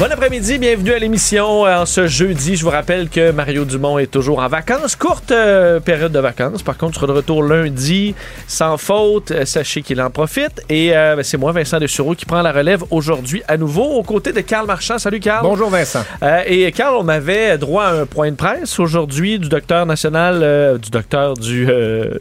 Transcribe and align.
Bon 0.00 0.10
après-midi, 0.10 0.56
bienvenue 0.56 0.94
à 0.94 0.98
l'émission 0.98 1.64
en 1.64 1.84
ce 1.84 2.06
jeudi. 2.06 2.56
Je 2.56 2.64
vous 2.64 2.70
rappelle 2.70 3.10
que 3.10 3.32
Mario 3.32 3.66
Dumont 3.66 3.98
est 3.98 4.06
toujours 4.06 4.38
en 4.38 4.48
vacances, 4.48 4.96
courte 4.96 5.30
euh, 5.30 5.78
période 5.78 6.10
de 6.10 6.18
vacances. 6.18 6.62
Par 6.62 6.78
contre, 6.78 6.92
il 6.92 6.94
sera 6.94 7.06
de 7.08 7.12
retour 7.12 7.42
lundi 7.42 8.14
sans 8.48 8.78
faute. 8.78 9.30
Euh, 9.30 9.44
sachez 9.44 9.82
qu'il 9.82 10.00
en 10.00 10.08
profite. 10.08 10.62
Et 10.70 10.96
euh, 10.96 11.16
ben, 11.16 11.22
c'est 11.22 11.36
moi, 11.36 11.52
Vincent 11.52 11.78
Dessureau, 11.78 12.14
qui 12.14 12.24
prend 12.24 12.40
la 12.40 12.50
relève 12.50 12.82
aujourd'hui 12.90 13.42
à 13.46 13.58
nouveau 13.58 13.84
aux 13.84 14.02
côtés 14.02 14.32
de 14.32 14.40
Carl 14.40 14.66
Marchand. 14.66 14.96
Salut 14.96 15.20
Carl. 15.20 15.42
Bonjour 15.42 15.68
Vincent. 15.68 16.02
et 16.46 16.72
Carl, 16.72 16.96
on 16.98 17.08
avait 17.08 17.58
droit 17.58 17.84
à 17.84 17.92
un 17.92 18.06
point 18.06 18.30
de 18.30 18.36
presse 18.36 18.80
aujourd'hui 18.80 19.38
du 19.38 19.50
docteur 19.50 19.84
national, 19.84 20.78
du 20.78 20.88
docteur 20.88 21.34
du... 21.34 21.68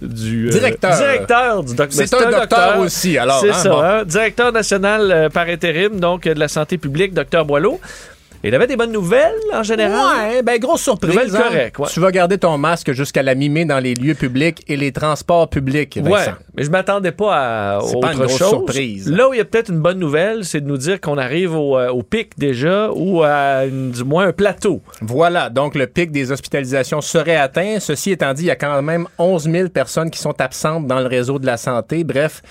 du 0.01 0.49
directeur. 0.49 0.97
Directeur 0.97 1.63
du 1.63 1.75
docteur. 1.75 2.07
C'est 2.07 2.13
un, 2.13 2.29
docteur, 2.29 2.79
aussi, 2.79 3.17
alors. 3.17 3.39
C'est 3.39 3.51
hein, 3.51 3.53
ça, 3.53 3.99
hein. 3.99 4.03
directeur 4.03 4.51
national 4.51 5.29
par 5.33 5.47
intérim, 5.47 5.97
donc 6.01 6.23
de 6.23 6.37
la 6.37 6.49
santé 6.49 6.77
publique, 6.77 7.13
docteur 7.13 7.45
Boileau. 7.45 7.68
Il 8.41 8.55
avait 8.55 8.67
des 8.67 8.77
bonnes 8.77 8.93
nouvelles 8.93 9.35
en 9.53 9.63
général? 9.63 10.29
Ouais, 10.29 10.43
ben 10.43 10.57
grosse 10.59 10.81
surprise. 10.83 11.35
Hein. 11.35 11.69
Tu 11.91 11.99
vas 11.99 12.09
garder 12.09 12.37
ton 12.37 12.57
masque 12.57 12.93
jusqu'à 12.93 13.21
la 13.21 13.35
mi 13.35 13.49
dans 13.65 13.79
les 13.79 13.95
lieux 13.95 14.13
publics 14.13 14.63
et 14.69 14.77
les 14.77 14.93
transports 14.93 15.49
publics. 15.49 15.97
Vincent. 15.97 16.09
Ouais, 16.09 16.33
mais 16.55 16.63
je 16.63 16.71
m'attendais 16.71 17.11
pas 17.11 17.35
à 17.75 17.79
autre 17.79 17.99
pas 17.99 18.13
une 18.13 18.19
grosse 18.19 18.37
chose. 18.37 18.49
surprise. 18.49 19.11
Là 19.11 19.27
où 19.27 19.33
il 19.33 19.37
y 19.37 19.41
a 19.41 19.45
peut-être 19.45 19.69
une 19.69 19.81
bonne 19.81 19.99
nouvelle, 19.99 20.45
c'est 20.45 20.61
de 20.61 20.67
nous 20.67 20.77
dire 20.77 21.01
qu'on 21.01 21.17
arrive 21.17 21.53
au, 21.53 21.77
euh, 21.77 22.01
pic 22.09 22.39
déjà 22.39 22.89
ou 22.93 23.23
à 23.23 23.67
du 23.67 24.03
moins 24.05 24.27
un 24.27 24.31
plateau. 24.31 24.81
Voilà, 25.01 25.49
donc 25.49 25.75
le 25.75 25.85
pic 25.87 26.11
des 26.11 26.31
hospitalisations 26.31 27.01
serait 27.01 27.35
atteint. 27.35 27.79
Ceci 27.81 28.11
étant 28.11 28.33
dit, 28.33 28.43
il 28.43 28.47
y 28.47 28.51
a 28.51 28.55
quand 28.55 28.81
même 28.81 29.07
11 29.17 29.49
000 29.51 29.69
personnes 29.69 30.09
qui 30.09 30.19
sont 30.19 30.39
absentes 30.39 30.87
dans 30.87 30.99
le 30.99 31.07
réseau 31.07 31.39
de 31.39 31.45
la 31.45 31.57
santé. 31.57 32.05
Bref, 32.05 32.41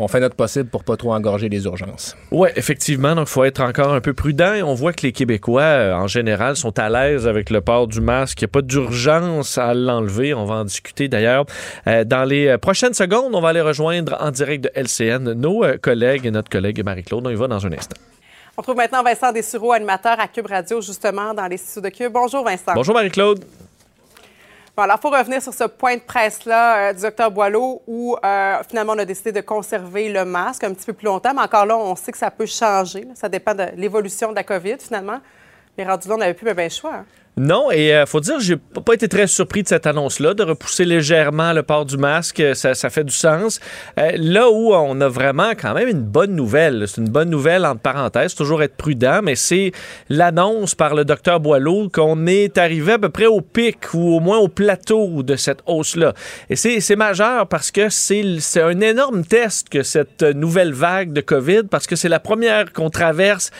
on 0.00 0.08
fait 0.08 0.20
notre 0.20 0.34
possible 0.34 0.68
pour 0.68 0.82
pas 0.82 0.96
trop 0.96 1.12
engorger 1.12 1.48
les 1.48 1.64
urgences. 1.64 2.16
Oui, 2.30 2.48
effectivement. 2.56 3.14
Donc, 3.14 3.28
il 3.28 3.30
faut 3.30 3.44
être 3.44 3.62
encore 3.62 3.92
un 3.92 4.00
peu 4.00 4.14
prudent. 4.14 4.54
on 4.64 4.74
voit 4.74 4.92
que 4.92 5.02
les 5.02 5.12
Québécois, 5.12 5.62
euh, 5.62 5.94
en 5.94 6.06
général, 6.06 6.56
sont 6.56 6.78
à 6.78 6.88
l'aise 6.88 7.26
avec 7.26 7.50
le 7.50 7.60
port 7.60 7.86
du 7.86 8.00
masque. 8.00 8.40
Il 8.40 8.44
n'y 8.44 8.50
a 8.50 8.52
pas 8.52 8.62
d'urgence 8.62 9.58
à 9.58 9.74
l'enlever. 9.74 10.32
On 10.32 10.46
va 10.46 10.56
en 10.56 10.64
discuter 10.64 11.08
d'ailleurs. 11.08 11.44
Euh, 11.86 12.04
dans 12.04 12.24
les 12.24 12.48
euh, 12.48 12.58
prochaines 12.58 12.94
secondes, 12.94 13.34
on 13.34 13.40
va 13.40 13.50
aller 13.50 13.60
rejoindre 13.60 14.16
en 14.20 14.30
direct 14.30 14.64
de 14.64 14.70
LCN 14.74 15.34
nos 15.34 15.64
collègues 15.82 16.24
et 16.24 16.30
notre 16.30 16.48
collègue 16.48 16.82
Marie-Claude. 16.82 17.26
On 17.26 17.30
y 17.30 17.34
va 17.34 17.46
dans 17.46 17.66
un 17.66 17.72
instant. 17.72 17.96
On 18.56 18.62
trouve 18.62 18.76
maintenant 18.76 19.02
Vincent 19.02 19.32
Dessureau, 19.32 19.72
animateur 19.72 20.18
à 20.18 20.28
Cube 20.28 20.46
Radio, 20.46 20.80
justement, 20.80 21.34
dans 21.34 21.46
les 21.46 21.56
studios 21.56 21.82
de 21.82 21.88
Cube. 21.94 22.12
Bonjour, 22.12 22.44
Vincent. 22.44 22.72
Bonjour, 22.74 22.94
Marie-Claude. 22.94 23.44
Bon, 24.76 24.84
alors, 24.84 24.96
il 24.98 25.02
faut 25.02 25.10
revenir 25.10 25.42
sur 25.42 25.52
ce 25.52 25.64
point 25.64 25.96
de 25.96 26.00
presse-là 26.00 26.90
euh, 26.90 26.92
du 26.92 27.02
docteur 27.02 27.30
Boileau 27.30 27.82
où 27.86 28.16
euh, 28.24 28.56
finalement 28.68 28.92
on 28.94 28.98
a 28.98 29.04
décidé 29.04 29.32
de 29.32 29.40
conserver 29.40 30.12
le 30.12 30.24
masque 30.24 30.62
un 30.62 30.72
petit 30.72 30.86
peu 30.86 30.92
plus 30.92 31.06
longtemps, 31.06 31.34
mais 31.34 31.42
encore 31.42 31.66
là, 31.66 31.76
on 31.76 31.96
sait 31.96 32.12
que 32.12 32.18
ça 32.18 32.30
peut 32.30 32.46
changer. 32.46 33.06
Ça 33.14 33.28
dépend 33.28 33.54
de 33.54 33.66
l'évolution 33.76 34.30
de 34.30 34.36
la 34.36 34.44
COVID, 34.44 34.76
finalement. 34.78 35.20
Mais 35.76 35.84
rendu 35.84 36.08
là, 36.08 36.14
on 36.14 36.18
n'avait 36.18 36.34
plus 36.34 36.46
le 36.46 36.54
ben 36.54 36.70
choix. 36.70 36.94
Hein. 36.94 37.04
Non, 37.36 37.70
et 37.70 37.94
euh, 37.94 38.06
faut 38.06 38.20
dire, 38.20 38.40
j'ai 38.40 38.56
pas 38.56 38.92
été 38.92 39.08
très 39.08 39.26
surpris 39.26 39.62
de 39.62 39.68
cette 39.68 39.86
annonce-là, 39.86 40.34
de 40.34 40.42
repousser 40.42 40.84
légèrement 40.84 41.52
le 41.52 41.62
port 41.62 41.86
du 41.86 41.96
masque, 41.96 42.42
ça, 42.54 42.74
ça 42.74 42.90
fait 42.90 43.04
du 43.04 43.14
sens. 43.14 43.60
Euh, 43.98 44.12
là 44.16 44.50
où 44.50 44.74
on 44.74 45.00
a 45.00 45.08
vraiment 45.08 45.52
quand 45.52 45.72
même 45.72 45.88
une 45.88 46.02
bonne 46.02 46.34
nouvelle, 46.34 46.86
c'est 46.86 47.00
une 47.00 47.08
bonne 47.08 47.30
nouvelle 47.30 47.64
entre 47.64 47.80
parenthèses, 47.80 48.34
toujours 48.34 48.62
être 48.62 48.76
prudent, 48.76 49.20
mais 49.22 49.36
c'est 49.36 49.72
l'annonce 50.08 50.74
par 50.74 50.94
le 50.94 51.04
docteur 51.04 51.40
Boileau 51.40 51.88
qu'on 51.88 52.26
est 52.26 52.58
arrivé 52.58 52.94
à 52.94 52.98
peu 52.98 53.08
près 53.08 53.26
au 53.26 53.40
pic 53.40 53.94
ou 53.94 54.16
au 54.16 54.20
moins 54.20 54.38
au 54.38 54.48
plateau 54.48 55.22
de 55.22 55.36
cette 55.36 55.60
hausse-là. 55.66 56.14
Et 56.50 56.56
c'est 56.56 56.96
majeur 56.96 57.46
parce 57.46 57.70
que 57.70 57.88
c'est 57.88 58.60
un 58.60 58.80
énorme 58.80 59.24
test 59.24 59.68
que 59.68 59.82
cette 59.82 60.22
nouvelle 60.22 60.72
vague 60.72 61.12
de 61.12 61.20
COVID, 61.20 61.62
parce 61.70 61.86
que 61.86 61.96
c'est 61.96 62.08
la 62.08 62.20
première 62.20 62.72
qu'on 62.72 62.90
traverse 62.90 63.50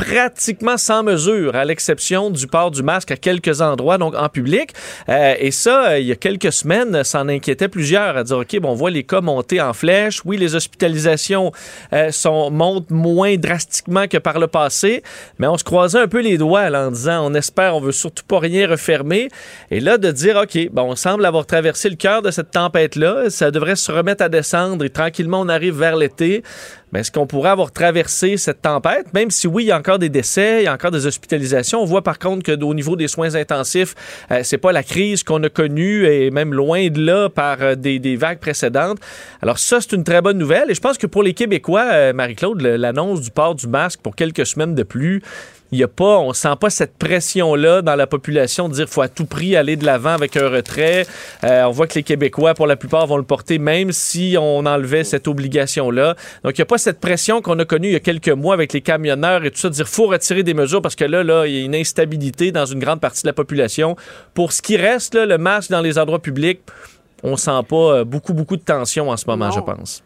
pratiquement 0.00 0.78
sans 0.78 1.02
mesure, 1.02 1.54
à 1.54 1.66
l'exception 1.66 2.30
du 2.30 2.46
port 2.46 2.70
du 2.70 2.82
masque 2.82 3.10
à 3.10 3.16
quelques 3.16 3.60
endroits, 3.60 3.98
donc 3.98 4.14
en 4.16 4.30
public. 4.30 4.72
Euh, 5.10 5.34
et 5.38 5.50
ça, 5.50 5.98
il 5.98 6.06
y 6.06 6.12
a 6.12 6.16
quelques 6.16 6.52
semaines, 6.52 7.04
ça 7.04 7.20
en 7.20 7.28
inquiétait 7.28 7.68
plusieurs 7.68 8.16
à 8.16 8.24
dire, 8.24 8.38
OK, 8.38 8.58
bon, 8.60 8.70
on 8.70 8.74
voit 8.74 8.90
les 8.90 9.04
cas 9.04 9.20
monter 9.20 9.60
en 9.60 9.74
flèche. 9.74 10.22
Oui, 10.24 10.38
les 10.38 10.54
hospitalisations 10.54 11.52
euh, 11.92 12.10
sont, 12.12 12.50
montent 12.50 12.90
moins 12.90 13.36
drastiquement 13.36 14.08
que 14.08 14.16
par 14.16 14.38
le 14.38 14.46
passé, 14.46 15.02
mais 15.38 15.46
on 15.46 15.58
se 15.58 15.64
croisait 15.64 16.00
un 16.00 16.08
peu 16.08 16.20
les 16.20 16.38
doigts 16.38 16.70
en 16.70 16.90
disant, 16.90 17.26
on 17.26 17.34
espère, 17.34 17.76
on 17.76 17.80
veut 17.80 17.92
surtout 17.92 18.24
pas 18.26 18.38
rien 18.38 18.66
refermer. 18.68 19.28
Et 19.70 19.80
là, 19.80 19.98
de 19.98 20.10
dire, 20.10 20.36
OK, 20.36 20.70
bon, 20.72 20.92
on 20.92 20.96
semble 20.96 21.26
avoir 21.26 21.44
traversé 21.44 21.90
le 21.90 21.96
cœur 21.96 22.22
de 22.22 22.30
cette 22.30 22.52
tempête-là, 22.52 23.28
ça 23.28 23.50
devrait 23.50 23.76
se 23.76 23.92
remettre 23.92 24.24
à 24.24 24.30
descendre 24.30 24.82
et 24.82 24.90
tranquillement, 24.90 25.42
on 25.42 25.48
arrive 25.50 25.78
vers 25.78 25.96
l'été. 25.96 26.42
Mais 26.92 27.00
est-ce 27.00 27.12
qu'on 27.12 27.26
pourrait 27.26 27.50
avoir 27.50 27.72
traversé 27.72 28.36
cette 28.36 28.62
tempête, 28.62 29.12
même 29.14 29.30
si 29.30 29.46
oui, 29.46 29.64
il 29.64 29.66
y 29.68 29.72
a 29.72 29.78
encore 29.78 29.98
des 29.98 30.08
décès, 30.08 30.62
il 30.62 30.64
y 30.64 30.68
a 30.68 30.74
encore 30.74 30.90
des 30.90 31.06
hospitalisations. 31.06 31.80
On 31.80 31.84
voit 31.84 32.02
par 32.02 32.18
contre 32.18 32.42
que 32.42 32.64
au 32.64 32.74
niveau 32.74 32.96
des 32.96 33.08
soins 33.08 33.34
intensifs, 33.34 33.94
euh, 34.30 34.40
c'est 34.42 34.58
pas 34.58 34.72
la 34.72 34.82
crise 34.82 35.22
qu'on 35.22 35.42
a 35.42 35.48
connue 35.48 36.06
et 36.06 36.30
même 36.30 36.52
loin 36.52 36.88
de 36.88 37.00
là 37.00 37.28
par 37.28 37.58
euh, 37.60 37.74
des, 37.74 37.98
des, 37.98 38.16
vagues 38.16 38.38
précédentes. 38.38 38.98
Alors 39.42 39.58
ça, 39.58 39.80
c'est 39.80 39.92
une 39.92 40.04
très 40.04 40.20
bonne 40.20 40.38
nouvelle. 40.38 40.70
Et 40.70 40.74
je 40.74 40.80
pense 40.80 40.98
que 40.98 41.06
pour 41.06 41.22
les 41.22 41.34
Québécois, 41.34 41.88
euh, 41.92 42.12
Marie-Claude, 42.12 42.60
l'annonce 42.60 43.20
du 43.20 43.30
port 43.30 43.54
du 43.54 43.66
masque 43.66 44.00
pour 44.02 44.16
quelques 44.16 44.46
semaines 44.46 44.74
de 44.74 44.82
plus, 44.82 45.22
il 45.72 45.78
y 45.78 45.84
a 45.84 45.88
pas, 45.88 46.18
on 46.18 46.32
sent 46.32 46.54
pas 46.60 46.70
cette 46.70 46.96
pression-là 46.98 47.82
dans 47.82 47.94
la 47.94 48.06
population 48.06 48.68
de 48.68 48.74
dire 48.74 48.88
faut 48.88 49.02
à 49.02 49.08
tout 49.08 49.24
prix 49.24 49.56
aller 49.56 49.76
de 49.76 49.86
l'avant 49.86 50.10
avec 50.10 50.36
un 50.36 50.48
retrait. 50.48 51.06
Euh, 51.44 51.64
on 51.64 51.70
voit 51.70 51.86
que 51.86 51.94
les 51.94 52.02
Québécois, 52.02 52.54
pour 52.54 52.66
la 52.66 52.76
plupart, 52.76 53.06
vont 53.06 53.16
le 53.16 53.22
porter 53.22 53.58
même 53.58 53.92
si 53.92 54.36
on 54.38 54.66
enlevait 54.66 55.04
cette 55.04 55.28
obligation-là. 55.28 56.16
Donc, 56.44 56.58
il 56.58 56.60
n'y 56.60 56.62
a 56.62 56.66
pas 56.66 56.78
cette 56.78 57.00
pression 57.00 57.40
qu'on 57.40 57.58
a 57.58 57.64
connue 57.64 57.88
il 57.88 57.92
y 57.92 57.96
a 57.96 58.00
quelques 58.00 58.28
mois 58.28 58.54
avec 58.54 58.72
les 58.72 58.80
camionneurs 58.80 59.44
et 59.44 59.50
tout 59.50 59.58
ça, 59.58 59.68
de 59.68 59.74
dire 59.74 59.88
faut 59.88 60.06
retirer 60.06 60.42
des 60.42 60.54
mesures 60.54 60.82
parce 60.82 60.96
que 60.96 61.04
là, 61.04 61.22
là, 61.22 61.46
il 61.46 61.54
y 61.54 61.62
a 61.62 61.64
une 61.64 61.74
instabilité 61.74 62.52
dans 62.52 62.66
une 62.66 62.80
grande 62.80 63.00
partie 63.00 63.22
de 63.22 63.28
la 63.28 63.32
population. 63.32 63.96
Pour 64.34 64.52
ce 64.52 64.62
qui 64.62 64.76
reste, 64.76 65.14
là, 65.14 65.26
le 65.26 65.38
masque 65.38 65.70
dans 65.70 65.80
les 65.80 65.98
endroits 65.98 66.20
publics, 66.20 66.60
on 67.22 67.36
sent 67.36 67.50
pas 67.68 67.76
euh, 67.76 68.04
beaucoup, 68.04 68.34
beaucoup 68.34 68.56
de 68.56 68.62
tension 68.62 69.10
en 69.10 69.16
ce 69.16 69.26
moment, 69.26 69.50
je 69.50 69.60
pense. 69.60 70.02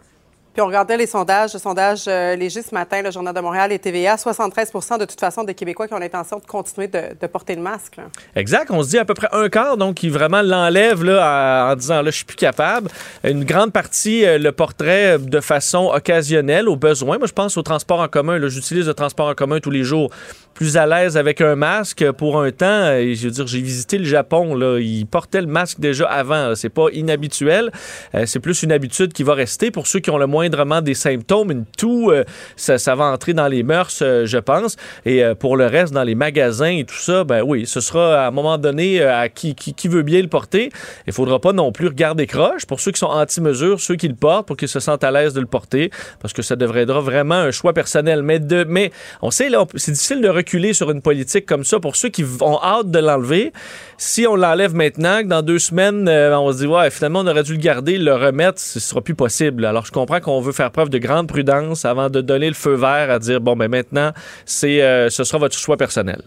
Puis 0.54 0.62
on 0.62 0.66
regardait 0.66 0.96
les 0.96 1.08
sondages, 1.08 1.52
le 1.52 1.58
sondage 1.58 2.04
euh, 2.06 2.36
léger 2.36 2.62
ce 2.62 2.72
matin, 2.72 3.02
le 3.02 3.10
Journal 3.10 3.34
de 3.34 3.40
Montréal 3.40 3.72
et 3.72 3.78
TVA, 3.80 4.14
73% 4.14 5.00
de 5.00 5.04
toute 5.04 5.18
façon 5.18 5.42
des 5.42 5.52
Québécois 5.52 5.88
qui 5.88 5.94
ont 5.94 5.98
l'intention 5.98 6.38
de 6.38 6.46
continuer 6.46 6.86
de, 6.86 7.26
porter 7.26 7.56
le 7.56 7.60
masque. 7.60 7.96
Exact. 8.36 8.70
On 8.70 8.84
se 8.84 8.90
dit 8.90 8.98
à 8.98 9.04
peu 9.04 9.14
près 9.14 9.26
un 9.32 9.48
quart, 9.48 9.76
donc, 9.76 9.96
qui 9.96 10.08
vraiment 10.08 10.42
l'enlève 10.42 11.02
là, 11.02 11.72
en, 11.72 11.74
disant 11.74 12.02
là, 12.02 12.12
je 12.12 12.16
suis 12.16 12.24
plus 12.24 12.36
capable. 12.36 12.88
Une 13.24 13.44
grande 13.44 13.72
partie 13.72 14.24
euh, 14.24 14.38
le 14.38 14.52
porterait 14.52 15.18
de 15.18 15.40
façon 15.40 15.90
occasionnelle, 15.92 16.68
au 16.68 16.76
besoin. 16.76 17.18
Moi, 17.18 17.26
je 17.26 17.32
pense 17.32 17.56
au 17.56 17.62
transport 17.62 17.98
en 17.98 18.06
commun. 18.06 18.38
J'utilise 18.46 18.86
le 18.86 18.94
transport 18.94 19.26
en 19.26 19.34
commun 19.34 19.58
tous 19.58 19.72
les 19.72 19.82
jours 19.82 20.10
plus 20.54 20.76
à 20.76 20.86
l'aise 20.86 21.16
avec 21.16 21.40
un 21.40 21.56
masque 21.56 22.10
pour 22.12 22.40
un 22.40 22.50
temps. 22.50 22.92
Et 22.92 23.14
je 23.14 23.24
veux 23.24 23.30
dire, 23.30 23.46
j'ai 23.46 23.60
visité 23.60 23.98
le 23.98 24.04
Japon, 24.04 24.54
là, 24.54 24.78
ils 24.78 25.04
portaient 25.06 25.40
le 25.40 25.48
masque 25.48 25.80
déjà 25.80 26.06
avant. 26.06 26.54
C'est 26.54 26.68
pas 26.68 26.86
inhabituel. 26.92 27.70
Euh, 28.14 28.24
c'est 28.26 28.40
plus 28.40 28.62
une 28.62 28.72
habitude 28.72 29.12
qui 29.12 29.22
va 29.22 29.34
rester 29.34 29.70
pour 29.70 29.86
ceux 29.86 30.00
qui 30.00 30.10
ont 30.10 30.18
le 30.18 30.26
moindrement 30.26 30.80
des 30.80 30.94
symptômes. 30.94 31.50
Une 31.50 31.64
toux, 31.64 32.10
euh, 32.10 32.24
ça, 32.56 32.94
va 32.94 33.06
entrer 33.06 33.34
dans 33.34 33.48
les 33.48 33.62
mœurs, 33.62 33.98
euh, 34.02 34.26
je 34.26 34.38
pense. 34.38 34.76
Et 35.04 35.22
pour 35.38 35.56
le 35.56 35.66
reste, 35.66 35.92
dans 35.92 36.04
les 36.04 36.14
magasins 36.14 36.76
et 36.78 36.84
tout 36.84 36.94
ça, 36.94 37.24
ben 37.24 37.42
oui, 37.42 37.66
ce 37.66 37.80
sera 37.80 38.24
à 38.24 38.28
un 38.28 38.30
moment 38.30 38.58
donné 38.58 39.02
à 39.02 39.28
qui, 39.28 39.54
veut 39.88 40.02
bien 40.02 40.22
le 40.22 40.28
porter. 40.28 40.70
Il 41.06 41.12
faudra 41.12 41.40
pas 41.40 41.52
non 41.52 41.72
plus 41.72 41.88
regarder 41.88 42.26
croche 42.26 42.66
pour 42.66 42.80
ceux 42.80 42.92
qui 42.92 43.00
sont 43.00 43.06
anti-mesures, 43.06 43.80
ceux 43.80 43.96
qui 43.96 44.08
le 44.08 44.14
portent, 44.14 44.46
pour 44.46 44.56
qu'ils 44.56 44.68
se 44.68 44.80
sentent 44.80 45.04
à 45.04 45.10
l'aise 45.10 45.34
de 45.34 45.40
le 45.40 45.46
porter, 45.46 45.90
parce 46.20 46.32
que 46.32 46.42
ça 46.42 46.56
devrait 46.56 46.82
être 46.82 47.00
vraiment 47.00 47.34
un 47.34 47.50
choix 47.50 47.72
personnel. 47.72 48.22
Mais, 48.22 48.38
de, 48.38 48.64
mais 48.68 48.92
on 49.22 49.30
sait, 49.30 49.48
là, 49.48 49.64
c'est 49.74 49.92
difficile 49.92 50.20
de 50.20 50.28
sur 50.72 50.90
une 50.90 51.02
politique 51.02 51.46
comme 51.46 51.64
ça 51.64 51.80
pour 51.80 51.96
ceux 51.96 52.08
qui 52.08 52.24
ont 52.40 52.58
hâte 52.62 52.90
de 52.90 52.98
l'enlever. 52.98 53.52
Si 53.98 54.26
on 54.26 54.36
l'enlève 54.36 54.74
maintenant, 54.74 55.22
que 55.22 55.26
dans 55.26 55.42
deux 55.42 55.58
semaines, 55.58 56.08
euh, 56.08 56.38
on 56.38 56.52
se 56.52 56.58
dit, 56.58 56.66
ouais, 56.66 56.90
finalement, 56.90 57.20
on 57.20 57.26
aurait 57.26 57.42
dû 57.42 57.52
le 57.52 57.58
garder, 57.58 57.98
le 57.98 58.14
remettre, 58.14 58.58
ce 58.60 58.80
sera 58.80 59.00
plus 59.00 59.14
possible. 59.14 59.64
Alors, 59.64 59.86
je 59.86 59.92
comprends 59.92 60.20
qu'on 60.20 60.40
veut 60.40 60.52
faire 60.52 60.70
preuve 60.70 60.90
de 60.90 60.98
grande 60.98 61.28
prudence 61.28 61.84
avant 61.84 62.10
de 62.10 62.20
donner 62.20 62.48
le 62.48 62.54
feu 62.54 62.74
vert 62.74 63.10
à 63.10 63.18
dire, 63.18 63.40
bon, 63.40 63.56
ben 63.56 63.68
maintenant, 63.68 64.12
c'est, 64.44 64.82
euh, 64.82 65.10
ce 65.10 65.24
sera 65.24 65.38
votre 65.38 65.56
choix 65.56 65.76
personnel. 65.76 66.22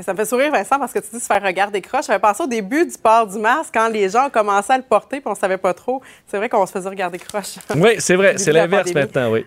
Ça 0.00 0.12
me 0.14 0.18
fait 0.18 0.24
sourire, 0.24 0.50
Vincent, 0.50 0.78
parce 0.78 0.92
que 0.92 1.00
tu 1.00 1.08
dis 1.12 1.20
se 1.20 1.26
faire 1.26 1.42
regarder 1.42 1.82
croche. 1.82 2.06
J'avais 2.06 2.18
pensé 2.18 2.42
au 2.42 2.46
début 2.46 2.86
du 2.86 2.96
port 2.96 3.26
du 3.26 3.38
masque, 3.38 3.72
quand 3.74 3.88
les 3.88 4.08
gens 4.08 4.30
commençaient 4.30 4.72
à 4.72 4.78
le 4.78 4.84
porter 4.84 5.20
puis 5.20 5.30
on 5.30 5.34
savait 5.34 5.58
pas 5.58 5.74
trop. 5.74 6.00
C'est 6.26 6.38
vrai 6.38 6.48
qu'on 6.48 6.64
se 6.64 6.72
faisait 6.72 6.88
regarder 6.88 7.18
croche. 7.18 7.56
Oui, 7.76 7.96
c'est 7.98 8.16
vrai. 8.16 8.34
C'est 8.38 8.52
l'inverse 8.52 8.92
maintenant, 8.94 9.30
oui. 9.30 9.44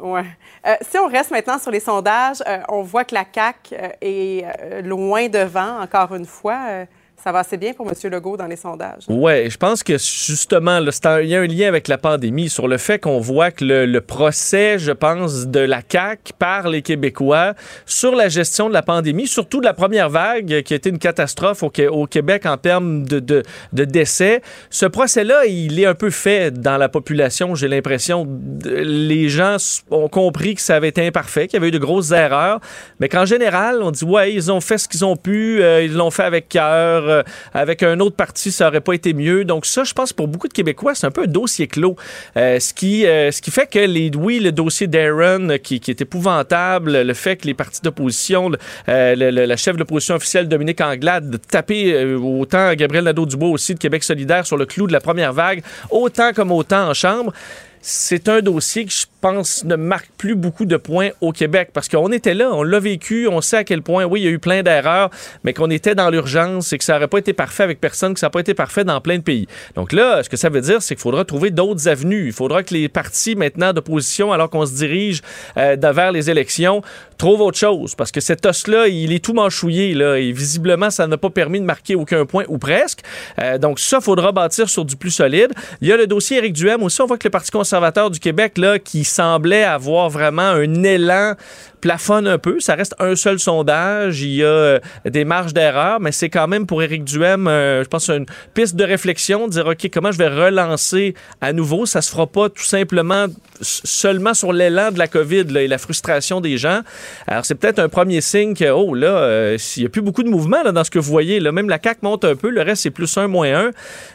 Ouais. 0.00 0.24
Euh, 0.66 0.74
si 0.82 0.98
on 0.98 1.06
reste 1.06 1.30
maintenant 1.30 1.58
sur 1.58 1.70
les 1.70 1.80
sondages, 1.80 2.42
euh, 2.46 2.58
on 2.68 2.82
voit 2.82 3.04
que 3.04 3.14
la 3.14 3.24
CAQ 3.32 3.74
euh, 3.74 3.88
est 4.00 4.82
loin 4.82 5.28
devant, 5.28 5.80
encore 5.80 6.14
une 6.14 6.26
fois 6.26 6.86
ça 7.22 7.32
va 7.32 7.40
assez 7.40 7.56
bien 7.56 7.72
pour 7.72 7.86
M. 7.86 7.94
Legault 8.10 8.36
dans 8.36 8.46
les 8.46 8.56
sondages. 8.56 9.04
Oui, 9.08 9.50
je 9.50 9.56
pense 9.56 9.82
que 9.82 9.94
justement, 9.94 10.78
il 10.78 11.28
y 11.28 11.34
a 11.34 11.40
un 11.40 11.46
lien 11.46 11.68
avec 11.68 11.88
la 11.88 11.98
pandémie 11.98 12.48
sur 12.48 12.68
le 12.68 12.78
fait 12.78 12.98
qu'on 12.98 13.18
voit 13.18 13.50
que 13.50 13.64
le, 13.64 14.00
procès, 14.00 14.78
je 14.78 14.92
pense, 14.92 15.46
de 15.46 15.60
la 15.60 15.80
CAQ 15.86 16.32
par 16.38 16.68
les 16.68 16.82
Québécois 16.82 17.54
sur 17.86 18.14
la 18.14 18.28
gestion 18.28 18.68
de 18.68 18.74
la 18.74 18.82
pandémie, 18.82 19.26
surtout 19.26 19.60
de 19.60 19.64
la 19.64 19.74
première 19.74 20.08
vague 20.08 20.62
qui 20.62 20.72
a 20.72 20.76
été 20.76 20.90
une 20.90 20.98
catastrophe 20.98 21.62
au, 21.62 22.06
Québec 22.06 22.46
en 22.46 22.56
termes 22.56 23.04
de 23.04 23.42
décès, 23.72 24.42
ce 24.70 24.86
procès-là, 24.86 25.46
il 25.46 25.78
est 25.80 25.86
un 25.86 25.94
peu 25.94 26.10
fait 26.10 26.52
dans 26.52 26.76
la 26.76 26.88
population, 26.88 27.54
j'ai 27.54 27.68
l'impression. 27.68 28.26
Les 28.64 29.28
gens 29.28 29.56
ont 29.90 30.08
compris 30.08 30.54
que 30.54 30.60
ça 30.60 30.76
avait 30.76 30.88
été 30.88 31.06
imparfait, 31.06 31.46
qu'il 31.46 31.54
y 31.54 31.56
avait 31.58 31.68
eu 31.68 31.72
de 31.72 31.78
grosses 31.78 32.12
erreurs, 32.12 32.60
mais 33.00 33.08
qu'en 33.08 33.24
général, 33.24 33.82
on 33.82 33.90
dit, 33.90 34.04
ouais, 34.04 34.32
ils 34.32 34.50
ont 34.52 34.60
fait 34.60 34.78
ce 34.78 34.88
qu'ils 34.88 35.04
ont 35.04 35.16
pu, 35.16 35.62
euh, 35.62 35.82
ils 35.82 35.94
l'ont 35.94 36.10
fait 36.10 36.22
avec 36.22 36.48
cœur 36.48 37.07
euh, 37.08 37.22
avec 37.52 37.82
un 37.82 38.00
autre 38.00 38.16
parti, 38.16 38.50
ça 38.50 38.68
aurait 38.68 38.80
pas 38.80 38.94
été 38.94 39.14
mieux. 39.14 39.44
Donc 39.44 39.66
ça, 39.66 39.84
je 39.84 39.92
pense 39.92 40.12
pour 40.12 40.28
beaucoup 40.28 40.48
de 40.48 40.52
Québécois, 40.52 40.94
c'est 40.94 41.06
un 41.06 41.10
peu 41.10 41.22
un 41.22 41.26
dossier 41.26 41.66
clos. 41.66 41.96
Euh, 42.36 42.60
ce, 42.60 42.72
qui, 42.72 43.06
euh, 43.06 43.30
ce 43.30 43.42
qui 43.42 43.50
fait 43.50 43.68
que, 43.68 43.78
les, 43.78 44.10
oui, 44.16 44.40
le 44.40 44.52
dossier 44.52 44.86
d'Aaron, 44.86 45.58
qui, 45.62 45.80
est 45.86 46.00
épouvantable, 46.00 47.02
le 47.02 47.14
fait 47.14 47.36
que 47.36 47.46
les 47.46 47.54
partis 47.54 47.80
d'opposition, 47.82 48.50
la 48.86 49.56
chef 49.56 49.74
de 49.74 49.80
l'opposition 49.80 50.14
officielle, 50.14 50.48
Dominique 50.48 50.80
Anglade, 50.80 51.30
de 51.30 51.36
taper 51.36 52.14
autant 52.14 52.72
Gabriel 52.74 53.04
Nadeau-Dubois 53.04 53.48
aussi 53.48 53.74
de 53.74 53.78
Québec 53.78 54.04
solidaire 54.04 54.46
sur 54.46 54.56
le 54.56 54.66
clou 54.66 54.86
de 54.86 54.92
la 54.92 55.00
première 55.00 55.32
vague, 55.32 55.62
autant 55.90 56.32
comme 56.32 56.52
autant 56.52 56.88
en 56.88 56.94
Chambre, 56.94 57.32
c'est 57.80 58.28
un 58.28 58.40
dossier 58.40 58.84
que 58.84 58.92
je 58.92 59.06
pense, 59.20 59.64
ne 59.64 59.76
marque 59.76 60.10
plus 60.16 60.34
beaucoup 60.34 60.64
de 60.64 60.76
points 60.76 61.10
au 61.20 61.32
Québec 61.32 61.70
parce 61.72 61.88
qu'on 61.88 62.10
était 62.12 62.34
là, 62.34 62.50
on 62.52 62.62
l'a 62.62 62.80
vécu, 62.80 63.28
on 63.28 63.40
sait 63.40 63.58
à 63.58 63.64
quel 63.64 63.82
point, 63.82 64.04
oui, 64.04 64.20
il 64.20 64.24
y 64.24 64.28
a 64.28 64.30
eu 64.30 64.38
plein 64.38 64.62
d'erreurs, 64.62 65.10
mais 65.44 65.52
qu'on 65.52 65.70
était 65.70 65.94
dans 65.94 66.10
l'urgence 66.10 66.72
et 66.72 66.78
que 66.78 66.84
ça 66.84 66.94
n'aurait 66.94 67.08
pas 67.08 67.18
été 67.18 67.32
parfait 67.32 67.62
avec 67.62 67.80
personne, 67.80 68.14
que 68.14 68.20
ça 68.20 68.26
n'a 68.26 68.30
pas 68.30 68.40
été 68.40 68.54
parfait 68.54 68.84
dans 68.84 69.00
plein 69.00 69.18
de 69.18 69.22
pays. 69.22 69.46
Donc 69.74 69.92
là, 69.92 70.22
ce 70.22 70.28
que 70.28 70.36
ça 70.36 70.48
veut 70.48 70.60
dire, 70.60 70.82
c'est 70.82 70.94
qu'il 70.94 71.02
faudra 71.02 71.24
trouver 71.24 71.50
d'autres 71.50 71.88
avenues. 71.88 72.26
Il 72.26 72.32
faudra 72.32 72.62
que 72.62 72.74
les 72.74 72.88
partis 72.88 73.34
maintenant 73.36 73.72
d'opposition, 73.72 74.32
alors 74.32 74.50
qu'on 74.50 74.66
se 74.66 74.74
dirige 74.74 75.22
euh, 75.56 75.76
vers 75.92 76.12
les 76.12 76.30
élections, 76.30 76.82
trouvent 77.16 77.40
autre 77.40 77.58
chose 77.58 77.94
parce 77.94 78.12
que 78.12 78.20
cet 78.20 78.46
os-là, 78.46 78.88
il 78.88 79.12
est 79.12 79.24
tout 79.24 79.32
manchouillé 79.32 79.94
là, 79.94 80.18
et 80.18 80.32
visiblement, 80.32 80.90
ça 80.90 81.06
n'a 81.06 81.16
pas 81.16 81.30
permis 81.30 81.60
de 81.60 81.64
marquer 81.64 81.94
aucun 81.94 82.24
point 82.26 82.44
ou 82.48 82.58
presque. 82.58 83.00
Euh, 83.40 83.58
donc 83.58 83.80
ça, 83.80 84.00
faudra 84.00 84.32
bâtir 84.32 84.68
sur 84.68 84.84
du 84.84 84.96
plus 84.96 85.10
solide. 85.10 85.52
Il 85.80 85.88
y 85.88 85.92
a 85.92 85.96
le 85.96 86.06
dossier 86.06 86.38
Éric 86.38 86.52
Duhem 86.52 86.82
aussi. 86.82 87.00
On 87.02 87.06
voit 87.06 87.18
que 87.18 87.26
le 87.26 87.30
Parti 87.30 87.50
conservateur 87.50 88.10
du 88.10 88.20
Québec, 88.20 88.58
là, 88.58 88.78
qui 88.78 89.04
semblait 89.08 89.64
avoir 89.64 90.08
vraiment 90.10 90.42
un 90.50 90.82
élan 90.82 91.34
plafonne 91.80 92.26
un 92.26 92.38
peu. 92.38 92.60
Ça 92.60 92.74
reste 92.74 92.94
un 92.98 93.16
seul 93.16 93.38
sondage. 93.38 94.22
Il 94.22 94.34
y 94.34 94.44
a 94.44 94.46
euh, 94.46 94.80
des 95.04 95.24
marges 95.24 95.54
d'erreur, 95.54 96.00
mais 96.00 96.12
c'est 96.12 96.28
quand 96.28 96.48
même 96.48 96.66
pour 96.66 96.82
Éric 96.82 97.04
Duhem, 97.04 97.46
euh, 97.46 97.82
je 97.84 97.88
pense, 97.88 98.08
une 98.08 98.26
piste 98.54 98.76
de 98.76 98.84
réflexion, 98.84 99.46
de 99.46 99.52
dire, 99.52 99.66
OK, 99.66 99.88
comment 99.92 100.12
je 100.12 100.18
vais 100.18 100.28
relancer 100.28 101.14
à 101.40 101.52
nouveau? 101.52 101.86
Ça 101.86 102.02
se 102.02 102.10
fera 102.10 102.26
pas 102.26 102.48
tout 102.48 102.64
simplement 102.64 103.26
seulement 103.60 104.34
sur 104.34 104.52
l'élan 104.52 104.90
de 104.90 104.98
la 104.98 105.08
COVID 105.08 105.56
et 105.56 105.68
la 105.68 105.78
frustration 105.78 106.40
des 106.40 106.58
gens. 106.58 106.80
Alors, 107.26 107.44
c'est 107.44 107.54
peut-être 107.54 107.78
un 107.78 107.88
premier 107.88 108.20
signe 108.20 108.54
que, 108.54 108.70
oh 108.70 108.94
là, 108.94 109.08
euh, 109.08 109.58
il 109.76 109.80
n'y 109.80 109.86
a 109.86 109.90
plus 109.90 110.02
beaucoup 110.02 110.22
de 110.22 110.30
mouvement 110.30 110.62
là, 110.62 110.72
dans 110.72 110.84
ce 110.84 110.90
que 110.90 110.98
vous 110.98 111.10
voyez. 111.10 111.40
Même 111.40 111.68
la 111.68 111.78
CAQ 111.82 112.00
monte 112.02 112.24
un 112.24 112.36
peu, 112.36 112.50
le 112.50 112.62
reste, 112.62 112.82
c'est 112.82 112.90
plus 112.90 113.16
un, 113.16 113.26
moins 113.26 113.70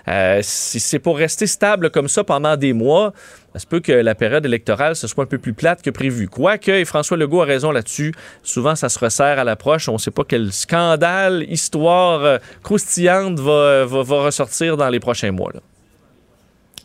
un. 0.08 0.42
si 0.42 0.80
c'est 0.80 1.00
pour 1.00 1.18
rester 1.18 1.48
stable 1.48 1.90
comme 1.90 2.08
ça 2.08 2.24
pendant 2.24 2.56
des 2.56 2.74
mois, 2.74 3.14
ça 3.54 3.60
se 3.60 3.68
peut 3.68 3.80
que 3.80 3.92
la 3.92 4.16
période 4.16 4.46
électorale 4.46 4.96
ce 4.96 5.08
soit 5.08 5.24
un 5.24 5.28
peu 5.28 5.38
plus 5.38 5.54
plate 5.54 5.82
que 5.82 5.90
prévu. 5.90 6.28
Quoique, 6.28 6.84
François 6.86 7.18
Legault 7.18 7.42
a 7.42 7.46
là-dessus, 7.72 8.14
souvent 8.44 8.76
ça 8.76 8.90
se 8.90 9.00
resserre 9.00 9.40
à 9.40 9.44
l'approche. 9.44 9.90
On 9.90 9.94
ne 9.94 9.98
sait 9.98 10.12
pas 10.12 10.24
quel 10.28 10.52
scandale, 10.52 11.46
histoire 11.50 12.22
euh, 12.22 12.38
croustillante 12.64 13.40
va, 13.40 13.86
va, 13.86 14.24
ressortir 14.24 14.78
dans 14.78 14.90
les 14.90 15.00
prochains 15.00 15.32
mois. 15.32 15.52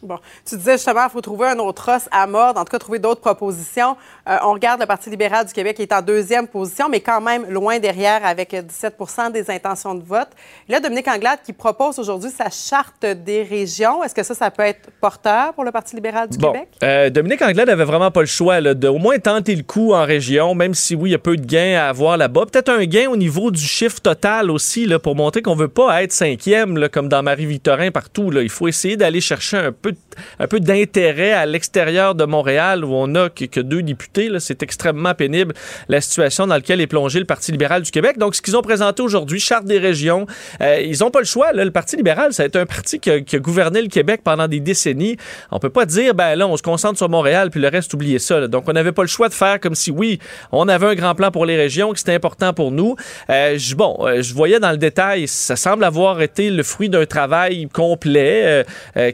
Bon, 0.02 0.18
tu 0.44 0.56
disais 0.56 0.72
justement, 0.72 1.04
il 1.04 1.10
faut 1.10 1.20
trouver 1.20 1.48
un 1.48 1.58
autre 1.58 1.90
os 1.90 2.08
à 2.10 2.26
mordre, 2.26 2.60
en 2.60 2.64
tout 2.64 2.70
cas 2.70 2.78
trouver 2.78 2.98
d'autres 2.98 3.20
propositions. 3.20 3.96
Euh, 4.28 4.36
on 4.44 4.52
regarde 4.52 4.80
le 4.80 4.86
Parti 4.86 5.10
libéral 5.10 5.46
du 5.46 5.52
Québec 5.52 5.76
qui 5.76 5.82
est 5.82 5.92
en 5.92 6.02
deuxième 6.02 6.46
position, 6.46 6.88
mais 6.88 7.00
quand 7.00 7.20
même 7.20 7.46
loin 7.50 7.78
derrière 7.78 8.24
avec 8.24 8.54
17 8.54 8.96
des 9.32 9.50
intentions 9.50 9.94
de 9.94 10.02
vote. 10.02 10.28
là, 10.68 10.80
Dominique 10.80 11.08
Anglade 11.08 11.40
qui 11.44 11.52
propose 11.52 11.98
aujourd'hui 11.98 12.30
sa 12.30 12.50
charte 12.50 13.04
des 13.04 13.42
régions. 13.42 14.04
Est-ce 14.04 14.14
que 14.14 14.22
ça, 14.22 14.34
ça 14.34 14.50
peut 14.50 14.62
être 14.62 14.90
porteur 15.00 15.52
pour 15.54 15.64
le 15.64 15.72
Parti 15.72 15.96
libéral 15.96 16.28
du 16.28 16.38
Québec? 16.38 16.68
Euh, 16.82 17.10
Dominique 17.10 17.42
Anglade 17.42 17.68
avait 17.68 17.84
vraiment 17.84 18.10
pas 18.10 18.20
le 18.20 18.26
choix 18.26 18.60
là, 18.60 18.74
de 18.74 18.88
au 18.88 18.98
moins 18.98 19.18
tenter 19.18 19.54
le 19.54 19.62
coup 19.62 19.92
en 19.92 20.04
région, 20.04 20.54
même 20.54 20.74
si 20.74 20.94
oui, 20.94 21.10
il 21.10 21.12
y 21.12 21.16
a 21.16 21.18
peu 21.18 21.36
de 21.36 21.44
gains 21.44 21.78
à 21.78 21.88
avoir 21.88 22.16
là-bas. 22.16 22.46
Peut-être 22.46 22.70
un 22.70 22.84
gain 22.84 23.08
au 23.08 23.16
niveau 23.16 23.50
du 23.50 23.62
chiffre 23.62 24.00
total 24.00 24.50
aussi 24.50 24.86
là, 24.86 24.98
pour 24.98 25.14
montrer 25.14 25.42
qu'on 25.42 25.54
veut 25.54 25.68
pas 25.68 26.02
être 26.02 26.12
cinquième 26.12 26.76
là, 26.76 26.88
comme 26.88 27.08
dans 27.08 27.22
Marie-Victorin 27.22 27.90
partout. 27.90 28.30
Là. 28.30 28.42
Il 28.42 28.50
faut 28.50 28.68
essayer 28.68 28.96
d'aller 28.96 29.20
chercher 29.20 29.56
un 29.56 29.72
peu 29.72 29.87
peut 29.92 30.07
un 30.38 30.46
peu 30.46 30.60
d'intérêt 30.60 31.32
à 31.32 31.46
l'extérieur 31.46 32.14
de 32.14 32.24
Montréal 32.24 32.84
où 32.84 32.92
on 32.94 33.14
a 33.14 33.28
que, 33.28 33.60
deux 33.60 33.82
députés. 33.82 34.30
C'est 34.38 34.62
extrêmement 34.62 35.14
pénible 35.14 35.54
la 35.88 36.00
situation 36.00 36.46
dans 36.46 36.54
laquelle 36.54 36.80
est 36.80 36.86
plongé 36.86 37.18
le 37.18 37.24
Parti 37.24 37.52
libéral 37.52 37.82
du 37.82 37.90
Québec. 37.90 38.18
Donc, 38.18 38.34
ce 38.34 38.42
qu'ils 38.42 38.56
ont 38.56 38.62
présenté 38.62 39.02
aujourd'hui, 39.02 39.40
charte 39.40 39.64
des 39.64 39.78
régions, 39.78 40.26
euh, 40.60 40.80
ils 40.80 40.98
n'ont 41.00 41.10
pas 41.10 41.20
le 41.20 41.24
choix. 41.24 41.52
Le 41.52 41.70
Parti 41.70 41.96
libéral, 41.96 42.32
ça 42.32 42.44
a 42.44 42.46
été 42.46 42.58
un 42.58 42.66
parti 42.66 43.00
qui 43.00 43.10
a, 43.10 43.20
gouverné 43.38 43.82
le 43.82 43.88
Québec 43.88 44.20
pendant 44.24 44.48
des 44.48 44.60
décennies. 44.60 45.16
On 45.50 45.58
peut 45.58 45.70
pas 45.70 45.86
dire, 45.86 46.14
ben 46.14 46.34
là, 46.34 46.46
on 46.46 46.56
se 46.56 46.62
concentre 46.62 46.98
sur 46.98 47.08
Montréal 47.08 47.50
puis 47.50 47.60
le 47.60 47.68
reste, 47.68 47.92
oubliez 47.94 48.18
ça. 48.18 48.46
Donc, 48.48 48.68
on 48.68 48.72
n'avait 48.72 48.92
pas 48.92 49.02
le 49.02 49.08
choix 49.08 49.28
de 49.28 49.34
faire 49.34 49.60
comme 49.60 49.74
si, 49.74 49.90
oui, 49.90 50.18
on 50.52 50.68
avait 50.68 50.86
un 50.86 50.94
grand 50.94 51.14
plan 51.14 51.30
pour 51.30 51.46
les 51.46 51.56
régions, 51.56 51.92
que 51.92 51.98
c'était 51.98 52.14
important 52.14 52.52
pour 52.52 52.70
nous. 52.70 52.96
Euh, 53.30 53.58
bon, 53.76 53.96
euh, 54.00 54.22
je 54.22 54.34
voyais 54.34 54.60
dans 54.60 54.70
le 54.70 54.76
détail, 54.76 55.28
ça 55.28 55.56
semble 55.56 55.84
avoir 55.84 56.20
été 56.20 56.50
le 56.50 56.62
fruit 56.62 56.88
d'un 56.88 57.06
travail 57.06 57.68
complet 57.72 58.64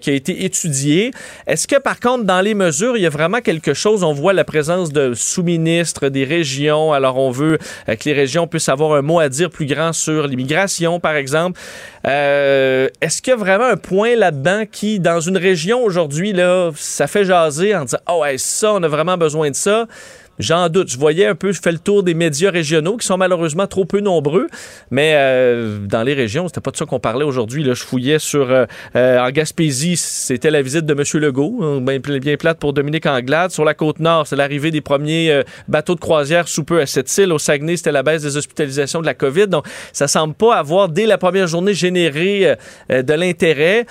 qui 0.00 0.10
a 0.10 0.12
été 0.12 0.44
étudié 0.44 0.93
est-ce 1.46 1.66
que, 1.66 1.76
par 1.76 2.00
contre, 2.00 2.24
dans 2.24 2.40
les 2.40 2.54
mesures, 2.54 2.96
il 2.96 3.02
y 3.02 3.06
a 3.06 3.10
vraiment 3.10 3.40
quelque 3.40 3.74
chose? 3.74 4.02
On 4.02 4.12
voit 4.12 4.32
la 4.32 4.44
présence 4.44 4.92
de 4.92 5.12
sous-ministres 5.14 6.08
des 6.08 6.24
régions. 6.24 6.92
Alors, 6.92 7.18
on 7.18 7.30
veut 7.30 7.58
euh, 7.88 7.96
que 7.96 8.04
les 8.04 8.12
régions 8.12 8.46
puissent 8.46 8.68
avoir 8.68 8.92
un 8.94 9.02
mot 9.02 9.18
à 9.18 9.28
dire 9.28 9.50
plus 9.50 9.66
grand 9.66 9.92
sur 9.92 10.26
l'immigration, 10.26 11.00
par 11.00 11.16
exemple. 11.16 11.58
Euh, 12.06 12.88
est-ce 13.00 13.22
qu'il 13.22 13.32
y 13.32 13.34
a 13.34 13.36
vraiment 13.36 13.64
un 13.64 13.76
point 13.76 14.16
là-dedans 14.16 14.64
qui, 14.70 15.00
dans 15.00 15.20
une 15.20 15.36
région 15.36 15.82
aujourd'hui, 15.82 16.32
là, 16.32 16.70
ça 16.76 17.06
fait 17.06 17.24
jaser 17.24 17.74
en 17.74 17.84
disant, 17.84 17.98
oh, 18.10 18.20
ouais, 18.22 18.38
ça, 18.38 18.72
on 18.74 18.82
a 18.82 18.88
vraiment 18.88 19.16
besoin 19.16 19.50
de 19.50 19.56
ça? 19.56 19.86
J'en 20.38 20.68
doute. 20.68 20.90
Je 20.90 20.98
voyais 20.98 21.26
un 21.26 21.34
peu, 21.34 21.52
je 21.52 21.60
fais 21.60 21.70
le 21.70 21.78
tour 21.78 22.02
des 22.02 22.14
médias 22.14 22.50
régionaux 22.50 22.96
qui 22.96 23.06
sont 23.06 23.16
malheureusement 23.16 23.66
trop 23.66 23.84
peu 23.84 24.00
nombreux, 24.00 24.48
mais 24.90 25.12
euh, 25.14 25.78
dans 25.86 26.02
les 26.02 26.14
régions, 26.14 26.48
c'était 26.48 26.60
pas 26.60 26.72
de 26.72 26.76
ça 26.76 26.86
qu'on 26.86 26.98
parlait 26.98 27.24
aujourd'hui. 27.24 27.62
Là, 27.62 27.74
je 27.74 27.84
fouillais 27.84 28.18
sur 28.18 28.50
euh, 28.50 28.64
euh, 28.96 29.20
en 29.20 29.30
Gaspésie, 29.30 29.96
c'était 29.96 30.50
la 30.50 30.62
visite 30.62 30.86
de 30.86 30.92
M. 30.92 31.22
Legault, 31.22 31.60
hein, 31.62 31.80
bien, 31.80 31.98
bien 32.18 32.36
plate 32.36 32.58
pour 32.58 32.72
Dominique 32.72 33.06
Anglade. 33.06 33.52
Sur 33.52 33.64
la 33.64 33.74
côte 33.74 34.00
nord, 34.00 34.26
c'est 34.26 34.36
l'arrivée 34.36 34.70
des 34.72 34.80
premiers 34.80 35.42
bateaux 35.68 35.94
de 35.94 36.00
croisière 36.00 36.48
sous 36.48 36.64
peu 36.64 36.80
à 36.80 36.86
cette 36.86 37.16
île. 37.16 37.32
Au 37.32 37.38
Saguenay, 37.38 37.76
c'était 37.76 37.92
la 37.92 38.02
baisse 38.02 38.22
des 38.22 38.36
hospitalisations 38.36 39.00
de 39.00 39.06
la 39.06 39.14
COVID. 39.14 39.46
Donc, 39.46 39.66
ça 39.92 40.08
semble 40.08 40.34
pas 40.34 40.56
avoir 40.56 40.88
dès 40.88 41.06
la 41.06 41.18
première 41.18 41.46
journée 41.46 41.74
généré 41.74 42.56
de 42.90 43.12
l'intérêt. 43.12 43.86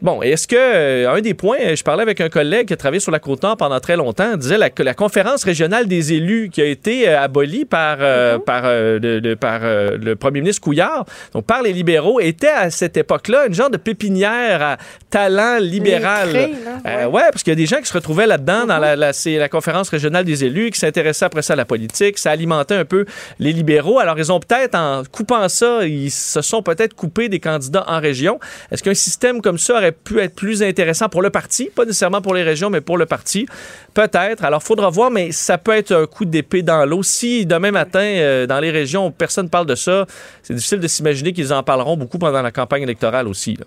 bon, 0.00 0.22
est-ce 0.22 0.46
que 0.46 1.06
un 1.06 1.20
des 1.20 1.34
points, 1.34 1.74
je 1.74 1.82
parlais 1.82 2.02
avec 2.02 2.20
un 2.20 2.28
collègue 2.28 2.68
qui 2.68 2.74
a 2.74 2.76
travaillé 2.76 3.00
sur 3.00 3.12
la 3.12 3.18
côte 3.18 3.42
nord 3.42 3.56
pendant 3.56 3.80
très 3.80 3.96
longtemps, 3.96 4.36
disait 4.36 4.70
que 4.70 4.82
la 4.82 4.94
conférence 4.94 5.39
régionale 5.44 5.86
des 5.86 6.12
élus 6.12 6.50
qui 6.50 6.60
a 6.62 6.64
été 6.64 7.08
euh, 7.08 7.20
abolie 7.20 7.64
par, 7.64 7.98
euh, 8.00 8.38
mm-hmm. 8.38 8.44
par, 8.44 8.62
euh, 8.64 9.36
par 9.36 9.60
le 9.62 10.14
premier 10.14 10.40
ministre 10.40 10.62
Couillard, 10.62 11.04
donc 11.32 11.46
par 11.46 11.62
les 11.62 11.72
libéraux, 11.72 12.20
était 12.20 12.48
à 12.48 12.70
cette 12.70 12.96
époque-là 12.96 13.46
une 13.46 13.54
genre 13.54 13.70
de 13.70 13.76
pépinière 13.76 14.62
à 14.62 14.76
talent 15.10 15.58
libéral. 15.60 16.28
ouais. 16.34 17.22
parce 17.30 17.42
qu'il 17.42 17.50
y 17.50 17.52
a 17.52 17.56
des 17.56 17.66
gens 17.66 17.78
qui 17.78 17.86
se 17.86 17.92
retrouvaient 17.92 18.26
là-dedans 18.26 18.66
dans 18.66 18.78
la, 18.78 18.96
mm-hmm. 18.96 19.38
la, 19.38 19.48
conférence 19.48 19.88
régionale 19.88 20.24
des 20.24 20.44
élus, 20.44 20.70
qui 20.70 20.78
s'intéressaient 20.78 21.24
après 21.24 21.42
ça 21.42 21.54
à 21.54 21.56
la 21.56 21.64
politique. 21.64 22.18
Ça 22.18 22.30
alimentait 22.30 22.74
un 22.74 22.84
peu 22.84 23.04
les 23.38 23.52
libéraux. 23.52 23.98
Alors, 23.98 24.18
ils 24.18 24.30
ont 24.30 24.40
peut-être, 24.40 24.74
en 24.74 25.02
coupant 25.10 25.48
ça, 25.48 25.84
ils 25.84 26.10
se 26.10 26.40
sont 26.42 26.62
peut-être 26.62 26.94
coupés 26.94 27.28
des 27.28 27.40
candidats 27.40 27.84
en 27.86 28.00
région. 28.00 28.38
Est-ce 28.70 28.82
qu'un 28.82 28.94
système 28.94 29.40
comme 29.40 29.58
ça 29.58 29.74
aurait 29.74 29.92
pu 29.92 30.20
être 30.20 30.34
plus 30.34 30.62
intéressant 30.62 31.08
pour 31.08 31.22
le 31.22 31.30
parti? 31.30 31.70
Pas 31.74 31.84
nécessairement 31.84 32.20
pour 32.20 32.34
les 32.34 32.42
régions, 32.42 32.70
mais 32.70 32.80
pour 32.80 32.98
le 32.98 33.06
parti. 33.06 33.46
Peut-être. 33.94 34.44
Alors, 34.44 34.62
faudra 34.62 34.90
voir, 34.90 35.10
mais 35.10 35.29
ça 35.32 35.58
peut 35.58 35.72
être 35.72 35.92
un 35.92 36.06
coup 36.06 36.24
d'épée 36.24 36.62
dans 36.62 36.84
l'eau. 36.84 37.02
Si 37.02 37.46
demain 37.46 37.70
matin, 37.70 38.00
euh, 38.00 38.46
dans 38.46 38.60
les 38.60 38.70
régions, 38.70 39.10
personne 39.10 39.46
ne 39.46 39.50
parle 39.50 39.66
de 39.66 39.74
ça, 39.74 40.06
c'est 40.42 40.54
difficile 40.54 40.80
de 40.80 40.88
s'imaginer 40.88 41.32
qu'ils 41.32 41.52
en 41.52 41.62
parleront 41.62 41.96
beaucoup 41.96 42.18
pendant 42.18 42.42
la 42.42 42.52
campagne 42.52 42.82
électorale 42.82 43.28
aussi. 43.28 43.58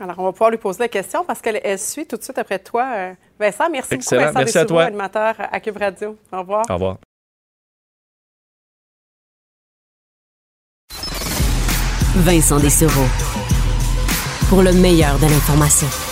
Alors, 0.00 0.18
on 0.18 0.24
va 0.24 0.32
pouvoir 0.32 0.50
lui 0.50 0.58
poser 0.58 0.78
la 0.80 0.88
question 0.88 1.24
parce 1.26 1.40
qu'elle 1.40 1.78
suit 1.78 2.06
tout 2.06 2.16
de 2.16 2.22
suite 2.22 2.38
après 2.38 2.58
toi. 2.58 2.86
Euh, 2.96 3.12
Vincent, 3.38 3.68
merci 3.70 3.96
beaucoup, 3.96 4.14
Vincent 4.14 4.32
merci 4.34 4.58
à 4.58 4.64
toi. 4.64 4.84
animateur 4.84 5.34
à 5.38 5.60
Cube 5.60 5.76
Radio. 5.76 6.16
Au 6.32 6.40
revoir. 6.40 6.64
Au 6.70 6.74
revoir. 6.74 6.96
Vincent 12.16 12.58
Dessereau. 12.58 13.06
Pour 14.48 14.62
le 14.62 14.72
meilleur 14.72 15.18
de 15.18 15.26
l'information. 15.26 16.09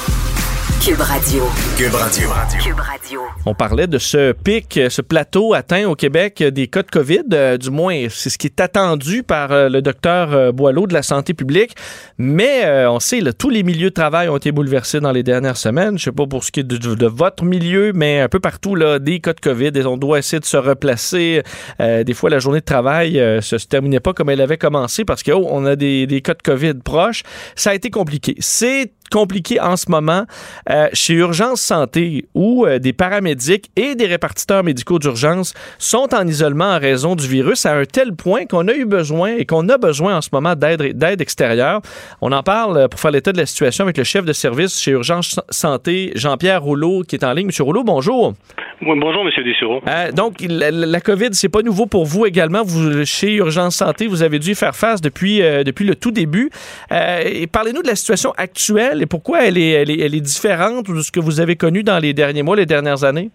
Cube 0.80 1.00
Radio. 1.00 1.42
Cube 1.76 1.94
Radio. 1.94 2.28
Cube 2.62 2.78
Radio. 2.78 3.20
On 3.46 3.54
parlait 3.54 3.88
de 3.88 3.98
ce 3.98 4.32
pic, 4.32 4.78
ce 4.88 5.02
plateau 5.02 5.52
atteint 5.52 5.88
au 5.88 5.96
Québec 5.96 6.42
des 6.42 6.68
cas 6.68 6.82
de 6.82 6.90
COVID. 6.90 7.24
Euh, 7.32 7.56
du 7.56 7.70
moins, 7.70 8.06
c'est 8.10 8.30
ce 8.30 8.38
qui 8.38 8.46
est 8.46 8.60
attendu 8.60 9.22
par 9.22 9.50
euh, 9.50 9.68
le 9.68 9.82
docteur 9.82 10.32
euh, 10.32 10.52
Boileau 10.52 10.86
de 10.86 10.94
la 10.94 11.02
santé 11.02 11.34
publique. 11.34 11.74
Mais 12.16 12.86
on 12.86 13.00
sait, 13.00 13.20
là, 13.20 13.32
tous 13.32 13.50
les 13.50 13.62
milieux 13.62 13.90
de 13.90 13.94
travail 13.94 14.28
ont 14.28 14.36
été 14.36 14.52
bouleversés 14.52 15.00
dans 15.00 15.12
les 15.12 15.22
dernières 15.22 15.56
semaines. 15.56 15.98
Je 15.98 16.04
sais 16.04 16.12
pas 16.12 16.26
pour 16.26 16.44
ce 16.44 16.52
qui 16.52 16.60
est 16.60 16.64
de, 16.64 17.06
votre 17.06 17.44
milieu, 17.44 17.92
mais 17.94 18.20
un 18.20 18.28
peu 18.28 18.40
partout, 18.40 18.74
là, 18.74 18.98
des 18.98 19.20
cas 19.20 19.32
de 19.32 19.40
COVID. 19.40 19.70
Et 19.74 19.84
on 19.86 19.96
doit 19.96 20.18
essayer 20.18 20.40
de 20.40 20.44
se 20.44 20.56
replacer. 20.56 21.42
des 21.78 22.14
fois, 22.14 22.30
la 22.30 22.38
journée 22.38 22.60
de 22.60 22.64
travail 22.64 23.14
se, 23.40 23.58
se 23.58 23.66
terminait 23.66 24.00
pas 24.00 24.12
comme 24.12 24.30
elle 24.30 24.40
avait 24.40 24.58
commencé 24.58 25.04
parce 25.04 25.22
qu'on 25.22 25.64
oh, 25.64 25.66
a 25.66 25.76
des, 25.76 26.06
des 26.06 26.20
cas 26.20 26.34
de 26.34 26.42
COVID 26.42 26.74
proches. 26.84 27.22
Ça 27.54 27.70
a 27.70 27.74
été 27.74 27.90
compliqué. 27.90 28.34
C'est 28.40 28.92
compliqué 29.10 29.60
en 29.60 29.76
ce 29.76 29.90
moment 29.90 30.24
euh, 30.70 30.88
chez 30.92 31.14
Urgence 31.14 31.60
Santé 31.60 32.26
où 32.34 32.66
euh, 32.66 32.78
des 32.78 32.92
paramédics 32.92 33.70
et 33.76 33.94
des 33.94 34.06
répartiteurs 34.06 34.64
médicaux 34.64 34.98
d'urgence 34.98 35.54
sont 35.78 36.14
en 36.14 36.26
isolement 36.26 36.72
en 36.72 36.78
raison 36.78 37.14
du 37.14 37.26
virus 37.26 37.66
à 37.66 37.74
un 37.74 37.84
tel 37.84 38.14
point 38.14 38.46
qu'on 38.46 38.68
a 38.68 38.74
eu 38.74 38.84
besoin 38.84 39.36
et 39.36 39.46
qu'on 39.46 39.68
a 39.68 39.78
besoin 39.78 40.16
en 40.16 40.20
ce 40.20 40.28
moment 40.32 40.54
d'aide 40.54 41.20
extérieure. 41.20 41.80
On 42.20 42.32
en 42.32 42.42
parle 42.42 42.76
euh, 42.76 42.88
pour 42.88 43.00
faire 43.00 43.10
l'état 43.10 43.32
de 43.32 43.38
la 43.38 43.46
situation 43.46 43.84
avec 43.84 43.98
le 43.98 44.04
chef 44.04 44.24
de 44.24 44.32
service 44.32 44.80
chez 44.80 44.92
Urgence 44.92 45.40
Santé, 45.50 46.12
Jean-Pierre 46.14 46.62
Rouleau, 46.62 47.02
qui 47.02 47.16
est 47.16 47.24
en 47.24 47.32
ligne. 47.32 47.46
Monsieur 47.46 47.64
Rouleau, 47.64 47.84
bonjour. 47.84 48.34
Bonjour, 48.82 49.24
Monsieur 49.24 49.44
Dessureau. 49.44 49.80
donc, 50.14 50.44
la, 50.48 51.00
COVID, 51.00 51.28
c'est 51.32 51.48
pas 51.48 51.62
nouveau 51.62 51.86
pour 51.86 52.04
vous 52.04 52.26
également. 52.26 52.62
Vous, 52.64 53.04
chez 53.04 53.34
Urgence 53.34 53.76
Santé, 53.76 54.06
vous 54.06 54.22
avez 54.22 54.38
dû 54.38 54.54
faire 54.54 54.74
face 54.74 55.00
depuis, 55.00 55.38
depuis 55.40 55.84
le 55.84 55.94
tout 55.94 56.10
début. 56.10 56.50
Parlez-nous 56.88 57.82
de 57.82 57.88
la 57.88 57.96
situation 57.96 58.32
actuelle 58.36 59.02
et 59.02 59.06
pourquoi 59.06 59.44
elle 59.44 59.58
est, 59.58 59.70
elle 59.70 60.14
est 60.14 60.20
différente 60.20 60.90
de 60.90 61.00
ce 61.00 61.10
que 61.10 61.20
vous 61.20 61.40
avez 61.40 61.56
connu 61.56 61.82
dans 61.82 61.98
les 61.98 62.12
derniers 62.12 62.42
mois, 62.42 62.56
les 62.56 62.66
dernières 62.66 63.04
années? 63.04 63.30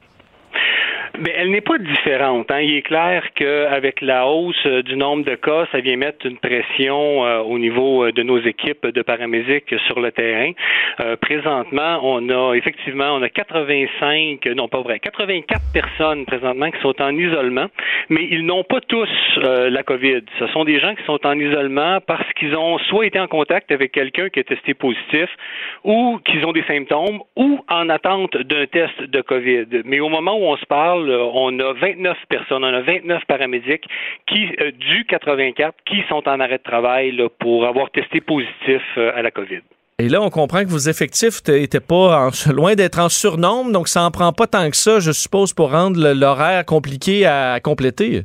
Mais 1.19 1.31
elle 1.37 1.51
n'est 1.51 1.61
pas 1.61 1.77
différente. 1.77 2.49
Hein. 2.49 2.61
Il 2.61 2.75
est 2.75 2.81
clair 2.81 3.23
qu'avec 3.35 4.01
la 4.01 4.25
hausse 4.25 4.55
euh, 4.65 4.81
du 4.81 4.95
nombre 4.95 5.23
de 5.23 5.35
cas, 5.35 5.67
ça 5.71 5.79
vient 5.79 5.95
mettre 5.95 6.25
une 6.25 6.37
pression 6.37 7.23
euh, 7.23 7.39
au 7.41 7.59
niveau 7.59 8.03
euh, 8.03 8.11
de 8.11 8.23
nos 8.23 8.39
équipes 8.39 8.87
de 8.87 9.01
paramédics 9.03 9.75
sur 9.85 9.99
le 9.99 10.11
terrain. 10.11 10.51
présentement, 11.21 11.99
on 12.01 12.29
a 12.29 12.55
effectivement, 12.55 13.13
on 13.13 13.21
a 13.21 13.29
85, 13.29 14.43
non 14.55 14.67
pas 14.67 14.81
vrai, 14.81 14.99
84 14.99 15.61
personnes 15.71 16.25
présentement 16.25 16.71
qui 16.71 16.81
sont 16.81 16.99
en 16.99 17.15
isolement, 17.15 17.67
mais 18.09 18.27
ils 18.31 18.43
n'ont 18.43 18.63
pas 18.63 18.81
tous 18.81 19.09
la 19.37 19.83
COVID. 19.83 20.21
Ce 20.39 20.47
sont 20.47 20.63
des 20.63 20.79
gens 20.79 20.95
qui 20.95 21.03
sont 21.03 21.19
en 21.25 21.37
isolement 21.39 21.99
parce 22.05 22.31
qu'ils 22.33 22.55
ont 22.55 22.77
soit 22.79 23.05
été 23.05 23.19
en 23.19 23.27
contact 23.27 23.71
avec 23.71 23.91
quelqu'un 23.91 24.29
qui 24.29 24.39
est 24.39 24.43
testé 24.43 24.73
positif, 24.73 25.29
ou 25.83 26.19
qu'ils 26.25 26.45
ont 26.45 26.53
des 26.53 26.63
symptômes, 26.63 27.21
ou 27.35 27.59
en 27.69 27.89
attente 27.89 28.35
d'un 28.37 28.65
test 28.65 29.01
de 29.01 29.21
COVID. 29.21 29.83
Mais 29.85 29.99
au 29.99 30.09
moment 30.09 30.35
où 30.35 30.45
on 30.45 30.57
se 30.57 30.65
parle, 30.65 31.02
on 31.09 31.59
a 31.59 31.73
29 31.73 32.17
personnes, 32.29 32.63
on 32.63 32.73
a 32.73 32.81
29 32.81 33.23
paramédics 33.27 33.83
qui, 34.27 34.47
euh, 34.61 34.71
du 34.71 35.05
84 35.05 35.75
qui 35.85 36.03
sont 36.09 36.27
en 36.27 36.39
arrêt 36.39 36.57
de 36.57 36.63
travail 36.63 37.17
pour 37.39 37.65
avoir 37.65 37.91
testé 37.91 38.21
positif 38.21 38.81
euh, 38.97 39.11
à 39.15 39.21
la 39.21 39.31
COVID. 39.31 39.61
Et 39.99 40.09
là, 40.09 40.21
on 40.21 40.29
comprend 40.29 40.63
que 40.63 40.69
vos 40.69 40.89
effectifs 40.89 41.41
n'étaient 41.47 41.79
pas 41.79 42.29
loin 42.51 42.75
d'être 42.75 42.99
en 42.99 43.09
surnombre, 43.09 43.71
donc 43.71 43.87
ça 43.87 44.01
n'en 44.01 44.11
prend 44.11 44.33
pas 44.33 44.47
tant 44.47 44.69
que 44.69 44.77
ça, 44.77 44.99
je 44.99 45.11
suppose, 45.11 45.53
pour 45.53 45.71
rendre 45.71 46.13
l'horaire 46.13 46.65
compliqué 46.65 47.25
à 47.25 47.59
compléter. 47.59 48.23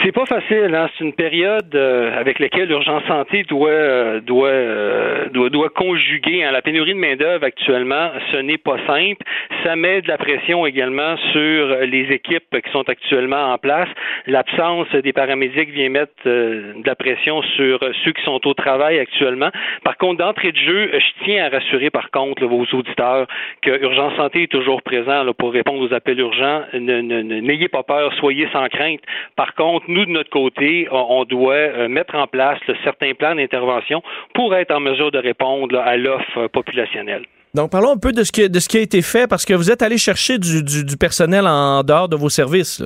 C'est 0.00 0.12
pas 0.12 0.24
facile, 0.26 0.74
hein? 0.74 0.88
C'est 0.96 1.04
une 1.04 1.12
période 1.12 1.74
euh, 1.74 2.18
avec 2.18 2.38
laquelle 2.38 2.68
l'urgence 2.68 3.02
santé 3.04 3.42
doit 3.42 3.68
euh, 3.68 4.20
doit, 4.20 4.48
euh, 4.48 5.28
doit 5.30 5.50
doit 5.50 5.68
conjuguer. 5.68 6.44
Hein? 6.44 6.52
La 6.52 6.62
pénurie 6.62 6.94
de 6.94 6.98
main 6.98 7.16
d'œuvre 7.16 7.44
actuellement, 7.44 8.10
ce 8.30 8.38
n'est 8.38 8.58
pas 8.58 8.76
simple. 8.86 9.22
Ça 9.64 9.76
met 9.76 10.00
de 10.00 10.08
la 10.08 10.18
pression 10.18 10.66
également 10.66 11.16
sur 11.32 11.76
les 11.82 12.06
équipes 12.10 12.60
qui 12.64 12.70
sont 12.70 12.88
actuellement 12.88 13.52
en 13.52 13.58
place. 13.58 13.88
L'absence 14.26 14.88
des 14.92 15.12
paramédics 15.12 15.70
vient 15.70 15.88
mettre 15.88 16.12
de 16.24 16.86
la 16.86 16.94
pression 16.94 17.42
sur 17.42 17.80
ceux 18.04 18.12
qui 18.12 18.22
sont 18.22 18.46
au 18.46 18.54
travail 18.54 18.98
actuellement. 18.98 19.50
Par 19.84 19.98
contre, 19.98 20.18
d'entrée 20.24 20.52
de 20.52 20.58
jeu, 20.58 20.90
je 20.92 21.24
tiens 21.24 21.46
à 21.46 21.48
rassurer 21.48 21.90
par 21.90 22.10
contre 22.10 22.46
vos 22.46 22.64
auditeurs 22.72 23.26
que 23.62 23.82
Urgence 23.82 24.14
Santé 24.16 24.44
est 24.44 24.52
toujours 24.52 24.82
présent 24.82 25.24
là, 25.24 25.32
pour 25.34 25.52
répondre 25.52 25.80
aux 25.80 25.92
appels 25.92 26.20
urgents. 26.20 26.62
N'ayez 26.72 27.68
pas 27.68 27.82
peur, 27.82 28.12
soyez 28.14 28.48
sans 28.52 28.68
crainte. 28.68 29.00
Par 29.36 29.54
contre 29.54 29.81
nous, 29.88 30.04
de 30.06 30.10
notre 30.10 30.30
côté, 30.30 30.88
on 30.90 31.24
doit 31.24 31.54
euh, 31.54 31.88
mettre 31.88 32.14
en 32.14 32.26
place 32.26 32.58
certains 32.84 33.14
plans 33.14 33.34
d'intervention 33.34 34.02
pour 34.34 34.54
être 34.54 34.74
en 34.74 34.80
mesure 34.80 35.10
de 35.10 35.18
répondre 35.18 35.78
à 35.78 35.96
l'offre 35.96 36.46
populationnelle. 36.48 37.24
Donc, 37.54 37.70
parlons 37.70 37.90
un 37.90 37.98
peu 37.98 38.12
de 38.12 38.24
ce, 38.24 38.32
qui, 38.32 38.42
a 38.42 38.80
été 38.80 39.02
fait, 39.02 39.26
parce 39.26 39.44
que 39.44 39.52
vous 39.52 39.70
êtes 39.70 39.82
allé 39.82 39.98
chercher 39.98 40.38
du, 40.38 40.96
personnel 40.98 41.46
en 41.46 41.82
dehors 41.82 42.08
de 42.08 42.16
vos 42.16 42.30
services. 42.30 42.82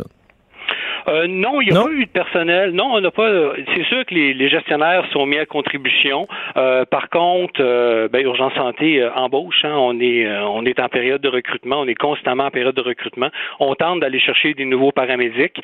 Euh, 1.08 1.26
non, 1.28 1.60
il 1.60 1.70
n'y 1.70 1.76
a 1.76 1.82
pas 1.82 1.90
eu 1.90 2.04
de 2.04 2.10
personnel. 2.10 2.70
Non, 2.72 2.94
on 2.94 3.00
n'a 3.00 3.10
pas. 3.10 3.30
C'est 3.74 3.84
sûr 3.84 4.04
que 4.04 4.14
les, 4.14 4.48
gestionnaires 4.48 5.04
sont 5.12 5.26
mis 5.26 5.38
à 5.38 5.46
contribution. 5.46 6.26
Euh, 6.56 6.84
par 6.84 7.08
contre, 7.10 7.60
euh, 7.60 8.08
ben, 8.08 8.24
Urgence 8.24 8.54
Santé 8.54 9.00
euh, 9.00 9.12
embauche. 9.14 9.64
Hein. 9.64 9.74
on 9.76 10.00
est 10.00 10.26
on 10.40 10.64
est 10.64 10.80
en 10.80 10.88
période 10.88 11.20
de 11.20 11.28
recrutement. 11.28 11.80
On 11.80 11.86
est 11.86 11.94
constamment 11.94 12.46
en 12.46 12.50
période 12.50 12.74
de 12.74 12.82
recrutement. 12.82 13.28
On 13.60 13.74
tente 13.74 14.00
d'aller 14.00 14.20
chercher 14.20 14.54
des 14.54 14.64
nouveaux 14.64 14.92
paramédics. 14.92 15.60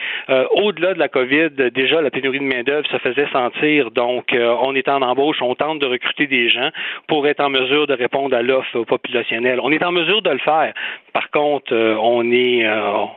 Au-delà 0.55 0.95
de 0.95 0.99
la 0.99 1.09
COVID, 1.09 1.51
déjà 1.73 2.01
la 2.01 2.11
pénurie 2.11 2.39
de 2.39 2.45
main 2.45 2.63
d'œuvre 2.63 2.87
se 2.89 2.99
faisait 2.99 3.29
sentir. 3.33 3.91
Donc, 3.91 4.35
on 4.35 4.75
est 4.75 4.89
en 4.89 5.03
embauche. 5.03 5.41
On 5.43 5.55
tente 5.55 5.79
de 5.81 5.87
recruter 5.87 6.27
des 6.27 6.49
gens 6.49 6.71
pour 7.07 7.27
être 7.27 7.41
en 7.41 7.51
mesure 7.51 7.87
de 7.87 7.95
répondre 7.95 8.37
à 8.37 8.43
l'offre 8.43 8.83
populationnelle. 8.85 9.61
On 9.63 9.73
est 9.73 9.85
en 9.85 9.93
mesure 9.93 10.23
de 10.23 10.31
le 10.31 10.39
faire. 10.39 10.73
Par 11.13 11.31
contre, 11.31 11.75
on 11.75 12.31
est 12.33 12.67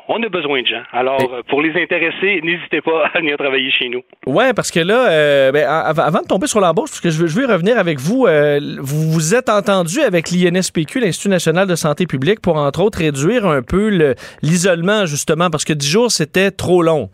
on 0.07 0.21
a 0.21 0.29
besoin 0.29 0.61
de 0.61 0.67
gens. 0.67 0.83
Alors, 0.91 1.41
pour 1.47 1.61
les 1.61 1.71
intéresser 1.81 2.41
n'hésitez 2.43 2.81
pas 2.81 3.07
à 3.13 3.19
venir 3.19 3.37
travailler 3.37 3.71
chez 3.71 3.89
nous. 3.89 4.01
Oui, 4.25 4.45
parce 4.55 4.71
que 4.71 4.79
là, 4.79 5.09
euh, 5.09 5.51
ben, 5.51 5.67
avant 5.67 6.21
de 6.21 6.27
tomber 6.27 6.47
sur 6.47 6.59
l'embauche, 6.59 6.89
parce 6.89 7.01
que 7.01 7.09
je 7.09 7.21
veux, 7.21 7.27
je 7.27 7.39
veux 7.39 7.45
revenir 7.45 7.77
avec 7.77 7.99
vous, 7.99 8.25
euh, 8.25 8.59
vous 8.79 9.11
vous 9.11 9.35
êtes 9.35 9.49
entendu 9.49 10.01
avec 10.01 10.31
l'INSPQ, 10.31 10.99
l'Institut 10.99 11.29
national 11.29 11.67
de 11.67 11.75
santé 11.75 12.05
publique, 12.05 12.41
pour 12.41 12.57
entre 12.57 12.81
autres 12.81 12.99
réduire 12.99 13.45
un 13.45 13.61
peu 13.61 14.15
l'isolement, 14.41 15.05
justement, 15.05 15.49
parce 15.49 15.65
que 15.65 15.73
10 15.73 15.89
jours, 15.89 16.11
c'était 16.11 16.51
trop 16.51 16.81
long. 16.81 17.09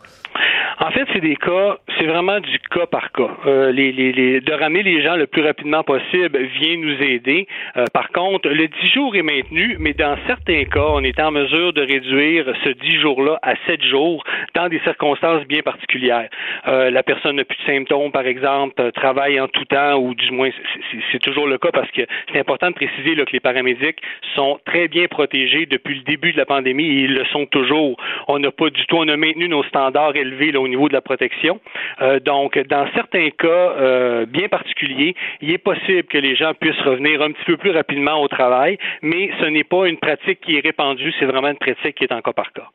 En 0.84 0.90
fait, 0.90 1.06
c'est 1.12 1.20
des 1.20 1.36
cas, 1.36 1.76
c'est 1.96 2.06
vraiment 2.06 2.40
du 2.40 2.58
cas 2.58 2.86
par 2.86 3.12
cas. 3.12 3.30
Euh, 3.46 3.70
les, 3.70 3.92
les, 3.92 4.10
les, 4.10 4.40
de 4.40 4.52
ramener 4.52 4.82
les 4.82 5.00
gens 5.00 5.14
le 5.14 5.28
plus 5.28 5.42
rapidement 5.42 5.84
possible 5.84 6.36
vient 6.58 6.76
nous 6.76 7.00
aider. 7.00 7.46
Euh, 7.76 7.84
par 7.92 8.08
contre, 8.08 8.48
le 8.48 8.66
10 8.66 8.88
jours 8.92 9.14
est 9.14 9.22
maintenu, 9.22 9.76
mais 9.78 9.92
dans 9.92 10.16
certains 10.26 10.64
cas, 10.64 10.86
on 10.88 11.04
est 11.04 11.20
en 11.20 11.30
mesure 11.30 11.72
de 11.72 11.82
réduire 11.82 12.52
ce 12.64 12.70
10 12.70 13.00
jours-là 13.00 13.38
à 13.42 13.54
7 13.68 13.80
jours 13.84 14.24
dans 14.56 14.68
des 14.68 14.80
circonstances 14.80 15.44
bien 15.46 15.62
particulières. 15.62 16.28
Euh, 16.66 16.90
la 16.90 17.04
personne 17.04 17.36
n'a 17.36 17.44
plus 17.44 17.58
de 17.58 17.72
symptômes, 17.72 18.10
par 18.10 18.26
exemple, 18.26 18.90
travaille 18.90 19.40
en 19.40 19.46
tout 19.46 19.64
temps, 19.66 19.94
ou 20.00 20.16
du 20.16 20.32
moins, 20.32 20.50
c'est 21.12 21.20
toujours 21.20 21.46
le 21.46 21.58
cas 21.58 21.70
parce 21.72 21.92
que 21.92 22.02
c'est 22.32 22.40
important 22.40 22.70
de 22.70 22.74
préciser 22.74 23.14
là, 23.14 23.24
que 23.24 23.32
les 23.32 23.40
paramédics 23.40 24.02
sont 24.34 24.58
très 24.64 24.88
bien 24.88 25.06
protégés 25.06 25.66
depuis 25.66 25.94
le 25.94 26.02
début 26.02 26.32
de 26.32 26.38
la 26.38 26.46
pandémie 26.46 26.86
et 26.86 27.04
ils 27.04 27.14
le 27.14 27.24
sont 27.26 27.46
toujours. 27.46 27.96
On 28.26 28.40
n'a 28.40 28.50
pas 28.50 28.68
du 28.70 28.84
tout, 28.86 28.96
on 28.96 29.06
a 29.06 29.16
maintenu 29.16 29.48
nos 29.48 29.62
standards 29.62 30.16
élevés 30.16 30.50
là, 30.50 30.60
au 30.60 30.71
niveau 30.72 30.88
de 30.88 30.94
la 30.94 31.00
protection. 31.00 31.60
Euh, 32.00 32.20
donc, 32.20 32.58
dans 32.68 32.86
certains 32.94 33.30
cas 33.30 33.46
euh, 33.48 34.26
bien 34.26 34.48
particuliers, 34.48 35.14
il 35.40 35.50
est 35.52 35.58
possible 35.58 36.04
que 36.04 36.18
les 36.18 36.34
gens 36.36 36.52
puissent 36.54 36.84
revenir 36.84 37.22
un 37.22 37.30
petit 37.32 37.44
peu 37.46 37.56
plus 37.56 37.70
rapidement 37.70 38.20
au 38.20 38.28
travail, 38.28 38.78
mais 39.02 39.30
ce 39.40 39.46
n'est 39.46 39.64
pas 39.64 39.86
une 39.86 39.98
pratique 39.98 40.40
qui 40.40 40.56
est 40.56 40.60
répandue, 40.60 41.12
c'est 41.18 41.26
vraiment 41.26 41.48
une 41.48 41.62
pratique 41.66 41.94
qui 41.96 42.04
est 42.04 42.12
en 42.12 42.20
cas 42.20 42.32
par 42.32 42.52
cas. 42.52 42.68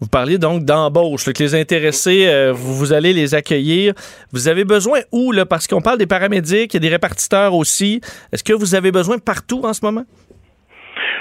Vous 0.00 0.08
parliez 0.08 0.38
donc 0.38 0.64
d'embauche, 0.64 1.24
que 1.32 1.42
les 1.42 1.54
intéressés, 1.54 2.26
euh, 2.26 2.52
vous, 2.52 2.92
allez 2.92 3.12
les 3.12 3.34
accueillir. 3.34 3.94
Vous 4.32 4.48
avez 4.48 4.64
besoin 4.64 4.98
où, 5.12 5.32
là, 5.32 5.46
parce 5.46 5.66
qu'on 5.66 5.80
parle 5.80 5.98
des 5.98 6.06
paramédics, 6.06 6.74
il 6.74 6.80
des 6.80 6.88
répartiteurs 6.88 7.54
aussi. 7.54 8.00
Est-ce 8.32 8.42
que 8.42 8.52
vous 8.52 8.74
avez 8.74 8.90
besoin 8.90 9.18
partout 9.18 9.62
en 9.64 9.72
ce 9.72 9.84
moment? 9.84 10.04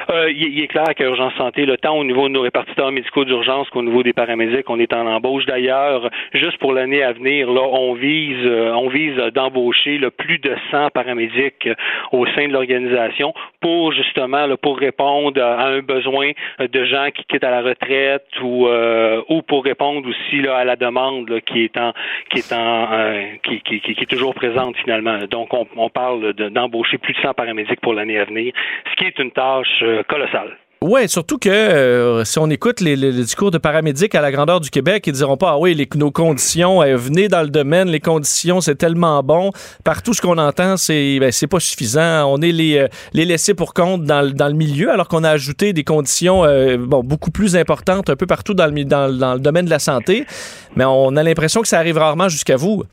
Euh, 0.09 0.31
il, 0.31 0.61
est 0.61 0.67
clair 0.67 0.93
qu'à 0.95 1.05
Urgence 1.05 1.33
Santé, 1.37 1.65
le 1.65 1.77
temps 1.77 1.97
au 1.97 2.03
niveau 2.03 2.27
de 2.27 2.33
nos 2.33 2.41
répartiteurs 2.41 2.91
médicaux 2.91 3.25
d'urgence 3.25 3.69
qu'au 3.69 3.81
niveau 3.81 4.03
des 4.03 4.13
paramédics, 4.13 4.69
on 4.69 4.79
est 4.79 4.93
en 4.93 5.05
embauche. 5.07 5.45
D'ailleurs, 5.45 6.09
juste 6.33 6.57
pour 6.57 6.73
l'année 6.73 7.03
à 7.03 7.13
venir, 7.13 7.51
là, 7.51 7.61
on 7.61 7.93
vise, 7.93 8.45
euh, 8.45 8.73
on 8.73 8.89
vise 8.89 9.15
d'embaucher 9.33 9.99
plus 10.17 10.39
de 10.39 10.55
100 10.71 10.89
paramédics 10.89 11.67
euh, 11.67 11.75
au 12.11 12.25
sein 12.27 12.47
de 12.47 12.53
l'organisation 12.53 13.33
pour 13.61 13.93
justement, 13.93 14.45
là, 14.45 14.57
pour 14.57 14.77
répondre 14.77 15.41
à 15.41 15.67
un 15.67 15.79
besoin 15.79 16.31
de 16.59 16.85
gens 16.85 17.07
qui 17.13 17.23
quittent 17.25 17.43
à 17.43 17.51
la 17.51 17.61
retraite 17.61 18.25
ou, 18.41 18.67
ou 19.29 19.41
pour 19.43 19.63
répondre 19.63 20.07
aussi 20.07 20.41
là, 20.41 20.57
à 20.57 20.65
la 20.65 20.75
demande 20.75 21.39
qui 21.45 21.63
est 21.63 21.77
en, 21.77 21.93
qui 22.29 22.39
est 22.39 22.53
en, 22.53 22.87
qui, 23.43 23.61
qui, 23.61 23.79
qui, 23.79 23.91
est 23.91 24.09
toujours 24.09 24.33
présente 24.33 24.75
finalement. 24.77 25.19
Donc, 25.29 25.53
on, 25.53 25.65
on 25.77 25.89
parle 25.89 26.33
d'embaucher 26.33 26.97
plus 26.97 27.13
de 27.13 27.19
100 27.19 27.33
paramédics 27.33 27.79
pour 27.81 27.93
l'année 27.93 28.19
à 28.19 28.25
venir, 28.25 28.53
ce 28.91 28.95
qui 28.95 29.05
est 29.05 29.19
une 29.19 29.31
tâche 29.31 29.83
colossal. 30.09 30.57
Oui, 30.85 31.07
surtout 31.07 31.37
que 31.37 31.49
euh, 31.49 32.25
si 32.25 32.39
on 32.39 32.49
écoute 32.49 32.81
les, 32.81 32.97
discours 32.97 33.51
de 33.51 33.57
paramédics 33.57 34.13
à 34.15 34.21
la 34.21 34.33
grandeur 34.33 34.59
du 34.59 34.69
Québec, 34.69 35.07
ils 35.07 35.13
diront 35.13 35.37
pas 35.37 35.51
Ah 35.51 35.57
oui, 35.57 35.73
les, 35.73 35.87
nos 35.95 36.11
conditions, 36.11 36.83
euh, 36.83 36.97
venez 36.97 37.29
dans 37.29 37.41
le 37.41 37.47
domaine, 37.47 37.87
les 37.87 38.01
conditions, 38.01 38.59
c'est 38.59 38.75
tellement 38.75 39.23
bon. 39.23 39.51
Partout, 39.85 40.13
ce 40.13 40.21
qu'on 40.21 40.37
entend, 40.37 40.75
c'est 40.75 41.19
ben, 41.21 41.31
c'est 41.31 41.47
pas 41.47 41.61
suffisant. 41.61 42.25
On 42.29 42.41
est 42.41 42.51
les, 42.51 42.79
euh, 42.79 42.87
les 43.13 43.23
laissés 43.23 43.53
pour 43.53 43.73
compte 43.73 44.03
dans, 44.03 44.29
dans 44.29 44.49
le 44.49 44.55
milieu, 44.55 44.91
alors 44.91 45.07
qu'on 45.07 45.23
a 45.23 45.29
ajouté 45.29 45.71
des 45.71 45.85
conditions 45.85 46.43
bon, 46.77 47.01
beaucoup 47.01 47.31
plus 47.31 47.55
importantes 47.55 48.09
un 48.09 48.17
peu 48.17 48.25
partout 48.25 48.53
dans 48.53 48.67
le, 48.67 48.83
dans, 48.83 49.17
dans 49.17 49.35
le 49.35 49.39
domaine 49.39 49.63
de 49.63 49.69
la 49.69 49.79
santé. 49.79 50.25
Mais 50.75 50.83
on 50.83 51.15
a 51.15 51.23
l'impression 51.23 51.61
que 51.61 51.69
ça 51.69 51.79
arrive 51.79 51.97
rarement 51.97 52.27
jusqu'à 52.27 52.57
vous. 52.57 52.83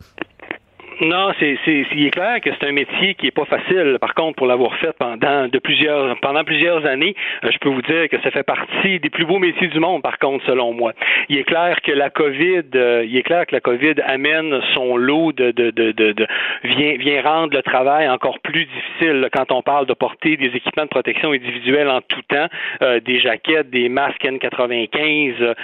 Non, 1.01 1.33
c'est, 1.41 1.57
c'est, 1.65 1.87
il 1.95 2.07
est 2.07 2.11
clair 2.11 2.43
que 2.43 2.51
c'est 2.51 2.69
un 2.69 2.73
métier 2.73 3.15
qui 3.15 3.27
est 3.27 3.31
pas 3.31 3.47
facile. 3.47 3.97
Par 4.03 4.15
contre, 4.15 4.37
pour 4.37 4.47
l'avoir 4.47 4.75
fait 4.77 4.93
pendant 4.99 5.49
de 5.49 5.59
plusieurs, 5.59 6.15
pendant 6.21 6.45
plusieurs 6.45 6.85
années, 6.85 7.15
euh, 7.43 7.49
je 7.51 7.57
peux 7.57 7.71
vous 7.71 7.81
dire 7.81 8.07
que 8.11 8.21
ça 8.21 8.31
fait 8.31 8.43
partie 8.43 9.01
des 9.01 9.09
plus 9.09 9.25
beaux 9.25 9.39
métiers 9.39 9.69
du 9.69 9.81
monde. 9.81 10.03
Par 10.03 10.19
contre, 10.19 10.45
selon 10.45 10.75
moi, 10.75 10.93
il 11.31 11.39
est 11.39 11.45
clair 11.45 11.81
que 11.81 11.93
la 11.93 12.11
COVID, 12.11 12.65
euh, 12.75 13.03
il 13.07 13.17
est 13.17 13.23
clair 13.23 13.47
que 13.47 13.55
la 13.55 13.63
COVID 13.63 13.95
amène 14.05 14.61
son 14.75 14.99
lot 14.99 15.33
de, 15.33 15.53
de, 15.53 15.71
de, 15.71 15.93
de, 15.93 16.27
vient, 16.65 16.97
vient 16.99 17.23
rendre 17.23 17.57
le 17.57 17.63
travail 17.63 18.07
encore 18.07 18.39
plus 18.41 18.67
difficile 18.67 19.27
quand 19.33 19.53
on 19.53 19.63
parle 19.63 19.87
de 19.87 19.95
porter 19.95 20.37
des 20.37 20.49
équipements 20.55 20.85
de 20.85 20.91
protection 20.91 21.33
individuelle 21.33 21.89
en 21.89 22.03
tout 22.03 22.21
temps, 22.29 22.49
euh, 22.83 23.01
des 23.01 23.21
jaquettes, 23.21 23.71
des 23.71 23.89
masques 23.89 24.23
N95. 24.23 25.55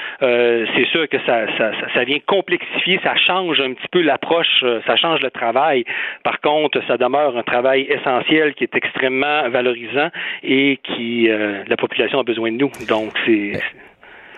c'est 0.74 0.86
sûr 0.86 1.06
que 1.10 1.18
ça, 1.26 1.46
ça, 1.58 1.72
ça, 1.92 2.04
vient 2.04 2.20
complexifier, 2.24 3.00
ça 3.02 3.16
change 3.16 3.60
un 3.60 3.74
petit 3.74 3.88
peu 3.90 4.00
l'approche, 4.00 4.64
ça 4.86 4.96
change 4.96 5.25
travail. 5.30 5.84
Par 6.22 6.40
contre, 6.40 6.80
ça 6.86 6.96
demeure 6.96 7.36
un 7.36 7.42
travail 7.42 7.82
essentiel 7.82 8.54
qui 8.54 8.64
est 8.64 8.74
extrêmement 8.74 9.48
valorisant 9.48 10.10
et 10.42 10.78
qui 10.82 11.28
euh, 11.28 11.62
la 11.66 11.76
population 11.76 12.20
a 12.20 12.22
besoin 12.22 12.52
de 12.52 12.56
nous. 12.56 12.70
Donc, 12.88 13.12
c'est 13.24 13.52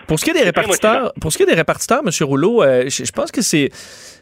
pour 0.09 0.19
ce 0.19 0.25
qui 0.25 0.31
est 0.31 0.33
des 0.33 0.43
répartiteurs, 0.43 1.13
pour 1.21 1.31
ce 1.31 1.37
qui 1.37 1.43
est 1.43 1.45
des 1.45 1.53
répartiteurs, 1.53 2.01
M. 2.03 2.09
Rouleau, 2.27 2.63
euh, 2.63 2.89
je, 2.89 3.11
pense 3.11 3.31
que 3.31 3.43
c'est 3.43 3.69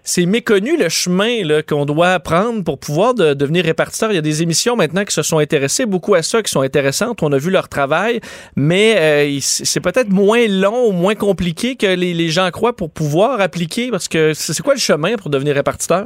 c'est 0.08 0.26
méconnu 0.26 0.78
le 0.78 0.88
chemin 0.88 1.44
qu'on 1.68 1.86
doit 1.86 2.18
prendre 2.22 2.64
pour 2.64 2.80
pouvoir 2.80 3.14
devenir 3.14 3.66
répartiteur. 3.66 4.10
Il 4.10 4.16
y 4.16 4.18
a 4.18 4.22
des 4.22 4.42
émissions 4.42 4.78
maintenant 4.78 5.04
qui 5.04 5.14
se 5.14 5.22
sont 5.22 5.40
intéressées 5.40 5.86
beaucoup 5.86 6.16
à 6.16 6.22
ça, 6.22 6.42
qui 6.42 6.50
sont 6.50 6.62
intéressantes. 6.62 7.22
On 7.22 7.34
a 7.34 7.38
vu 7.38 7.52
leur 7.52 7.68
travail, 7.68 8.22
mais 8.56 8.96
euh, 8.98 9.38
c'est 9.42 9.84
peut-être 9.84 10.10
moins 10.10 10.48
long 10.48 10.88
ou 10.88 10.94
moins 10.94 11.16
compliqué 11.16 11.76
que 11.76 11.94
les, 11.94 12.30
gens 12.30 12.50
croient 12.52 12.76
pour 12.76 12.90
pouvoir 12.90 13.42
appliquer. 13.42 13.90
Parce 13.92 14.08
que 14.08 14.32
c'est 14.34 14.64
quoi 14.64 14.76
le 14.76 14.80
chemin 14.80 15.18
pour 15.18 15.30
devenir 15.30 15.56
répartiteur? 15.56 16.06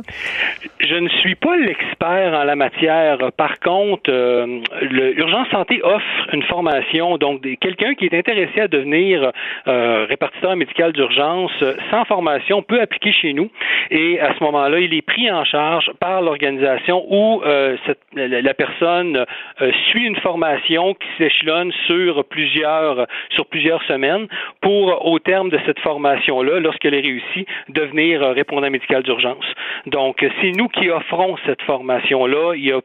Je 0.80 0.96
ne 0.96 1.10
suis 1.22 1.36
pas 1.36 1.56
l'expert 1.58 2.34
en 2.34 2.44
la 2.44 2.56
matière. 2.56 3.20
Par 3.38 3.60
contre, 3.60 4.10
euh, 4.10 4.62
l'Urgence 4.82 5.48
Santé 5.52 5.80
offre 5.84 6.34
une 6.34 6.44
formation. 6.44 7.20
Donc, 7.20 7.44
quelqu'un 7.60 7.94
qui 7.94 8.06
est 8.06 8.18
intéressé 8.18 8.62
à 8.62 8.68
devenir 8.68 9.32
euh, 9.68 10.06
répartiteur 10.10 10.56
médical 10.56 10.92
d'urgence 10.92 11.52
sans 11.92 12.04
formation 12.06 12.64
peut 12.64 12.82
appliquer 12.82 13.14
chez 13.14 13.34
nous 13.34 13.52
et 13.92 14.22
à 14.22 14.34
ce 14.34 14.44
moment-là, 14.46 14.80
il 14.80 14.94
est 14.94 15.02
pris 15.02 15.30
en 15.30 15.44
charge 15.44 15.92
par 16.00 16.22
l'organisation 16.22 17.06
où 17.10 17.42
euh, 17.44 17.76
la, 18.16 18.54
personne 18.54 19.26
euh, 19.62 19.72
suit 19.90 20.06
une 20.06 20.16
formation 20.16 20.94
qui 20.94 21.08
s'échelonne 21.18 21.74
sur 21.88 22.24
plusieurs 22.24 23.06
sur 23.32 23.46
plusieurs 23.48 23.84
semaines 23.84 24.28
pour, 24.62 25.06
au 25.06 25.20
terme 25.20 25.50
de 25.50 25.60
cette 25.66 25.80
formation-là, 25.80 26.62
lorsqu'elle 26.62 26.94
est 26.94 27.02
réussie, 27.02 27.46
devenir 27.68 28.24
euh, 28.24 28.32
répondant 28.32 28.70
médical 28.70 29.04
d'urgence. 29.04 29.44
Donc, 29.88 30.26
c'est 30.42 30.52
nous 30.52 30.70
qui 30.70 30.90
offrons 30.90 31.36
cette 31.46 31.62
formation-là. 31.64 32.54
Il 32.56 32.66
y 32.66 32.72
a, 32.72 32.80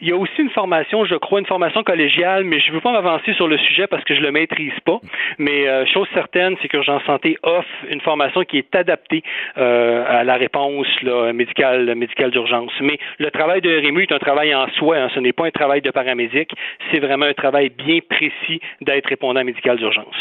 il 0.00 0.08
y 0.08 0.12
a 0.12 0.16
aussi 0.16 0.40
une 0.40 0.50
formation, 0.50 1.04
je 1.06 1.16
crois, 1.16 1.40
une 1.40 1.46
formation 1.46 1.82
collégiale, 1.82 2.44
mais 2.44 2.60
je 2.60 2.70
ne 2.70 2.76
veux 2.76 2.80
pas 2.80 2.92
m'avancer 2.92 3.34
sur 3.34 3.48
le 3.48 3.58
sujet 3.58 3.88
parce 3.88 4.04
que 4.04 4.14
je 4.14 4.20
le 4.20 4.30
maîtrise 4.30 4.78
pas. 4.84 5.00
Mais 5.38 5.86
chose 5.86 6.06
certaine, 6.14 6.54
c'est 6.62 6.68
qu'Urgence 6.68 7.02
Santé 7.04 7.36
offre 7.42 7.68
une 7.90 8.00
formation 8.00 8.42
qui 8.44 8.58
est 8.58 8.76
adaptée 8.76 9.24
à 9.56 10.22
la 10.22 10.35
réponse 10.36 10.86
médicale, 11.34 11.94
médicale 11.94 12.30
d'urgence. 12.30 12.72
Mais 12.80 12.98
le 13.18 13.30
travail 13.30 13.60
de 13.60 13.70
RMU 13.86 14.02
est 14.02 14.12
un 14.12 14.18
travail 14.18 14.54
en 14.54 14.66
soi. 14.78 14.96
Hein. 14.96 15.08
Ce 15.14 15.20
n'est 15.20 15.32
pas 15.32 15.46
un 15.46 15.50
travail 15.50 15.80
de 15.80 15.90
paramédic. 15.90 16.50
C'est 16.90 17.00
vraiment 17.00 17.26
un 17.26 17.34
travail 17.34 17.70
bien 17.70 17.98
précis 18.08 18.60
d'être 18.80 19.08
répondant 19.08 19.44
médical 19.44 19.76
d'urgence. 19.78 20.14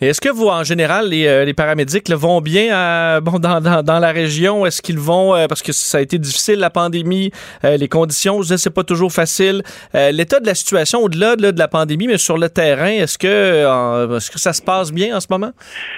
Est-ce 0.00 0.20
que 0.20 0.28
vous, 0.28 0.48
en 0.48 0.64
général, 0.64 1.08
les, 1.08 1.26
euh, 1.26 1.52
paramédics 1.56 2.10
vont 2.10 2.40
bien 2.40 2.74
euh, 2.74 3.20
bon, 3.20 3.38
dans, 3.38 3.60
dans, 3.60 3.98
la 3.98 4.12
région? 4.12 4.66
Est-ce 4.66 4.82
qu'ils 4.82 4.98
vont, 4.98 5.34
euh, 5.34 5.46
parce 5.46 5.62
que 5.62 5.72
ça 5.72 5.98
a 5.98 6.00
été 6.00 6.18
difficile, 6.18 6.58
la 6.58 6.70
pandémie, 6.70 7.30
les 7.62 7.88
conditions, 7.88 8.42
je 8.42 8.56
c'est 8.56 8.74
pas 8.74 8.84
toujours 8.84 9.12
facile. 9.12 9.62
L'état 9.94 10.40
de 10.40 10.46
la 10.46 10.54
situation 10.54 11.00
au-delà 11.00 11.36
de, 11.36 11.58
la 11.58 11.68
pandémie, 11.68 12.06
mais 12.06 12.16
sur 12.16 12.38
le 12.38 12.48
terrain, 12.48 12.90
est-ce 13.02 13.18
que, 13.18 14.16
est-ce 14.16 14.30
que 14.30 14.38
ça 14.38 14.52
se 14.52 14.62
passe 14.62 14.92
bien 14.92 15.16
en 15.16 15.20
ce 15.20 15.26
moment? 15.30 15.50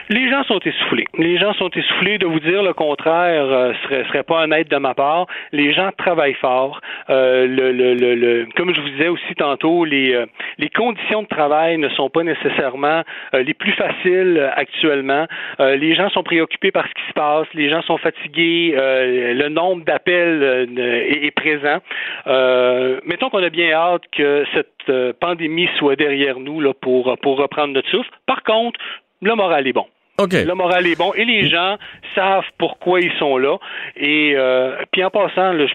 Les 0.09 0.29
gens 0.29 0.43
sont 0.45 0.61
essoufflés. 0.65 1.05
Les 1.19 1.39
gens 1.39 1.53
sont 1.55 1.71
essoufflés 1.71 2.19
de 2.19 2.27
vous 2.27 2.41
dire 2.41 2.63
le 2.63 2.75
contraire 2.75 3.38
euh, 3.45 3.73
serait, 3.85 4.05
serait 4.05 4.23
pas 4.23 4.45
honnête 4.45 4.69
de 4.71 4.77
ma 4.77 4.95
part. 4.95 5.27
Les 5.53 5.73
gens 5.73 5.91
travaillent 5.97 6.35
fort. 6.35 6.81
Euh, 7.11 7.47
le, 7.47 7.73
le, 7.73 7.95
le, 7.95 8.47
comme 8.57 8.75
je 8.75 8.81
vous 8.81 8.89
disais 8.91 9.09
aussi 9.09 9.35
tantôt, 9.37 9.85
les, 9.85 10.15
euh, 10.15 10.27
les 10.59 10.69
conditions 10.71 11.23
de 11.23 11.29
travail 11.29 11.79
ne 11.79 11.89
sont 11.91 12.11
pas 12.11 12.23
nécessairement 12.23 13.03
euh, 13.35 13.43
les 13.43 13.55
plus 13.55 13.73
faciles 13.73 14.51
actuellement. 14.57 15.27
les 15.59 15.95
gens 15.95 16.09
sont 16.11 16.23
préoccupés 16.23 16.71
par 16.71 16.87
ce 16.87 16.95
qui 16.95 17.09
se 17.09 17.13
passe. 17.13 17.47
Les 17.55 17.71
gens 17.71 17.83
sont 17.83 17.99
fatigués. 17.99 18.75
le 18.77 19.49
nombre 19.49 19.85
d'appels 19.85 20.69
est, 20.79 21.27
est, 21.27 21.31
présent. 21.31 21.79
mettons 23.07 23.31
qu'on 23.31 23.43
a 23.43 23.51
bien 23.51 23.73
hâte 23.73 24.03
que 24.13 24.45
cette 24.55 25.15
pandémie 25.21 25.69
soit 25.79 25.97
derrière 25.97 26.39
nous 26.39 26.61
là, 26.61 26.73
pour, 26.75 27.17
pour 27.19 27.39
reprendre 27.39 27.75
notre 27.75 27.89
souffle. 27.91 28.11
Par 28.27 28.43
contre, 28.43 28.79
le 29.23 29.35
moral 29.35 29.67
est 29.67 29.73
bon. 29.73 29.87
Le 30.19 30.53
moral 30.55 30.87
est 30.87 30.99
bon 30.99 31.13
et 31.15 31.25
les 31.25 31.49
gens 31.49 31.77
savent 32.15 32.45
pourquoi 32.59 33.01
ils 33.01 33.13
sont 33.19 33.39
là. 33.39 33.57
Et 33.97 34.33
euh, 34.37 34.77
puis 34.91 35.05
en 35.05 35.11
passant, 35.11 35.53
je, 35.53 35.67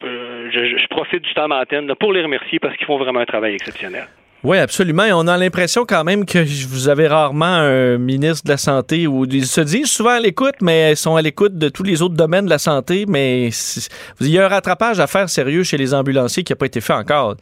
je, 0.00 0.88
profite 0.88 1.22
du 1.22 1.34
temps 1.34 1.48
d'antenne 1.48 1.92
pour 2.00 2.12
les 2.12 2.22
remercier 2.22 2.58
parce 2.58 2.74
qu'ils 2.76 2.86
font 2.86 2.98
vraiment 2.98 3.20
un 3.20 3.26
travail 3.26 3.54
exceptionnel. 3.54 4.06
Oui, 4.44 4.58
absolument. 4.58 5.04
Et 5.04 5.12
on 5.12 5.28
a 5.28 5.36
l'impression 5.36 5.84
quand 5.84 6.02
même 6.02 6.24
que 6.24 6.38
vous 6.66 6.88
avez 6.88 7.06
rarement 7.06 7.44
un 7.44 7.98
ministre 7.98 8.44
de 8.44 8.50
la 8.50 8.56
Santé 8.56 9.06
où 9.06 9.24
ils 9.24 9.46
se 9.46 9.60
disent 9.60 9.90
souvent 9.90 10.10
à 10.10 10.20
l'écoute, 10.20 10.56
mais 10.60 10.92
ils 10.92 10.96
sont 10.96 11.14
à 11.14 11.22
l'écoute 11.22 11.56
de 11.56 11.68
tous 11.68 11.84
les 11.84 12.02
autres 12.02 12.16
domaines 12.16 12.46
de 12.46 12.50
la 12.50 12.58
santé. 12.58 13.04
Mais 13.06 13.50
il 14.20 14.30
y 14.30 14.38
a 14.38 14.46
un 14.46 14.48
rattrapage 14.48 14.98
à 14.98 15.06
faire 15.06 15.28
sérieux 15.28 15.62
chez 15.62 15.76
les 15.76 15.94
ambulanciers 15.94 16.42
qui 16.42 16.52
n'a 16.52 16.56
pas 16.56 16.66
été 16.66 16.80
fait 16.80 16.94
encore. 16.94 17.36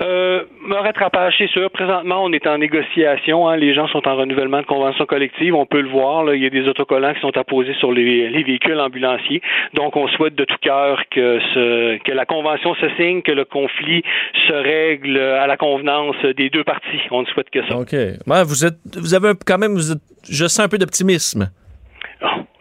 Euh, 0.00 0.42
un 0.70 0.82
rattrapage, 0.82 1.34
c'est 1.38 1.48
sûr. 1.48 1.70
Présentement, 1.70 2.24
on 2.24 2.32
est 2.32 2.46
en 2.46 2.58
négociation. 2.58 3.48
Hein. 3.48 3.56
Les 3.56 3.74
gens 3.74 3.86
sont 3.88 4.06
en 4.08 4.16
renouvellement 4.16 4.60
de 4.60 4.66
convention 4.66 5.06
collective. 5.06 5.54
On 5.54 5.66
peut 5.66 5.80
le 5.80 5.88
voir. 5.88 6.24
Là. 6.24 6.34
Il 6.34 6.42
y 6.42 6.46
a 6.46 6.50
des 6.50 6.66
autocollants 6.66 7.14
qui 7.14 7.20
sont 7.20 7.36
apposés 7.36 7.74
sur 7.74 7.92
les, 7.92 8.42
véhicules 8.42 8.78
ambulanciers. 8.80 9.40
Donc, 9.74 9.96
on 9.96 10.08
souhaite 10.08 10.34
de 10.34 10.44
tout 10.44 10.56
cœur 10.60 11.00
que, 11.10 11.38
ce, 11.54 11.98
que 11.98 12.12
la 12.12 12.26
convention 12.26 12.74
se 12.74 12.88
signe, 12.96 13.22
que 13.22 13.32
le 13.32 13.44
conflit 13.44 14.02
se 14.48 14.52
règle 14.52 15.18
à 15.18 15.46
la 15.46 15.56
convenance 15.56 16.16
des 16.36 16.50
deux 16.50 16.64
parties. 16.64 17.00
On 17.10 17.22
ne 17.22 17.26
souhaite 17.26 17.50
que 17.50 17.64
ça. 17.66 17.76
OK. 17.76 17.94
vous, 18.26 18.64
êtes, 18.64 18.78
vous 18.96 19.14
avez 19.14 19.32
quand 19.46 19.58
même, 19.58 19.74
vous 19.74 19.92
êtes, 19.92 20.02
je 20.28 20.46
sens 20.46 20.60
un 20.60 20.68
peu 20.68 20.78
d'optimisme. 20.78 21.50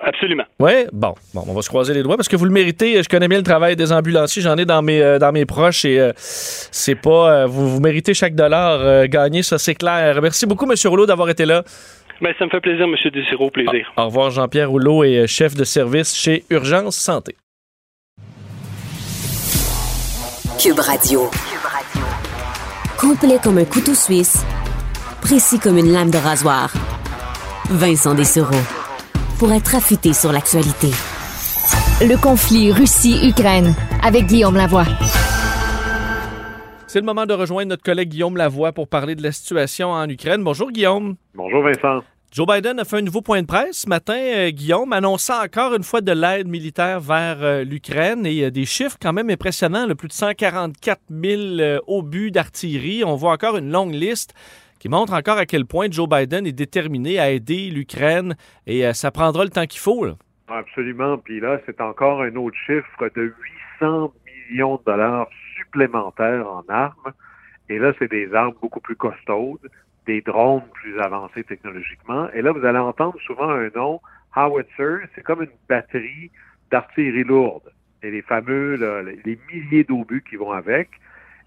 Absolument. 0.06 0.44
Oui, 0.60 0.72
bon, 0.92 1.13
bon, 1.34 1.44
on 1.48 1.54
va 1.54 1.62
se 1.62 1.70
croiser 1.70 1.94
les 1.94 2.04
doigts 2.04 2.18
parce 2.18 2.28
que 2.28 2.36
vous 2.36 2.46
le 2.46 2.52
méritez. 2.52 3.02
Je 3.02 3.08
connais 3.08 3.28
bien 3.28 3.38
le 3.38 3.44
travail 3.44 3.76
des 3.76 3.92
ambulanciers, 3.94 4.42
j'en 4.42 4.58
ai 4.58 4.66
dans 4.66 4.82
mes, 4.82 5.02
euh, 5.02 5.18
dans 5.18 5.32
mes 5.32 5.46
proches 5.46 5.86
et 5.86 6.00
euh, 6.00 6.12
c'est 6.16 6.96
pas. 6.96 7.32
Euh, 7.32 7.46
vous, 7.46 7.70
vous 7.70 7.80
méritez 7.80 8.13
chaque 8.13 8.36
dollar 8.36 9.08
gagné, 9.08 9.44
ça 9.44 9.58
c'est 9.58 9.76
clair. 9.76 10.22
Merci 10.22 10.46
beaucoup, 10.46 10.70
M. 10.70 10.76
Rouleau, 10.86 11.06
d'avoir 11.06 11.30
été 11.30 11.46
là. 11.46 11.63
Ben, 12.22 12.34
ça 12.38 12.46
me 12.46 12.50
fait 12.50 12.60
plaisir, 12.60 12.86
M. 12.86 12.96
Desiro, 13.12 13.50
plaisir. 13.50 13.92
au 13.98 14.06
revoir, 14.06 14.30
Jean-Pierre 14.30 14.70
Rouleau 14.70 15.04
et 15.04 15.26
chef 15.28 15.56
de 15.56 15.63
service 15.63 16.16
chez 16.16 16.44
Urgence 16.50 16.98
Santé. 16.98 17.36
Cube 20.62 20.80
Radio. 20.80 21.30
Cube 21.32 21.66
Radio. 21.66 22.08
Complet 23.00 23.38
comme 23.44 23.58
un 23.58 23.66
couteau 23.66 23.94
suisse, 23.94 24.46
précis 25.22 25.60
comme 25.60 25.78
une 25.78 25.92
lame 25.92 26.12
de 26.12 26.18
rasoir. 26.18 26.72
Vincent 27.70 28.13
Dessereau 28.13 28.83
pour 29.38 29.52
être 29.52 29.76
affûté 29.76 30.13
sur 30.13 30.32
l'actualité. 30.32 30.89
Le 32.02 32.22
conflit 32.22 32.72
Russie-Ukraine 32.72 33.74
avec 34.04 34.26
Guillaume 34.26 34.56
Lavoie. 34.56 34.86
C'est 36.88 37.00
le 37.00 37.06
moment 37.06 37.26
de 37.26 37.34
rejoindre 37.34 37.69
notre 37.69 37.84
collègue 37.84 38.10
Guillaume 38.10 38.38
Lavoie 38.38 38.72
pour 38.72 38.88
parler 38.88 39.15
de 39.15 39.24
la 39.24 39.32
situation 39.32 39.91
en 39.91 40.08
Ukraine. 40.10 40.43
Bonjour 40.43 40.72
Guillaume. 40.72 41.15
Bonjour 41.34 41.63
Vincent. 41.63 42.04
Joe 42.32 42.48
Biden 42.48 42.80
a 42.80 42.84
fait 42.84 42.98
un 42.98 43.02
nouveau 43.02 43.22
point 43.22 43.41
de 43.43 43.48
presse 43.48 43.82
ce 43.82 43.88
matin, 43.89 44.17
euh, 44.17 44.50
Guillaume, 44.50 44.91
annonçant 44.91 45.43
encore 45.43 45.76
une 45.76 45.84
fois 45.84 46.02
de 46.02 46.12
l'aide 46.12 46.48
militaire 46.48 47.00
vers 47.00 47.38
euh, 47.43 47.63
l'Ukraine 47.63 48.26
et 48.26 48.50
des 48.50 48.65
chiffres 48.65 48.98
quand 49.00 49.13
même 49.13 49.30
impressionnants, 49.30 49.86
le 49.86 49.93
plus 49.93 50.08
de 50.08 50.13
144 50.13 51.00
000 51.12 51.41
euh, 51.60 51.80
obus 51.86 52.32
d'artillerie. 52.32 53.04
On 53.04 53.15
voit 53.15 53.34
encore 53.34 53.58
une 53.58 53.72
longue 53.72 53.93
liste 53.93 54.34
qui 54.84 54.89
montre 54.89 55.13
encore 55.13 55.38
à 55.38 55.46
quel 55.46 55.65
point 55.65 55.88
Joe 55.89 56.10
Biden 56.10 56.46
est 56.46 56.52
déterminé 56.52 57.17
à 57.17 57.32
aider 57.32 57.69
l'Ukraine 57.69 58.36
et 58.67 58.86
euh, 58.86 58.91
ça 58.91 59.12
prendra 59.12 59.46
le 59.46 59.50
temps 59.50 59.65
qu'il 59.65 59.80
faut. 59.80 60.06
Absolument. 60.50 61.17
Puis 61.19 61.39
là, 61.39 61.58
c'est 61.65 61.80
encore 61.80 62.22
un 62.22 62.36
autre 62.36 62.58
chiffre 62.67 63.10
de 63.15 63.34
800 63.80 64.13
millions 64.50 64.76
de 64.76 64.82
dollars 64.86 65.30
supplémentaires 65.58 66.46
en 66.50 66.65
armes 66.67 67.13
Et 67.69 67.80
là, 67.80 67.93
c'est 67.98 68.12
des 68.12 68.34
armes 68.34 68.56
beaucoup 68.62 68.82
plus 68.82 68.98
costaudes, 68.98 69.69
des 70.06 70.19
drones 70.19 70.67
plus 70.74 71.00
avancés 71.00 71.46
technologiquement. 71.46 72.28
Et 72.34 72.41
là, 72.41 72.52
vous 72.52 72.65
allez 72.65 72.80
entendre 72.80 73.17
souvent 73.26 73.52
un 73.52 73.69
nom, 73.74 74.02
howitzer, 74.36 75.08
c'est 75.15 75.24
comme 75.24 75.43
une 75.43 75.58
batterie 75.69 76.30
d'artillerie 76.72 77.24
lourde. 77.24 77.72
Et 78.02 78.12
les 78.12 78.22
fameux, 78.22 78.76
les 79.24 79.39
milliers 79.50 79.86
d'obus 79.86 80.26
qui 80.30 80.36
vont 80.36 80.52
avec. 80.52 80.89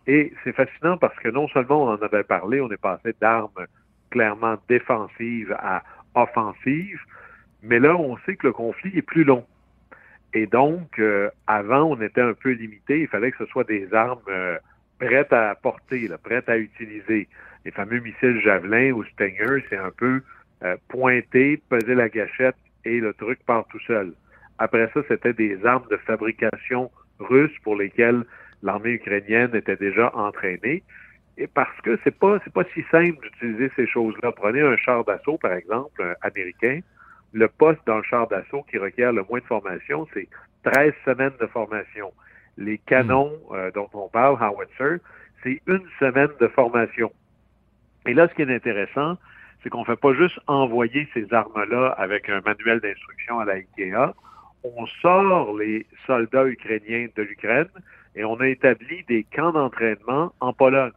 Et 0.07 0.33
c'est 0.45 0.53
fascinant 0.53 0.97
parce 0.99 1.17
que 1.19 1.29
non 1.29 1.49
seulement 1.49 1.85
on 1.85 1.89
en 1.91 2.03
avait 2.03 2.23
parlé, 2.23 2.61
on 2.61 2.71
est 2.71 2.81
passé 2.81 3.15
d'armes 3.21 3.67
clairement 4.11 4.57
défensives 4.69 5.55
à 5.59 5.83
offensives, 6.15 7.01
mais 7.63 7.79
là, 7.79 7.97
on 7.97 8.17
sait 8.19 8.37
que 8.37 8.47
le 8.47 8.53
conflit 8.53 8.97
est 8.97 9.03
plus 9.03 9.25
long. 9.25 9.45
Et 10.33 10.47
donc, 10.47 10.99
euh, 10.99 11.31
avant, 11.47 11.85
on 11.85 12.01
était 12.01 12.21
un 12.21 12.35
peu 12.35 12.51
limité. 12.51 13.01
Il 13.01 13.09
fallait 13.09 13.33
que 13.33 13.39
ce 13.39 13.47
soit 13.47 13.65
des 13.65 13.93
armes 13.93 14.21
euh, 14.29 14.59
prêtes 14.99 15.33
à 15.33 15.55
porter, 15.55 16.09
prêtes 16.23 16.49
à 16.49 16.59
utiliser. 16.59 17.29
Les 17.65 17.71
fameux 17.71 18.01
missiles 18.01 18.41
Javelin 18.43 18.93
ou 18.93 19.05
Stinger, 19.05 19.65
c'est 19.69 19.77
un 19.77 19.91
peu 19.91 20.23
euh, 20.63 20.77
pointer, 20.89 21.61
peser 21.69 21.95
la 21.95 22.09
gâchette 22.09 22.57
et 22.85 23.01
le 23.01 23.13
truc 23.15 23.39
part 23.45 23.67
tout 23.69 23.81
seul. 23.81 24.13
Après 24.59 24.91
ça, 24.95 25.01
c'était 25.09 25.33
des 25.33 25.65
armes 25.67 25.87
de 25.91 25.97
fabrication 25.99 26.91
russe 27.19 27.57
pour 27.63 27.77
lesquelles 27.77 28.25
l'armée 28.63 28.91
ukrainienne 28.91 29.55
était 29.55 29.77
déjà 29.77 30.15
entraînée. 30.15 30.83
Et 31.39 31.47
parce 31.47 31.79
que 31.83 31.99
c'est 32.03 32.17
pas 32.17 32.39
c'est 32.45 32.53
pas 32.53 32.65
si 32.73 32.83
simple 32.91 33.19
d'utiliser 33.23 33.71
ces 33.77 33.87
choses-là. 33.87 34.33
Prenez 34.33 34.63
un 34.63 34.77
char 34.77 35.05
d'assaut, 35.05 35.37
par 35.37 35.53
exemple, 35.53 36.17
américain. 36.23 36.81
Le 37.33 37.49
poste 37.49 37.81
dans 37.87 37.99
le 37.99 38.03
char 38.05 38.27
d'assaut 38.29 38.65
qui 38.71 38.79
requiert 38.79 39.13
le 39.13 39.25
moins 39.29 39.41
de 39.41 39.45
formation, 39.45 40.07
c'est 40.15 40.29
13 40.65 40.95
semaines 41.05 41.35
de 41.41 41.47
formation. 41.47 42.13
Les 42.57 42.79
canons 42.79 43.33
euh, 43.53 43.71
dont 43.73 43.91
on 43.93 44.09
parle, 44.09 44.39
Howitzer, 44.41 45.03
c'est 45.43 45.61
une 45.67 45.83
semaine 46.01 46.31
de 46.41 46.49
formation. 46.49 47.13
Et 48.07 48.15
là, 48.15 48.29
ce 48.29 48.35
qui 48.35 48.43
est 48.43 48.55
intéressant, 48.55 49.19
c'est 49.63 49.69
qu'on 49.69 49.81
ne 49.81 49.85
fait 49.85 49.97
pas 49.97 50.15
juste 50.15 50.39
envoyer 50.47 51.09
ces 51.13 51.33
armes-là 51.33 51.89
avec 51.99 52.29
un 52.29 52.41
manuel 52.41 52.81
d'instruction 52.81 53.41
à 53.41 53.45
la 53.45 53.55
IKEA. 53.55 54.15
On 54.65 54.87
sort 55.03 55.57
les 55.57 55.87
soldats 56.07 56.47
ukrainiens 56.47 57.09
de 57.15 57.23
l'Ukraine 57.23 57.69
et 58.17 58.25
on 58.25 58.41
a 58.41 58.49
établi 58.49 59.05
des 59.05 59.25
camps 59.25 59.53
d'entraînement 59.53 60.33
en 60.41 60.53
Pologne, 60.53 60.93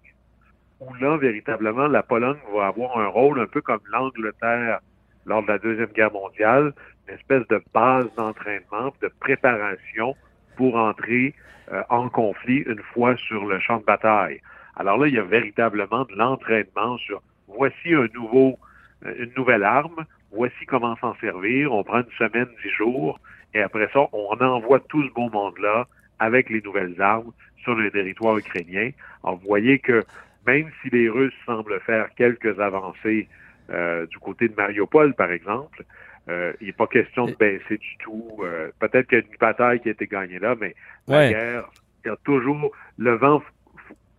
où 0.79 0.93
là, 0.95 1.17
véritablement, 1.17 1.87
la 1.87 2.01
Pologne 2.01 2.39
va 2.55 2.67
avoir 2.67 2.97
un 2.97 3.07
rôle 3.07 3.39
un 3.41 3.47
peu 3.47 3.61
comme 3.61 3.81
l'Angleterre 3.91 4.79
lors 5.25 5.43
de 5.43 5.47
la 5.47 5.59
Deuxième 5.59 5.89
Guerre 5.89 6.13
mondiale, 6.13 6.73
une 7.07 7.15
espèce 7.15 7.45
de 7.49 7.61
base 7.73 8.07
d'entraînement, 8.15 8.93
de 9.01 9.11
préparation 9.19 10.15
pour 10.55 10.75
entrer 10.75 11.35
euh, 11.73 11.83
en 11.89 12.07
conflit 12.09 12.63
une 12.65 12.81
fois 12.93 13.17
sur 13.17 13.45
le 13.45 13.59
champ 13.59 13.79
de 13.79 13.83
bataille. 13.83 14.39
Alors 14.77 14.97
là, 14.97 15.07
il 15.07 15.13
y 15.13 15.19
a 15.19 15.23
véritablement 15.23 16.05
de 16.05 16.15
l'entraînement 16.15 16.97
sur 16.99 17.21
voici 17.47 17.93
un 17.93 18.07
nouveau, 18.13 18.57
euh, 19.05 19.13
une 19.19 19.33
nouvelle 19.35 19.63
arme, 19.63 20.05
voici 20.31 20.65
comment 20.65 20.95
s'en 20.97 21.13
servir, 21.15 21.73
on 21.73 21.83
prend 21.83 21.99
une 21.99 22.11
semaine, 22.17 22.47
dix 22.63 22.69
jours, 22.69 23.19
et 23.53 23.61
après 23.61 23.89
ça, 23.91 24.07
on 24.13 24.37
envoie 24.39 24.79
tout 24.79 25.03
ce 25.05 25.13
beau 25.13 25.29
monde-là 25.29 25.85
avec 26.19 26.49
les 26.49 26.61
nouvelles 26.61 26.99
armes 27.01 27.31
sur 27.63 27.75
le 27.75 27.89
territoire 27.91 28.37
ukrainien. 28.37 28.91
Alors, 29.23 29.37
vous 29.37 29.47
voyez 29.47 29.79
que 29.79 30.03
même 30.47 30.69
si 30.81 30.89
les 30.89 31.09
Russes 31.09 31.33
semblent 31.45 31.79
faire 31.81 32.09
quelques 32.15 32.59
avancées 32.59 33.27
euh, 33.69 34.05
du 34.07 34.17
côté 34.17 34.47
de 34.47 34.55
Mariupol, 34.55 35.13
par 35.13 35.31
exemple, 35.31 35.83
euh, 36.29 36.53
il 36.61 36.67
n'est 36.67 36.73
pas 36.73 36.87
question 36.87 37.25
de 37.25 37.33
baisser 37.33 37.77
du 37.77 37.97
tout. 37.99 38.25
Euh, 38.39 38.69
peut-être 38.79 39.07
qu'il 39.07 39.19
y 39.19 39.21
a 39.21 39.23
une 39.25 39.37
bataille 39.39 39.79
qui 39.79 39.89
a 39.89 39.91
été 39.91 40.07
gagnée 40.07 40.39
là, 40.39 40.55
mais 40.59 40.75
la 41.07 41.29
guerre, 41.29 41.69
il 42.03 42.07
y 42.07 42.11
a 42.11 42.17
toujours 42.23 42.71
le 42.97 43.15
vent 43.15 43.41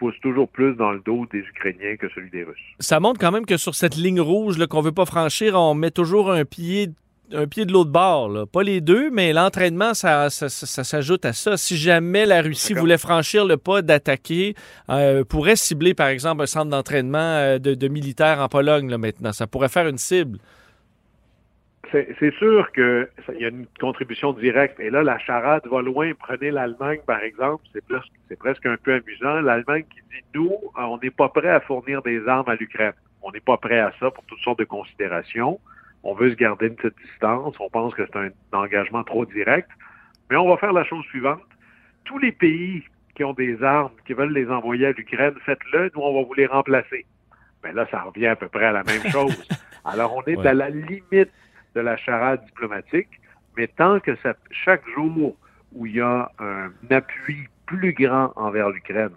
pousse 0.01 0.19
toujours 0.23 0.49
plus 0.49 0.75
dans 0.77 0.93
le 0.93 1.01
dos 1.01 1.27
des 1.31 1.41
Ukrainiens 1.41 1.97
que 1.97 2.09
celui 2.09 2.31
des 2.31 2.43
Russes. 2.43 2.75
Ça 2.81 2.99
montre 3.01 3.21
quand 3.21 3.31
même 3.31 3.45
que 3.45 3.59
sur 3.59 3.75
cette 3.75 3.97
ligne 3.97 4.21
rouge 4.21 4.57
qu'on 4.67 4.81
ne 4.81 4.87
veut 4.87 4.93
pas 4.93 5.05
franchir, 5.05 5.55
on 5.55 5.75
met 5.75 5.91
toujours 5.91 6.33
un 6.33 6.47
pied 6.47 6.89
un 7.33 7.47
pied 7.47 7.65
de 7.65 7.73
l'autre 7.73 7.91
bord. 7.91 8.47
Pas 8.53 8.63
les 8.63 8.81
deux, 8.81 9.11
mais 9.11 9.33
l'entraînement, 9.33 9.95
ça, 9.95 10.31
ça, 10.31 10.49
s'ajoute 10.49 11.25
à 11.25 11.33
ça. 11.33 11.57
Si 11.57 11.77
jamais 11.77 12.27
la 12.27 12.43
Russie 12.43 12.75
voulait 12.75 12.99
franchir 12.99 13.45
le 13.45 13.57
pas 13.57 13.83
d'attaquer, 13.83 14.55
euh, 14.89 15.25
pourrait 15.25 15.57
cibler, 15.57 15.95
par 15.95 16.09
exemple, 16.09 16.43
un 16.43 16.47
centre 16.47 16.71
d'entraînement 16.71 17.19
euh, 17.19 17.59
de, 17.59 17.89
militaires 17.89 18.41
en 18.41 18.49
Pologne 18.49 18.91
là, 18.91 18.99
maintenant. 18.99 19.33
Ça 19.33 19.47
pourrait 19.47 19.69
faire 19.69 19.87
une 19.89 19.99
cible. 19.99 20.39
C'est 21.93 22.35
sûr 22.39 22.71
qu'il 22.71 23.09
y 23.41 23.45
a 23.45 23.49
une 23.49 23.67
contribution 23.81 24.33
directe. 24.33 24.79
Et 24.79 24.91
là, 24.91 25.03
la 25.03 25.19
charade 25.19 25.67
va 25.69 25.83
loin. 25.83 26.13
Prenez 26.17 26.53
l'Allemagne, 26.53 27.01
par 27.05 27.21
exemple. 27.21 27.65
C'est 27.73 28.39
presque 28.39 28.65
un 28.65 28.77
peu 28.77 28.95
amusant. 28.95 29.41
L'Allemagne 29.41 29.85
qui 29.91 29.97
dit, 29.97 30.25
nous, 30.33 30.55
on 30.79 30.99
n'est 31.03 31.11
pas 31.11 31.29
prêt 31.31 31.49
à 31.49 31.59
fournir 31.59 32.01
des 32.03 32.29
armes 32.29 32.49
à 32.49 32.55
l'Ukraine. 32.55 32.93
On 33.23 33.33
n'est 33.33 33.41
pas 33.41 33.57
prêt 33.57 33.81
à 33.81 33.93
ça 33.99 34.13
pour 34.13 34.23
toutes 34.25 34.39
sortes 34.39 34.61
de 34.61 34.65
considérations 34.65 35.59
on 36.03 36.15
veut 36.15 36.31
se 36.31 36.37
garder 36.37 36.69
une 36.69 36.77
petite 36.77 36.99
distance, 37.05 37.55
on 37.61 37.69
pense 37.69 37.95
que 37.95 38.07
c'est 38.07 38.19
un 38.19 38.31
engagement 38.53 39.05
trop 39.05 39.27
direct, 39.27 39.69
mais 40.31 40.37
on 40.37 40.49
va 40.49 40.57
faire 40.57 40.73
la 40.73 40.85
chose 40.85 41.05
suivante. 41.07 41.43
Tous 42.05 42.19
les 42.19 42.33
pays 42.33 42.83
qui 43.15 43.25
ont 43.25 43.35
des 43.35 43.63
armes, 43.63 43.93
qui 44.07 44.15
veulent 44.15 44.33
les 44.33 44.49
envoyer 44.49 44.87
à 44.87 44.93
l'Ukraine, 44.93 45.35
faites-le, 45.45 45.91
nous, 45.95 46.01
on 46.01 46.15
va 46.15 46.27
vous 46.27 46.35
les 46.35 46.47
remplacer. 46.47 47.05
Mais 47.63 47.73
là, 47.73 47.87
ça 47.91 48.03
revient 48.03 48.29
à 48.29 48.37
peu 48.37 48.49
près 48.49 48.65
à 48.65 48.73
la 48.73 48.83
même 48.83 49.03
chose. 49.13 49.45
Alors, 49.85 50.15
on 50.17 50.23
est 50.25 50.47
à 50.47 50.55
la 50.55 50.71
limite 50.71 51.33
de 51.75 51.81
la 51.81 51.97
charade 51.97 52.45
diplomatique, 52.47 53.21
mais 53.57 53.67
tant 53.69 54.01
que 54.01 54.17
ça, 54.17 54.35
chaque 54.51 54.89
jour 54.95 55.37
où 55.73 55.87
il 55.87 55.97
y 55.97 56.01
a 56.01 56.31
un 56.39 56.71
appui 56.91 57.49
plus 57.67 57.93
grand 57.93 58.33
envers 58.37 58.71
l'Ukraine, 58.71 59.11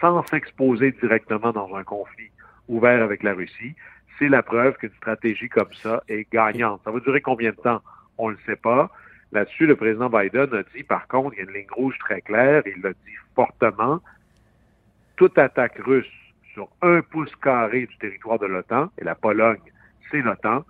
sans 0.00 0.26
s'exposer 0.26 0.92
directement 0.92 1.52
dans 1.52 1.74
un 1.74 1.84
conflit 1.84 2.30
ouvert 2.68 3.02
avec 3.02 3.22
la 3.22 3.32
Russie, 3.32 3.74
c'est 4.18 4.28
la 4.28 4.42
preuve 4.42 4.76
qu'une 4.76 4.94
stratégie 4.96 5.48
comme 5.48 5.72
ça 5.82 6.02
est 6.08 6.30
gagnante. 6.32 6.80
Ça 6.84 6.90
va 6.90 7.00
durer 7.00 7.20
combien 7.20 7.50
de 7.50 7.56
temps? 7.56 7.82
On 8.18 8.28
ne 8.30 8.34
le 8.34 8.40
sait 8.46 8.56
pas. 8.56 8.90
Là-dessus, 9.32 9.66
le 9.66 9.76
président 9.76 10.08
Biden 10.08 10.54
a 10.54 10.62
dit, 10.74 10.82
par 10.82 11.06
contre, 11.08 11.34
il 11.34 11.38
y 11.38 11.40
a 11.40 11.44
une 11.44 11.56
ligne 11.56 11.66
rouge 11.70 11.98
très 11.98 12.20
claire, 12.20 12.62
il 12.66 12.80
l'a 12.82 12.92
dit 12.92 13.16
fortement, 13.34 14.00
toute 15.16 15.36
attaque 15.36 15.78
russe 15.84 16.06
sur 16.54 16.68
un 16.80 17.02
pouce 17.02 17.34
carré 17.36 17.86
du 17.86 17.98
territoire 17.98 18.38
de 18.38 18.46
l'OTAN, 18.46 18.90
et 18.98 19.04
la 19.04 19.14
Pologne, 19.14 19.60
c'est 20.10 20.22
l'OTAN, 20.22 20.64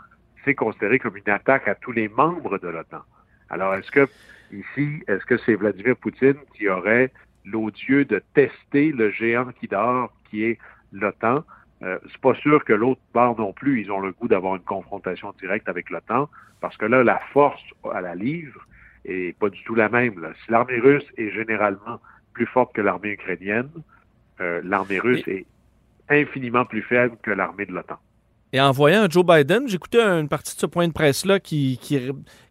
c'est 0.45 0.55
considéré 0.55 0.99
comme 0.99 1.17
une 1.17 1.31
attaque 1.31 1.69
à 1.69 1.75
tous 1.75 1.93
les 1.93 2.09
membres 2.09 2.59
de 2.59 2.69
l'OTAN. 2.69 3.03
Alors, 3.51 3.75
est-ce 3.75 3.91
que, 3.91 4.09
ici, 4.51 5.03
est-ce 5.07 5.25
que 5.27 5.37
c'est 5.39 5.55
Vladimir 5.55 5.97
Poutine 5.97 6.39
qui 6.55 6.69
aurait 6.69 7.13
l'odieux 7.45 8.05
de 8.05 8.21
tester 8.35 8.91
le 8.91 9.11
géant 9.11 9.53
qui 9.61 9.69
dort, 9.69 10.13
qui 10.31 10.45
est 10.45 10.59
l'OTAN? 10.93 11.45
Euh, 11.83 11.99
c'est 12.11 12.21
pas 12.21 12.35
sûr 12.35 12.65
que 12.65 12.73
l'autre 12.73 13.01
bord 13.13 13.39
non 13.39 13.53
plus, 13.53 13.83
ils 13.83 13.93
ont 13.93 14.01
le 14.01 14.13
goût 14.13 14.29
d'avoir 14.29 14.57
une 14.57 14.63
confrontation 14.63 15.35
directe 15.39 15.69
avec 15.69 15.91
l'OTAN, 15.91 16.29
parce 16.61 16.77
que 16.77 16.87
là, 16.87 17.05
la 17.05 17.21
force 17.33 17.63
à 17.93 18.01
la 18.01 18.15
livre 18.15 18.67
est 19.05 19.39
pas 19.39 19.51
du 19.51 19.63
tout 19.65 19.75
la 19.75 19.89
même. 19.89 20.33
Si 20.45 20.51
l'armée 20.51 20.79
russe 20.79 21.07
est 21.17 21.31
généralement 21.31 22.01
plus 22.33 22.47
forte 22.47 22.75
que 22.75 22.81
l'armée 22.81 23.11
ukrainienne, 23.11 23.71
euh, 24.41 24.61
l'armée 24.65 24.99
russe 24.99 25.23
est 25.27 25.47
infiniment 26.09 26.65
plus 26.65 26.83
faible 26.83 27.17
que 27.23 27.31
l'armée 27.31 27.67
de 27.67 27.73
l'OTAN. 27.73 27.99
Et 28.53 28.61
en 28.61 28.71
voyant 28.71 29.07
Joe 29.11 29.25
Biden, 29.27 29.69
j'écoutais 29.69 30.01
une 30.01 30.29
partie 30.29 30.55
de 30.55 30.61
ce 30.61 30.67
point 30.67 30.87
de 30.87 30.93
presse-là 30.93 31.41
qui, 31.41 31.79
qui, 31.83 32.01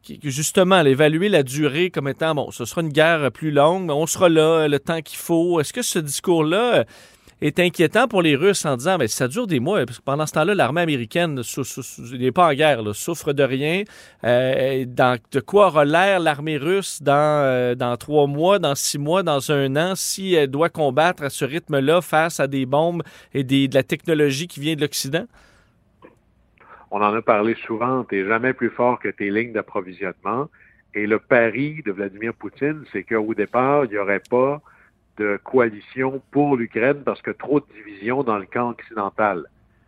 qui, 0.03 0.19
justement, 0.23 0.81
évalué 0.81 1.29
la 1.29 1.41
durée 1.41 1.89
comme 1.89 2.07
étant, 2.07 2.35
bon, 2.35 2.51
ce 2.51 2.65
sera 2.65 2.81
une 2.81 2.89
guerre 2.89 3.31
plus 3.31 3.49
longue, 3.49 3.85
mais 3.85 3.93
on 3.93 4.05
sera 4.05 4.29
là 4.29 4.67
le 4.67 4.79
temps 4.79 5.01
qu'il 5.01 5.17
faut. 5.17 5.59
Est-ce 5.59 5.73
que 5.73 5.81
ce 5.81 5.97
discours-là 5.97 6.85
est 7.41 7.59
inquiétant 7.59 8.07
pour 8.07 8.21
les 8.21 8.35
Russes 8.35 8.65
en 8.65 8.77
disant, 8.77 8.97
mais 8.97 9.07
ça 9.07 9.27
dure 9.27 9.47
des 9.47 9.59
mois, 9.59 9.85
parce 9.85 9.99
que 9.99 10.03
pendant 10.03 10.25
ce 10.25 10.33
temps-là, 10.33 10.55
l'armée 10.55 10.81
américaine 10.81 11.41
n'est 12.13 12.31
pas 12.31 12.47
en 12.47 12.53
guerre, 12.53 12.95
souffre 12.95 13.33
de 13.33 13.43
rien. 13.43 13.83
Euh, 14.23 14.85
dans, 14.87 15.19
de 15.31 15.39
quoi 15.39 15.67
aura 15.67 15.85
l'air 15.85 16.19
l'armée 16.19 16.57
russe 16.57 17.01
dans, 17.01 17.13
euh, 17.13 17.75
dans 17.75 17.97
trois 17.97 18.27
mois, 18.27 18.59
dans 18.59 18.75
six 18.75 18.97
mois, 18.97 19.21
dans 19.21 19.51
un 19.51 19.75
an, 19.75 19.95
si 19.95 20.33
elle 20.33 20.49
doit 20.49 20.69
combattre 20.69 21.23
à 21.23 21.29
ce 21.29 21.43
rythme-là 21.45 22.01
face 22.01 22.39
à 22.39 22.47
des 22.47 22.65
bombes 22.65 23.03
et 23.33 23.43
des, 23.43 23.67
de 23.67 23.75
la 23.75 23.83
technologie 23.83 24.47
qui 24.47 24.59
vient 24.59 24.75
de 24.75 24.81
l'Occident? 24.81 25.25
On 26.91 27.01
en 27.01 27.13
a 27.13 27.21
parlé 27.21 27.55
souvent, 27.65 28.05
tu 28.05 28.15
n'es 28.15 28.27
jamais 28.27 28.53
plus 28.53 28.69
fort 28.69 28.99
que 28.99 29.09
tes 29.09 29.29
lignes 29.29 29.51
d'approvisionnement. 29.51 30.47
Et 30.93 31.07
le 31.07 31.19
pari 31.19 31.81
de 31.85 31.91
Vladimir 31.91 32.33
Poutine, 32.33 32.85
c'est 32.93 33.03
qu'au 33.03 33.33
départ, 33.33 33.83
il 33.83 33.91
n'y 33.91 33.97
aurait 33.97 34.21
pas 34.29 34.61
de 35.17 35.39
coalition 35.43 36.21
pour 36.31 36.57
l'Ukraine 36.57 37.03
parce 37.03 37.21
que 37.21 37.31
trop 37.31 37.59
de 37.59 37.65
divisions 37.73 38.23
dans 38.23 38.37
le 38.37 38.45
camp 38.45 38.69
occidental. 38.71 39.45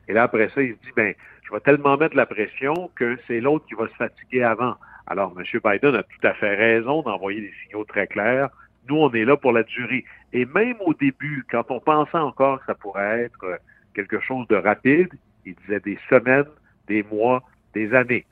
Et 0.08 0.14
là, 0.14 0.24
après 0.24 0.50
ça, 0.50 0.62
il 0.62 0.76
se 0.76 0.80
dit, 0.86 0.92
ben, 0.96 1.14
je 1.44 1.54
vais 1.54 1.60
tellement 1.60 1.98
mettre 1.98 2.16
la 2.16 2.26
pression 2.26 2.90
que 2.96 3.18
c'est 3.28 3.40
l'autre 3.40 3.66
qui 3.68 3.74
va 3.74 3.88
se 3.88 3.96
fatiguer 3.96 4.44
avant. 4.44 4.76
Alors, 5.06 5.34
M. 5.38 5.44
Biden 5.64 5.96
a 5.96 6.04
tout 6.04 6.28
à 6.28 6.34
fait 6.34 6.56
raison 6.56 7.02
d'envoyer 7.02 7.42
des 7.42 7.54
signaux 7.64 7.86
très 7.86 8.08
clairs. 8.08 8.50
Nous, 8.90 8.96
on 8.96 9.12
est 9.14 9.26
là 9.26 9.38
pour 9.38 9.52
la 9.52 9.64
durée. 9.64 10.06
Et 10.34 10.46
même 10.46 10.76
au 10.82 10.94
début, 10.94 11.46
quand 11.50 11.70
on 11.70 11.80
pensait 11.80 12.18
encore 12.18 12.60
que 12.60 12.66
ça 12.66 12.76
pourrait 12.76 13.24
être 13.24 13.60
quelque 13.94 14.20
chose 14.20 14.48
de 14.48 14.56
rapide, 14.56 15.10
il 15.46 15.56
disait 15.56 15.80
des 15.80 15.98
semaines, 16.10 16.46
des 16.88 17.04
mois, 17.04 17.44
des 17.74 17.94
années. 17.94 18.26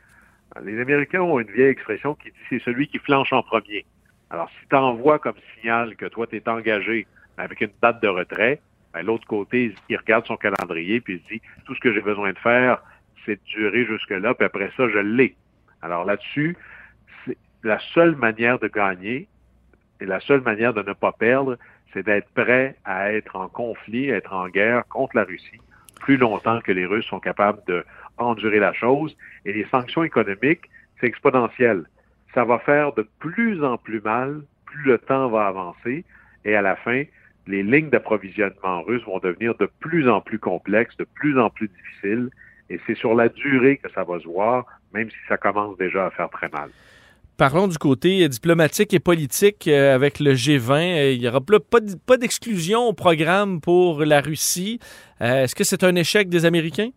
Les 0.63 0.79
Américains 0.79 1.21
ont 1.21 1.39
une 1.39 1.51
vieille 1.51 1.69
expression 1.69 2.15
qui 2.15 2.29
dit 2.29 2.37
c'est 2.49 2.61
celui 2.61 2.87
qui 2.87 2.99
flanche 2.99 3.33
en 3.33 3.43
premier. 3.43 3.85
Alors, 4.29 4.49
si 4.49 4.67
tu 4.67 4.75
envoies 4.75 5.19
comme 5.19 5.35
signal 5.55 5.95
que 5.95 6.05
toi, 6.05 6.27
tu 6.27 6.37
es 6.37 6.49
engagé 6.49 7.07
avec 7.37 7.61
une 7.61 7.71
date 7.81 8.01
de 8.01 8.07
retrait, 8.07 8.59
Ben, 8.93 9.05
l'autre 9.05 9.27
côté, 9.27 9.75
il 9.89 9.97
regarde 9.97 10.25
son 10.25 10.37
calendrier 10.37 11.01
puis 11.01 11.15
il 11.15 11.37
dit 11.37 11.41
tout 11.65 11.75
ce 11.75 11.79
que 11.79 11.93
j'ai 11.93 12.01
besoin 12.01 12.31
de 12.31 12.39
faire, 12.39 12.81
c'est 13.25 13.35
de 13.35 13.45
durer 13.45 13.85
jusque-là, 13.85 14.33
puis 14.33 14.45
après 14.45 14.71
ça, 14.77 14.87
je 14.87 14.99
l'ai. 14.99 15.35
Alors 15.81 16.05
là-dessus, 16.05 16.57
c'est 17.25 17.37
la 17.63 17.79
seule 17.93 18.15
manière 18.15 18.57
de 18.59 18.67
gagner 18.67 19.27
et 19.99 20.05
la 20.05 20.19
seule 20.21 20.41
manière 20.41 20.73
de 20.73 20.81
ne 20.81 20.93
pas 20.93 21.11
perdre, 21.11 21.57
c'est 21.93 22.03
d'être 22.03 22.29
prêt 22.33 22.75
à 22.85 23.11
être 23.13 23.35
en 23.35 23.47
conflit, 23.47 24.11
à 24.11 24.17
être 24.17 24.33
en 24.33 24.47
guerre 24.47 24.87
contre 24.87 25.15
la 25.17 25.23
Russie 25.23 25.59
plus 26.05 26.17
longtemps 26.17 26.61
que 26.61 26.71
les 26.71 26.85
Russes 26.85 27.07
sont 27.07 27.19
capables 27.19 27.61
de 27.67 27.83
la 28.19 28.73
chose. 28.73 29.17
Et 29.43 29.53
les 29.53 29.65
sanctions 29.65 30.03
économiques, 30.03 30.69
c'est 30.99 31.07
exponentiel. 31.07 31.85
Ça 32.35 32.43
va 32.43 32.59
faire 32.59 32.93
de 32.93 33.07
plus 33.19 33.63
en 33.63 33.77
plus 33.77 34.01
mal, 34.01 34.41
plus 34.65 34.83
le 34.83 34.97
temps 34.99 35.29
va 35.29 35.47
avancer. 35.47 36.05
Et 36.43 36.55
à 36.55 36.61
la 36.61 36.75
fin, 36.75 37.03
les 37.47 37.63
lignes 37.63 37.89
d'approvisionnement 37.89 38.83
russes 38.83 39.03
vont 39.05 39.19
devenir 39.19 39.55
de 39.55 39.69
plus 39.79 40.07
en 40.09 40.21
plus 40.21 40.37
complexes, 40.37 40.97
de 40.97 41.07
plus 41.15 41.39
en 41.39 41.49
plus 41.49 41.69
difficiles. 41.69 42.29
Et 42.69 42.79
c'est 42.85 42.95
sur 42.95 43.15
la 43.15 43.29
durée 43.29 43.77
que 43.77 43.89
ça 43.91 44.03
va 44.03 44.19
se 44.19 44.27
voir, 44.27 44.65
même 44.93 45.09
si 45.09 45.17
ça 45.27 45.37
commence 45.37 45.77
déjà 45.77 46.07
à 46.07 46.11
faire 46.11 46.29
très 46.29 46.49
mal. 46.49 46.69
Parlons 47.37 47.67
du 47.67 47.77
côté 47.77 48.27
diplomatique 48.29 48.93
et 48.93 48.99
politique 48.99 49.67
euh, 49.67 49.93
avec 49.93 50.19
le 50.21 50.33
G20. 50.33 50.71
Euh, 50.71 51.11
il 51.11 51.19
n'y 51.19 51.27
aura 51.27 51.41
pas 51.41 52.17
d'exclusion 52.17 52.87
au 52.87 52.93
programme 52.93 53.59
pour 53.59 54.05
la 54.05 54.21
Russie. 54.21 54.79
Euh, 55.21 55.43
est-ce 55.43 55.53
que 55.53 55.65
c'est 55.65 55.83
un 55.83 55.95
échec 55.95 56.29
des 56.29 56.45
Américains? 56.45 56.91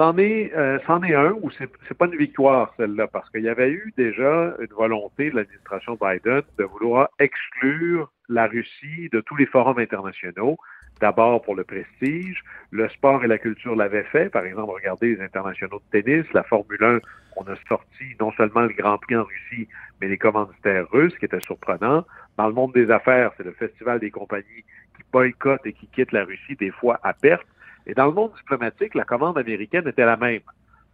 C'en 0.00 0.16
est, 0.16 0.50
c'en 0.86 1.02
est 1.02 1.14
un 1.14 1.32
ou 1.32 1.50
c'est 1.50 1.98
pas 1.98 2.06
une 2.06 2.16
victoire 2.16 2.72
celle-là 2.78 3.06
parce 3.06 3.28
qu'il 3.28 3.42
y 3.42 3.50
avait 3.50 3.70
eu 3.70 3.92
déjà 3.98 4.54
une 4.58 4.74
volonté 4.74 5.28
de 5.28 5.36
l'administration 5.36 5.98
Biden 6.00 6.40
de 6.56 6.64
vouloir 6.64 7.10
exclure 7.18 8.10
la 8.30 8.46
Russie 8.46 9.10
de 9.12 9.20
tous 9.20 9.36
les 9.36 9.44
forums 9.44 9.78
internationaux 9.78 10.56
d'abord 11.02 11.42
pour 11.42 11.54
le 11.54 11.64
prestige. 11.64 12.42
Le 12.70 12.88
sport 12.88 13.24
et 13.24 13.26
la 13.26 13.36
culture 13.36 13.76
l'avaient 13.76 14.04
fait. 14.04 14.30
Par 14.30 14.46
exemple, 14.46 14.72
regardez 14.72 15.16
les 15.16 15.22
internationaux 15.22 15.82
de 15.92 16.00
tennis, 16.00 16.24
la 16.32 16.44
Formule 16.44 16.82
1, 16.82 17.00
on 17.36 17.42
a 17.42 17.56
sorti 17.68 18.04
non 18.18 18.32
seulement 18.32 18.62
le 18.62 18.72
Grand 18.72 18.96
Prix 18.96 19.16
en 19.16 19.24
Russie, 19.24 19.68
mais 20.00 20.08
les 20.08 20.16
commanditaires 20.16 20.88
russes, 20.90 21.16
qui 21.18 21.26
était 21.26 21.40
surprenant. 21.40 22.06
Dans 22.38 22.46
le 22.46 22.54
monde 22.54 22.72
des 22.72 22.90
affaires, 22.90 23.32
c'est 23.36 23.44
le 23.44 23.52
festival 23.52 24.00
des 24.00 24.10
compagnies 24.10 24.64
qui 24.96 25.02
boycottent 25.12 25.66
et 25.66 25.74
qui 25.74 25.88
quittent 25.88 26.12
la 26.12 26.24
Russie, 26.24 26.56
des 26.58 26.70
fois 26.70 26.98
à 27.02 27.12
perte. 27.12 27.46
Et 27.86 27.94
dans 27.94 28.06
le 28.06 28.12
monde 28.12 28.32
diplomatique, 28.36 28.94
la 28.94 29.04
commande 29.04 29.38
américaine 29.38 29.86
était 29.86 30.04
la 30.04 30.16
même. 30.16 30.42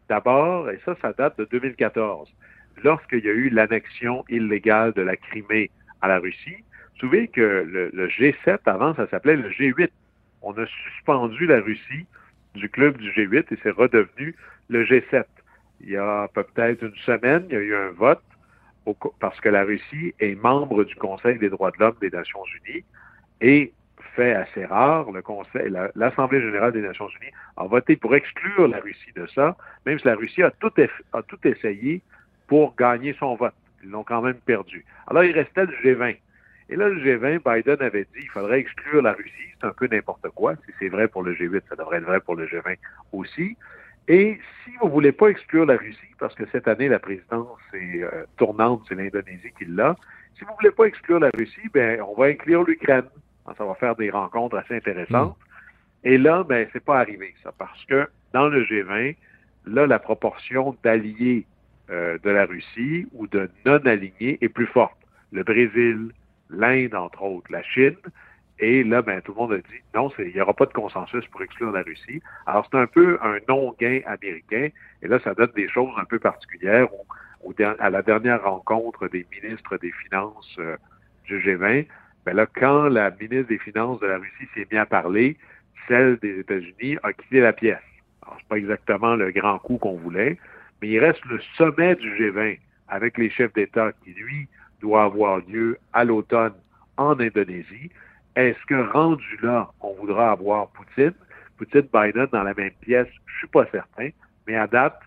D'abord, 0.08 0.70
et 0.70 0.80
ça, 0.84 0.94
ça 1.02 1.12
date 1.12 1.38
de 1.38 1.44
2014, 1.46 2.28
lorsqu'il 2.84 3.24
y 3.24 3.28
a 3.28 3.32
eu 3.32 3.48
l'annexion 3.48 4.24
illégale 4.28 4.92
de 4.92 5.02
la 5.02 5.16
Crimée 5.16 5.70
à 6.00 6.08
la 6.08 6.18
Russie, 6.18 6.56
vous 7.00 7.08
savez 7.08 7.28
que 7.28 7.40
le, 7.92 8.08
G7, 8.08 8.58
avant, 8.66 8.94
ça 8.94 9.06
s'appelait 9.08 9.36
le 9.36 9.50
G8. 9.50 9.90
On 10.42 10.52
a 10.52 10.66
suspendu 10.66 11.46
la 11.46 11.60
Russie 11.60 12.06
du 12.54 12.70
club 12.70 12.96
du 12.96 13.10
G8 13.10 13.44
et 13.50 13.58
c'est 13.62 13.70
redevenu 13.70 14.34
le 14.68 14.84
G7. 14.84 15.24
Il 15.82 15.90
y 15.90 15.96
a 15.96 16.28
peut-être 16.28 16.82
une 16.82 16.96
semaine, 17.04 17.44
il 17.50 17.52
y 17.52 17.56
a 17.56 17.60
eu 17.60 17.74
un 17.74 17.90
vote 17.90 18.22
parce 19.20 19.38
que 19.40 19.48
la 19.48 19.64
Russie 19.64 20.14
est 20.20 20.36
membre 20.36 20.84
du 20.84 20.94
Conseil 20.94 21.38
des 21.38 21.50
droits 21.50 21.70
de 21.72 21.78
l'homme 21.80 21.96
des 22.00 22.10
Nations 22.10 22.44
Unies 22.64 22.84
et 23.40 23.72
fait 24.16 24.34
assez 24.34 24.64
rare, 24.64 25.10
le 25.12 25.22
Conseil, 25.22 25.72
l'Assemblée 25.94 26.40
générale 26.40 26.72
des 26.72 26.80
Nations 26.80 27.08
Unies 27.20 27.32
a 27.56 27.66
voté 27.66 27.96
pour 27.96 28.14
exclure 28.14 28.66
la 28.66 28.78
Russie 28.78 29.12
de 29.14 29.26
ça, 29.26 29.56
même 29.84 29.98
si 29.98 30.06
la 30.06 30.16
Russie 30.16 30.42
a 30.42 30.50
tout, 30.50 30.72
a 31.12 31.22
tout 31.22 31.38
essayé 31.44 32.02
pour 32.46 32.74
gagner 32.74 33.14
son 33.18 33.36
vote. 33.36 33.54
Ils 33.84 33.90
l'ont 33.90 34.04
quand 34.04 34.22
même 34.22 34.40
perdu. 34.46 34.84
Alors, 35.06 35.22
il 35.22 35.32
restait 35.32 35.66
le 35.66 35.74
G20. 35.84 36.16
Et 36.68 36.76
là, 36.76 36.88
le 36.88 37.00
G20, 37.00 37.40
Biden 37.44 37.76
avait 37.80 38.04
dit 38.14 38.20
qu'il 38.20 38.30
faudrait 38.30 38.58
exclure 38.58 39.02
la 39.02 39.12
Russie. 39.12 39.30
C'est 39.60 39.66
un 39.66 39.72
peu 39.72 39.86
n'importe 39.86 40.28
quoi. 40.30 40.56
Si 40.66 40.72
c'est 40.80 40.88
vrai 40.88 41.06
pour 41.06 41.22
le 41.22 41.34
G8, 41.34 41.62
ça 41.68 41.76
devrait 41.76 41.98
être 41.98 42.04
vrai 42.06 42.20
pour 42.20 42.34
le 42.34 42.46
G20 42.46 42.76
aussi. 43.12 43.56
Et 44.08 44.38
si 44.64 44.70
vous 44.80 44.88
voulez 44.88 45.12
pas 45.12 45.28
exclure 45.28 45.66
la 45.66 45.76
Russie, 45.76 46.14
parce 46.18 46.34
que 46.34 46.44
cette 46.50 46.66
année, 46.66 46.88
la 46.88 46.98
présidence 46.98 47.58
est 47.74 48.02
euh, 48.02 48.24
tournante, 48.36 48.82
c'est 48.88 48.94
l'Indonésie 48.94 49.52
qui 49.58 49.64
l'a, 49.66 49.96
si 50.38 50.44
vous 50.44 50.52
voulez 50.58 50.70
pas 50.70 50.84
exclure 50.84 51.18
la 51.18 51.30
Russie, 51.36 51.68
ben, 51.72 52.00
on 52.02 52.14
va 52.14 52.26
inclure 52.26 52.64
l'Ukraine. 52.64 53.08
Ça 53.56 53.64
va 53.64 53.74
faire 53.74 53.96
des 53.96 54.10
rencontres 54.10 54.56
assez 54.56 54.76
intéressantes. 54.76 55.36
Hmm. 55.36 56.08
Et 56.08 56.18
là, 56.18 56.44
ben, 56.44 56.68
c'est 56.72 56.84
pas 56.84 56.98
arrivé, 56.98 57.34
ça, 57.42 57.52
parce 57.56 57.84
que 57.86 58.08
dans 58.32 58.48
le 58.48 58.64
G20, 58.64 59.16
là, 59.66 59.86
la 59.86 59.98
proportion 59.98 60.76
d'alliés 60.82 61.46
euh, 61.90 62.18
de 62.22 62.30
la 62.30 62.46
Russie 62.46 63.06
ou 63.12 63.26
de 63.26 63.50
non-alignés 63.64 64.38
est 64.40 64.48
plus 64.48 64.66
forte. 64.66 64.96
Le 65.32 65.42
Brésil, 65.42 66.10
l'Inde, 66.50 66.94
entre 66.94 67.22
autres, 67.22 67.50
la 67.50 67.62
Chine. 67.62 67.96
Et 68.58 68.84
là, 68.84 69.02
ben, 69.02 69.20
tout 69.20 69.32
le 69.32 69.38
monde 69.38 69.52
a 69.52 69.58
dit 69.58 69.82
non, 69.94 70.10
il 70.18 70.32
n'y 70.32 70.40
aura 70.40 70.54
pas 70.54 70.66
de 70.66 70.72
consensus 70.72 71.26
pour 71.26 71.42
exclure 71.42 71.72
la 71.72 71.82
Russie. 71.82 72.22
Alors, 72.46 72.66
c'est 72.70 72.78
un 72.78 72.86
peu 72.86 73.18
un 73.22 73.38
non-gain 73.48 74.00
américain. 74.06 74.68
Et 75.02 75.08
là, 75.08 75.18
ça 75.20 75.34
donne 75.34 75.52
des 75.54 75.68
choses 75.68 75.92
un 75.98 76.04
peu 76.04 76.18
particulières. 76.18 76.88
à 77.78 77.90
la 77.90 78.02
dernière 78.02 78.42
rencontre 78.42 79.08
des 79.08 79.26
ministres 79.30 79.76
des 79.76 79.92
Finances 79.92 80.56
euh, 80.58 80.76
du 81.26 81.38
G20, 81.40 81.86
ben 82.26 82.34
là, 82.34 82.46
quand 82.46 82.88
la 82.88 83.10
ministre 83.12 83.48
des 83.48 83.58
Finances 83.58 84.00
de 84.00 84.06
la 84.08 84.18
Russie 84.18 84.48
s'est 84.52 84.66
mise 84.70 84.80
à 84.80 84.84
parler, 84.84 85.36
celle 85.86 86.16
des 86.18 86.40
États-Unis 86.40 86.98
a 87.04 87.12
quitté 87.12 87.40
la 87.40 87.52
pièce. 87.52 87.78
Alors, 88.22 88.36
c'est 88.40 88.48
pas 88.48 88.58
exactement 88.58 89.14
le 89.14 89.30
grand 89.30 89.60
coup 89.60 89.78
qu'on 89.78 89.96
voulait, 89.96 90.36
mais 90.82 90.88
il 90.88 90.98
reste 90.98 91.24
le 91.26 91.40
sommet 91.56 91.94
du 91.94 92.10
G20 92.16 92.58
avec 92.88 93.16
les 93.16 93.30
chefs 93.30 93.52
d'État 93.52 93.92
qui, 94.02 94.12
lui, 94.12 94.48
doit 94.80 95.04
avoir 95.04 95.38
lieu 95.46 95.78
à 95.92 96.04
l'automne 96.04 96.54
en 96.96 97.18
Indonésie. 97.18 97.90
Est-ce 98.34 98.64
que 98.66 98.90
rendu 98.92 99.38
là, 99.40 99.70
on 99.80 99.94
voudra 99.94 100.32
avoir 100.32 100.68
Poutine, 100.70 101.14
Poutine, 101.56 101.88
Biden 101.92 102.26
dans 102.32 102.42
la 102.42 102.54
même 102.54 102.72
pièce? 102.80 103.08
Je 103.26 103.38
suis 103.38 103.48
pas 103.48 103.66
certain, 103.70 104.08
mais 104.48 104.56
à 104.56 104.66
date, 104.66 104.98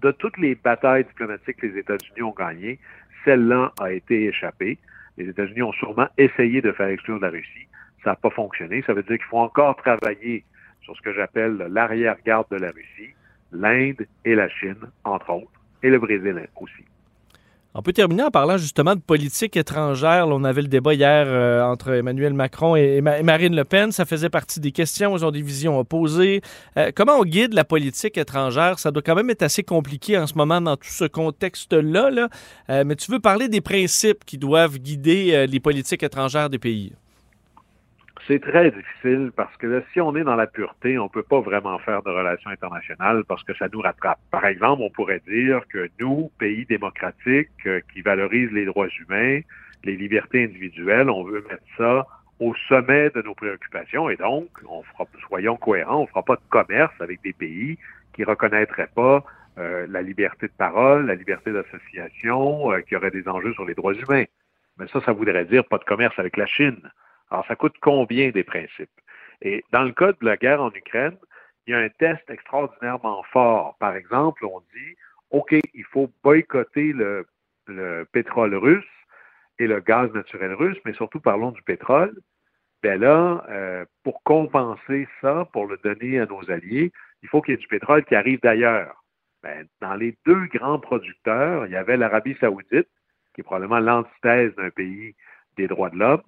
de 0.00 0.12
toutes 0.12 0.38
les 0.38 0.54
batailles 0.54 1.04
diplomatiques 1.04 1.56
que 1.56 1.66
les 1.66 1.78
États-Unis 1.78 2.22
ont 2.22 2.34
gagnées, 2.38 2.78
celle-là 3.24 3.72
a 3.80 3.90
été 3.90 4.26
échappée. 4.26 4.78
Les 5.20 5.28
États-Unis 5.28 5.60
ont 5.60 5.72
sûrement 5.72 6.08
essayé 6.16 6.62
de 6.62 6.72
faire 6.72 6.88
exclure 6.88 7.18
la 7.18 7.28
Russie. 7.28 7.68
Ça 8.02 8.10
n'a 8.10 8.16
pas 8.16 8.30
fonctionné. 8.30 8.82
Ça 8.86 8.94
veut 8.94 9.02
dire 9.02 9.18
qu'il 9.18 9.26
faut 9.26 9.36
encore 9.36 9.76
travailler 9.76 10.44
sur 10.80 10.96
ce 10.96 11.02
que 11.02 11.12
j'appelle 11.12 11.58
l'arrière-garde 11.70 12.46
de 12.50 12.56
la 12.56 12.70
Russie, 12.70 13.14
l'Inde 13.52 14.06
et 14.24 14.34
la 14.34 14.48
Chine, 14.48 14.80
entre 15.04 15.30
autres, 15.30 15.60
et 15.82 15.90
le 15.90 15.98
Brésil 15.98 16.48
aussi. 16.58 16.84
On 17.72 17.82
peut 17.82 17.92
terminer 17.92 18.24
en 18.24 18.32
parlant 18.32 18.56
justement 18.56 18.96
de 18.96 19.00
politique 19.00 19.56
étrangère. 19.56 20.26
on 20.26 20.42
avait 20.42 20.62
le 20.62 20.66
débat 20.66 20.92
hier 20.92 21.26
euh, 21.28 21.62
entre 21.62 21.90
Emmanuel 21.90 22.34
Macron 22.34 22.74
et, 22.74 23.00
Marine 23.00 23.54
Le 23.54 23.64
Pen. 23.64 23.92
Ça 23.92 24.04
faisait 24.04 24.28
partie 24.28 24.58
des 24.58 24.72
questions. 24.72 25.16
Ils 25.16 25.24
ont 25.24 25.30
des 25.30 25.40
visions 25.40 25.78
opposées. 25.78 26.40
Euh, 26.76 26.90
comment 26.92 27.18
on 27.18 27.24
guide 27.24 27.54
la 27.54 27.62
politique 27.62 28.18
étrangère? 28.18 28.80
Ça 28.80 28.90
doit 28.90 29.02
quand 29.02 29.14
même 29.14 29.30
être 29.30 29.44
assez 29.44 29.62
compliqué 29.62 30.18
en 30.18 30.26
ce 30.26 30.34
moment 30.34 30.60
dans 30.60 30.76
tout 30.76 30.90
ce 30.90 31.04
contexte-là. 31.04 32.10
Là. 32.10 32.28
Euh, 32.70 32.82
mais 32.84 32.96
tu 32.96 33.12
veux 33.12 33.20
parler 33.20 33.48
des 33.48 33.60
principes 33.60 34.24
qui 34.24 34.36
doivent 34.36 34.78
guider 34.78 35.46
les 35.46 35.60
politiques 35.60 36.02
étrangères 36.02 36.50
des 36.50 36.58
pays? 36.58 36.92
C'est 38.30 38.38
très 38.38 38.70
difficile 38.70 39.32
parce 39.34 39.56
que 39.56 39.82
si 39.92 40.00
on 40.00 40.14
est 40.14 40.22
dans 40.22 40.36
la 40.36 40.46
pureté, 40.46 41.00
on 41.00 41.08
peut 41.08 41.24
pas 41.24 41.40
vraiment 41.40 41.80
faire 41.80 42.00
de 42.04 42.10
relations 42.10 42.50
internationales 42.50 43.24
parce 43.24 43.42
que 43.42 43.52
ça 43.56 43.66
nous 43.72 43.80
rattrape. 43.80 44.20
Par 44.30 44.46
exemple, 44.46 44.82
on 44.84 44.90
pourrait 44.90 45.20
dire 45.26 45.66
que 45.68 45.90
nous, 45.98 46.30
pays 46.38 46.64
démocratiques 46.64 47.48
euh, 47.66 47.80
qui 47.92 48.02
valorisent 48.02 48.52
les 48.52 48.66
droits 48.66 48.86
humains, 49.00 49.40
les 49.82 49.96
libertés 49.96 50.44
individuelles, 50.44 51.10
on 51.10 51.24
veut 51.24 51.44
mettre 51.50 51.64
ça 51.76 52.06
au 52.38 52.54
sommet 52.68 53.10
de 53.10 53.20
nos 53.20 53.34
préoccupations 53.34 54.08
et 54.08 54.16
donc, 54.16 54.48
on 54.68 54.84
fera, 54.84 55.06
soyons 55.26 55.56
cohérents, 55.56 56.02
on 56.02 56.06
fera 56.06 56.22
pas 56.22 56.36
de 56.36 56.48
commerce 56.50 56.94
avec 57.00 57.20
des 57.22 57.32
pays 57.32 57.78
qui 58.12 58.22
reconnaîtraient 58.22 58.92
pas 58.94 59.24
euh, 59.58 59.88
la 59.90 60.02
liberté 60.02 60.46
de 60.46 60.52
parole, 60.56 61.06
la 61.06 61.16
liberté 61.16 61.50
d'association, 61.50 62.70
euh, 62.70 62.80
qui 62.82 62.94
auraient 62.94 63.10
des 63.10 63.26
enjeux 63.26 63.54
sur 63.54 63.64
les 63.64 63.74
droits 63.74 63.94
humains. 63.94 64.26
Mais 64.78 64.86
ça, 64.86 65.00
ça 65.00 65.10
voudrait 65.10 65.46
dire 65.46 65.64
pas 65.64 65.78
de 65.78 65.84
commerce 65.84 66.16
avec 66.16 66.36
la 66.36 66.46
Chine. 66.46 66.80
Alors, 67.30 67.46
ça 67.46 67.56
coûte 67.56 67.76
combien 67.80 68.30
des 68.30 68.44
principes? 68.44 68.90
Et 69.42 69.64
dans 69.72 69.84
le 69.84 69.92
cas 69.92 70.12
de 70.12 70.24
la 70.24 70.36
guerre 70.36 70.62
en 70.62 70.70
Ukraine, 70.70 71.16
il 71.66 71.72
y 71.72 71.74
a 71.74 71.78
un 71.78 71.88
test 71.88 72.28
extraordinairement 72.28 73.22
fort. 73.32 73.76
Par 73.78 73.94
exemple, 73.94 74.44
on 74.44 74.60
dit, 74.74 74.96
OK, 75.30 75.54
il 75.74 75.84
faut 75.84 76.10
boycotter 76.22 76.92
le, 76.92 77.26
pétrole 78.12 78.54
russe 78.56 78.84
et 79.60 79.68
le 79.68 79.78
gaz 79.80 80.12
naturel 80.12 80.54
russe, 80.54 80.78
mais 80.84 80.92
surtout 80.94 81.20
parlons 81.20 81.52
du 81.52 81.62
pétrole. 81.62 82.18
Ben 82.82 83.00
là, 83.00 83.44
euh, 83.48 83.84
pour 84.02 84.22
compenser 84.24 85.06
ça, 85.20 85.46
pour 85.52 85.66
le 85.66 85.78
donner 85.84 86.18
à 86.18 86.26
nos 86.26 86.50
alliés, 86.50 86.92
il 87.22 87.28
faut 87.28 87.42
qu'il 87.42 87.52
y 87.52 87.54
ait 87.54 87.60
du 87.60 87.68
pétrole 87.68 88.04
qui 88.04 88.14
arrive 88.14 88.40
d'ailleurs. 88.40 89.04
Ben, 89.42 89.66
dans 89.80 89.94
les 89.94 90.16
deux 90.26 90.46
grands 90.46 90.80
producteurs, 90.80 91.66
il 91.66 91.72
y 91.72 91.76
avait 91.76 91.96
l'Arabie 91.96 92.36
saoudite, 92.40 92.88
qui 93.34 93.42
est 93.42 93.44
probablement 93.44 93.78
l'antithèse 93.78 94.54
d'un 94.56 94.70
pays 94.70 95.14
des 95.56 95.68
droits 95.68 95.90
de 95.90 95.96
l'homme, 95.96 96.22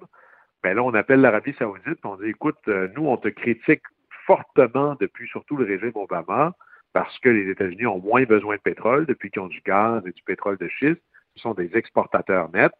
ben 0.62 0.75
là, 0.75 0.83
on 0.83 0.94
appelle 0.94 1.20
l'Arabie 1.20 1.55
saoudite, 1.59 1.98
on 2.05 2.16
dit, 2.16 2.29
écoute, 2.29 2.59
euh, 2.68 2.88
nous, 2.96 3.07
on 3.07 3.16
te 3.16 3.29
critique 3.29 3.83
fortement 4.27 4.96
depuis 5.01 5.29
surtout 5.29 5.57
le 5.57 5.64
régime 5.64 5.92
Obama, 5.94 6.55
parce 6.92 7.18
que 7.18 7.29
les 7.29 7.51
États-Unis 7.51 7.87
ont 7.87 8.01
moins 8.01 8.25
besoin 8.25 8.57
de 8.57 8.61
pétrole 8.61 9.07
depuis 9.07 9.31
qu'ils 9.31 9.42
ont 9.42 9.48
du 9.48 9.61
gaz 9.64 10.03
et 10.07 10.12
du 10.12 10.22
pétrole 10.22 10.59
de 10.59 10.68
schiste. 10.68 11.03
Ce 11.37 11.42
sont 11.42 11.55
des 11.55 11.77
exportateurs 11.77 12.51
nets. 12.53 12.75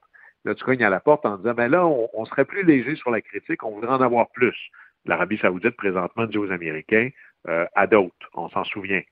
Là, 0.45 0.55
tu 0.55 0.65
cognes 0.65 0.85
à 0.85 0.91
la 0.91 1.01
porte 1.01 1.25
en 1.25 1.37
disant, 1.39 1.55
ben 1.55 1.69
là, 1.69 1.87
on, 1.87 2.25
serait 2.27 2.45
plus 2.45 2.65
léger 2.65 2.97
sur 2.97 3.11
la 3.11 3.21
critique, 3.21 3.63
on 3.65 3.71
voudrait 3.71 3.93
en 3.93 4.01
avoir 4.01 4.29
plus. 4.31 4.57
L'Arabie 5.07 5.39
saoudite, 5.39 5.77
présentement, 5.77 6.27
dit 6.27 6.39
aux 6.39 6.51
Américains, 6.51 7.11
euh, 7.49 7.67
à 7.75 7.87
d'autres, 7.87 8.29
on 8.35 8.49
s'en 8.49 8.65
souvient. 8.65 9.03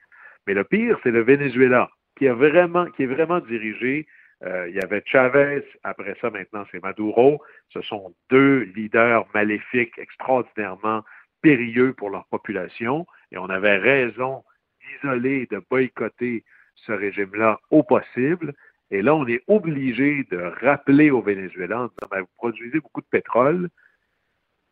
Mais 0.46 0.54
le 0.54 0.64
pire, 0.64 0.98
c'est 1.02 1.11
le 1.11 1.22
Venezuela, 1.22 1.90
qui, 2.16 2.28
a 2.28 2.35
vraiment, 2.35 2.87
qui 2.87 3.04
est 3.04 3.06
vraiment 3.06 3.40
dirigé. 3.40 4.06
Euh, 4.44 4.68
il 4.68 4.74
y 4.74 4.81
avait 4.81 5.03
Chavez, 5.05 5.64
après 5.83 6.16
ça, 6.20 6.31
maintenant, 6.31 6.64
c'est 6.70 6.83
Maduro. 6.83 7.42
Ce 7.68 7.83
sont 7.83 8.14
deux 8.31 8.61
leaders 8.74 9.26
maléfiques 9.35 9.98
extraordinairement 9.98 11.05
périlleux 11.42 11.92
pour 11.92 12.11
leur 12.11 12.26
population. 12.26 13.07
Et 13.33 13.38
on 13.38 13.50
avait 13.50 13.76
raison 13.76 14.42
d'isoler, 14.81 15.46
de 15.50 15.62
boycotter 15.70 16.44
ce 16.74 16.92
régime-là 16.92 17.61
au 17.70 17.83
possible. 17.83 18.55
Et 18.90 19.03
là, 19.03 19.14
on 19.14 19.26
est 19.26 19.42
obligé 19.46 20.26
de 20.31 20.38
rappeler 20.62 21.11
au 21.11 21.20
Venezuela 21.20 21.83
en 21.83 21.87
disant, 21.87 22.09
ben, 22.11 22.20
vous 22.20 22.29
produisez 22.37 22.81
beaucoup 22.81 23.03
de 23.03 23.07
pétrole. 23.07 23.68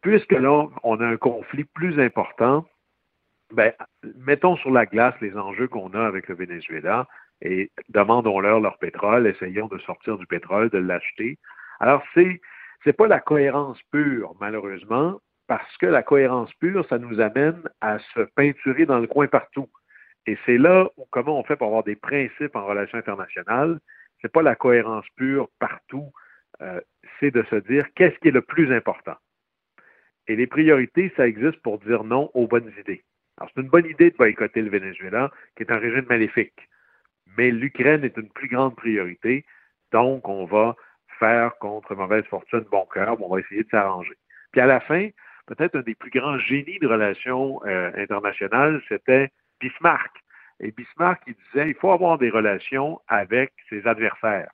Puisque 0.01 0.33
là, 0.33 0.67
on 0.83 1.01
a 1.01 1.07
un 1.07 1.17
conflit 1.17 1.65
plus 1.65 2.01
important, 2.01 2.67
ben, 3.53 3.73
mettons 4.17 4.57
sur 4.57 4.71
la 4.71 4.87
glace 4.87 5.15
les 5.21 5.37
enjeux 5.37 5.69
qu'on 5.69 5.91
a 5.91 6.07
avec 6.07 6.29
le 6.29 6.35
Venezuela 6.35 7.07
et 7.43 7.71
demandons-leur 7.89 8.61
leur 8.61 8.79
pétrole, 8.79 9.27
essayons 9.27 9.69
de 9.69 9.79
sortir 9.79 10.19
du 10.19 10.27
pétrole, 10.27 10.71
de 10.71 10.79
l'acheter. 10.79 11.39
Alors, 11.81 12.03
c'est, 12.15 12.41
c'est 12.85 12.93
pas 12.93 13.07
la 13.07 13.21
cohérence 13.21 13.81
pure, 13.93 14.35
malheureusement, 14.41 15.21
parce 15.47 15.77
que 15.79 15.87
la 15.87 16.03
cohérence 16.03 16.53
pure, 16.55 16.87
ça 16.89 16.99
nous 16.99 17.21
amène 17.21 17.63
à 17.81 17.99
se 18.15 18.21
peinturer 18.21 18.87
dans 18.87 18.99
le 18.99 19.07
coin 19.07 19.29
partout. 19.29 19.69
Et 20.27 20.37
c'est 20.45 20.59
là 20.59 20.91
où, 20.97 21.07
comment 21.11 21.39
on 21.39 21.45
fait 21.45 21.57
pour 21.57 21.69
avoir 21.69 21.85
des 21.85 21.97
principes 21.97 22.55
en 22.55 22.67
relations 22.67 22.99
internationales, 22.99 23.79
c'est 24.21 24.33
pas 24.33 24.43
la 24.43 24.57
cohérence 24.57 25.07
pure 25.17 25.49
partout, 25.59 26.11
euh, 26.61 26.81
c'est 27.19 27.31
de 27.31 27.45
se 27.45 27.57
dire 27.57 27.87
qu'est-ce 27.95 28.19
qui 28.19 28.29
est 28.29 28.33
le 28.33 28.43
plus 28.43 28.75
important. 28.75 29.17
Et 30.27 30.37
les 30.37 30.47
priorités, 30.47 31.13
ça 31.17 31.27
existe 31.27 31.63
pour 31.63 31.79
dire 31.79 32.05
non 32.05 32.31
aux 32.35 32.47
bonnes 32.47 32.71
idées. 32.79 33.05
Alors, 33.39 33.51
c'est 33.55 33.63
une 33.63 33.69
bonne 33.69 33.87
idée 33.87 34.11
de 34.11 34.17
boycotter 34.17 34.61
le 34.61 34.71
Venezuela, 34.71 35.31
qui 35.57 35.63
est 35.63 35.73
un 35.73 35.79
régime 35.79 36.07
maléfique. 36.09 36.69
Mais 37.39 37.53
l'Ukraine 37.53 38.03
est 38.05 38.17
une 38.17 38.29
plus 38.31 38.49
grande 38.49 38.75
priorité, 38.75 39.45
donc 39.93 40.29
on 40.29 40.45
va 40.45 40.75
faire 41.21 41.57
contre 41.59 41.95
mauvaise 41.95 42.25
fortune 42.25 42.65
bon 42.69 42.85
cœur, 42.93 43.17
on 43.23 43.33
va 43.33 43.39
essayer 43.39 43.63
de 43.63 43.69
s'arranger. 43.71 44.15
Puis 44.51 44.61
à 44.61 44.67
la 44.67 44.81
fin, 44.81 45.09
peut-être 45.47 45.77
un 45.77 45.83
des 45.83 45.95
plus 45.95 46.11
grands 46.11 46.37
génies 46.41 46.81
de 46.81 46.89
relations 46.89 47.61
euh, 47.65 47.93
internationales, 47.97 48.83
c'était 48.89 49.31
Bismarck. 49.61 50.11
Et 50.59 50.73
Bismarck, 50.73 51.23
il 51.29 51.35
disait, 51.35 51.69
il 51.69 51.77
faut 51.77 51.93
avoir 51.93 52.19
des 52.19 52.29
relations 52.29 53.01
avec 53.07 53.53
ses 53.71 53.87
adversaires. 53.87 54.51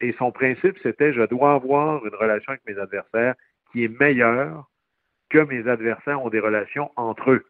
Et 0.00 0.14
son 0.18 0.32
principe, 0.32 0.78
c'était, 0.82 1.12
je 1.12 1.22
dois 1.26 1.52
avoir 1.52 2.06
une 2.06 2.14
relation 2.14 2.52
avec 2.52 2.62
mes 2.66 2.78
adversaires 2.78 3.34
qui 3.70 3.84
est 3.84 4.00
meilleure 4.00 4.70
que 5.28 5.40
mes 5.40 5.68
adversaires 5.68 6.24
ont 6.24 6.30
des 6.30 6.40
relations 6.40 6.90
entre 6.96 7.32
eux. 7.32 7.44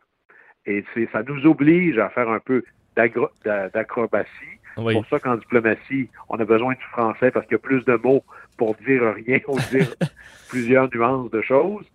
Et 0.67 0.85
ça 1.13 1.23
nous 1.23 1.47
oblige 1.47 1.99
à 1.99 2.11
faire 2.11 2.29
un 2.29 2.41
peu 2.41 2.65
d'acrobatie. 2.97 4.29
C'est 4.77 4.93
pour 4.93 5.07
ça 5.07 5.21
qu'en 5.21 5.37
diplomatie, 5.37 6.09
on 6.29 6.37
a 6.39 6.45
besoin 6.45 6.75
du 6.75 6.85
français 6.91 7.31
parce 7.31 7.47
qu'il 7.47 7.55
y 7.55 7.57
a 7.57 7.59
plus 7.59 7.85
de 7.85 7.95
mots 7.95 8.25
pour 8.57 8.75
dire 8.77 9.15
rien 9.15 9.39
ou 9.47 9.59
dire 9.71 9.95
plusieurs 10.49 10.89
nuances 10.93 11.31
de 11.31 11.43
choses. 11.43 11.87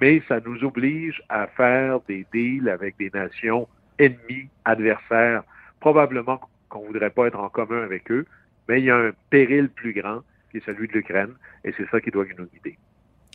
Mais 0.00 0.22
ça 0.28 0.40
nous 0.40 0.64
oblige 0.64 1.22
à 1.28 1.46
faire 1.46 2.00
des 2.08 2.26
deals 2.32 2.68
avec 2.68 2.96
des 2.98 3.10
nations 3.10 3.68
ennemis, 3.98 4.48
adversaires, 4.64 5.44
probablement 5.80 6.40
qu'on 6.68 6.82
ne 6.82 6.86
voudrait 6.86 7.10
pas 7.10 7.26
être 7.26 7.38
en 7.38 7.48
commun 7.48 7.82
avec 7.82 8.10
eux, 8.10 8.26
mais 8.68 8.80
il 8.80 8.86
y 8.86 8.90
a 8.90 8.96
un 8.96 9.12
péril 9.30 9.68
plus 9.68 9.92
grand 9.92 10.20
qui 10.50 10.58
est 10.58 10.64
celui 10.64 10.88
de 10.88 10.92
l'Ukraine, 10.92 11.34
et 11.64 11.72
c'est 11.76 11.88
ça 11.90 12.00
qui 12.00 12.10
doit 12.10 12.24
nous 12.38 12.46
guider. 12.46 12.78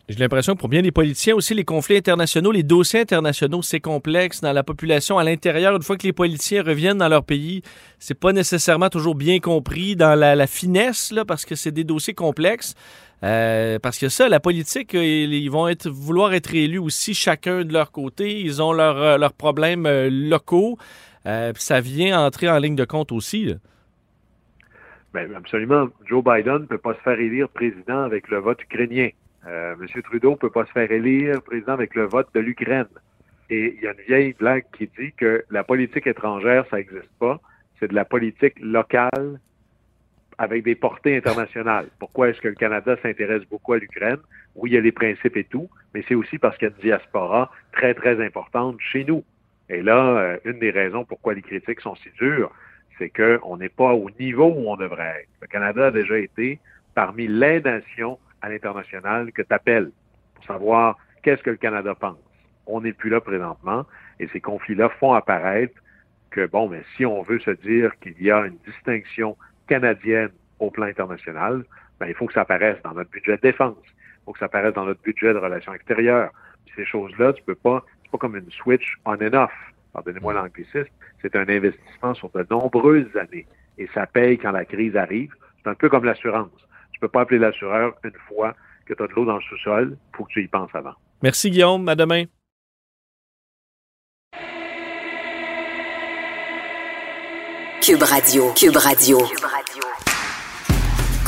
J'ai 0.10 0.20
l'impression 0.20 0.54
que 0.54 0.60
pour 0.60 0.70
bien 0.70 0.82
des 0.82 0.94
politiciens 0.94 1.36
aussi, 1.36 1.54
les 1.54 1.66
conflits 1.66 1.98
internationaux, 1.98 2.54
les 2.54 2.64
dossiers 2.64 3.02
internationaux, 3.02 3.62
c'est 3.62 3.82
complexe 3.82 4.40
dans 4.40 4.54
la 4.54 4.64
population 4.64 5.18
à 5.18 5.26
l'intérieur. 5.26 5.76
Une 5.76 5.82
fois 5.82 5.98
que 5.98 6.04
les 6.04 6.14
politiciens 6.14 6.64
reviennent 6.64 7.00
dans 7.00 7.10
leur 7.10 7.26
pays, 7.26 7.62
c'est 8.00 8.18
pas 8.18 8.32
nécessairement 8.32 8.90
toujours 8.90 9.16
bien 9.16 9.40
compris 9.40 9.98
dans 9.98 10.18
la, 10.18 10.48
finesse, 10.48 11.12
là, 11.12 11.26
parce 11.26 11.44
que 11.44 11.56
c'est 11.56 11.74
des 11.74 11.84
dossiers 11.84 12.14
complexes. 12.14 12.74
Euh, 13.24 13.80
parce 13.80 13.98
que 13.98 14.08
ça, 14.08 14.30
la 14.30 14.40
politique, 14.40 14.96
euh, 14.96 15.04
ils 15.04 15.50
vont 15.50 15.68
être, 15.68 15.90
vouloir 15.90 16.34
être 16.34 16.56
élus 16.56 16.78
aussi 16.78 17.14
chacun 17.14 17.66
de 17.66 17.74
leur 17.74 17.92
côté. 17.92 18.40
Ils 18.40 18.62
ont 18.62 18.80
euh, 18.80 19.18
leurs 19.18 19.34
problèmes 19.34 19.90
locaux. 20.08 20.78
ça 21.26 21.82
vient 21.82 22.18
entrer 22.26 22.50
en 22.50 22.60
ligne 22.60 22.78
de 22.78 22.86
compte 22.86 23.12
aussi. 23.12 23.54
Bien, 25.14 25.28
absolument. 25.36 25.90
Joe 26.06 26.24
Biden 26.24 26.60
ne 26.60 26.66
peut 26.66 26.78
pas 26.78 26.94
se 26.94 27.00
faire 27.00 27.20
élire 27.20 27.50
président 27.50 28.04
avec 28.04 28.30
le 28.30 28.38
vote 28.38 28.64
ukrainien. 28.64 29.10
Euh, 29.48 29.76
M. 29.80 30.02
Trudeau 30.04 30.32
ne 30.32 30.36
peut 30.36 30.50
pas 30.50 30.66
se 30.66 30.72
faire 30.72 30.92
élire 30.92 31.42
président 31.42 31.74
avec 31.74 31.96
le 31.96 32.06
vote 32.06 32.28
de 32.34 32.40
l'Ukraine. 32.40 32.88
Et 33.50 33.76
il 33.76 33.84
y 33.84 33.88
a 33.88 33.92
une 33.92 34.02
vieille 34.08 34.34
blague 34.34 34.66
qui 34.78 34.90
dit 35.00 35.14
que 35.14 35.46
la 35.50 35.64
politique 35.64 36.06
étrangère, 36.06 36.66
ça 36.70 36.78
n'existe 36.78 37.10
pas. 37.20 37.40
C'est 37.80 37.88
de 37.88 37.96
la 37.96 38.04
politique 38.04 38.60
locale 38.60 39.40
avec 40.38 40.64
des 40.64 40.76
portées 40.76 41.16
internationales. 41.16 41.88
Pourquoi 42.00 42.30
est-ce 42.30 42.42
que 42.42 42.50
le 42.50 42.56
Canada 42.56 42.96
s'intéresse 43.02 43.44
beaucoup 43.50 43.74
à 43.74 43.78
l'Ukraine? 43.78 44.18
Oui, 44.56 44.72
il 44.72 44.74
y 44.74 44.78
a 44.78 44.82
les 44.82 44.92
principes 44.92 45.38
et 45.38 45.46
tout, 45.46 45.70
mais 45.94 46.04
c'est 46.08 46.16
aussi 46.16 46.38
parce 46.38 46.58
qu'il 46.58 46.68
y 46.68 46.72
a 46.72 46.76
une 46.76 46.82
diaspora 46.82 47.52
très, 47.72 47.94
très 47.94 48.24
importante 48.24 48.78
chez 48.80 49.06
nous. 49.06 49.24
Et 49.70 49.82
là, 49.82 50.18
euh, 50.18 50.38
une 50.46 50.60
des 50.60 50.72
raisons 50.72 51.06
pourquoi 51.06 51.34
les 51.34 51.42
critiques 51.42 51.82
sont 51.82 51.96
si 51.96 52.10
dures, 52.20 52.52
c'est 52.98 53.10
qu'on 53.10 53.58
n'est 53.58 53.70
pas 53.70 53.94
au 53.94 54.10
niveau 54.20 54.46
où 54.46 54.70
on 54.70 54.76
devrait 54.76 55.22
être. 55.22 55.30
Le 55.42 55.48
Canada 55.48 55.88
a 55.88 55.92
déjà 55.92 56.18
été 56.18 56.60
parmi 56.96 57.28
les 57.28 57.62
nations 57.62 58.18
à 58.42 58.50
l'international 58.50 59.32
que 59.32 59.42
tu 59.42 59.54
appelles 59.54 59.92
pour 60.36 60.46
savoir 60.46 60.98
qu'est-ce 61.24 61.44
que 61.44 61.50
le 61.50 61.58
Canada 61.58 61.96
pense. 61.96 62.18
On 62.66 62.82
n'est 62.82 62.94
plus 62.94 63.10
là 63.10 63.22
présentement 63.22 63.86
et 64.20 64.28
ces 64.28 64.42
conflits-là 64.42 64.90
font 65.00 65.14
apparaître 65.14 65.74
que, 66.32 66.46
bon, 66.46 66.70
mais 66.70 66.84
si 66.96 67.06
on 67.06 67.22
veut 67.22 67.40
se 67.40 67.52
dire 67.52 67.98
qu'il 68.00 68.22
y 68.22 68.32
a 68.32 68.46
une 68.46 68.58
distinction 68.66 69.38
canadienne 69.68 70.32
au 70.60 70.72
plan 70.72 70.86
international, 70.86 71.64
ben, 72.00 72.08
il 72.08 72.14
faut 72.14 72.28
que 72.28 72.34
ça 72.34 72.42
apparaisse 72.42 72.78
dans 72.84 72.94
notre 72.94 73.10
budget 73.10 73.38
de 73.38 73.42
défense. 73.42 73.78
Il 73.86 74.26
faut 74.26 74.34
que 74.34 74.40
ça 74.40 74.46
apparaisse 74.46 74.74
dans 74.74 74.86
notre 74.86 75.02
budget 75.02 75.34
de 75.34 75.40
relations 75.40 75.74
extérieures. 75.74 76.32
Puis 76.66 76.74
ces 76.76 76.86
choses-là, 76.86 77.34
tu 77.34 77.44
peux 77.44 77.56
pas, 77.56 77.84
c'est 78.04 78.12
pas 78.12 78.18
comme 78.18 78.36
une 78.36 78.52
switch 78.52 78.98
on 79.06 79.16
and 79.16 79.34
off. 79.34 79.54
Pardonnez-moi 79.94 80.34
l'anglicisme. 80.34 80.92
C'est 81.22 81.36
un 81.36 81.48
investissement 81.48 82.14
sur 82.14 82.30
de 82.30 82.46
nombreuses 82.50 83.16
années. 83.18 83.48
Et 83.78 83.88
ça 83.94 84.06
paye 84.06 84.38
quand 84.38 84.52
la 84.52 84.66
crise 84.66 84.96
arrive. 84.96 85.34
C'est 85.64 85.70
un 85.70 85.76
peu 85.76 85.90
comme 85.90 86.06
l'assurance. 86.06 86.52
Tu 86.98 87.02
peux 87.02 87.10
pas 87.10 87.22
appeler 87.22 87.38
l'assureur 87.38 87.94
une 88.04 88.12
fois 88.28 88.56
que 88.88 88.96
tu 88.96 89.04
as 89.04 89.06
de 89.06 89.14
l'eau 89.14 89.24
dans 89.24 89.36
le 89.36 89.42
sous-sol. 89.42 89.96
Il 89.96 90.18
faut 90.18 90.24
que 90.24 90.32
tu 90.32 90.44
y 90.44 90.48
penses 90.48 90.72
avant. 90.74 90.94
Merci, 91.22 91.52
Guillaume. 91.52 91.88
À 91.88 91.94
demain. 91.94 92.24
Cube 97.84 98.02
Radio. 98.02 98.52
Cube 98.56 98.78
Radio. 98.78 99.20
Cube 99.20 99.46
Radio. 99.46 99.84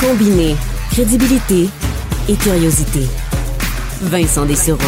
Combiner 0.00 0.56
crédibilité 0.90 1.68
et 2.28 2.34
curiosité. 2.34 3.06
Vincent 4.02 4.44
Dessureau. 4.44 4.78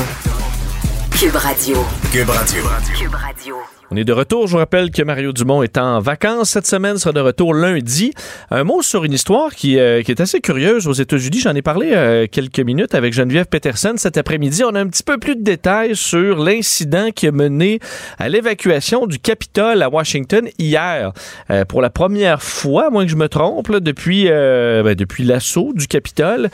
Cube 1.16 1.36
Radio. 1.36 1.76
Cube 2.12 2.28
Radio. 2.28 2.62
Cube 2.94 3.14
Radio. 3.14 3.56
On 3.92 3.96
est 3.96 4.04
de 4.04 4.12
retour. 4.14 4.46
Je 4.46 4.52
vous 4.52 4.58
rappelle 4.58 4.90
que 4.90 5.02
Mario 5.02 5.34
Dumont 5.34 5.62
est 5.62 5.76
en 5.76 6.00
vacances 6.00 6.48
cette 6.48 6.66
semaine, 6.66 6.96
sera 6.96 7.12
de 7.12 7.20
retour 7.20 7.52
lundi. 7.52 8.14
Un 8.50 8.64
mot 8.64 8.80
sur 8.80 9.04
une 9.04 9.12
histoire 9.12 9.54
qui, 9.54 9.78
euh, 9.78 10.02
est 10.02 10.18
assez 10.18 10.40
curieuse 10.40 10.88
aux 10.88 10.94
États-Unis. 10.94 11.40
J'en 11.40 11.54
ai 11.54 11.60
parlé 11.60 11.90
euh, 11.92 12.26
quelques 12.26 12.60
minutes 12.60 12.94
avec 12.94 13.12
Geneviève 13.12 13.44
Peterson 13.44 13.92
cet 13.98 14.16
après-midi. 14.16 14.64
On 14.64 14.74
a 14.74 14.80
un 14.80 14.86
petit 14.86 15.02
peu 15.02 15.18
plus 15.18 15.36
de 15.36 15.42
détails 15.42 15.94
sur 15.94 16.42
l'incident 16.42 17.10
qui 17.14 17.26
a 17.26 17.32
mené 17.32 17.80
à 18.18 18.30
l'évacuation 18.30 19.06
du 19.06 19.18
Capitole 19.18 19.82
à 19.82 19.90
Washington 19.90 20.48
hier. 20.58 21.12
Euh, 21.50 21.66
pour 21.66 21.82
la 21.82 21.90
première 21.90 22.42
fois, 22.42 22.88
moins 22.88 23.04
que 23.04 23.10
je 23.10 23.16
me 23.16 23.28
trompe, 23.28 23.70
depuis, 23.76 24.24
ben, 24.24 24.94
depuis 24.94 25.24
l'assaut 25.24 25.74
du 25.74 25.86
Capitole, 25.86 26.48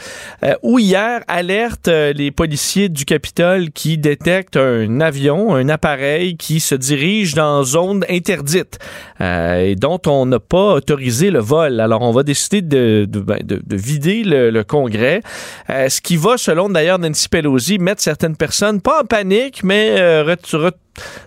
où 0.65 0.81
hier 0.81 1.23
alerte 1.29 1.87
les 1.87 2.33
policiers 2.33 2.89
du 2.89 3.05
Capitole 3.05 3.71
qui 3.71 3.97
détectent 3.97 4.57
un 4.57 5.01
avion, 5.01 5.48
un 5.55 5.69
appareil 5.69 6.37
qui 6.37 6.61
se 6.61 6.75
dirige 6.75 7.35
dans 7.35 7.63
zone 7.63 8.05
interdite 8.09 8.79
euh, 9.21 9.61
et 9.61 9.75
dont 9.75 10.01
on 10.07 10.27
n'a 10.27 10.41
pas 10.41 10.75
autorisé 10.75 11.31
le 11.31 11.41
vol. 11.41 11.81
Alors, 11.81 12.03
on 12.03 12.13
va 12.13 12.23
décider 12.23 12.63
de, 12.63 13.07
de, 13.09 13.21
ben, 13.21 13.39
vider 13.71 14.23
le, 14.25 14.63
Congrès, 14.63 15.23
euh, 15.71 15.89
ce 15.89 16.01
qui 16.01 16.17
va, 16.17 16.37
selon 16.37 16.69
d'ailleurs 16.69 16.99
Nancy 16.99 17.29
Pelosi, 17.29 17.79
mettre 17.79 18.03
certaines 18.03 18.37
personnes, 18.37 18.81
pas 18.81 19.03
en 19.03 19.05
panique, 19.05 19.63
mais 19.63 19.97
euh, 19.99 20.25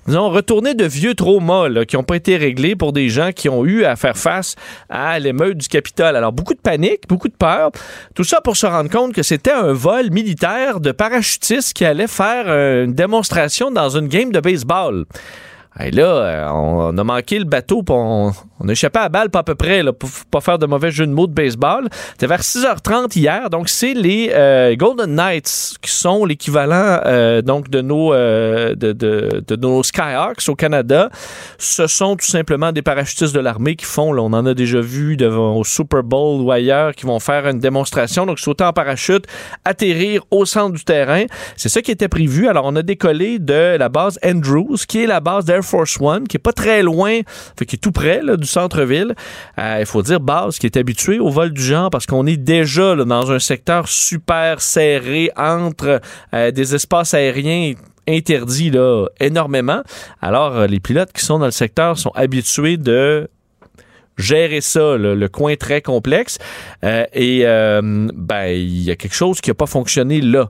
retourner 0.07 0.74
de 0.74 0.86
vieux 0.86 1.15
traumas 1.15 1.86
qui 1.86 1.95
n'ont 1.95 2.03
pas 2.03 2.15
été 2.15 2.38
réglés 2.38 2.76
pour 2.76 2.93
des 2.93 3.09
gens 3.09 3.32
qui 3.32 3.49
ont 3.49 3.65
eu 3.65 3.84
à 3.84 3.95
faire 3.95 4.17
face 4.17 4.55
à 4.89 5.19
l'émeute 5.19 5.57
du 5.57 5.67
Capitole. 5.67 6.15
Alors, 6.15 6.32
beaucoup 6.32 6.53
de 6.53 6.59
panique, 6.59 7.07
beaucoup 7.07 7.28
de 7.28 7.34
peur. 7.34 7.72
Tout 8.15 8.24
ça 8.24 8.41
pour 8.41 8.57
se 8.57 8.65
rendre 8.65 8.89
compte 8.89 9.13
que 9.13 9.24
c'était 9.24 9.51
un 9.51 9.74
vol 9.74 10.11
militaire 10.11 10.80
de 10.80 10.91
parachutistes 10.91 11.74
qui 11.74 11.86
allait 11.86 12.07
faire 12.07 12.47
une 12.47 12.93
démonstration 12.93 13.72
dans 13.72 13.89
une 13.89 14.07
game 14.07 14.32
de 14.32 14.39
baseball. 14.39 15.05
Et 15.80 15.91
là, 15.91 16.03
euh, 16.03 16.49
on 16.49 16.97
a 16.97 17.03
manqué 17.03 17.39
le 17.39 17.45
bateau, 17.45 17.84
on, 17.89 18.34
on 18.64 18.68
a 18.70 18.74
échappé 18.74 18.99
à 18.99 19.09
balle 19.09 19.30
pas 19.30 19.39
à 19.39 19.43
peu 19.43 19.55
près, 19.55 19.82
là, 19.82 19.91
pour 19.91 20.09
pas 20.30 20.41
faire 20.41 20.59
de 20.59 20.66
mauvais 20.66 20.91
jeu 20.91 21.07
de 21.07 21.12
mots 21.12 21.28
de 21.28 21.34
baseball. 21.34 21.89
C'était 22.12 22.28
vers 22.28 22.41
6h30 22.41 23.18
hier, 23.18 23.49
donc 23.49 23.70
c'est 23.70 23.93
les 23.93 24.32
euh, 24.34 24.76
Golden 24.76 25.16
Knights 25.16 25.74
qui 25.82 25.89
sont 25.89 26.26
l'équivalent 26.26 27.01
euh, 27.05 27.41
donc 27.41 27.70
de 27.70 27.82
nos, 27.82 28.14
euh, 28.14 28.76
de, 28.76 28.91
de, 28.93 29.55
nos 29.55 29.82
Skyhawks 29.82 30.47
au 30.47 30.55
Canada. 30.55 31.09
Ce 31.57 31.88
sont 31.88 32.16
tout 32.16 32.26
simplement 32.26 32.72
des 32.72 32.84
parachutistes 32.84 33.34
de 33.34 33.39
l'armée 33.39 33.76
qui 33.76 33.86
font, 33.86 34.14
là, 34.14 34.22
on 34.22 34.34
en 34.34 34.45
a 34.45 34.53
déjà 34.53 34.80
vu 34.80 35.18
devant, 35.18 35.55
au 35.55 35.64
Super 35.64 36.03
Bowl 36.03 36.41
ou 36.41 36.51
ailleurs, 36.51 36.93
qui 36.93 37.07
vont 37.07 37.20
faire 37.20 37.47
une 37.47 37.59
démonstration, 37.59 38.26
donc 38.28 38.39
sauter 38.39 38.64
en 38.64 38.74
parachute, 38.74 39.26
atterrir 39.66 40.24
au 40.30 40.45
centre 40.45 40.76
du 40.76 40.84
terrain. 40.84 41.26
C'est 41.57 41.70
ça 41.70 41.82
qui 41.82 41.91
était 41.91 42.09
prévu. 42.09 42.47
Alors 42.47 42.66
on 42.66 42.76
a 42.76 42.84
décollé 42.84 43.39
de 43.39 43.78
la 43.78 43.89
base 43.89 44.20
Andrews, 44.24 44.78
qui 44.88 45.03
est 45.03 45.07
la 45.07 45.20
base 45.20 45.45
d'Air 45.45 45.64
Force 45.64 45.97
One, 45.99 46.28
qui 46.28 46.38
est 46.38 46.39
pas 46.39 46.53
très 46.53 46.84
loin, 46.84 47.22
fait 47.57 47.66
qui 47.66 47.76
est 47.76 47.80
tout 47.80 47.91
près 47.91 48.22
là, 48.22 48.38
du 48.38 48.50
centre-ville. 48.51 49.15
Euh, 49.57 49.77
il 49.79 49.85
faut 49.85 50.01
dire 50.01 50.19
base 50.19 50.59
qui 50.59 50.65
est 50.65 50.77
habitué 50.77 51.19
au 51.19 51.29
vol 51.29 51.51
du 51.51 51.61
genre 51.61 51.89
parce 51.89 52.05
qu'on 52.05 52.25
est 52.25 52.37
déjà 52.37 52.95
dans 52.95 53.31
un 53.31 53.39
secteur 53.39 53.87
super 53.87 54.61
serré 54.61 55.31
entre 55.35 56.01
euh, 56.33 56.51
des 56.51 56.75
espaces 56.75 57.13
aériens 57.13 57.73
interdits 58.07 58.71
là, 58.71 59.07
énormément. 59.19 59.81
Alors, 60.21 60.57
euh, 60.57 60.67
les 60.67 60.79
pilotes 60.79 61.11
qui 61.13 61.23
sont 61.23 61.39
dans 61.39 61.45
le 61.45 61.51
secteur 61.51 61.97
sont 61.97 62.11
habitués 62.11 62.77
de 62.77 63.29
gérer 64.22 64.61
ça, 64.61 64.97
le 64.97 65.28
coin 65.28 65.55
très 65.55 65.82
complexe. 65.82 66.38
et 66.84 67.43
ben, 67.43 68.45
il 68.47 68.84
y 68.84 68.91
a 68.91 68.95
quelque 68.95 69.15
chose 69.15 69.41
qui 69.41 69.49
n'a 69.49 69.53
pas 69.55 69.65
fonctionné 69.65 70.22
là. 70.22 70.49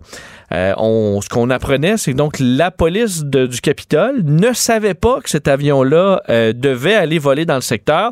on, 0.78 1.19
ce 1.22 1.30
qu'on 1.30 1.49
apprenait, 1.49 1.97
c'est 1.97 2.13
donc 2.13 2.38
la 2.39 2.72
police 2.72 3.24
du 3.24 3.61
Capitole 3.61 4.22
ne 4.24 4.53
savait 4.53 4.93
pas 4.93 5.22
que 5.22 5.30
cet 5.30 5.47
avion-là 5.47 6.22
devait 6.53 6.95
aller 6.95 7.19
voler 7.19 7.45
dans 7.45 7.55
le 7.55 7.61
secteur. 7.61 8.11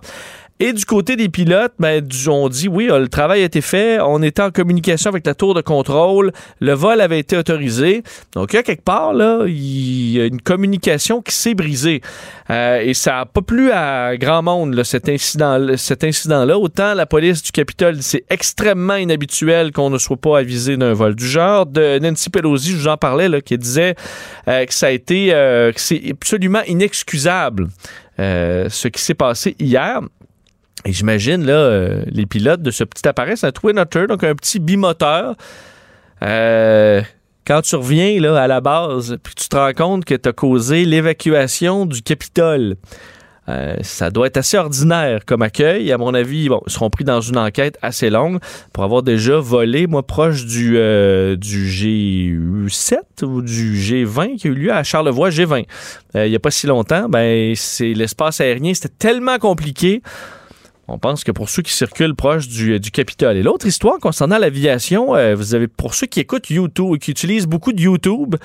Et 0.62 0.74
du 0.74 0.84
côté 0.84 1.16
des 1.16 1.30
pilotes, 1.30 1.72
ben, 1.80 2.06
on 2.28 2.50
dit 2.50 2.68
oui, 2.68 2.88
le 2.92 3.08
travail 3.08 3.44
a 3.44 3.46
été 3.46 3.62
fait, 3.62 4.02
on 4.02 4.22
était 4.22 4.42
en 4.42 4.52
communication 4.52 5.10
avec 5.10 5.26
la 5.26 5.34
tour 5.34 5.54
de 5.54 5.62
contrôle, 5.62 6.34
le 6.60 6.74
vol 6.74 7.00
avait 7.00 7.20
été 7.20 7.38
autorisé. 7.38 8.04
Donc, 8.34 8.50
quelque 8.50 8.84
part, 8.84 9.14
là, 9.14 9.46
il 9.48 10.12
y 10.12 10.20
a 10.20 10.26
une 10.26 10.42
communication 10.42 11.22
qui 11.22 11.34
s'est 11.34 11.54
brisée. 11.54 12.02
Euh, 12.50 12.82
et 12.82 12.94
ça 12.94 13.12
n'a 13.12 13.26
pas 13.26 13.42
plu 13.42 13.72
à 13.72 14.18
grand 14.18 14.44
monde, 14.44 14.74
là, 14.74 14.84
cet 14.84 15.08
incident-là. 15.08 15.78
Cet 15.78 16.04
incident. 16.04 16.46
Autant 16.50 16.94
la 16.94 17.06
police 17.06 17.42
du 17.42 17.54
Capitole, 17.54 18.02
c'est 18.02 18.26
extrêmement 18.30 18.96
inhabituel 18.96 19.72
qu'on 19.72 19.90
ne 19.90 19.98
soit 19.98 20.18
pas 20.18 20.40
avisé 20.40 20.76
d'un 20.76 20.92
vol 20.92 21.16
du 21.16 21.26
genre. 21.26 21.68
De 21.68 22.00
Nancy 22.00 22.30
Pelosi, 22.30 22.72
je 22.72 22.78
vous 22.80 22.88
en 22.90 22.98
parlais, 22.98 23.30
là, 23.30 23.40
qui 23.40 23.58
disait 23.58 23.96
euh, 24.50 24.66
que 24.66 24.74
ça 24.74 24.88
a 24.88 24.92
été, 24.92 25.34
euh, 25.34 25.72
que 25.72 25.80
c'est 25.80 26.02
absolument 26.12 26.64
inexcusable. 26.68 27.70
ce 28.18 28.88
qui 28.90 29.02
s'est 29.02 29.14
passé 29.14 29.56
hier. 29.58 30.02
Et 30.86 30.94
j'imagine, 30.94 31.46
là, 31.46 31.54
euh, 31.54 32.04
les 32.08 32.26
pilotes 32.26 32.62
de 32.62 32.72
ce 32.72 32.84
petit 32.84 33.08
appareil, 33.08 33.36
c'est 33.36 33.48
un 33.48 33.52
Twin 33.52 33.78
Otter, 33.80 34.08
donc 34.08 34.24
un 34.24 34.36
petit 34.36 34.60
bimoteur. 34.60 35.36
Euh, 36.22 37.02
quand 37.46 37.62
tu 37.62 37.76
reviens 37.76 38.20
là, 38.22 38.42
à 38.42 38.48
la 38.48 38.62
base, 38.62 39.18
puis 39.22 39.36
tu 39.36 39.50
te 39.50 39.56
rends 39.56 39.74
compte 39.74 40.06
que 40.06 40.16
tu 40.16 40.30
as 40.30 40.34
causé 40.34 40.86
l'évacuation 40.86 41.86
du 41.86 42.02
Capitole, 42.02 42.76
euh, 43.50 43.76
ça 43.82 44.12
doit 44.12 44.28
être 44.28 44.38
assez 44.38 44.58
ordinaire 44.58 45.26
comme 45.26 45.42
accueil. 45.42 45.92
À 45.92 45.98
mon 45.98 46.14
avis, 46.14 46.48
bon, 46.48 46.62
ils 46.68 46.72
seront 46.72 46.92
pris 46.92 47.04
dans 47.04 47.20
une 47.20 47.38
enquête 47.38 47.78
assez 47.82 48.10
longue 48.10 48.40
pour 48.72 48.84
avoir 48.84 49.02
déjà 49.02 49.38
volé, 49.38 49.88
moi, 49.88 50.06
proche 50.06 50.46
du, 50.46 50.74
du 51.38 52.68
G7 52.68 53.00
ou 53.24 53.42
du 53.42 53.76
G20 53.76 54.38
qui 54.38 54.48
a 54.48 54.52
eu 54.52 54.54
lieu 54.54 54.72
à 54.72 54.84
Charlevoix, 54.84 55.30
G20. 55.30 55.66
il 56.14 56.30
n'y 56.30 56.36
a 56.36 56.40
pas 56.40 56.52
si 56.52 56.68
longtemps, 56.68 57.10
ben, 57.10 57.54
c'est 57.56 57.94
l'espace 57.94 58.40
aérien, 58.40 58.74
c'était 58.74 58.94
tellement 58.98 59.40
compliqué. 59.40 60.04
On 60.92 60.98
pense 60.98 61.24
que 61.24 61.32
pour 61.32 61.50
ceux 61.50 61.62
qui 61.62 61.72
circulent 61.72 62.16
proche 62.16 62.48
du, 62.48 62.80
du 62.80 62.92
Capitole. 62.92 63.38
Et 63.38 63.44
l'autre 63.44 63.68
histoire 63.68 64.00
concernant 64.00 64.40
l'aviation, 64.40 65.16
euh, 65.16 65.36
vous 65.36 65.54
avez 65.54 65.68
pour 65.68 65.94
ceux 65.94 66.08
qui 66.08 66.20
écoutent 66.20 66.50
YouTube, 66.50 66.98
qui 66.98 67.12
utilisent 67.12 67.46
beaucoup 67.46 67.74
de 67.74 67.80
YouTube, 67.80 68.36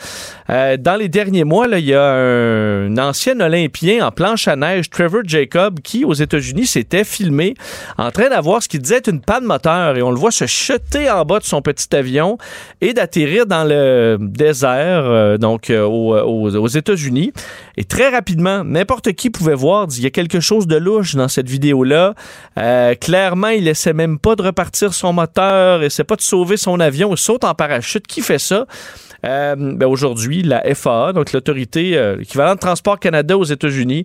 euh, 0.51 0.76
dans 0.76 0.97
les 0.97 1.09
derniers 1.09 1.45
mois, 1.45 1.66
il 1.66 1.86
y 1.86 1.95
a 1.95 2.05
un, 2.05 2.99
ancien 2.99 3.40
Olympien 3.40 4.07
en 4.07 4.11
planche 4.11 4.47
à 4.47 4.57
neige, 4.57 4.90
Trevor 4.90 5.22
Jacob, 5.24 5.80
qui 5.80 6.05
aux 6.05 6.12
États-Unis 6.12 6.66
s'était 6.66 7.05
filmé 7.05 7.55
en 7.97 8.11
train 8.11 8.28
d'avoir 8.28 8.62
ce 8.62 8.68
qu'il 8.68 8.80
disait 8.80 8.97
être 8.97 9.09
une 9.09 9.22
panne 9.22 9.45
moteur 9.45 9.97
et 9.97 10.03
on 10.03 10.11
le 10.11 10.18
voit 10.18 10.30
se 10.30 10.47
jeter 10.47 11.11
en 11.11 11.24
bas 11.24 11.38
de 11.38 11.45
son 11.45 11.62
petit 11.62 11.95
avion 11.97 12.36
et 12.80 12.92
d'atterrir 12.92 13.47
dans 13.47 13.64
le 13.64 14.18
désert, 14.20 15.05
euh, 15.05 15.38
donc 15.38 15.70
aux, 15.70 16.14
aux 16.14 16.68
États-Unis. 16.68 17.32
Et 17.76 17.84
très 17.84 18.11
rapidement, 18.11 18.64
n'importe 18.64 19.12
qui 19.12 19.30
pouvait 19.30 19.55
voir, 19.55 19.86
il 19.97 20.03
y 20.03 20.07
a 20.07 20.11
quelque 20.11 20.40
chose 20.40 20.66
de 20.66 20.76
louche 20.76 21.14
dans 21.14 21.28
cette 21.28 21.49
vidéo-là. 21.49 22.14
Euh, 22.59 22.95
clairement, 22.95 23.49
il 23.49 23.68
essaie 23.68 23.93
même 23.93 24.18
pas 24.18 24.37
de 24.37 24.43
repartir 24.43 24.95
son 24.95 25.12
moteur, 25.12 25.82
il 25.82 25.87
essaie 25.87 26.05
pas 26.05 26.16
de 26.16 26.22
sauver 26.22 26.57
son 26.57 26.80
avion, 26.80 27.12
il 27.12 27.18
saute 27.18 27.45
en 27.45 27.55
parachute. 27.55 28.07
Qui 28.07 28.20
fait 28.20 28.39
ça? 28.39 28.66
Euh, 29.24 29.55
ben 29.57 29.87
aujourd'hui, 29.87 30.43
la 30.43 30.62
FAA, 30.74 31.12
donc 31.12 31.32
l'autorité 31.32 31.97
euh, 31.97 32.20
équivalente 32.20 32.57
de 32.57 32.61
Transport 32.61 32.99
Canada 32.99 33.37
aux 33.37 33.45
États-Unis, 33.45 34.05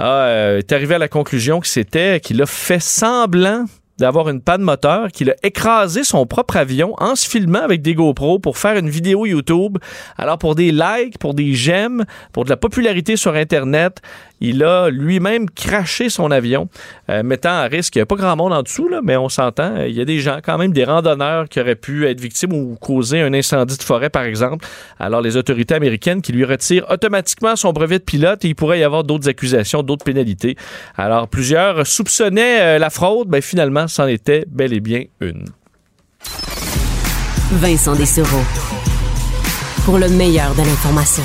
est 0.00 0.72
arrivé 0.72 0.94
à 0.94 0.98
la 0.98 1.08
conclusion 1.08 1.58
que 1.58 1.66
c'était 1.66 2.20
qu'il 2.20 2.40
a 2.40 2.46
fait 2.46 2.80
semblant 2.80 3.64
d'avoir 3.98 4.28
une 4.28 4.40
panne 4.40 4.62
moteur, 4.62 5.10
qu'il 5.10 5.30
a 5.30 5.34
écrasé 5.42 6.04
son 6.04 6.26
propre 6.26 6.56
avion 6.56 6.94
en 6.98 7.16
se 7.16 7.28
filmant 7.28 7.62
avec 7.62 7.82
des 7.82 7.94
GoPro 7.94 8.38
pour 8.38 8.58
faire 8.58 8.76
une 8.76 8.88
vidéo 8.88 9.26
YouTube. 9.26 9.78
Alors 10.16 10.38
pour 10.38 10.54
des 10.54 10.70
likes, 10.70 11.18
pour 11.18 11.34
des 11.34 11.54
j'aime, 11.54 12.04
pour 12.32 12.44
de 12.44 12.50
la 12.50 12.56
popularité 12.56 13.16
sur 13.16 13.34
Internet, 13.34 14.00
il 14.40 14.62
a 14.62 14.88
lui-même 14.90 15.50
craché 15.50 16.08
son 16.08 16.30
avion, 16.30 16.68
euh, 17.10 17.22
mettant 17.22 17.50
à 17.50 17.64
risque, 17.64 17.96
il 17.96 17.98
n'y 17.98 18.02
a 18.02 18.06
pas 18.06 18.14
grand 18.14 18.36
monde 18.36 18.52
en 18.52 18.62
dessous, 18.62 18.88
là, 18.88 19.00
mais 19.02 19.16
on 19.16 19.28
s'entend, 19.28 19.82
il 19.82 19.92
y 19.92 20.00
a 20.00 20.04
des 20.04 20.20
gens, 20.20 20.38
quand 20.42 20.58
même, 20.58 20.72
des 20.72 20.84
randonneurs 20.84 21.48
qui 21.48 21.60
auraient 21.60 21.74
pu 21.74 22.06
être 22.06 22.20
victimes 22.20 22.52
ou 22.52 22.76
causer 22.80 23.20
un 23.20 23.34
incendie 23.34 23.76
de 23.76 23.82
forêt, 23.82 24.10
par 24.10 24.22
exemple. 24.22 24.64
Alors, 25.00 25.20
les 25.20 25.36
autorités 25.36 25.74
américaines 25.74 26.22
qui 26.22 26.32
lui 26.32 26.44
retirent 26.44 26.86
automatiquement 26.90 27.56
son 27.56 27.72
brevet 27.72 27.98
de 27.98 28.04
pilote 28.04 28.44
et 28.44 28.48
il 28.48 28.54
pourrait 28.54 28.78
y 28.78 28.84
avoir 28.84 29.02
d'autres 29.02 29.28
accusations, 29.28 29.82
d'autres 29.82 30.04
pénalités. 30.04 30.56
Alors, 30.96 31.28
plusieurs 31.28 31.86
soupçonnaient 31.86 32.60
euh, 32.60 32.78
la 32.78 32.90
fraude, 32.90 33.28
ben 33.28 33.42
finalement, 33.42 33.87
c'en 33.88 34.06
était 34.06 34.44
bel 34.48 34.72
et 34.72 34.80
bien 34.80 35.04
une. 35.20 35.44
Vincent 37.52 37.94
Dessereau. 37.94 38.42
Pour 39.84 39.98
le 39.98 40.08
meilleur 40.08 40.54
de 40.54 40.60
l'information. 40.60 41.24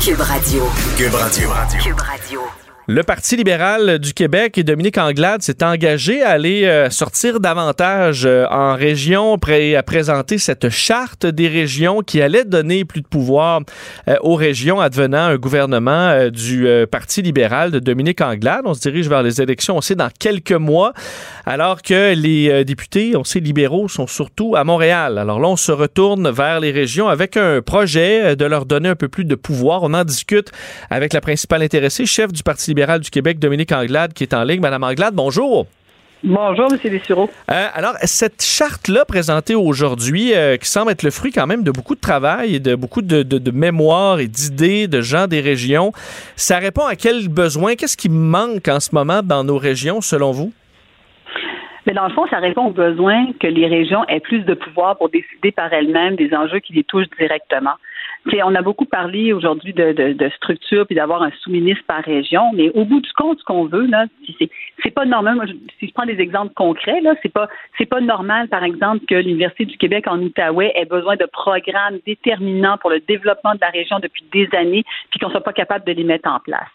Cube 0.00 0.20
Radio. 0.20 0.62
Cube 0.96 1.14
Radio. 1.14 1.50
Cube 1.82 2.00
Radio. 2.00 2.59
Le 2.92 3.04
Parti 3.04 3.36
libéral 3.36 4.00
du 4.00 4.14
Québec 4.14 4.58
et 4.58 4.64
Dominique 4.64 4.98
Anglade 4.98 5.42
s'est 5.42 5.62
engagé 5.62 6.24
à 6.24 6.30
aller 6.30 6.64
euh, 6.64 6.90
sortir 6.90 7.38
davantage 7.38 8.26
euh, 8.26 8.46
en 8.50 8.74
région, 8.74 9.34
à 9.34 9.82
présenter 9.84 10.38
cette 10.38 10.70
charte 10.70 11.24
des 11.24 11.46
régions 11.46 12.00
qui 12.00 12.20
allait 12.20 12.44
donner 12.44 12.84
plus 12.84 13.00
de 13.00 13.06
pouvoir 13.06 13.60
euh, 14.08 14.16
aux 14.22 14.34
régions 14.34 14.80
advenant 14.80 15.26
un 15.26 15.36
gouvernement 15.36 16.30
du 16.30 16.66
Parti 16.90 17.22
libéral 17.22 17.70
de 17.70 17.78
Dominique 17.78 18.22
Anglade. 18.22 18.62
On 18.64 18.74
se 18.74 18.80
dirige 18.80 19.08
vers 19.08 19.22
les 19.22 19.40
élections, 19.40 19.76
on 19.76 19.80
sait, 19.80 19.94
dans 19.94 20.10
quelques 20.18 20.50
mois, 20.50 20.92
alors 21.46 21.82
que 21.82 22.12
les 22.14 22.64
députés, 22.64 23.12
on 23.16 23.22
sait, 23.22 23.38
libéraux 23.38 23.86
sont 23.86 24.08
surtout 24.08 24.56
à 24.56 24.64
Montréal. 24.64 25.18
Alors 25.18 25.38
là, 25.38 25.46
on 25.46 25.56
se 25.56 25.70
retourne 25.70 26.28
vers 26.28 26.58
les 26.58 26.72
régions 26.72 27.06
avec 27.06 27.36
un 27.36 27.62
projet 27.62 28.34
de 28.34 28.44
leur 28.44 28.66
donner 28.66 28.88
un 28.88 28.96
peu 28.96 29.08
plus 29.08 29.24
de 29.24 29.36
pouvoir. 29.36 29.84
On 29.84 29.94
en 29.94 30.04
discute 30.04 30.50
avec 30.90 31.12
la 31.12 31.20
principale 31.20 31.62
intéressée, 31.62 32.04
chef 32.04 32.32
du 32.32 32.42
Parti 32.42 32.70
libéral 32.70 32.79
du 32.86 33.10
Québec, 33.10 33.38
Dominique 33.38 33.72
Anglade, 33.72 34.12
qui 34.12 34.22
est 34.22 34.34
en 34.34 34.42
ligne. 34.42 34.60
Madame 34.60 34.84
Anglade, 34.84 35.14
bonjour. 35.14 35.66
Bonjour, 36.22 36.66
M. 36.70 36.78
Dessureau. 36.90 37.30
Euh, 37.50 37.66
alors, 37.74 37.94
cette 38.02 38.42
charte-là 38.42 39.04
présentée 39.06 39.54
aujourd'hui, 39.54 40.34
euh, 40.34 40.56
qui 40.56 40.68
semble 40.68 40.90
être 40.90 41.02
le 41.02 41.10
fruit 41.10 41.32
quand 41.32 41.46
même 41.46 41.62
de 41.62 41.70
beaucoup 41.70 41.94
de 41.94 42.00
travail 42.00 42.56
et 42.56 42.60
de 42.60 42.74
beaucoup 42.74 43.00
de, 43.00 43.22
de, 43.22 43.50
mémoire 43.50 44.20
et 44.20 44.26
d'idées 44.26 44.86
de 44.86 45.00
gens 45.00 45.26
des 45.26 45.40
régions, 45.40 45.92
ça 46.36 46.58
répond 46.58 46.84
à 46.84 46.94
quel 46.94 47.28
besoin? 47.28 47.74
Qu'est-ce 47.74 47.96
qui 47.96 48.10
manque 48.10 48.68
en 48.68 48.80
ce 48.80 48.94
moment 48.94 49.22
dans 49.22 49.44
nos 49.44 49.56
régions, 49.56 50.02
selon 50.02 50.32
vous? 50.32 50.52
Mais 51.86 51.94
dans 51.94 52.06
le 52.06 52.12
fond, 52.12 52.26
ça 52.28 52.38
répond 52.38 52.66
au 52.66 52.72
besoin 52.72 53.26
que 53.40 53.46
les 53.46 53.66
régions 53.66 54.04
aient 54.08 54.20
plus 54.20 54.40
de 54.40 54.52
pouvoir 54.52 54.98
pour 54.98 55.08
décider 55.08 55.52
par 55.52 55.72
elles-mêmes 55.72 56.16
des 56.16 56.34
enjeux 56.34 56.60
qui 56.60 56.74
les 56.74 56.84
touchent 56.84 57.08
directement 57.18 57.76
on 58.44 58.54
a 58.54 58.62
beaucoup 58.62 58.84
parlé 58.84 59.32
aujourd'hui 59.32 59.72
de, 59.72 59.92
de, 59.92 60.12
de, 60.12 60.28
structure 60.30 60.86
puis 60.86 60.94
d'avoir 60.94 61.22
un 61.22 61.30
sous-ministre 61.42 61.84
par 61.86 62.02
région, 62.02 62.52
mais 62.54 62.70
au 62.70 62.84
bout 62.84 63.00
du 63.00 63.12
compte, 63.12 63.38
ce 63.38 63.44
qu'on 63.44 63.64
veut, 63.64 63.86
là, 63.86 64.06
c'est 64.82 64.90
pas 64.90 65.04
normal. 65.04 65.36
Moi, 65.36 65.46
si 65.78 65.88
je 65.88 65.92
prends 65.92 66.06
des 66.06 66.20
exemples 66.20 66.52
concrets, 66.54 67.00
là, 67.00 67.14
c'est 67.22 67.32
pas 67.32 67.48
c'est 67.78 67.86
pas 67.86 68.00
normal, 68.00 68.48
par 68.48 68.64
exemple, 68.64 69.04
que 69.06 69.14
l'Université 69.14 69.64
du 69.64 69.76
Québec 69.78 70.04
en 70.06 70.20
Outaouais 70.20 70.72
ait 70.74 70.84
besoin 70.84 71.16
de 71.16 71.26
programmes 71.26 71.98
déterminants 72.06 72.78
pour 72.78 72.90
le 72.90 73.00
développement 73.00 73.54
de 73.54 73.60
la 73.60 73.70
région 73.70 73.98
depuis 74.00 74.24
des 74.32 74.48
années, 74.56 74.84
puis 75.10 75.18
qu'on 75.20 75.30
soit 75.30 75.42
pas 75.42 75.52
capable 75.52 75.84
de 75.86 75.92
les 75.92 76.04
mettre 76.04 76.28
en 76.28 76.40
place 76.40 76.68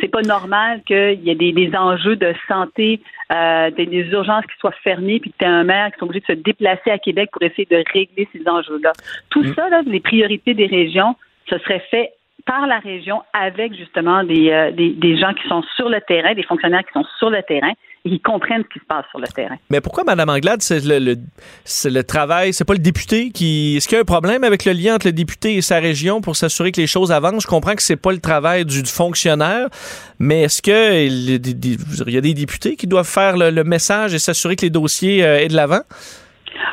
c'est 0.00 0.08
pas 0.08 0.22
normal 0.22 0.82
qu'il 0.86 1.20
y 1.22 1.30
ait 1.30 1.34
des, 1.34 1.70
enjeux 1.76 2.16
de 2.16 2.34
santé, 2.46 3.00
euh, 3.32 3.70
des, 3.70 3.86
urgences 4.10 4.44
qui 4.46 4.58
soient 4.58 4.74
fermées, 4.82 5.20
puis 5.20 5.30
que 5.30 5.36
tu 5.38 5.44
un 5.44 5.64
maire 5.64 5.90
qui 5.92 5.98
soit 5.98 6.06
obligé 6.06 6.20
de 6.20 6.34
se 6.34 6.40
déplacer 6.40 6.90
à 6.90 6.98
Québec 6.98 7.30
pour 7.32 7.42
essayer 7.42 7.66
de 7.70 7.82
régler 7.92 8.28
ces 8.32 8.48
enjeux-là. 8.48 8.92
Tout 9.30 9.42
mm. 9.42 9.54
ça, 9.54 9.68
là, 9.68 9.82
les 9.86 10.00
priorités 10.00 10.54
des 10.54 10.66
régions, 10.66 11.16
ce 11.48 11.58
serait 11.58 11.84
fait 11.90 12.12
par 12.46 12.66
la 12.66 12.78
région 12.78 13.22
avec 13.32 13.74
justement 13.74 14.24
des, 14.24 14.50
euh, 14.50 14.70
des, 14.70 14.90
des, 14.90 15.18
gens 15.18 15.34
qui 15.34 15.46
sont 15.48 15.62
sur 15.76 15.88
le 15.88 16.00
terrain, 16.00 16.34
des 16.34 16.42
fonctionnaires 16.42 16.84
qui 16.84 16.92
sont 16.92 17.06
sur 17.18 17.30
le 17.30 17.42
terrain 17.42 17.72
et 18.04 18.10
qui 18.10 18.20
comprennent 18.20 18.62
ce 18.64 18.68
qui 18.68 18.78
se 18.78 18.84
passe 18.84 19.04
sur 19.10 19.18
le 19.18 19.26
terrain. 19.28 19.56
Mais 19.70 19.80
pourquoi, 19.80 20.04
Mme 20.04 20.28
Anglade, 20.28 20.62
c'est 20.62 20.84
le, 20.84 20.98
le, 20.98 21.14
le, 21.14 22.02
travail, 22.02 22.52
c'est 22.52 22.64
pas 22.64 22.74
le 22.74 22.78
député 22.78 23.30
qui. 23.30 23.76
Est-ce 23.76 23.88
qu'il 23.88 23.96
y 23.96 23.98
a 23.98 24.02
un 24.02 24.04
problème 24.04 24.44
avec 24.44 24.64
le 24.64 24.72
lien 24.72 24.94
entre 24.94 25.06
le 25.06 25.12
député 25.12 25.56
et 25.56 25.62
sa 25.62 25.78
région 25.78 26.20
pour 26.20 26.36
s'assurer 26.36 26.72
que 26.72 26.80
les 26.80 26.86
choses 26.86 27.12
avancent? 27.12 27.42
Je 27.42 27.48
comprends 27.48 27.74
que 27.74 27.82
c'est 27.82 28.00
pas 28.00 28.12
le 28.12 28.20
travail 28.20 28.64
du, 28.64 28.84
fonctionnaire, 28.84 29.68
mais 30.18 30.42
est-ce 30.42 30.62
qu'il 30.62 32.12
y 32.12 32.16
a 32.16 32.20
des 32.20 32.34
députés 32.34 32.76
qui 32.76 32.86
doivent 32.86 33.08
faire 33.08 33.36
le, 33.36 33.64
message 33.64 34.14
et 34.14 34.18
s'assurer 34.18 34.56
que 34.56 34.62
les 34.62 34.70
dossiers 34.70 35.24
euh, 35.24 35.40
aient 35.40 35.48
de 35.48 35.56
l'avant? 35.56 35.80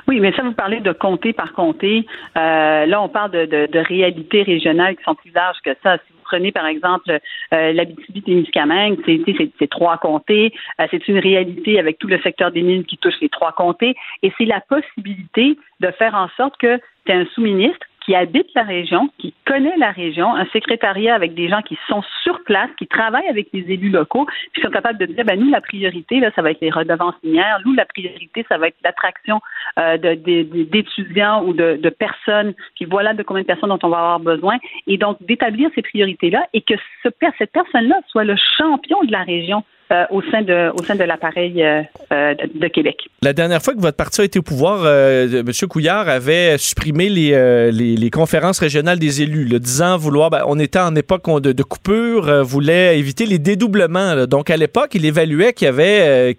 Oui, 0.08 0.20
mais 0.20 0.32
ça, 0.34 0.44
vous 0.44 0.54
parlez 0.54 0.80
de 0.80 0.94
comté 0.94 1.34
par 1.34 1.54
comté. 1.54 2.06
Euh, 2.38 2.86
là, 2.86 3.02
on 3.02 3.10
parle 3.10 3.32
de, 3.32 3.46
de, 3.46 3.68
de, 3.72 3.80
réalités 3.80 4.44
régionales 4.44 4.96
qui 4.96 5.04
sont 5.04 5.16
plus 5.16 5.32
larges 5.32 5.58
que 5.64 5.72
ça. 5.84 5.98
Si 5.98 6.15
par 6.52 6.68
exemple, 6.68 7.20
euh, 7.54 7.74
l'Abitibi-Témiscamingue, 7.74 8.98
c'est 9.06 9.70
trois 9.70 9.98
comtés. 9.98 10.54
Euh, 10.80 10.88
c'est 10.92 11.08
une 11.08 11.20
réalité 11.20 11.80
avec 11.80 11.98
tout 12.00 12.08
le 12.08 12.20
secteur 12.22 12.52
des 12.52 12.62
mines 12.62 12.86
qui 12.86 12.98
touche 12.98 13.20
les 13.22 13.30
trois 13.30 13.52
comtés. 13.52 13.96
Et 14.24 14.32
c'est 14.38 14.46
la 14.46 14.62
possibilité 14.62 15.58
de 15.80 15.92
faire 15.92 16.16
en 16.16 16.30
sorte 16.38 16.58
que 16.58 16.80
tu 17.06 17.12
un 17.12 17.26
sous-ministre 17.34 17.86
qui 18.06 18.14
habite 18.14 18.48
la 18.54 18.62
région, 18.62 19.10
qui 19.18 19.34
connaît 19.46 19.76
la 19.78 19.92
région, 19.92 20.36
un 20.36 20.46
secrétariat 20.54 21.16
avec 21.16 21.34
des 21.34 21.50
gens 21.50 21.62
qui 21.62 21.78
sont 21.88 22.04
sur 22.24 22.44
place, 22.44 22.70
qui 22.78 22.86
travaillent 22.86 23.28
avec 23.28 23.48
les 23.52 23.62
élus 23.62 23.90
locaux, 23.90 24.28
qui 24.54 24.62
sont 24.62 24.70
capables 24.70 25.00
de 25.00 25.08
dire, 25.08 25.26
ben 25.26 25.40
nous, 25.40 25.50
la 25.50 25.62
priorité, 25.62 26.20
là, 26.20 26.30
ça 26.36 26.44
va 26.44 26.52
être 26.52 26.62
les 26.62 26.70
redevances 26.70 27.16
minières, 27.24 27.60
nous, 27.66 27.74
la 27.74 27.86
priorité, 27.86 28.46
ça 28.48 28.60
va 28.60 28.68
être 28.68 28.78
l'attraction 28.84 29.42
euh, 29.80 29.98
d'étudiants 29.98 31.44
ou 31.46 31.54
de, 31.54 31.90
personnes, 31.90 32.54
puis 32.76 32.86
voilà 32.86 33.14
de 33.14 33.24
combien 33.24 33.42
de 33.42 33.48
personnes 33.48 33.70
dont 33.70 33.80
on 33.82 33.90
va 33.90 33.98
avoir 33.98 34.20
besoin, 34.20 34.58
et 34.86 34.98
donc 34.98 35.18
d'établir 35.22 35.70
ces 35.74 35.82
priorités-là 35.82 36.46
et 36.54 36.62
que 36.62 36.76
ce, 37.04 37.10
cette 37.38 37.52
personne-là 37.52 38.02
soit 38.08 38.24
le 38.24 38.36
champion 38.58 39.04
de 39.04 39.12
la 39.12 39.24
région. 39.24 39.64
Euh, 39.92 40.04
au 40.10 40.24
sein 40.32 40.42
de 40.42 40.72
au 40.74 40.84
sein 40.84 40.96
de 40.96 41.04
l'appareil 41.04 41.64
euh, 41.64 41.84
euh, 42.12 42.34
de, 42.56 42.68
Québec. 42.70 43.08
La 43.22 43.34
dernière 43.34 43.62
fois 43.62 43.76
que 43.76 43.80
votre 43.80 43.96
parti 43.96 44.20
a 44.20 44.24
été 44.24 44.40
au 44.40 44.42
pouvoir, 44.42 44.84
M. 44.88 45.44
Couillard 45.70 46.10
avait 46.10 46.58
supprimé 46.58 47.08
les, 47.08 47.72
les, 47.72 48.10
conférences 48.10 48.58
régionales 48.58 48.98
des 48.98 49.22
élus, 49.22 49.46
le 49.46 49.60
disant 49.60 49.96
vouloir, 49.96 50.32
ben, 50.32 50.42
on 50.48 50.58
était 50.58 50.80
en 50.80 50.96
époque 50.96 51.30
de, 51.40 51.52
de 51.52 51.62
coupure, 51.62 52.44
voulait 52.44 52.98
éviter 52.98 53.28
les 53.28 53.38
dédoublements. 53.38 54.26
Donc 54.26 54.50
à 54.50 54.58
l'époque, 54.58 54.96
il 54.96 55.06
évaluait 55.06 55.54
qu'il 55.54 55.66
y 55.66 55.70
avait 55.70 56.36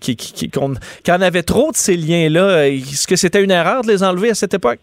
qu'on 0.53 0.75
en 0.75 1.23
avait 1.23 1.45
trop 1.45 1.71
de 1.71 1.77
ces 1.77 1.97
liens-là. 1.97 2.67
Est-ce 2.67 3.07
que 3.07 3.15
c'était 3.15 3.45
une 3.45 3.53
erreur 3.53 3.83
de 3.83 3.93
les 3.93 4.03
enlever 4.03 4.31
à 4.31 4.35
cette 4.35 4.55
époque? 4.55 4.81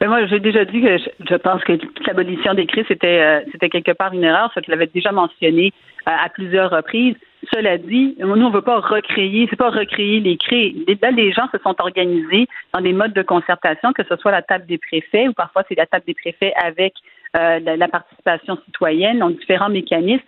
Ben 0.00 0.08
moi, 0.08 0.26
j'ai 0.26 0.40
déjà 0.40 0.66
dit 0.66 0.82
que 0.82 0.98
je, 0.98 1.36
pense 1.36 1.64
que 1.64 1.72
l'abolition 2.06 2.52
des 2.52 2.66
CRI, 2.66 2.84
c'était 2.88 3.42
c'était 3.52 3.70
quelque 3.70 3.92
part 3.92 4.12
une 4.12 4.24
erreur, 4.24 4.50
ce 4.54 4.60
qu'il 4.60 4.74
avait 4.74 4.90
déjà 4.92 5.12
mentionné 5.12 5.72
à 6.04 6.28
plusieurs 6.28 6.70
reprises. 6.70 7.16
Cela 7.52 7.78
dit, 7.78 8.14
nous, 8.18 8.30
on 8.30 8.36
ne 8.36 8.54
veut 8.54 8.62
pas 8.62 8.80
recréer, 8.80 9.46
c'est 9.50 9.56
pas 9.56 9.70
recréer 9.70 10.20
les 10.20 10.36
crés. 10.36 10.74
Là, 11.02 11.10
les 11.10 11.32
gens 11.32 11.48
se 11.52 11.58
sont 11.58 11.74
organisés 11.78 12.46
dans 12.72 12.80
des 12.80 12.92
modes 12.92 13.12
de 13.12 13.22
concertation, 13.22 13.92
que 13.92 14.02
ce 14.08 14.16
soit 14.16 14.30
la 14.30 14.42
table 14.42 14.66
des 14.66 14.78
préfets 14.78 15.28
ou 15.28 15.32
parfois 15.32 15.62
c'est 15.68 15.76
la 15.76 15.86
table 15.86 16.04
des 16.06 16.14
préfets 16.14 16.52
avec 16.62 16.94
euh, 17.36 17.58
la, 17.60 17.88
participation 17.88 18.58
citoyenne, 18.64 19.18
donc 19.18 19.38
différents 19.38 19.68
mécanismes. 19.68 20.22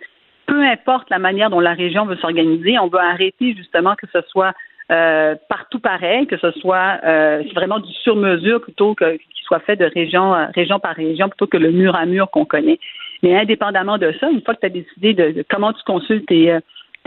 Peu 0.45 0.61
importe 0.61 1.09
la 1.09 1.19
manière 1.19 1.49
dont 1.49 1.59
la 1.59 1.73
région 1.73 2.05
veut 2.05 2.17
s'organiser, 2.17 2.77
on 2.79 2.87
veut 2.87 2.99
arrêter 2.99 3.55
justement 3.55 3.95
que 3.95 4.07
ce 4.11 4.19
soit 4.29 4.53
euh, 4.91 5.35
partout 5.49 5.79
pareil, 5.79 6.27
que 6.27 6.37
ce 6.37 6.51
soit 6.51 6.99
euh, 7.05 7.43
vraiment 7.55 7.79
du 7.79 7.91
sur-mesure 7.93 8.61
plutôt 8.61 8.95
que 8.95 9.17
qu'il 9.17 9.43
soit 9.43 9.59
fait 9.59 9.75
de 9.75 9.85
région, 9.85 10.35
région 10.53 10.79
par 10.79 10.95
région 10.95 11.29
plutôt 11.29 11.47
que 11.47 11.57
le 11.57 11.71
mur 11.71 11.95
à 11.95 12.05
mur 12.05 12.29
qu'on 12.29 12.45
connaît. 12.45 12.79
Mais 13.23 13.37
indépendamment 13.37 13.97
de 13.97 14.13
ça, 14.19 14.29
une 14.29 14.41
fois 14.41 14.53
que 14.53 14.59
tu 14.59 14.65
as 14.65 14.69
décidé 14.69 15.13
de, 15.13 15.45
comment 15.49 15.73
tu 15.73 15.83
consultes 15.83 16.27
tes, 16.27 16.57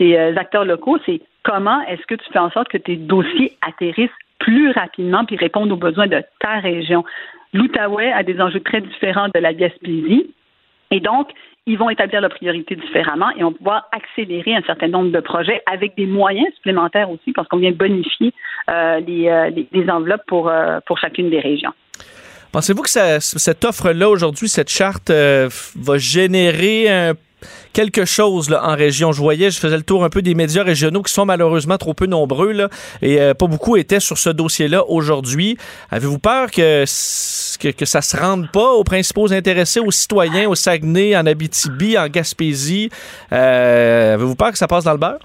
tes 0.01 0.18
euh, 0.18 0.34
acteurs 0.36 0.64
locaux, 0.64 0.98
c'est 1.05 1.20
comment 1.44 1.82
est-ce 1.82 2.05
que 2.07 2.14
tu 2.14 2.24
fais 2.32 2.38
en 2.38 2.51
sorte 2.51 2.68
que 2.68 2.78
tes 2.78 2.96
dossiers 2.96 3.53
atterrissent 3.61 4.11
plus 4.38 4.70
rapidement 4.72 5.26
puis 5.26 5.36
répondent 5.36 5.70
aux 5.70 5.76
besoins 5.76 6.07
de 6.07 6.22
ta 6.40 6.59
région? 6.59 7.05
L'Outaouais 7.53 8.11
a 8.11 8.22
des 8.22 8.40
enjeux 8.40 8.61
très 8.61 8.80
différents 8.80 9.28
de 9.28 9.38
la 9.38 9.53
Gaspésie. 9.53 10.34
Et 10.90 11.01
donc, 11.01 11.28
ils 11.66 11.76
vont 11.76 11.90
établir 11.90 12.22
leurs 12.22 12.30
priorités 12.30 12.76
différemment 12.76 13.28
et 13.36 13.44
on 13.44 13.51
va 13.51 13.57
pouvoir 13.57 13.88
accélérer 13.92 14.55
un 14.55 14.62
certain 14.62 14.88
nombre 14.88 15.12
de 15.12 15.20
projets 15.20 15.62
avec 15.70 15.94
des 15.96 16.07
moyens 16.07 16.48
supplémentaires 16.55 17.11
aussi 17.11 17.32
parce 17.32 17.46
qu'on 17.48 17.59
vient 17.59 17.70
bonifier 17.70 18.32
euh, 18.70 19.01
euh, 19.07 19.51
les, 19.51 19.90
enveloppes 19.90 20.24
pour, 20.26 20.51
pour 20.86 20.98
chacune 20.98 21.28
des 21.28 21.40
régions. 21.40 21.72
Pensez-vous 22.53 22.82
que 22.82 22.90
cette 23.20 23.64
offre-là 23.64 24.09
aujourd'hui, 24.09 24.48
cette 24.48 24.70
charte, 24.70 25.11
va 25.11 25.98
générer 25.98 26.88
un 26.88 27.14
quelque 27.72 28.05
chose 28.05 28.53
en 28.53 28.74
région. 28.74 29.12
Je 29.12 29.20
voyais, 29.20 29.51
je 29.51 29.59
faisais 29.59 29.76
le 29.76 29.82
tour 29.82 30.05
un 30.05 30.11
peu 30.11 30.22
des 30.22 30.34
médias 30.34 30.62
régionaux 30.62 31.03
qui 31.03 31.12
sont 31.12 31.24
malheureusement 31.24 31.78
trop 31.78 31.95
peu 31.95 32.07
nombreux 32.07 32.51
et 33.03 33.20
euh, 33.20 33.34
pas 33.34 33.47
beaucoup 33.47 33.76
étaient 33.76 34.01
sur 34.01 34.18
ce 34.18 34.30
dossier-là 34.30 34.84
aujourd'hui. 34.88 35.57
Avez-vous 35.91 36.18
peur 36.18 36.51
que, 36.51 36.84
que, 37.59 37.68
que, 37.68 37.84
ça 37.84 38.03
se 38.03 38.16
rende 38.16 38.51
pas 38.51 38.72
aux 38.72 38.84
principaux 38.84 39.32
intéressés, 39.32 39.80
aux 39.80 39.91
citoyens, 39.91 40.49
aux 40.49 40.55
Saguenay, 40.55 41.16
en 41.16 41.26
Abitibi, 41.26 41.97
en 41.99 42.09
Gaspésie? 42.09 42.91
Euh, 43.32 44.14
avez-vous 44.14 44.36
peur 44.36 44.53
que 44.53 44.59
ça 44.59 44.66
passe 44.66 44.84
dans 44.84 44.93
le 44.93 44.99
beurre? 44.99 45.18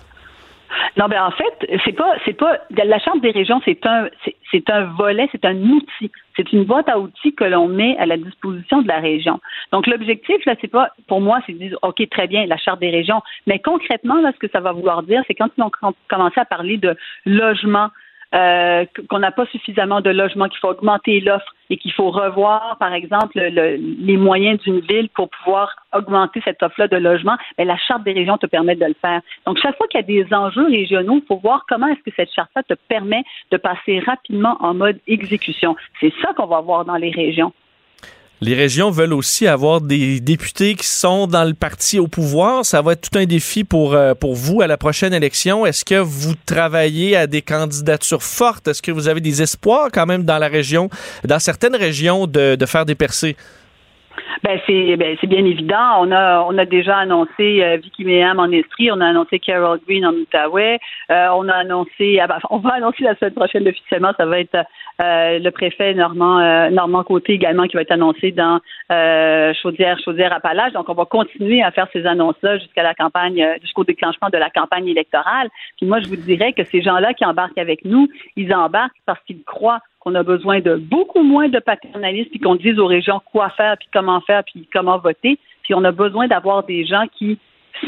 Non, 0.97 1.07
ben 1.07 1.23
en 1.23 1.31
fait, 1.31 1.79
c'est 1.83 1.93
pas, 1.93 2.13
c'est 2.25 2.33
pas 2.33 2.59
la 2.71 2.99
charte 2.99 3.21
des 3.21 3.31
régions, 3.31 3.61
c'est 3.65 3.85
un, 3.85 4.07
c'est 4.51 4.69
un 4.69 4.85
volet, 4.85 5.27
c'est 5.31 5.45
un 5.45 5.55
outil, 5.55 6.11
c'est 6.35 6.51
une 6.53 6.63
boîte 6.63 6.89
à 6.89 6.99
outils 6.99 7.33
que 7.33 7.43
l'on 7.43 7.67
met 7.67 7.97
à 7.97 8.05
la 8.05 8.17
disposition 8.17 8.81
de 8.81 8.87
la 8.87 8.99
région. 8.99 9.39
Donc 9.71 9.87
l'objectif 9.87 10.43
là, 10.45 10.55
c'est 10.61 10.71
pas, 10.71 10.89
pour 11.07 11.21
moi, 11.21 11.39
c'est 11.45 11.53
de 11.53 11.59
dire, 11.59 11.77
ok, 11.81 12.01
très 12.09 12.27
bien, 12.27 12.45
la 12.45 12.57
charte 12.57 12.79
des 12.79 12.89
régions, 12.89 13.21
mais 13.47 13.59
concrètement 13.59 14.21
là, 14.21 14.31
ce 14.33 14.39
que 14.39 14.51
ça 14.51 14.59
va 14.59 14.71
vouloir 14.71 15.03
dire, 15.03 15.21
c'est 15.27 15.35
quand 15.35 15.49
ils 15.57 15.63
ont 15.63 15.71
commencé 16.07 16.39
à 16.39 16.45
parler 16.45 16.77
de 16.77 16.95
logement, 17.25 17.89
euh, 18.35 18.85
qu'on 19.09 19.19
n'a 19.19 19.31
pas 19.31 19.45
suffisamment 19.47 20.01
de 20.01 20.09
logements, 20.09 20.49
qu'il 20.49 20.59
faut 20.59 20.69
augmenter 20.69 21.21
l'offre 21.21 21.53
et 21.69 21.77
qu'il 21.77 21.93
faut 21.93 22.11
revoir, 22.11 22.77
par 22.79 22.93
exemple, 22.93 23.39
les 23.39 24.17
moyens 24.17 24.59
d'une 24.59 24.81
ville 24.81 25.09
pour 25.09 25.29
pouvoir 25.29 25.75
augmenter 25.93 26.41
cette 26.43 26.61
offre-là 26.61 26.87
de 26.87 26.97
logement, 26.97 27.37
bien, 27.57 27.65
la 27.65 27.77
charte 27.77 28.03
des 28.03 28.11
régions 28.11 28.37
te 28.37 28.45
permet 28.45 28.75
de 28.75 28.85
le 28.85 28.95
faire. 29.01 29.21
Donc, 29.45 29.57
chaque 29.59 29.77
fois 29.77 29.87
qu'il 29.87 30.01
y 30.01 30.03
a 30.03 30.23
des 30.23 30.33
enjeux 30.33 30.65
régionaux, 30.65 31.21
il 31.23 31.27
faut 31.27 31.37
voir 31.37 31.65
comment 31.67 31.87
est-ce 31.87 32.01
que 32.01 32.15
cette 32.15 32.33
charte-là 32.33 32.63
te 32.63 32.73
permet 32.73 33.23
de 33.51 33.57
passer 33.57 33.99
rapidement 33.99 34.57
en 34.59 34.73
mode 34.73 34.99
exécution. 35.07 35.75
C'est 35.99 36.13
ça 36.21 36.33
qu'on 36.33 36.47
va 36.47 36.61
voir 36.61 36.85
dans 36.85 36.97
les 36.97 37.11
régions. 37.11 37.53
Les 38.41 38.53
régions 38.53 38.91
veulent 38.91 39.13
aussi 39.13 39.47
avoir 39.47 39.79
des 39.79 40.19
députés 40.19 40.75
qui 40.75 40.87
sont 40.87 41.25
dans 41.25 41.45
le 41.45 41.53
parti 41.53 41.99
au 41.99 42.07
pouvoir. 42.07 42.65
Ça 42.65 42.81
va 42.81 42.91
être 42.91 43.09
tout 43.09 43.17
un 43.17 43.25
défi 43.25 43.63
pour, 43.63 43.93
euh, 43.93 44.13
pour 44.13 44.35
vous 44.35 44.61
à 44.61 44.67
la 44.67 44.77
prochaine 44.77 45.13
élection. 45.13 45.65
Est-ce 45.65 45.85
que 45.85 45.95
vous 45.95 46.33
travaillez 46.45 47.15
à 47.15 47.27
des 47.27 47.41
candidatures 47.41 48.23
fortes? 48.23 48.67
Est-ce 48.67 48.81
que 48.81 48.91
vous 48.91 49.07
avez 49.07 49.21
des 49.21 49.41
espoirs 49.41 49.87
quand 49.91 50.05
même 50.05 50.23
dans 50.23 50.37
la 50.37 50.47
région, 50.47 50.89
dans 51.23 51.39
certaines 51.39 51.75
régions, 51.75 52.27
de, 52.27 52.55
de 52.55 52.65
faire 52.65 52.85
des 52.85 52.95
percées? 52.95 53.37
Ben 54.43 54.59
c'est 54.67 54.95
ben, 54.97 55.17
c'est 55.19 55.27
bien 55.27 55.45
évident. 55.45 56.01
On 56.01 56.11
a 56.11 56.45
on 56.47 56.57
a 56.57 56.65
déjà 56.65 56.97
annoncé 56.97 57.63
euh, 57.63 57.77
Vicky 57.77 58.05
Meham 58.05 58.39
en 58.39 58.51
Estrie, 58.51 58.91
on 58.91 59.01
a 59.01 59.07
annoncé 59.07 59.39
Carol 59.39 59.79
Green 59.87 60.05
en 60.05 60.13
Outaouais, 60.13 60.79
euh, 61.09 61.27
on 61.33 61.47
a 61.49 61.53
annoncé 61.53 62.19
ah 62.21 62.27
ben, 62.27 62.37
on 62.49 62.57
va 62.57 62.75
annoncer 62.75 63.03
la 63.03 63.15
semaine 63.15 63.33
prochaine 63.33 63.67
officiellement, 63.67 64.11
ça 64.17 64.25
va 64.25 64.39
être 64.39 64.55
euh, 65.01 65.39
le 65.39 65.49
préfet 65.51 65.93
Normand 65.93 66.39
euh, 66.39 66.69
Normand 66.69 67.03
Côté 67.03 67.33
également 67.33 67.65
qui 67.67 67.75
va 67.75 67.81
être 67.81 67.91
annoncé 67.91 68.31
dans 68.31 68.59
Chaudière 69.61 69.97
Chaudière 70.03 70.33
Appalaches. 70.33 70.73
Donc 70.73 70.89
on 70.89 70.93
va 70.93 71.05
continuer 71.05 71.63
à 71.63 71.71
faire 71.71 71.87
ces 71.91 72.05
annonces 72.05 72.41
là 72.41 72.57
jusqu'à 72.57 72.83
la 72.83 72.93
campagne 72.93 73.43
jusqu'au 73.61 73.83
déclenchement 73.83 74.29
de 74.29 74.37
la 74.37 74.49
campagne 74.49 74.87
électorale. 74.87 75.49
Puis 75.77 75.87
moi 75.87 75.99
je 76.01 76.07
vous 76.07 76.17
dirais 76.17 76.53
que 76.53 76.63
ces 76.65 76.81
gens-là 76.81 77.13
qui 77.13 77.25
embarquent 77.25 77.57
avec 77.57 77.83
nous, 77.85 78.07
ils 78.35 78.53
embarquent 78.53 79.01
parce 79.05 79.19
qu'ils 79.23 79.43
croient 79.43 79.81
qu'on 80.05 80.15
a 80.15 80.23
besoin 80.23 80.59
de 80.59 80.75
beaucoup 80.75 81.23
moins 81.23 81.49
de 81.49 81.59
paternalisme, 81.59 82.29
puis 82.29 82.39
qu'on 82.39 82.55
dise 82.55 82.77
aux 82.77 82.85
régions 82.85 83.19
quoi 83.31 83.49
faire, 83.49 83.75
puis 83.77 83.87
comment 83.91 84.21
faire, 84.21 84.43
puis 84.43 84.67
comment 84.71 84.99
voter. 84.99 85.39
Puis 85.63 85.73
on 85.73 85.83
a 85.83 85.91
besoin 85.91 86.27
d'avoir 86.27 86.63
des 86.63 86.85
gens 86.85 87.05
qui 87.17 87.39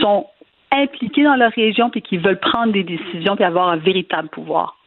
sont 0.02 0.26
impliqués 0.72 1.24
dans 1.24 1.36
leur 1.36 1.52
région, 1.52 1.90
puis 1.92 2.02
qui 2.02 2.18
veulent 2.18 2.40
prendre 2.40 2.74
des 2.74 2.84
décisions, 2.84 3.36
puis 3.36 3.46
avoir 3.46 3.70
un 3.70 3.78
véritable 3.78 4.30
pouvoir. 4.30 4.78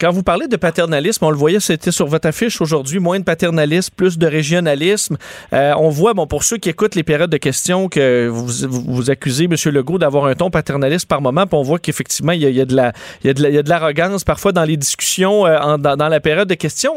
Quand 0.00 0.12
vous 0.12 0.22
parlez 0.22 0.48
de 0.48 0.56
paternalisme, 0.56 1.26
on 1.26 1.30
le 1.30 1.36
voyait, 1.36 1.60
c'était 1.60 1.90
sur 1.90 2.06
votre 2.06 2.26
affiche 2.26 2.62
aujourd'hui, 2.62 3.00
moins 3.00 3.18
de 3.18 3.24
paternalisme, 3.24 3.92
plus 3.94 4.16
de 4.16 4.26
régionalisme. 4.26 5.18
Euh, 5.52 5.74
on 5.76 5.90
voit, 5.90 6.14
bon, 6.14 6.26
pour 6.26 6.42
ceux 6.42 6.56
qui 6.56 6.70
écoutent 6.70 6.94
les 6.94 7.02
périodes 7.02 7.28
de 7.28 7.36
questions, 7.36 7.90
que 7.90 8.26
vous, 8.26 8.46
vous, 8.66 9.10
accusez 9.10 9.44
M. 9.44 9.56
Legault 9.66 9.98
d'avoir 9.98 10.24
un 10.24 10.34
ton 10.34 10.50
paternaliste 10.50 11.06
par 11.06 11.20
moment, 11.20 11.46
puis 11.46 11.58
on 11.58 11.62
voit 11.62 11.78
qu'effectivement, 11.78 12.32
il, 12.32 12.40
y 12.40 12.60
a, 12.62 12.64
de 12.64 12.74
la, 12.74 12.94
il 13.22 13.26
y 13.26 13.58
a 13.58 13.62
de 13.62 13.68
l'arrogance 13.68 14.24
parfois 14.24 14.52
dans 14.52 14.64
les 14.64 14.78
discussions 14.78 15.44
euh, 15.44 15.76
dans, 15.76 16.08
la 16.08 16.20
période 16.20 16.48
de 16.48 16.54
questions. 16.54 16.94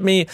Mais 0.00 0.26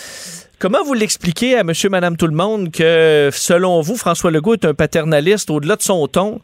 Comment 0.59 0.85
vous 0.85 0.95
l'expliquez 0.95 1.57
à 1.57 1.65
monsieur, 1.65 1.89
madame, 1.89 2.17
tout 2.17 2.29
le 2.29 2.37
monde 2.37 2.71
que, 2.71 3.31
selon 3.33 3.81
vous, 3.81 3.97
François 3.97 4.31
Legault 4.31 4.55
est 4.55 4.65
un 4.65 4.75
paternaliste 4.75 5.51
au-delà 5.51 5.75
de 5.75 5.83
son 5.83 6.07
ton? 6.07 6.41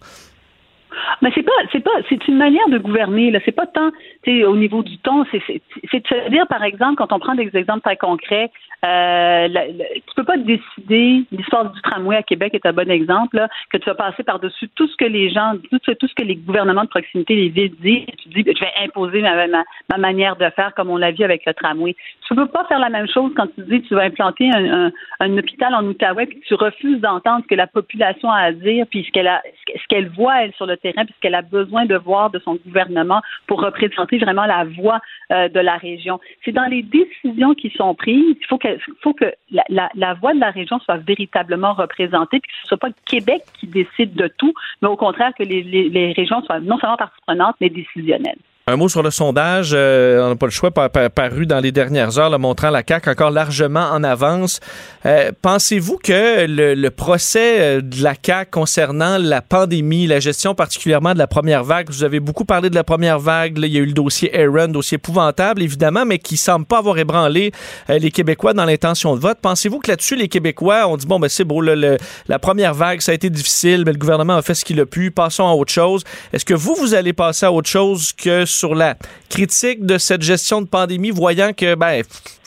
Mais 1.23 1.31
c'est 1.35 1.43
pas, 1.43 1.53
c'est 1.73 1.81
pas, 1.81 1.91
c'est 2.09 2.29
une 2.29 2.37
manière 2.37 2.69
de 2.69 2.79
gouverner. 2.79 3.31
Là, 3.31 3.41
c'est 3.45 3.53
pas 3.53 3.67
tant, 3.67 3.91
au 4.27 4.57
niveau 4.57 4.83
du 4.83 4.99
ton. 4.99 5.25
C'est, 5.31 5.43
c'est, 5.91 6.03
de 6.03 6.31
dire, 6.31 6.47
par 6.47 6.63
exemple, 6.65 6.97
quand 6.97 7.13
on 7.13 7.19
prend 7.19 7.35
des 7.35 7.51
exemples 7.55 7.83
très 7.83 7.97
concrets, 7.97 8.51
euh, 8.85 9.49
la, 9.49 9.67
la, 9.67 9.85
tu 9.95 10.15
peux 10.15 10.25
pas 10.25 10.37
décider. 10.37 11.25
L'histoire 11.33 11.71
du 11.71 11.81
tramway 11.83 12.17
à 12.17 12.23
Québec 12.23 12.55
est 12.55 12.65
un 12.65 12.73
bon 12.73 12.89
exemple. 12.91 13.37
Là, 13.37 13.49
que 13.71 13.79
tu 13.79 13.87
vas 13.87 13.95
passer 13.95 14.23
par-dessus 14.23 14.69
tout 14.77 14.87
ce 14.87 14.97
que 14.97 15.05
les 15.05 15.31
gens, 15.31 15.55
tout 15.71 15.79
ce, 15.85 15.93
tout 15.93 16.07
ce 16.07 16.15
que 16.15 16.23
les 16.23 16.37
gouvernements 16.37 16.85
de 16.85 16.89
proximité, 16.89 17.35
les 17.35 17.49
villes 17.49 17.75
disent. 17.81 18.07
Tu 18.23 18.29
dis, 18.29 18.45
je 18.47 18.61
vais 18.61 18.85
imposer 18.85 19.21
ma, 19.21 19.47
ma, 19.49 19.65
ma 19.91 19.99
manière 19.99 20.37
de 20.37 20.49
faire 20.51 20.73
comme 20.75 20.91
on 20.91 20.97
l'a 20.97 21.11
vu 21.11 21.25
avec 21.25 21.45
le 21.47 21.55
tramway. 21.55 21.97
Tu 22.27 22.35
peux 22.35 22.47
pas 22.47 22.65
faire 22.67 22.79
la 22.79 22.91
même 22.91 23.09
chose 23.09 23.33
quand 23.37 23.47
tu 23.55 23.63
dis, 23.63 23.83
tu 23.83 23.95
vas 23.95 24.03
implanter 24.03 24.51
un, 24.51 24.93
un, 25.21 25.39
hôpital 25.39 25.75
en 25.75 25.85
Outaouais, 25.85 26.27
puis 26.27 26.41
tu 26.47 26.55
refuses 26.55 27.01
d'entendre 27.01 27.43
ce 27.43 27.49
que 27.49 27.55
la 27.55 27.67
population 27.67 28.31
a 28.31 28.39
à 28.39 28.53
dire, 28.53 28.87
puis 28.91 29.05
ce 29.05 29.11
qu'elle 29.11 29.31
ce 29.67 29.87
qu'elle 29.89 30.09
voit 30.11 30.45
elle 30.45 30.53
sur 30.55 30.67
le 30.67 30.77
terrain, 30.77 30.88
puis 30.93 31.15
ce 31.15 31.21
qu'elle 31.21 31.35
a 31.35 31.43
besoin 31.43 31.87
de 31.87 31.97
voir 31.97 32.31
de 32.31 32.39
son 32.39 32.57
gouvernement 32.67 33.23
pour 33.47 33.61
représenter 33.61 34.19
vraiment 34.19 34.47
la 34.47 34.65
voix 34.65 35.01
euh, 35.33 35.49
de 35.49 35.61
la 35.61 35.77
région. 35.77 36.21
C'est 36.45 36.53
dans 36.53 36.67
les 36.67 36.83
décisions 36.83 37.55
qui 37.55 37.71
sont 37.71 37.95
prises, 37.95 38.37
il 38.41 38.47
faut 38.47 38.59
que, 38.59 39.33
la, 39.69 40.15
voix 40.15 40.35
de 40.35 40.41
la 40.41 40.51
région 40.51 40.79
soit 40.81 40.99
véritablement 40.99 41.75
représentée, 41.75 42.41
puis 42.41 42.51
que 42.51 42.57
ce 42.63 42.69
soit 42.69 42.79
pas 42.79 42.91
Québec 43.07 43.43
qui 43.59 43.67
décide 43.67 44.15
de 44.15 44.29
tout, 44.39 44.55
mais 44.83 44.89
au 44.89 44.97
contraire 44.97 45.33
que 45.39 45.43
les, 45.43 45.63
les, 45.63 45.89
les 45.89 46.13
régions 46.13 46.43
soient 46.43 46.61
non 46.61 46.79
seulement 46.79 46.97
partie 46.97 47.21
prenante, 47.27 47.57
mais 47.61 47.71
décisionnelles. 47.71 48.39
Un 48.69 48.77
mot 48.77 48.91
sur 48.91 49.03
le 49.03 49.11
sondage, 49.11 49.71
euh, 49.73 50.23
on 50.23 50.29
n'a 50.29 50.37
pas 50.37 50.45
le 50.45 50.53
choix, 50.53 50.71
par, 50.71 50.91
par, 50.91 51.11
paru 51.11 51.47
dans 51.47 51.59
les 51.59 51.73
dernières 51.73 52.19
heures, 52.19 52.29
là, 52.29 52.37
montrant 52.37 52.69
la 52.69 52.83
CAQ 52.87 53.09
encore 53.09 53.31
largement 53.31 53.89
en 53.93 54.05
avance. 54.05 54.61
Euh, 55.07 55.33
Pensez-vous 55.41 55.97
que 55.97 56.45
le, 56.45 56.75
le, 56.75 56.91
procès 56.91 57.81
de 57.81 58.03
la 58.03 58.13
CAQ 58.23 58.51
concernant 58.51 59.17
la 59.17 59.41
pandémie, 59.41 60.07
la 60.07 60.21
gestion 60.21 60.55
particulièrement 60.55 61.15
de 61.15 61.19
la 61.19 61.27
première 61.27 61.65
vague, 61.65 61.89
vous 61.89 62.05
avez 62.05 62.21
beaucoup 62.21 62.45
parlé 62.45 62.69
de 62.69 62.75
la 62.75 62.85
première 62.85 63.19
vague, 63.19 63.57
là, 63.57 63.67
il 63.67 63.73
y 63.73 63.79
a 63.79 63.81
eu 63.81 63.87
le 63.87 63.95
dossier 63.95 64.39
Aaron, 64.39 64.69
dossier 64.69 64.97
épouvantable 64.97 65.63
évidemment, 65.63 66.05
mais 66.05 66.19
qui 66.19 66.37
semble 66.37 66.67
pas 66.67 66.81
avoir 66.81 66.99
ébranlé 66.99 67.53
euh, 67.89 67.99
les 67.99 68.11
Québécois 68.11 68.53
dans 68.53 68.67
l'intention 68.67 69.17
de 69.17 69.21
vote. 69.21 69.39
Pensez-vous 69.41 69.79
que 69.79 69.91
là-dessus, 69.91 70.15
les 70.15 70.29
Québécois 70.29 70.87
ont 70.89 70.99
dit, 70.99 71.07
bon, 71.07 71.19
ben 71.19 71.31
c'est 71.31 71.45
beau, 71.45 71.63
le, 71.63 71.75
le, 71.75 71.97
la 72.29 72.39
première 72.39 72.75
vague, 72.75 73.01
ça 73.01 73.13
a 73.13 73.15
été 73.15 73.31
difficile, 73.31 73.85
mais 73.87 73.93
le 73.93 73.99
gouvernement 73.99 74.37
a 74.37 74.43
fait 74.43 74.55
ce 74.55 74.67
qu'il 74.67 74.79
a 74.79 74.85
pu, 74.85 75.11
passons 75.11 75.49
à 75.49 75.53
autre 75.53 75.73
chose. 75.73 76.05
Est-ce 76.35 76.45
que 76.45 76.53
vous, 76.53 76.75
vous 76.75 76.93
allez 76.93 77.15
passer 77.15 77.47
à 77.47 77.53
autre 77.53 77.71
chose 77.71 78.13
que 78.13 78.45
sur 78.59 78.75
la 78.75 78.95
critique 79.31 79.87
de 79.87 79.99
cette 79.99 80.23
gestion 80.23 80.61
de 80.61 80.69
pandémie, 80.69 81.11
voyant 81.11 81.53
que 81.53 81.75
ben, 81.75 82.03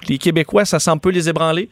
les 0.09 0.17
Québécois, 0.17 0.65
ça 0.65 0.79
semble 0.79 1.01
peu 1.01 1.09
les 1.09 1.29
ébranler? 1.29 1.69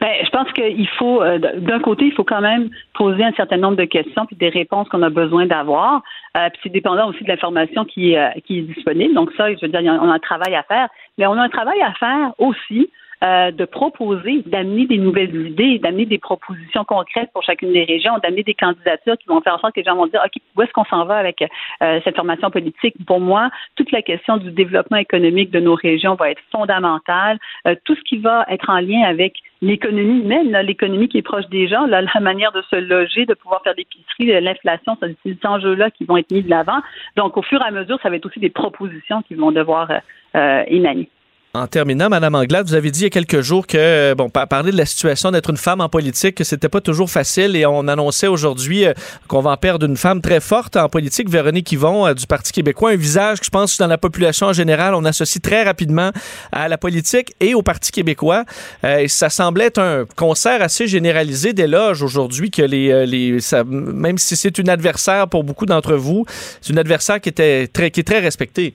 Ben, 0.00 0.12
je 0.24 0.30
pense 0.30 0.50
qu'il 0.52 0.88
faut, 0.98 1.22
euh, 1.22 1.38
d'un 1.38 1.80
côté, 1.80 2.06
il 2.06 2.12
faut 2.12 2.24
quand 2.24 2.40
même 2.40 2.70
poser 2.94 3.24
un 3.24 3.32
certain 3.32 3.56
nombre 3.56 3.76
de 3.76 3.84
questions 3.84 4.26
puis 4.26 4.36
des 4.36 4.48
réponses 4.48 4.88
qu'on 4.88 5.02
a 5.02 5.10
besoin 5.10 5.46
d'avoir. 5.46 6.02
Euh, 6.36 6.48
puis 6.50 6.60
c'est 6.62 6.72
dépendant 6.72 7.08
aussi 7.08 7.22
de 7.24 7.28
l'information 7.28 7.84
qui, 7.84 8.16
euh, 8.16 8.28
qui 8.46 8.58
est 8.58 8.62
disponible. 8.62 9.14
Donc 9.14 9.30
ça, 9.36 9.52
je 9.52 9.60
veux 9.60 9.68
dire, 9.68 9.80
on 10.00 10.08
a 10.08 10.14
un 10.14 10.18
travail 10.18 10.54
à 10.54 10.62
faire, 10.62 10.88
mais 11.16 11.26
on 11.26 11.32
a 11.32 11.42
un 11.42 11.48
travail 11.48 11.80
à 11.82 11.92
faire 11.94 12.32
aussi 12.38 12.90
euh, 13.24 13.50
de 13.50 13.64
proposer, 13.64 14.42
d'amener 14.46 14.86
des 14.86 14.98
nouvelles 14.98 15.34
idées, 15.34 15.80
d'amener 15.80 16.06
des 16.06 16.18
propositions 16.18 16.84
concrètes 16.84 17.30
pour 17.32 17.42
chacune 17.42 17.72
des 17.72 17.82
régions, 17.82 18.12
d'amener 18.22 18.44
des 18.44 18.54
candidatures 18.54 19.18
qui 19.18 19.26
vont 19.26 19.40
faire 19.40 19.54
en 19.54 19.58
sorte 19.58 19.74
que 19.74 19.80
les 19.80 19.84
gens 19.84 19.96
vont 19.96 20.06
dire, 20.06 20.22
OK, 20.24 20.40
où 20.56 20.62
est-ce 20.62 20.72
qu'on 20.72 20.84
s'en 20.84 21.04
va 21.04 21.16
avec 21.16 21.42
euh, 21.42 22.00
cette 22.04 22.14
formation 22.14 22.50
politique? 22.50 22.94
Pour 23.06 23.18
moi, 23.18 23.50
toute 23.74 23.90
la 23.90 24.02
question 24.02 24.36
du 24.36 24.52
développement 24.52 24.98
économique 24.98 25.50
de 25.50 25.58
nos 25.58 25.74
régions 25.74 26.14
va 26.14 26.30
être 26.30 26.40
fondamentale. 26.52 27.38
Euh, 27.66 27.74
tout 27.84 27.96
ce 27.96 28.02
qui 28.02 28.18
va 28.18 28.46
être 28.48 28.70
en 28.70 28.78
lien 28.78 29.02
avec 29.02 29.34
l'économie 29.62 30.20
humaine, 30.20 30.56
l'économie 30.58 31.08
qui 31.08 31.18
est 31.18 31.22
proche 31.22 31.48
des 31.48 31.66
gens, 31.66 31.86
là, 31.86 32.02
la 32.02 32.20
manière 32.20 32.52
de 32.52 32.62
se 32.70 32.76
loger, 32.76 33.26
de 33.26 33.34
pouvoir 33.34 33.62
faire 33.64 33.74
l'épicerie, 33.76 34.40
l'inflation, 34.40 34.96
c'est 35.00 35.16
ces 35.24 35.36
enjeux-là 35.44 35.90
qui 35.90 36.04
vont 36.04 36.18
être 36.18 36.30
mis 36.30 36.42
de 36.42 36.50
l'avant. 36.50 36.78
Donc, 37.16 37.36
au 37.36 37.42
fur 37.42 37.60
et 37.60 37.66
à 37.66 37.72
mesure, 37.72 37.98
ça 38.00 38.10
va 38.10 38.16
être 38.16 38.26
aussi 38.26 38.38
des 38.38 38.50
propositions 38.50 39.22
qui 39.22 39.34
vont 39.34 39.50
devoir 39.50 39.90
euh, 40.36 40.62
émaner. 40.68 41.08
En 41.54 41.66
terminant, 41.66 42.10
Madame 42.10 42.34
Anglade, 42.34 42.66
vous 42.68 42.74
avez 42.74 42.90
dit 42.90 43.00
il 43.00 43.02
y 43.04 43.06
a 43.06 43.10
quelques 43.10 43.40
jours 43.40 43.66
que, 43.66 44.12
bon, 44.12 44.28
parler 44.28 44.70
de 44.70 44.76
la 44.76 44.84
situation 44.84 45.30
d'être 45.30 45.48
une 45.48 45.56
femme 45.56 45.80
en 45.80 45.88
politique, 45.88 46.34
que 46.34 46.44
c'était 46.44 46.68
pas 46.68 46.82
toujours 46.82 47.10
facile 47.10 47.56
et 47.56 47.64
on 47.64 47.88
annonçait 47.88 48.26
aujourd'hui 48.26 48.84
euh, 48.84 48.92
qu'on 49.28 49.40
va 49.40 49.52
en 49.52 49.56
perdre 49.56 49.86
une 49.86 49.96
femme 49.96 50.20
très 50.20 50.40
forte 50.40 50.76
en 50.76 50.90
politique, 50.90 51.30
Véronique 51.30 51.72
Yvon 51.72 52.06
euh, 52.06 52.12
du 52.12 52.26
Parti 52.26 52.52
québécois, 52.52 52.90
un 52.90 52.96
visage 52.96 53.40
que 53.40 53.46
je 53.46 53.50
pense 53.50 53.78
dans 53.78 53.86
la 53.86 53.96
population 53.96 54.48
en 54.48 54.52
général, 54.52 54.94
on 54.94 55.06
associe 55.06 55.40
très 55.40 55.62
rapidement 55.62 56.10
à 56.52 56.68
la 56.68 56.76
politique 56.76 57.32
et 57.40 57.54
au 57.54 57.62
Parti 57.62 57.92
québécois. 57.92 58.44
Euh, 58.84 58.98
et 58.98 59.08
ça 59.08 59.30
semblait 59.30 59.66
être 59.66 59.80
un 59.80 60.04
concert 60.16 60.60
assez 60.60 60.86
généralisé 60.86 61.54
d'éloges 61.54 62.02
aujourd'hui 62.02 62.50
que 62.50 62.60
les, 62.60 63.06
les 63.06 63.40
ça, 63.40 63.64
même 63.64 64.18
si 64.18 64.36
c'est 64.36 64.58
une 64.58 64.68
adversaire 64.68 65.28
pour 65.28 65.44
beaucoup 65.44 65.64
d'entre 65.64 65.94
vous, 65.94 66.26
c'est 66.60 66.74
une 66.74 66.78
adversaire 66.78 67.22
qui 67.22 67.30
était 67.30 67.68
très, 67.68 67.90
qui 67.90 68.00
est 68.00 68.04
très 68.04 68.20
respectée. 68.20 68.74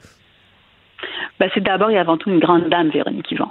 Ben, 1.40 1.50
c'est 1.54 1.64
d'abord 1.64 1.90
et 1.90 1.98
avant 1.98 2.18
tout 2.18 2.30
une 2.30 2.40
grande 2.40 2.70
dame, 2.70 2.90
Véronique 2.90 3.32
Yvon. 3.32 3.50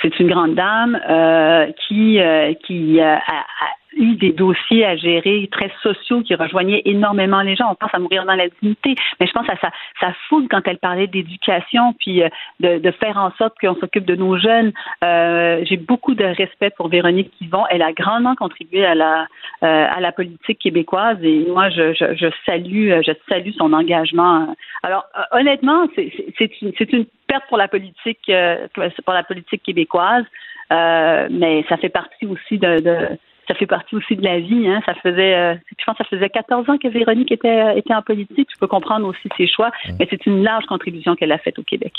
C'est 0.00 0.18
une 0.20 0.28
grande 0.28 0.54
dame 0.54 1.00
euh, 1.08 1.70
qui, 1.86 2.20
euh, 2.20 2.54
qui 2.66 3.00
euh, 3.00 3.14
a, 3.14 3.18
a, 3.18 3.68
eu 3.96 4.14
des 4.14 4.32
dossiers 4.32 4.84
à 4.84 4.96
gérer 4.96 5.48
très 5.50 5.70
sociaux 5.82 6.22
qui 6.22 6.34
rejoignaient 6.34 6.82
énormément 6.84 7.42
les 7.42 7.56
gens. 7.56 7.70
On 7.70 7.74
pense 7.74 7.94
à 7.94 7.98
mourir 7.98 8.24
dans 8.24 8.34
la 8.34 8.48
dignité, 8.60 8.94
mais 9.20 9.26
je 9.26 9.32
pense 9.32 9.48
à 9.48 9.56
sa, 9.56 9.70
sa 10.00 10.12
quand 10.50 10.62
elle 10.66 10.78
parlait 10.78 11.06
d'éducation, 11.06 11.92
puis 11.98 12.22
de, 12.60 12.78
de, 12.78 12.90
faire 12.92 13.18
en 13.18 13.30
sorte 13.32 13.54
qu'on 13.60 13.74
s'occupe 13.74 14.04
de 14.04 14.16
nos 14.16 14.38
jeunes. 14.38 14.72
J'ai 15.02 15.76
beaucoup 15.76 16.14
de 16.14 16.24
respect 16.24 16.70
pour 16.70 16.88
Véronique 16.88 17.32
Yvon. 17.40 17.64
Elle 17.70 17.82
a 17.82 17.92
grandement 17.92 18.34
contribué 18.34 18.84
à 18.84 18.94
la, 18.94 19.26
à 19.60 20.00
la 20.00 20.12
politique 20.12 20.58
québécoise 20.58 21.18
et 21.22 21.46
moi, 21.48 21.70
je, 21.70 21.92
je, 21.92 22.14
je, 22.14 22.26
salue, 22.46 22.92
je 23.04 23.12
salue 23.28 23.50
son 23.56 23.72
engagement. 23.72 24.54
Alors, 24.82 25.04
honnêtement, 25.32 25.86
c'est 25.96 26.50
une, 26.62 26.72
une 26.92 27.06
perte 27.26 27.44
pour 27.48 27.56
la 27.56 27.68
politique, 27.68 28.28
euh, 28.28 28.66
pour 28.74 29.14
la 29.14 29.22
politique 29.22 29.62
québécoise, 29.62 30.24
euh, 30.72 31.28
mais 31.30 31.64
ça 31.68 31.76
fait 31.76 31.88
partie 31.88 32.26
aussi 32.26 32.58
de, 32.58 32.80
de, 32.80 33.08
ça 33.48 33.54
fait 33.54 33.66
partie 33.66 33.94
aussi 33.96 34.16
de 34.16 34.22
la 34.22 34.40
vie. 34.40 34.68
Hein. 34.68 34.80
Ça 34.86 34.94
faisait, 34.94 35.34
euh, 35.34 35.54
je 35.78 35.84
pense, 35.84 35.96
que 35.96 36.04
ça 36.04 36.08
faisait 36.10 36.28
14 36.28 36.68
ans 36.70 36.78
que 36.78 36.88
Véronique 36.88 37.32
était, 37.32 37.78
était 37.78 37.94
en 37.94 38.02
politique. 38.02 38.48
Je 38.52 38.58
peux 38.58 38.66
comprendre 38.66 39.06
aussi 39.06 39.28
ses 39.36 39.48
choix, 39.48 39.68
mmh. 39.68 39.92
mais 39.98 40.06
c'est 40.10 40.26
une 40.26 40.42
large 40.42 40.64
contribution 40.66 41.16
qu'elle 41.16 41.32
a 41.32 41.38
faite 41.38 41.58
au 41.58 41.62
Québec. 41.62 41.92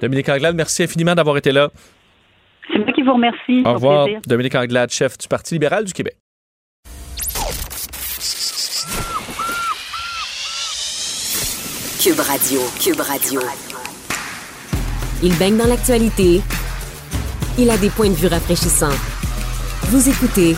Dominique 0.00 0.28
Anglade, 0.28 0.56
merci 0.56 0.82
infiniment 0.82 1.14
d'avoir 1.14 1.36
été 1.36 1.52
là. 1.52 1.68
C'est 2.72 2.78
moi 2.78 2.92
qui 2.92 3.02
vous 3.02 3.12
remercie. 3.12 3.62
Au 3.64 3.74
revoir. 3.74 4.08
Dominique 4.26 4.54
Anglade, 4.54 4.90
chef 4.90 5.18
du 5.18 5.28
Parti 5.28 5.54
libéral 5.54 5.84
du 5.84 5.92
Québec. 5.92 6.14
Cube 12.02 12.18
Radio, 12.18 12.60
Cube 12.82 13.00
Radio. 13.00 13.40
Il 15.22 15.38
baigne 15.38 15.56
dans 15.56 15.68
l'actualité. 15.68 16.40
Il 17.58 17.70
a 17.70 17.76
des 17.76 17.90
points 17.90 18.08
de 18.08 18.14
vue 18.14 18.26
rafraîchissants. 18.26 19.11
Vous 19.88 20.08
écoutez 20.08 20.56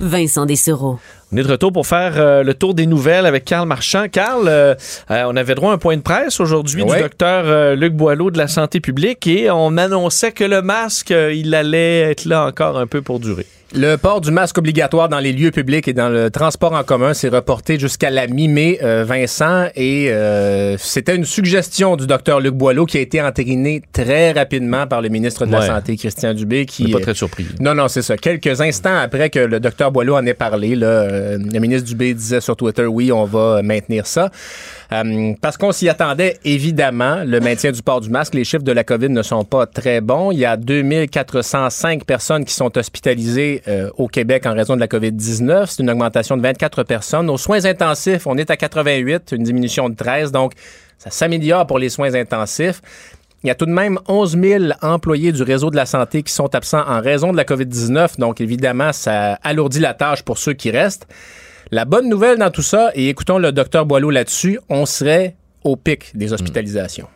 Vincent 0.00 0.44
Dessereau. 0.44 0.98
On 1.32 1.36
est 1.36 1.42
de 1.42 1.50
retour 1.50 1.72
pour 1.72 1.86
faire 1.86 2.14
euh, 2.16 2.42
le 2.42 2.52
tour 2.54 2.74
des 2.74 2.86
nouvelles 2.86 3.24
avec 3.24 3.44
Carl 3.44 3.66
Marchand. 3.66 4.06
Carl, 4.10 4.48
euh, 4.48 4.74
euh, 5.10 5.24
on 5.28 5.36
avait 5.36 5.54
droit 5.54 5.70
à 5.70 5.74
un 5.74 5.78
point 5.78 5.96
de 5.96 6.02
presse 6.02 6.40
aujourd'hui 6.40 6.82
ouais. 6.82 6.96
du 6.96 7.02
docteur 7.02 7.76
Luc 7.76 7.94
Boileau 7.94 8.30
de 8.30 8.38
la 8.38 8.48
santé 8.48 8.80
publique 8.80 9.26
et 9.26 9.50
on 9.50 9.76
annonçait 9.76 10.32
que 10.32 10.44
le 10.44 10.62
masque, 10.62 11.10
il 11.10 11.54
allait 11.54 12.00
être 12.00 12.24
là 12.24 12.44
encore 12.46 12.78
un 12.78 12.86
peu 12.86 13.00
pour 13.00 13.20
durer. 13.20 13.46
Le 13.72 13.94
port 13.94 14.20
du 14.20 14.32
masque 14.32 14.58
obligatoire 14.58 15.08
dans 15.08 15.20
les 15.20 15.32
lieux 15.32 15.52
publics 15.52 15.86
et 15.86 15.92
dans 15.92 16.08
le 16.08 16.28
transport 16.28 16.72
en 16.72 16.82
commun 16.82 17.14
s'est 17.14 17.28
reporté 17.28 17.78
jusqu'à 17.78 18.10
la 18.10 18.26
mi-mai, 18.26 18.80
euh, 18.82 19.04
Vincent, 19.04 19.68
et 19.76 20.10
euh, 20.10 20.76
c'était 20.76 21.14
une 21.14 21.24
suggestion 21.24 21.94
du 21.94 22.08
docteur 22.08 22.40
Luc 22.40 22.54
Boileau 22.54 22.84
qui 22.84 22.98
a 22.98 23.00
été 23.00 23.22
entérinée 23.22 23.80
très 23.92 24.32
rapidement 24.32 24.88
par 24.88 25.00
le 25.00 25.08
ministre 25.08 25.46
de 25.46 25.52
la. 25.52 25.60
Santé, 25.62 25.96
Christian 25.96 26.34
Dubé. 26.34 26.66
Qui 26.66 26.86
n'est 26.86 26.92
pas 26.94 27.00
très 27.00 27.14
surpris. 27.14 27.46
Non, 27.60 27.76
non, 27.76 27.86
c'est 27.86 28.02
ça. 28.02 28.16
Quelques 28.16 28.60
instants 28.60 28.96
après 28.96 29.30
que 29.30 29.38
le 29.38 29.60
docteur 29.60 29.92
Boileau 29.92 30.16
en 30.16 30.26
ait 30.26 30.34
parlé, 30.34 30.74
là, 30.74 30.86
euh, 30.86 31.38
le 31.38 31.60
ministre 31.60 31.86
Dubé 31.88 32.12
disait 32.12 32.40
sur 32.40 32.56
Twitter, 32.56 32.86
oui, 32.86 33.12
on 33.12 33.24
va 33.24 33.62
maintenir 33.62 34.04
ça. 34.04 34.30
Euh, 34.92 35.34
parce 35.40 35.56
qu'on 35.56 35.72
s'y 35.72 35.88
attendait, 35.88 36.38
évidemment, 36.44 37.22
le 37.24 37.40
maintien 37.40 37.70
du 37.70 37.82
port 37.82 38.00
du 38.00 38.10
masque. 38.10 38.34
Les 38.34 38.44
chiffres 38.44 38.64
de 38.64 38.72
la 38.72 38.82
COVID 38.82 39.08
ne 39.08 39.22
sont 39.22 39.44
pas 39.44 39.66
très 39.66 40.00
bons. 40.00 40.32
Il 40.32 40.38
y 40.38 40.44
a 40.44 40.56
2405 40.56 42.04
personnes 42.04 42.44
qui 42.44 42.54
sont 42.54 42.76
hospitalisées 42.76 43.62
euh, 43.68 43.90
au 43.96 44.08
Québec 44.08 44.46
en 44.46 44.54
raison 44.54 44.74
de 44.74 44.80
la 44.80 44.88
COVID-19. 44.88 45.66
C'est 45.68 45.82
une 45.82 45.90
augmentation 45.90 46.36
de 46.36 46.42
24 46.42 46.82
personnes. 46.82 47.30
Aux 47.30 47.38
soins 47.38 47.64
intensifs, 47.64 48.26
on 48.26 48.36
est 48.36 48.50
à 48.50 48.56
88, 48.56 49.32
une 49.32 49.44
diminution 49.44 49.88
de 49.88 49.94
13. 49.94 50.32
Donc, 50.32 50.52
ça 50.98 51.10
s'améliore 51.10 51.66
pour 51.66 51.78
les 51.78 51.88
soins 51.88 52.14
intensifs. 52.14 52.82
Il 53.42 53.46
y 53.46 53.50
a 53.50 53.54
tout 53.54 53.64
de 53.64 53.70
même 53.70 53.98
11 54.06 54.38
000 54.38 54.64
employés 54.82 55.32
du 55.32 55.42
réseau 55.42 55.70
de 55.70 55.76
la 55.76 55.86
santé 55.86 56.22
qui 56.22 56.32
sont 56.32 56.54
absents 56.54 56.86
en 56.86 57.00
raison 57.00 57.32
de 57.32 57.36
la 57.36 57.44
COVID-19. 57.44 58.18
Donc, 58.18 58.40
évidemment, 58.40 58.92
ça 58.92 59.34
alourdit 59.42 59.80
la 59.80 59.94
tâche 59.94 60.22
pour 60.22 60.36
ceux 60.36 60.52
qui 60.52 60.70
restent. 60.70 61.06
La 61.72 61.84
bonne 61.84 62.08
nouvelle 62.08 62.38
dans 62.38 62.50
tout 62.50 62.62
ça, 62.62 62.90
et 62.96 63.08
écoutons 63.08 63.38
le 63.38 63.52
docteur 63.52 63.86
Boileau 63.86 64.10
là-dessus, 64.10 64.58
on 64.68 64.86
serait 64.86 65.36
au 65.62 65.76
pic 65.76 66.10
des 66.16 66.32
hospitalisations. 66.32 67.06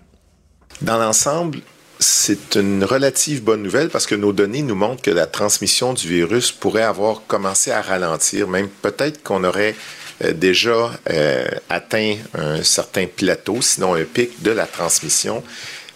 Dans 0.81 0.97
l'ensemble, 0.97 1.59
c'est 1.99 2.55
une 2.55 2.85
relative 2.85 3.43
bonne 3.43 3.65
nouvelle 3.65 3.89
parce 3.89 4.07
que 4.07 4.15
nos 4.15 4.33
données 4.33 4.63
nous 4.63 4.77
montrent 4.77 5.03
que 5.03 5.11
la 5.11 5.27
transmission 5.27 5.93
du 5.93 6.07
virus 6.07 6.53
pourrait 6.53 6.83
avoir 6.85 7.23
commencé 7.27 7.73
à 7.73 7.83
ralentir, 7.83 8.47
même 8.47 8.69
peut-être 8.69 9.25
qu'on 9.25 9.43
aurait 9.43 9.75
euh, 10.23 10.33
déjà 10.33 10.93
euh, 11.11 11.47
atteint 11.69 12.15
un 12.35 12.63
certain 12.63 13.07
plateau, 13.07 13.61
sinon 13.61 13.95
un 13.95 14.05
pic 14.05 14.41
de 14.43 14.53
la 14.53 14.67
transmission. 14.67 15.43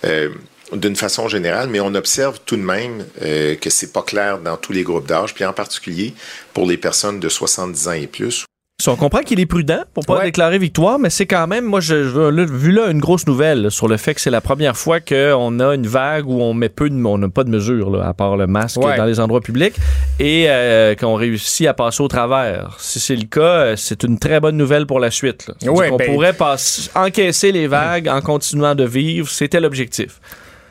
Euh, 0.05 0.31
d'une 0.75 0.97
façon 0.97 1.29
générale, 1.29 1.69
mais 1.71 1.81
on 1.81 1.95
observe 1.95 2.39
tout 2.45 2.57
de 2.57 2.63
même 2.63 3.05
euh, 3.23 3.55
que 3.57 3.71
c'est 3.71 3.93
pas 3.93 4.03
clair 4.03 4.39
dans 4.39 4.57
tous 4.57 4.73
les 4.73 4.83
groupes 4.83 5.07
d'âge, 5.07 5.35
puis 5.35 5.45
en 5.45 5.53
particulier 5.53 6.15
pour 6.53 6.67
les 6.67 6.77
personnes 6.77 7.21
de 7.21 7.29
70 7.29 7.89
ans 7.89 7.93
et 7.93 8.07
plus, 8.07 8.45
on 8.87 8.95
comprend 8.95 9.23
qu'il 9.23 9.41
est 9.41 9.47
prudent 9.47 9.83
pour 9.93 10.07
pas 10.07 10.19
Ouais. 10.19 10.25
déclarer 10.27 10.57
victoire, 10.57 11.01
mais 11.01 11.11
c'est 11.11 11.27
quand 11.27 11.49
même, 11.49 11.65
moi, 11.65 11.81
je, 11.81 12.05
je- 12.11 12.31
là, 12.31 12.45
vu 12.45 12.71
là 12.71 12.87
une 12.93 13.01
grosse 13.01 13.27
nouvelle 13.27 13.73
sur 13.73 13.89
le 13.89 13.97
fait 13.97 14.15
que 14.15 14.21
c'est 14.21 14.31
la 14.31 14.41
première 14.41 14.77
fois 14.77 15.01
qu'on 15.01 15.59
a 15.59 15.75
une 15.75 15.87
vague 15.89 16.29
où 16.29 16.41
on 16.41 16.55
met 16.55 16.69
peu 16.69 16.89
de, 16.89 16.95
on 17.05 17.19
n'a 17.19 17.29
pas 17.29 17.43
de 17.43 17.51
mesures, 17.51 17.91
là, 17.91 18.07
à 18.07 18.15
part 18.15 18.37
le 18.37 18.47
masque 18.47 18.77
Ouais. 18.81 18.97
dans 18.97 19.05
les 19.05 19.19
endroits 19.19 19.41
publics, 19.41 19.75
et 20.21 20.45
euh, 20.49 20.95
qu'on 20.95 21.15
réussit 21.17 21.67
à 21.67 21.75
passer 21.75 22.03
au 22.05 22.09
travers. 22.09 22.77
Si 22.79 23.01
c'est 23.01 23.17
le 23.17 23.27
cas, 23.27 23.41
euh, 23.41 23.77
c'est 23.77 24.05
une 24.05 24.17
très 24.19 24.39
bonne 24.39 24.57
nouvelle 24.57 24.87
pour 24.87 25.01
la 25.01 25.11
suite. 25.11 25.49
Là. 25.49 25.73
Ouais, 25.73 25.89
qu'on 25.91 25.97
ben- 25.97 26.07
pourrait 26.13 26.33
passer, 26.35 26.89
encaisser 26.95 27.51
les 27.51 27.67
vagues 27.67 28.09
en 28.09 28.21
continuant 28.21 28.77
de 28.77 28.85
vivre, 28.85 29.29
c'était 29.29 29.59
l'objectif. 29.61 30.21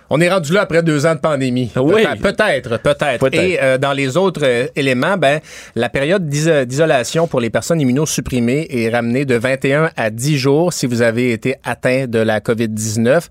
On 0.10 0.22
est 0.22 0.30
rendu 0.30 0.54
là 0.54 0.62
après 0.62 0.82
deux 0.84 1.06
ans 1.06 1.16
de 1.16 1.20
pandémie. 1.20 1.72
Oui. 1.76 2.04
Peut-être, 2.22 2.78
peut-être. 2.82 3.20
Et 3.44 3.60
euh, 3.62 3.78
dans 3.78 3.94
les 3.94 4.16
autres 4.18 4.42
euh, 4.44 4.68
éléments, 4.76 5.18
ben, 5.18 5.40
la 5.76 5.90
période 5.90 6.28
d'iso- 6.30 6.66
d'isolation 6.66 7.28
pour 7.28 7.42
les 7.42 7.50
personnes 7.50 7.82
immunosupprimées 7.82 8.68
est 8.70 8.90
ramenée 8.90 9.26
de 9.26 9.36
21 9.36 9.92
à 9.98 10.10
10 10.10 10.38
jours 10.38 10.72
si 10.74 10.86
vous 10.86 11.02
avez 11.02 11.32
été 11.34 11.56
atteint 11.64 12.06
de 12.08 12.20
la 12.20 12.40
COVID-19. 12.40 13.26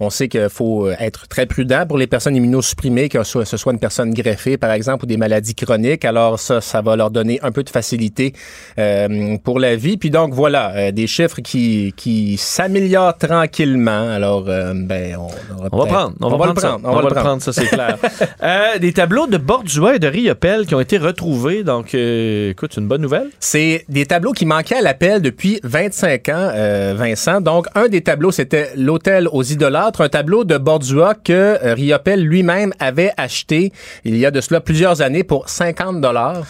On 0.00 0.10
sait 0.10 0.28
qu'il 0.28 0.48
faut 0.50 0.86
euh, 0.86 0.94
être 1.00 1.28
très 1.28 1.46
prudent 1.46 1.84
pour 1.88 1.98
les 1.98 2.06
personnes 2.06 2.36
immunosupprimées, 2.36 3.08
que 3.08 3.22
ce 3.24 3.44
soit 3.56 3.72
une 3.72 3.78
personne 3.80 4.12
greffée, 4.12 4.56
par 4.58 4.72
exemple, 4.72 5.04
ou 5.04 5.06
des 5.06 5.16
maladies 5.16 5.54
chroniques. 5.54 6.04
Alors 6.04 6.38
ça, 6.38 6.60
ça 6.60 6.82
va 6.82 6.94
leur 6.96 7.10
donner 7.10 7.40
un 7.42 7.52
peu 7.52 7.62
de 7.62 7.70
facilité 7.70 8.32
euh, 8.78 9.36
pour 9.42 9.58
la 9.60 9.76
vie. 9.76 9.96
Puis 9.96 10.10
donc, 10.10 10.34
voilà, 10.34 10.72
euh, 10.76 10.92
des 10.92 11.06
chiffres 11.06 11.40
qui, 11.40 11.94
qui 11.96 12.36
s'améliorent 12.36 13.16
tranquillement. 13.16 14.10
Alors, 14.10 14.42
ben, 14.42 15.16
on, 15.18 15.28
On 15.72 15.78
va 15.78 15.86
prendre, 15.86 16.14
on, 16.20 16.36
va, 16.36 16.46
le 16.46 16.54
prendre, 16.54 16.80
on 16.84 16.94
va 16.96 17.02
le 17.02 17.14
prendre. 17.14 17.42
ça 17.42 17.52
c'est 17.52 17.66
clair. 17.66 17.96
Euh, 18.42 18.78
des 18.78 18.92
tableaux 18.92 19.26
de 19.26 19.36
Bordua 19.36 19.96
et 19.96 19.98
de 19.98 20.06
Riopel 20.06 20.66
qui 20.66 20.74
ont 20.74 20.80
été 20.80 20.96
retrouvés, 20.96 21.64
donc 21.64 21.94
euh, 21.94 22.50
écoute, 22.50 22.70
c'est 22.74 22.80
une 22.80 22.86
bonne 22.88 23.00
nouvelle. 23.02 23.28
C'est 23.40 23.84
des 23.88 24.06
tableaux 24.06 24.32
qui 24.32 24.46
manquaient 24.46 24.76
à 24.76 24.80
l'appel 24.82 25.20
depuis 25.22 25.60
25 25.64 26.28
ans, 26.28 26.32
euh, 26.54 26.94
Vincent. 26.96 27.40
Donc, 27.40 27.66
un 27.74 27.88
des 27.88 28.00
tableaux, 28.02 28.30
c'était 28.30 28.70
l'Hôtel 28.76 29.28
aux 29.32 29.42
idolâtres, 29.42 30.00
un 30.02 30.08
tableau 30.08 30.44
de 30.44 30.56
Bordua 30.56 31.14
que 31.14 31.32
euh, 31.32 31.74
Riopel 31.74 32.22
lui-même 32.22 32.72
avait 32.78 33.12
acheté 33.16 33.72
il 34.04 34.16
y 34.16 34.24
a 34.24 34.30
de 34.30 34.40
cela 34.40 34.60
plusieurs 34.60 35.02
années 35.02 35.24
pour 35.24 35.48
50 35.48 36.00
dollars. 36.00 36.44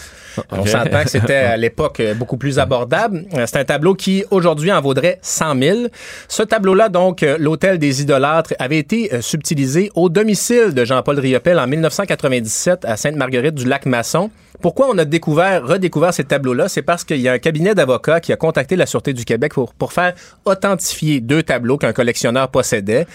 On 0.53 0.61
Ok. 0.61 0.69
s'entend 0.69 1.03
que 1.03 1.11
c'était 1.11 1.35
à 1.35 1.57
l'époque 1.57 1.99
euh, 1.99 2.15
beaucoup 2.15 2.37
plus 2.37 2.59
abordable. 2.61 3.25
Euh, 3.35 3.45
C'est 3.47 3.59
un 3.59 3.65
tableau 3.65 3.95
qui 3.95 4.25
aujourd'hui 4.31 4.71
en 4.71 4.81
vaudrait 4.81 5.19
100 5.23 5.61
000. 5.61 5.79
Ce 6.29 6.43
tableau-là, 6.45 6.89
donc, 6.91 7.25
l'Hôtel 7.39 7.79
des 7.79 8.03
idolâtres, 8.03 8.55
avait 8.61 8.79
été 8.79 9.13
euh, 9.13 9.21
au 9.95 10.09
domicile 10.09 10.73
de 10.73 10.85
Jean-Paul 10.85 11.19
Riopel 11.19 11.59
en 11.59 11.67
1997 11.67 12.85
à 12.85 12.97
Sainte-Marguerite 12.97 13.55
du 13.55 13.65
Lac-Masson. 13.65 14.31
Pourquoi 14.61 14.89
on 14.89 14.99
a 14.99 15.05
découvert, 15.05 15.67
redécouvert 15.67 16.15
ces 16.15 16.25
tableaux-là? 16.25 16.69
C'est 16.69 16.83
parce 16.83 17.03
qu'il 17.05 17.21
y 17.21 17.29
a 17.29 17.33
un 17.33 17.39
cabinet 17.39 17.75
d'avocats 17.75 18.21
qui 18.21 18.33
a 18.33 18.37
contacté 18.37 18.77
la 18.77 18.87
Sûreté 18.87 19.13
du 19.13 19.25
Québec 19.25 19.55
pour, 19.55 19.75
pour 19.75 19.93
faire 19.93 20.15
authentifier 20.45 21.21
deux 21.21 21.43
tableaux 21.43 21.77
qu'un 21.77 21.93
collectionneur 21.93 22.49
possédait. 22.49 23.07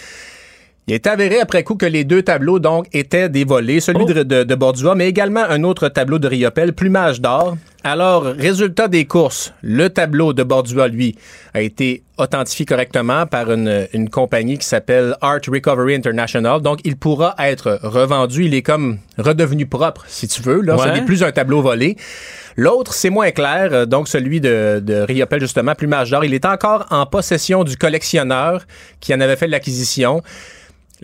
Il 0.88 0.94
est 0.94 1.08
avéré 1.08 1.40
après 1.40 1.64
coup 1.64 1.76
que 1.76 1.86
les 1.86 2.04
deux 2.04 2.24
tableaux, 2.24 2.60
donc, 2.60 2.88
étaient 2.92 3.30
des 3.30 3.46
volets, 3.46 3.80
celui 3.80 4.04
Oh. 4.04 4.12
de, 4.14 4.24
de, 4.24 4.44
de 4.44 4.56
Bordua, 4.56 4.96
mais 4.96 5.08
également 5.08 5.44
un 5.44 5.64
autre 5.64 5.88
tableau 5.88 6.20
de 6.20 6.28
Riopel, 6.28 6.74
Plumage 6.74 7.22
d'or. 7.22 7.56
Alors, 7.86 8.24
résultat 8.24 8.90
des 8.90 9.06
courses, 9.06 9.54
le 9.62 9.90
tableau 9.90 10.34
de 10.34 10.44
Bordua, 10.44 10.90
lui, 10.90 11.16
a 11.54 11.62
été 11.62 12.04
authentifié 12.18 12.66
correctement 12.66 13.26
par 13.26 13.50
une, 13.52 13.88
une 13.94 14.10
compagnie 14.10 14.58
qui 14.58 14.66
s'appelle 14.66 15.16
Art 15.22 15.40
Recovery 15.48 15.96
International. 15.96 16.62
Donc, 16.62 16.80
il 16.84 16.98
pourra 16.98 17.36
être 17.40 17.80
revendu. 17.82 18.46
Il 18.46 18.54
est 18.54 18.62
comme 18.62 18.98
redevenu 19.18 19.66
propre, 19.66 20.04
si 20.08 20.28
tu 20.28 20.42
veux. 20.42 20.62
Là, 20.62 20.78
ce 20.78 20.90
n'est 20.90 21.06
plus 21.06 21.24
un 21.24 21.32
tableau 21.32 21.62
volé. 21.62 21.96
L'autre, 22.56 22.94
c'est 22.94 23.10
moins 23.10 23.32
clair. 23.32 23.88
Donc, 23.88 24.08
celui 24.08 24.40
de, 24.40 24.80
de 24.84 24.96
Riopel, 24.96 25.40
justement, 25.40 25.76
Plumage 25.76 26.12
d'or, 26.12 26.24
il 26.24 26.34
est 26.34 26.46
encore 26.46 26.86
en 26.90 27.06
possession 27.06 27.64
du 27.64 27.78
collectionneur 27.78 28.62
qui 29.00 29.14
en 29.14 29.20
avait 29.22 29.36
fait 29.38 29.48
l'acquisition. 29.48 30.22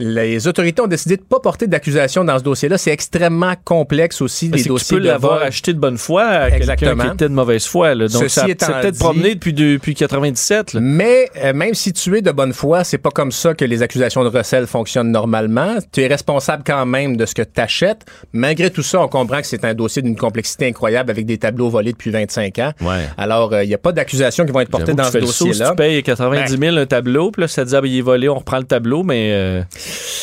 Les 0.02 0.48
autorités 0.48 0.82
ont 0.82 0.88
décidé 0.88 1.18
de 1.18 1.22
ne 1.22 1.26
pas 1.28 1.42
porter 1.42 1.68
d'accusation 1.68 2.24
dans 2.24 2.38
ce 2.40 2.44
dossier-là. 2.44 2.78
C'est 2.78 2.92
extrêmement 2.92 3.54
complexe 3.66 4.22
aussi, 4.22 4.46
les 4.46 4.52
que 4.60 4.64
tu 4.64 4.70
dossiers 4.70 4.98
peux 4.98 5.04
l'avoir 5.04 5.42
acheté 5.42 5.74
de 5.74 5.78
bonne 5.80 5.98
foi 5.98 6.24
à 6.24 6.44
quelqu'un 6.50 6.56
Exactement. 6.56 7.04
qui 7.04 7.10
était 7.16 7.28
de 7.30 7.34
mauvaise 7.34 7.66
foi. 7.66 7.96
là. 7.96 8.08
Donc, 8.08 8.24
Ceci 8.24 8.40
ça 8.40 8.46
peut-être 8.46 8.92
dit- 8.94 9.00
promené 9.00 9.36
depuis, 9.36 9.52
depuis 9.52 9.96
97. 9.96 10.74
là. 10.74 10.80
Mais 10.82 11.30
euh, 11.44 11.52
même 11.54 11.74
si 11.74 11.92
tu 11.92 12.18
es 12.18 12.22
de 12.22 12.32
bonne 12.32 12.54
foi, 12.54 12.86
c'est 12.86 12.98
pas 12.98 13.10
comme 13.12 13.34
ça 13.34 13.54
que 13.54 13.66
les 13.66 13.82
accusations 13.82 14.24
de 14.24 14.30
recel 14.30 14.68
fonctionnent 14.68 15.12
normalement. 15.12 15.76
Tu 15.92 16.02
es 16.02 16.08
responsable 16.08 16.64
quand 16.66 16.86
même 16.86 17.18
de 17.18 17.26
ce 17.26 17.36
que 17.36 17.42
tu 17.42 17.60
achètes. 17.60 18.06
Malgré 18.32 18.70
tout 18.72 18.84
ça, 18.84 19.02
on 19.02 19.10
comprend 19.10 19.42
que 19.42 19.48
c'est 19.48 19.66
un 19.66 19.74
dossier 19.74 20.02
d'une 20.02 20.16
complexité 20.16 20.68
incroyable 20.68 21.12
avec 21.12 21.26
des 21.26 21.38
tableaux 21.38 21.70
volés 21.70 21.92
depuis 21.92 22.12
25 22.12 22.58
ans. 22.60 22.72
Ouais. 22.82 23.04
Alors, 23.18 23.54
il 23.62 23.68
n'y 23.68 23.74
a 23.74 23.78
pas 23.78 23.92
d'accusations 23.92 24.46
qui 24.46 24.54
vont 24.54 24.62
être 24.62 24.70
portées 24.72 24.94
dans 24.94 25.04
ce 25.04 25.20
saut, 25.20 25.28
si 25.28 25.44
dossier-là. 25.50 25.72
tu 25.72 25.76
payes 25.76 26.04
90 26.04 26.58
000 26.58 26.78
un 26.78 26.86
tableau, 26.86 27.32
puis 27.32 27.42
là, 27.42 27.48
ça 27.50 27.64
te 27.66 27.70
dit, 27.70 27.76
ah, 27.76 27.82
ben, 27.82 27.88
il 27.92 27.98
est 27.98 28.02
volé, 28.02 28.30
on 28.30 28.36
reprend 28.36 28.60
le 28.60 28.64
tableau, 28.64 29.04
mais 29.04 29.32
euh, 29.34 29.62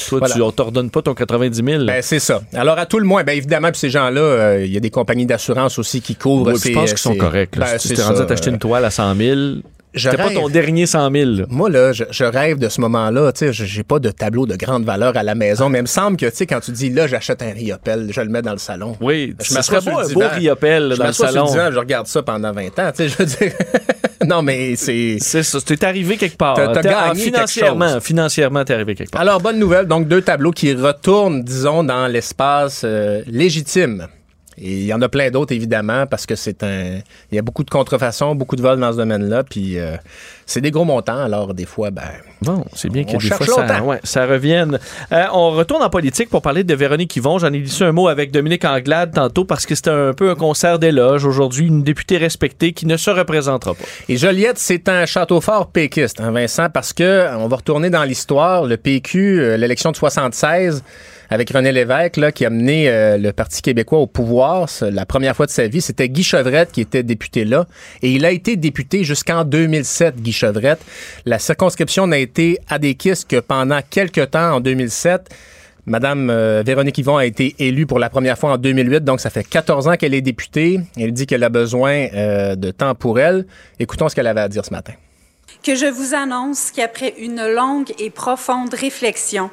toi, 0.09 0.19
Voilà. 0.21 0.35
tu, 0.35 0.43
on 0.43 0.51
t'ordonne 0.53 0.91
pas 0.91 1.03
ton 1.03 1.14
90 1.14 1.62
000. 1.64 1.79
là. 1.85 1.93
Ben, 1.95 2.03
c'est 2.03 2.19
ça. 2.19 2.43
Alors, 2.55 2.79
à 2.79 2.87
tout 2.87 2.99
le 2.99 3.05
moins, 3.05 3.25
ben, 3.25 3.33
évidemment, 3.37 3.71
puis 3.71 3.79
ces 3.81 3.91
gens-là, 3.91 4.21
euh, 4.21 4.64
il 4.64 4.73
y 4.73 4.77
a 4.77 4.81
des 4.81 4.91
compagnies 4.91 5.27
d'assurance 5.27 5.79
aussi 5.79 6.01
qui 6.01 6.14
couvrent. 6.17 6.57
Ces- 6.57 6.71
je 6.71 6.75
pense 6.75 6.91
qu'ils 6.91 6.99
sont 6.99 7.17
corrects. 7.17 7.57
Ben, 7.59 7.79
si 7.79 7.89
tu 7.89 7.95
t'es 7.95 8.03
rendu 8.03 8.21
à 8.21 8.25
t'acheter 8.25 8.51
une 8.51 8.59
toile 8.59 8.85
à 8.85 8.91
100 8.91 9.14
000, 9.14 9.37
Je 9.37 9.61
c'était 9.97 10.16
pas 10.16 10.30
ton 10.30 10.49
dernier 10.49 10.86
100 10.86 11.11
000. 11.11 11.30
là. 11.30 11.44
Moi, 11.49 11.70
là, 11.70 11.92
je, 11.92 12.05
je 12.11 12.24
rêve 12.24 12.59
de 12.59 12.68
ce 12.68 12.80
moment-là. 12.80 13.32
Tu 13.32 13.38
sais, 13.47 13.53
je- 13.53 13.64
j'ai 13.64 13.82
pas 13.82 13.99
de 13.99 14.11
tableau 14.11 14.47
de 14.47 14.57
grande 14.57 14.84
valeur 14.84 15.16
à 15.16 15.22
la 15.22 15.34
maison, 15.34 15.68
mais 15.68 15.78
il 15.78 15.82
me 15.82 15.86
semble 15.86 16.16
que, 16.16 16.26
tu 16.26 16.36
sais, 16.36 16.47
quand 16.47 16.61
tu 16.61 16.70
dis, 16.72 16.90
là, 16.90 17.07
j'achète 17.07 17.42
un 17.42 17.53
Riopel, 17.53 18.09
je 18.12 18.20
le 18.20 18.28
mets 18.28 18.42
dans 18.42 18.53
le 18.53 18.59
salon. 18.59 18.97
Oui, 19.01 19.34
Je 19.42 19.49
ce 19.49 19.55
m'assois 19.55 19.80
le 19.80 20.11
un 20.11 20.12
beau 20.12 20.22
riopel 20.32 20.94
dans 20.99 21.07
le 21.07 21.12
sur 21.12 21.26
salon. 21.26 21.44
le 21.47 21.51
divan, 21.51 21.68
je 21.72 21.78
regarde 21.78 22.07
ça 22.07 22.22
pendant 22.22 22.53
20 22.53 22.78
ans. 22.78 22.90
Tu 22.94 22.97
sais, 22.97 23.09
je 23.09 23.16
veux 23.18 23.26
dire. 23.26 23.53
non, 24.26 24.42
mais 24.42 24.76
c'est. 24.76 25.16
C'est 25.20 25.42
ça, 25.42 25.59
t'es 25.61 25.84
arrivé 25.84 26.16
quelque 26.16 26.36
part. 26.36 26.55
T'as- 26.57 26.80
gagné 26.82 27.20
financièrement, 27.24 27.84
quelque 27.86 27.94
chose. 27.94 28.03
financièrement, 28.05 28.64
t'es 28.64 28.74
arrivé 28.74 28.94
quelque 28.94 29.11
part. 29.11 29.20
Alors, 29.20 29.40
bonne 29.40 29.59
nouvelle. 29.59 29.86
Donc, 29.86 30.09
deux 30.09 30.22
tableaux 30.22 30.51
qui 30.53 30.72
retournent, 30.74 31.42
disons, 31.42 31.84
dans 31.84 32.07
l'espace 32.07 32.82
euh, 32.84 33.22
légitime. 33.26 34.07
Et 34.59 34.72
il 34.72 34.84
y 34.84 34.94
en 34.94 35.02
a 35.02 35.09
plein 35.09 35.30
d'autres, 35.30 35.54
évidemment, 35.54 36.07
parce 36.07 36.26
que 36.26 36.34
c'est 36.34 36.62
un. 36.62 37.00
Il 37.30 37.34
y 37.34 37.38
a 37.38 37.42
beaucoup 37.42 37.64
de 37.64 37.70
contrefaçons, 37.70 38.34
beaucoup 38.34 38.57
de 38.57 38.62
vols 38.62 38.80
dans 38.80 38.92
ce 38.92 38.96
domaine-là. 38.96 39.44
Puis, 39.44 39.78
euh, 39.78 39.96
c'est 40.47 40.61
des 40.61 40.70
gros 40.70 40.84
montants. 40.84 41.18
Alors, 41.18 41.55
des 41.55 41.66
fois, 41.66 41.90
ben. 41.90 42.03
Bon, 42.42 42.64
c'est 42.74 42.90
bien 42.90 43.05
que 43.05 43.16
des 43.16 43.18
fois 43.18 43.47
ça, 43.47 43.82
ouais, 43.82 43.99
ça 44.05 44.26
revienne. 44.26 44.78
Euh, 45.11 45.24
on 45.32 45.51
retourne 45.51 45.82
en 45.82 45.90
politique 45.90 46.30
pour 46.30 46.42
parler 46.42 46.64
de 46.64 46.74
Véronique 46.74 47.16
Yvon. 47.16 47.38
J'en 47.38 47.53
ai 47.53 47.59
dit 47.59 47.78
un 47.80 47.92
mot 47.92 48.09
avec 48.09 48.30
Dominique 48.30 48.64
Anglade 48.64 49.12
tantôt 49.12 49.44
parce 49.44 49.66
que 49.66 49.74
c'était 49.74 49.90
un 49.90 50.12
peu 50.12 50.30
un 50.30 50.34
concert 50.34 50.78
d'éloge. 50.78 51.24
Aujourd'hui, 51.24 51.66
une 51.66 51.82
députée 51.82 52.18
respectée 52.18 52.72
qui 52.72 52.86
ne 52.86 52.97
se 52.97 53.11
représentera 53.11 53.74
pas. 53.74 53.84
Et 54.09 54.16
Joliette, 54.16 54.59
c'est 54.59 54.88
un 54.88 55.05
château 55.07 55.40
fort 55.40 55.68
péquiste, 55.68 56.20
hein, 56.20 56.30
Vincent, 56.30 56.68
parce 56.70 56.92
que 56.92 57.03
euh, 57.03 57.36
on 57.38 57.49
va 57.49 57.57
retourner 57.57 57.90
dans 57.90 58.05
l'histoire. 58.05 58.64
Le 58.64 58.76
PQ, 58.76 59.40
euh, 59.40 59.57
l'élection 59.57 59.90
de 59.90 59.97
76, 59.97 60.84
avec 61.30 61.51
René 61.51 61.72
Lévesque, 61.72 62.16
là, 62.16 62.32
qui 62.32 62.44
a 62.44 62.51
mené 62.51 62.88
euh, 62.88 63.18
le 63.18 63.32
Parti 63.32 63.62
québécois 63.62 63.99
au 63.99 64.07
pouvoir, 64.07 64.68
la 64.82 65.07
première 65.07 65.34
fois 65.34 65.47
de 65.47 65.51
sa 65.51 65.66
vie, 65.66 65.80
c'était 65.80 66.09
Guy 66.09 66.22
Chevrette 66.22 66.72
qui 66.72 66.80
était 66.80 67.03
député 67.03 67.44
là. 67.44 67.66
Et 68.03 68.12
il 68.12 68.24
a 68.24 68.30
été 68.30 68.57
député 68.57 69.05
jusqu'en 69.05 69.44
2007, 69.44 70.16
Guy 70.20 70.32
La 71.24 71.39
circonscription 71.39 72.07
n'a 72.07 72.18
été 72.18 72.59
des 72.80 72.95
que 72.95 73.41
pendant 73.41 73.80
quelques 73.89 74.30
temps, 74.30 74.57
en 74.57 74.61
2007. 74.61 75.30
Madame 75.89 76.30
euh, 76.30 76.64
Véronique 76.66 76.99
Yvon 76.99 77.16
a 77.16 77.26
été 77.26 77.55
élue 77.61 77.87
pour 77.87 78.01
la 78.01 78.11
première 78.11 78.37
fois 78.37 78.53
en 78.53 78.57
2008, 78.59 79.05
donc 79.05 79.20
ça 79.20 79.30
fait 79.30 79.45
14 79.45 79.87
ans 79.87 79.97
qu'elle 79.97 80.14
est 80.14 80.20
députée. 80.20 80.80
Elle 80.99 81.12
dit 81.12 81.26
qu'elle 81.26 81.45
a 81.45 81.49
besoin 81.49 82.09
euh, 82.12 82.57
de 82.57 82.72
temps 82.72 82.97
pour 82.97 83.20
elle. 83.20 83.47
Écoutons 83.78 84.09
ce 84.09 84.16
qu'elle 84.16 84.26
avait 84.26 84.41
à 84.41 84.49
dire 84.49 84.64
ce 84.64 84.72
matin. 84.72 84.95
que 85.62 85.76
je 85.76 85.87
vous 85.87 86.14
annonce 86.14 86.72
qu'après 86.72 87.14
une 87.18 87.47
longue 87.47 87.93
et 88.01 88.11
profonde 88.11 88.74
réflexion, 88.74 89.49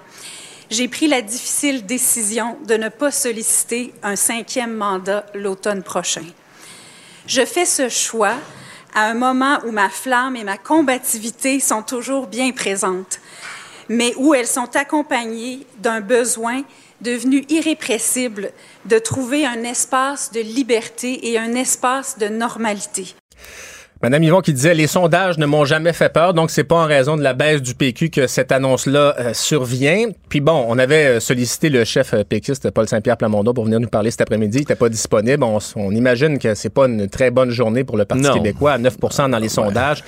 j'ai 0.72 0.88
pris 0.88 1.08
la 1.08 1.22
difficile 1.22 1.86
décision 1.86 2.58
de 2.68 2.76
ne 2.76 2.90
pas 2.90 3.12
solliciter 3.12 3.94
un 4.02 4.16
cinquième 4.16 4.74
mandat 4.74 5.28
l'automne 5.36 5.84
prochain. 5.84 6.26
Je 7.28 7.46
fais 7.46 7.66
ce 7.66 7.90
choix 7.90 8.36
à 8.94 9.06
un 9.06 9.14
moment 9.14 9.60
où 9.66 9.72
ma 9.72 9.90
flamme 9.90 10.36
et 10.36 10.44
ma 10.44 10.58
combativité 10.58 11.60
sont 11.60 11.82
toujours 11.82 12.28
bien 12.28 12.52
présentes, 12.52 13.20
mais 13.90 14.14
où 14.18 14.34
elles 14.34 14.48
sont 14.48 14.76
accompagnées 14.76 15.66
d'un 15.80 16.02
besoin 16.02 16.64
devenu 17.02 17.46
irrépressible 17.50 18.52
de 18.86 18.98
trouver 18.98 19.46
un 19.46 19.64
espace 19.64 20.32
de 20.32 20.40
liberté 20.40 21.30
et 21.32 21.38
un 21.38 21.54
espace 21.54 22.18
de 22.18 22.28
normalité. 22.28 23.14
Madame 24.04 24.22
Yvon 24.24 24.42
qui 24.42 24.52
disait 24.52 24.74
les 24.74 24.88
sondages 24.88 25.38
ne 25.38 25.46
m'ont 25.46 25.64
jamais 25.64 25.94
fait 25.94 26.12
peur, 26.12 26.34
donc 26.34 26.52
c'est 26.52 26.66
pas 26.66 26.76
en 26.76 26.86
raison 26.86 27.16
de 27.16 27.24
la 27.24 27.34
baisse 27.34 27.62
du 27.62 27.74
PQ 27.74 28.10
que 28.10 28.28
cette 28.28 28.52
annonce-là 28.52 29.16
euh, 29.18 29.34
survient. 29.34 30.10
Puis 30.28 30.42
bon, 30.42 30.66
on 30.68 30.78
avait 30.78 31.06
euh, 31.06 31.20
sollicité 31.22 31.70
le 31.70 31.86
chef 31.86 32.14
euh, 32.14 32.26
péquiste 32.26 32.70
Paul 32.72 32.86
Saint-Pierre 32.86 33.16
Plamondon 33.16 33.54
pour 33.54 33.64
venir 33.64 33.80
nous 33.80 33.88
parler 33.88 34.12
cet 34.12 34.20
après-midi. 34.20 34.58
Il 34.58 34.62
n'était 34.64 34.76
pas 34.76 34.90
disponible. 34.90 35.42
On, 35.46 35.58
on, 35.78 35.92
imagine 35.92 36.38
que 36.38 36.54
c'est 36.54 36.70
pas 36.70 36.88
une 36.88 37.08
très 37.08 37.32
bonne 37.32 37.52
journée 37.52 37.86
pour 37.86 37.96
le 37.96 38.04
Parti 38.04 38.26
Non. 38.26 38.34
québécois 38.34 38.74
à 38.74 38.78
9% 38.78 39.30
dans 39.30 39.38
les 39.38 39.48
sondages. 39.48 40.04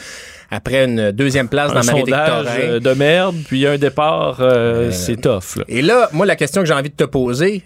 Après 0.52 0.84
une 0.84 1.12
deuxième 1.12 1.48
place 1.48 1.72
Un 1.72 1.76
dans 1.76 1.86
Marie 1.86 2.00
sondage 2.02 2.82
de 2.82 2.94
merde, 2.94 3.36
puis 3.48 3.66
un 3.66 3.78
départ, 3.78 4.38
euh, 4.42 4.92
c'est 4.92 5.22
tough. 5.22 5.56
là. 5.56 5.64
Et 5.68 5.82
là, 5.82 6.10
moi, 6.12 6.26
la 6.26 6.36
question 6.36 6.62
que 6.62 6.68
j'ai 6.68 6.74
envie 6.74 6.90
de 6.90 6.96
te 6.96 7.06
poser, 7.06 7.64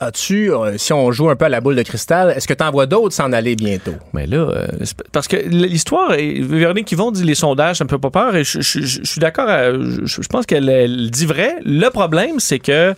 as-tu, 0.00 0.52
euh, 0.52 0.76
si 0.78 0.92
on 0.92 1.10
joue 1.12 1.30
un 1.30 1.36
peu 1.36 1.46
à 1.46 1.48
la 1.48 1.60
boule 1.60 1.76
de 1.76 1.82
cristal, 1.82 2.32
est-ce 2.36 2.46
que 2.46 2.54
tu 2.54 2.62
en 2.62 2.70
vois 2.70 2.86
d'autres 2.86 3.14
s'en 3.14 3.32
aller 3.32 3.56
bientôt? 3.56 3.94
Mais 4.12 4.26
là, 4.26 4.36
euh, 4.38 4.66
parce 5.12 5.26
que 5.28 5.36
l'histoire, 5.36 6.10
Véronique 6.12 6.90
Yvon 6.92 7.10
dit 7.10 7.24
les 7.24 7.34
sondages, 7.34 7.76
ça 7.76 7.84
me 7.84 7.88
fait 7.88 7.98
pas 7.98 8.10
peur, 8.10 8.36
et 8.36 8.44
je, 8.44 8.60
je- 8.60 8.80
je- 8.80 9.00
je 9.02 9.10
suis 9.10 9.20
d'accord, 9.20 9.46
je, 9.48 10.20
pense 10.28 10.44
qu'elle 10.46 10.68
elle 10.68 11.10
dit 11.10 11.26
vrai. 11.26 11.56
Le 11.64 11.88
problème, 11.88 12.38
c'est 12.40 12.58
que 12.58 12.94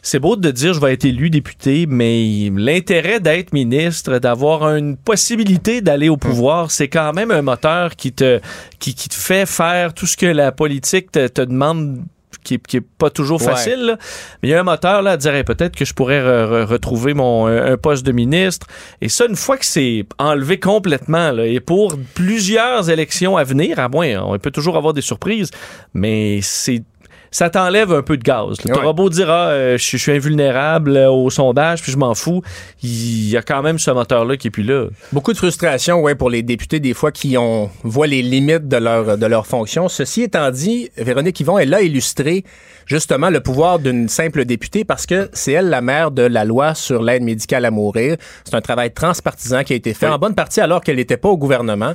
c'est 0.00 0.20
beau 0.20 0.36
de 0.36 0.50
dire 0.52 0.74
je 0.74 0.80
vais 0.80 0.92
être 0.92 1.04
élu 1.04 1.28
député, 1.28 1.86
mais 1.88 2.50
l'intérêt 2.56 3.18
d'être 3.18 3.52
ministre, 3.52 4.18
d'avoir 4.20 4.76
une 4.76 4.96
possibilité 4.96 5.80
d'aller 5.80 6.08
au 6.08 6.16
pouvoir, 6.16 6.70
c'est 6.70 6.86
quand 6.88 7.12
même 7.12 7.32
un 7.32 7.42
moteur 7.42 7.96
qui 7.96 8.12
te, 8.12 8.40
qui, 8.78 8.94
qui 8.94 9.08
te 9.08 9.14
fait 9.14 9.44
faire 9.44 9.92
tout 9.92 10.06
ce 10.06 10.16
que 10.16 10.26
la 10.26 10.52
politique 10.52 11.10
te, 11.10 11.26
te 11.26 11.40
demande. 11.42 12.04
Qui 12.44 12.54
est, 12.54 12.66
qui 12.66 12.78
est 12.78 12.80
pas 12.98 13.10
toujours 13.10 13.40
Ouais. 13.42 13.48
facile, 13.48 13.80
là. 13.84 13.96
mais 14.42 14.48
il 14.48 14.52
y 14.52 14.54
a 14.54 14.60
un 14.60 14.64
moteur 14.64 15.02
là 15.02 15.12
à 15.12 15.16
dire 15.16 15.34
hey, 15.34 15.44
peut-être 15.44 15.76
que 15.76 15.84
je 15.84 15.92
pourrais 15.92 16.20
re- 16.20 16.62
re- 16.62 16.64
retrouver 16.64 17.12
mon 17.12 17.46
un, 17.46 17.72
un 17.72 17.76
poste 17.76 18.06
de 18.06 18.12
ministre. 18.12 18.66
Et 19.00 19.08
ça, 19.08 19.26
une 19.26 19.36
fois 19.36 19.58
que 19.58 19.66
c'est 19.66 20.06
enlevé 20.18 20.58
complètement, 20.58 21.32
là, 21.32 21.46
et 21.46 21.60
pour 21.60 21.98
plusieurs 22.14 22.88
élections 22.90 23.36
à 23.36 23.44
venir, 23.44 23.78
à 23.78 23.88
moins, 23.88 24.22
on 24.22 24.38
peut 24.38 24.50
toujours 24.50 24.76
avoir 24.76 24.94
des 24.94 25.00
surprises, 25.02 25.50
mais 25.94 26.40
c'est 26.42 26.82
ça 27.30 27.50
t'enlève 27.50 27.92
un 27.92 28.02
peu 28.02 28.16
de 28.16 28.22
gaz. 28.22 28.56
Tu 28.60 28.70
Ouais. 28.70 28.78
auras 28.78 28.92
beau 28.92 29.08
dire 29.10 29.30
ah, 29.30 29.48
euh, 29.48 29.78
je, 29.78 29.96
suis- 29.96 30.12
invulnérable 30.12 30.96
euh, 30.96 31.10
au 31.10 31.30
sondage, 31.30 31.82
puis 31.82 31.92
je 31.92 31.96
m'en 31.98 32.14
fous. 32.14 32.42
Il 32.82 33.28
y 33.28 33.36
a 33.36 33.42
quand 33.42 33.62
même 33.62 33.78
ce 33.78 33.90
moteur-là 33.90 34.36
qui 34.36 34.48
est 34.48 34.50
plus 34.50 34.62
là. 34.62 34.86
Beaucoup 35.12 35.32
de 35.32 35.38
frustration, 35.38 36.00
ouais, 36.02 36.14
pour 36.14 36.30
les 36.30 36.42
députés 36.42 36.80
des 36.80 36.94
fois 36.94 37.12
qui 37.12 37.36
ont 37.36 37.70
voient 37.84 38.06
les 38.06 38.22
limites 38.22 38.68
de 38.68 38.76
leur 38.76 39.18
de 39.18 39.26
leur 39.26 39.46
fonction. 39.46 39.88
Ceci 39.88 40.22
étant 40.22 40.50
dit, 40.50 40.90
Véronique 40.96 41.38
Yvon, 41.40 41.58
elle 41.58 41.74
a 41.74 41.82
illustré 41.82 42.44
justement 42.86 43.28
le 43.30 43.40
pouvoir 43.40 43.78
d'une 43.78 44.08
simple 44.08 44.44
députée 44.46 44.84
parce 44.84 45.04
que 45.04 45.28
c'est 45.34 45.52
elle 45.52 45.68
la 45.68 45.80
mère 45.82 46.10
de 46.10 46.22
la 46.22 46.44
loi 46.44 46.74
sur 46.74 47.02
l'aide 47.02 47.22
médicale 47.22 47.64
à 47.66 47.70
mourir. 47.70 48.16
C'est 48.44 48.54
un 48.54 48.60
travail 48.62 48.92
transpartisan 48.92 49.62
qui 49.64 49.74
a 49.74 49.76
été 49.76 49.92
fait 49.92 50.06
Oui. 50.06 50.12
en 50.12 50.18
bonne 50.18 50.34
partie 50.34 50.60
alors 50.60 50.80
qu'elle 50.82 50.96
n'était 50.96 51.16
pas 51.18 51.28
au 51.28 51.36
gouvernement. 51.36 51.92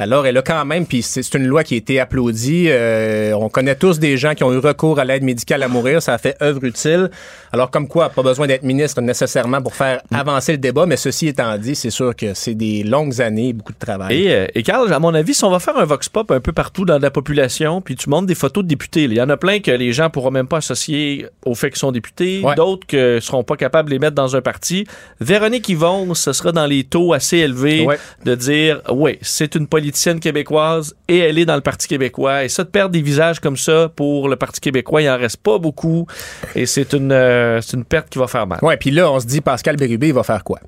Alors, 0.00 0.26
elle 0.28 0.36
a 0.36 0.42
quand 0.42 0.64
même, 0.64 0.86
puis 0.86 1.02
c'est 1.02 1.34
une 1.34 1.46
loi 1.48 1.64
qui 1.64 1.74
a 1.74 1.76
été 1.76 1.98
applaudie. 1.98 2.66
Euh, 2.68 3.32
on 3.32 3.48
connaît 3.48 3.74
tous 3.74 3.98
des 3.98 4.16
gens 4.16 4.34
qui 4.36 4.44
ont 4.44 4.52
eu 4.52 4.58
recours 4.58 5.00
à 5.00 5.04
l'aide 5.04 5.24
médicale 5.24 5.60
à 5.64 5.66
mourir. 5.68 6.00
Ça 6.00 6.14
a 6.14 6.18
fait 6.18 6.36
œuvre 6.40 6.62
utile. 6.62 7.10
Alors, 7.52 7.68
comme 7.72 7.88
quoi, 7.88 8.08
pas 8.08 8.22
besoin 8.22 8.46
d'être 8.46 8.62
ministre 8.62 9.00
nécessairement 9.00 9.60
pour 9.60 9.74
faire 9.74 10.00
avancer 10.14 10.52
le 10.52 10.58
débat. 10.58 10.86
Mais 10.86 10.96
ceci 10.96 11.26
étant 11.26 11.58
dit, 11.58 11.74
c'est 11.74 11.90
sûr 11.90 12.14
que 12.14 12.32
c'est 12.34 12.54
des 12.54 12.84
longues 12.84 13.20
années, 13.20 13.52
beaucoup 13.52 13.72
de 13.72 13.78
travail. 13.78 14.22
Et, 14.26 14.32
euh, 14.32 14.46
et 14.54 14.62
Carl, 14.62 14.92
à 14.92 15.00
mon 15.00 15.12
avis, 15.14 15.34
si 15.34 15.42
on 15.44 15.50
va 15.50 15.58
faire 15.58 15.76
un 15.76 15.84
vox 15.84 16.08
pop 16.08 16.30
un 16.30 16.38
peu 16.38 16.52
partout 16.52 16.84
dans 16.84 16.98
la 17.00 17.10
population, 17.10 17.80
puis 17.80 17.96
tu 17.96 18.08
montres 18.08 18.26
des 18.28 18.36
photos 18.36 18.62
de 18.62 18.68
députés, 18.68 19.02
il 19.02 19.14
y 19.14 19.20
en 19.20 19.28
a 19.30 19.36
plein 19.36 19.58
que 19.58 19.72
les 19.72 19.92
gens 19.92 20.10
pourront 20.10 20.30
même 20.30 20.46
pas 20.46 20.58
associer 20.58 21.26
au 21.44 21.56
fait 21.56 21.70
qu'ils 21.70 21.78
sont 21.80 21.90
députés, 21.90 22.40
Ouais. 22.44 22.54
d'autres 22.54 22.86
que 22.86 23.18
seront 23.20 23.42
pas 23.42 23.56
capables 23.56 23.88
de 23.88 23.94
les 23.94 23.98
mettre 23.98 24.14
dans 24.14 24.36
un 24.36 24.42
parti. 24.42 24.86
Véronique 25.20 25.68
Yvon, 25.68 26.14
ce 26.14 26.32
sera 26.32 26.52
dans 26.52 26.66
les 26.66 26.84
taux 26.84 27.12
assez 27.14 27.38
élevés 27.38 27.84
Ouais. 27.84 27.98
de 28.24 28.36
dire, 28.36 28.80
oui, 28.92 29.18
c'est 29.22 29.56
une 29.56 29.66
politicienne 29.88 30.20
québécoise 30.20 30.94
et 31.08 31.18
elle 31.18 31.38
est 31.38 31.46
dans 31.46 31.54
le 31.54 31.62
Parti 31.62 31.88
québécois. 31.88 32.44
Et 32.44 32.48
ça, 32.50 32.62
de 32.64 32.68
perdre 32.68 32.90
des 32.92 33.00
visages 33.00 33.40
comme 33.40 33.56
ça 33.56 33.90
pour 33.94 34.28
le 34.28 34.36
Parti 34.36 34.60
québécois, 34.60 35.00
il 35.00 35.08
en 35.08 35.16
reste 35.16 35.38
pas 35.38 35.58
beaucoup. 35.58 36.06
Et 36.54 36.66
c'est 36.66 36.92
une, 36.92 37.10
euh, 37.10 37.60
c'est 37.62 37.76
une 37.76 37.84
perte 37.84 38.10
qui 38.10 38.18
va 38.18 38.26
faire 38.26 38.46
mal. 38.46 38.58
Ouais, 38.62 38.76
puis 38.76 38.90
là, 38.90 39.10
on 39.10 39.18
se 39.18 39.26
dit, 39.26 39.40
Pascal 39.40 39.76
Bérubé, 39.76 40.08
il 40.08 40.14
va 40.14 40.22
faire 40.22 40.44
quoi? 40.44 40.60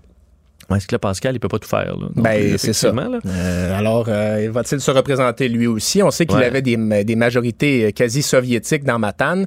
Est-ce 0.75 0.87
que 0.87 0.95
là, 0.95 0.99
Pascal, 1.01 1.35
il 1.35 1.39
peut 1.41 1.49
pas 1.49 1.59
tout 1.59 1.69
faire? 1.69 1.97
Là, 1.99 2.07
Ben, 2.15 2.51
plus, 2.51 2.59
c'est 2.59 2.73
ça. 2.73 2.89
Euh, 2.95 3.79
alors, 3.79 4.07
euh, 4.09 4.49
va-t-il 4.53 4.81
se 4.81 4.91
représenter 4.91 5.49
lui 5.49 5.67
aussi? 5.67 6.03
On 6.03 6.11
sait 6.11 6.25
qu'il 6.27 6.39
Ouais. 6.39 6.45
avait 6.47 6.63
des, 6.63 6.77
des 7.05 7.17
majorités 7.17 7.87
euh, 7.87 7.91
quasi 7.91 8.23
soviétiques 8.23 8.85
dans 8.85 8.99
Matane. 8.99 9.47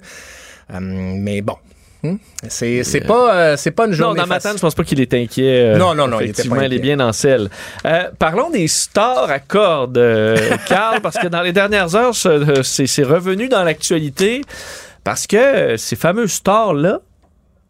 Euh, 0.71 0.77
mais 0.81 1.41
bon. 1.41 1.55
Hmm? 2.03 2.15
C'est 2.49 2.83
c'est 2.83 2.99
pas, 3.01 3.33
euh, 3.33 3.55
c'est 3.57 3.71
pas 3.71 3.85
une 3.85 3.91
Non, 3.91 3.97
journée 3.97 4.19
dans 4.19 4.25
facile. 4.27 4.33
Matane, 4.49 4.57
je 4.57 4.61
pense 4.61 4.75
pas 4.75 4.83
qu'il 4.83 4.99
est 4.99 5.13
inquiet. 5.13 5.73
euh, 5.73 5.77
Non, 5.77 5.95
non, 5.95 6.07
non, 6.07 6.19
il 6.19 6.23
était 6.25 6.31
Effectivement, 6.41 6.61
il 6.61 6.73
est 6.73 6.79
bien 6.79 6.97
dans 6.97 7.13
celle. 7.13 7.49
Euh, 7.85 8.09
parlons 8.19 8.49
des 8.49 8.67
stars 8.67 9.29
à 9.31 9.39
cordes, 9.39 9.97
euh, 9.97 10.35
Carl, 10.67 10.99
parce 11.01 11.17
que 11.17 11.27
dans 11.27 11.41
les 11.41 11.53
dernières 11.53 11.95
heures, 11.95 12.13
ce- 12.13 12.61
c'est 12.63 12.87
c'est 12.87 13.03
revenu 13.03 13.47
dans 13.47 13.63
l'actualité 13.63 14.41
parce 15.05 15.27
que 15.27 15.37
euh, 15.37 15.77
ces 15.77 15.95
fameux 15.95 16.27
stars-là, 16.27 16.99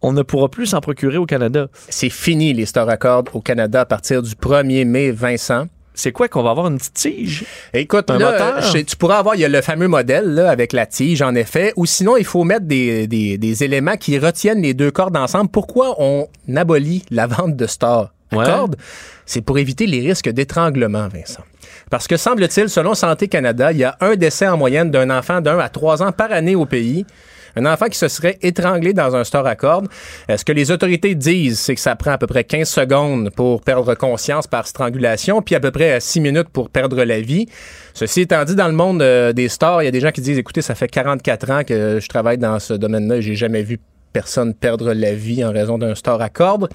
on 0.02 0.14
ne 0.14 0.24
pourra 0.24 0.50
plus 0.50 0.66
s'en 0.66 0.82
procurer 0.82 1.18
au 1.18 1.26
Canada. 1.28 1.68
C'est 1.90 2.10
fini 2.10 2.54
les 2.54 2.66
Star 2.66 2.90
Accords 2.90 3.26
au 3.34 3.40
Canada 3.42 3.82
à 3.82 3.86
partir 3.86 4.22
du 4.24 4.32
1er 4.34 4.84
mai, 4.86 5.12
Vincent. 5.12 5.68
C'est 5.96 6.12
quoi 6.12 6.28
qu'on 6.28 6.42
va 6.42 6.50
avoir 6.52 6.68
une 6.68 6.78
petite 6.78 6.94
tige? 6.96 7.46
Écoute, 7.74 8.10
Un 8.10 8.18
là, 8.18 8.32
moteur? 8.32 8.74
tu 8.86 8.96
pourras 8.96 9.18
avoir, 9.20 9.36
il 9.36 9.42
y 9.42 9.46
a 9.46 9.50
le 9.50 9.62
fameux 9.62 9.88
modèle 9.88 10.26
là, 10.34 10.50
avec 10.50 10.74
la 10.74 10.86
tige, 10.86 11.22
en 11.22 11.36
effet, 11.36 11.72
ou 11.76 11.86
sinon, 11.86 12.18
il 12.18 12.26
faut 12.26 12.44
mettre 12.44 12.66
des, 12.66 13.06
des- 13.08 13.38
des 13.38 13.64
éléments 13.64 13.96
qui 13.98 14.18
retiennent 14.18 14.62
les 14.62 14.74
deux 14.74 14.90
cordes 14.92 15.16
ensemble. 15.18 15.50
Pourquoi 15.52 15.96
on 16.00 16.28
abolit 16.56 17.04
la 17.12 17.28
vente 17.28 17.56
de 17.56 17.68
Star 17.68 18.12
à 18.32 18.36
Ouais. 18.38 18.46
cordes? 18.46 18.76
C'est 19.26 19.42
pour 19.42 19.58
éviter 19.60 19.86
les 19.86 20.02
risques 20.02 20.30
d'étranglement, 20.30 21.08
Vincent. 21.08 21.44
Parce 21.92 22.08
que 22.08 22.18
semble-t-il, 22.18 22.70
selon 22.70 22.96
Santé 22.96 23.28
Canada, 23.28 23.72
il 23.72 23.78
y 23.78 23.84
a 23.84 23.96
un 24.02 24.16
décès 24.16 24.48
en 24.48 24.58
moyenne 24.58 24.90
d'un 24.90 25.10
enfant 25.16 25.42
d'un 25.42 25.60
à 25.60 25.70
trois 25.70 26.02
ans 26.02 26.12
par 26.12 26.32
année 26.32 26.56
au 26.56 26.66
pays. 26.66 27.06
Un 27.56 27.66
enfant 27.66 27.88
qui 27.88 27.98
se 27.98 28.08
serait 28.08 28.38
étranglé 28.42 28.94
dans 28.94 29.16
un 29.16 29.24
store 29.24 29.46
à 29.46 29.56
cordes. 29.56 29.88
Euh, 30.30 30.38
Ce 30.38 30.46
que 30.46 30.52
les 30.52 30.72
autorités 30.72 31.16
disent, 31.16 31.60
c'est 31.60 31.76
que 31.76 31.82
ça 31.82 31.96
prend 31.96 32.12
à 32.12 32.18
peu 32.18 32.28
près 32.28 32.44
15 32.44 32.68
secondes 32.68 33.30
pour 33.36 33.62
perdre 33.62 33.94
conscience 33.96 34.48
par 34.48 34.68
strangulation, 34.68 35.42
puis 35.42 35.56
à 35.56 35.60
peu 35.60 35.72
près 35.72 36.00
6 36.00 36.20
minutes 36.22 36.50
pour 36.50 36.70
perdre 36.70 37.04
la 37.04 37.20
vie. 37.22 37.48
Ceci 37.94 38.22
étant 38.22 38.44
dit, 38.44 38.56
dans 38.56 38.68
le 38.68 38.74
monde 38.74 39.02
euh, 39.02 39.34
des 39.34 39.50
stores, 39.50 39.82
il 39.82 39.86
y 39.86 39.88
a 39.88 39.92
des 39.92 40.00
gens 40.00 40.12
qui 40.12 40.22
disent, 40.22 40.38
écoutez, 40.38 40.62
ça 40.62 40.76
fait 40.76 40.88
44 40.88 41.52
ans 41.52 41.64
que 41.64 42.00
je 42.00 42.08
travaille 42.08 42.38
dans 42.38 42.60
ce 42.60 42.74
domaine-là 42.74 43.18
et 43.18 43.22
j'ai 43.22 43.36
jamais 43.36 43.64
vu 43.64 43.80
personne 44.12 44.54
perdre 44.54 44.94
la 44.94 45.14
vie 45.14 45.44
en 45.44 45.52
raison 45.52 45.78
d'un 45.78 45.96
store 45.96 46.22
à 46.22 46.30
cordes. 46.30 46.70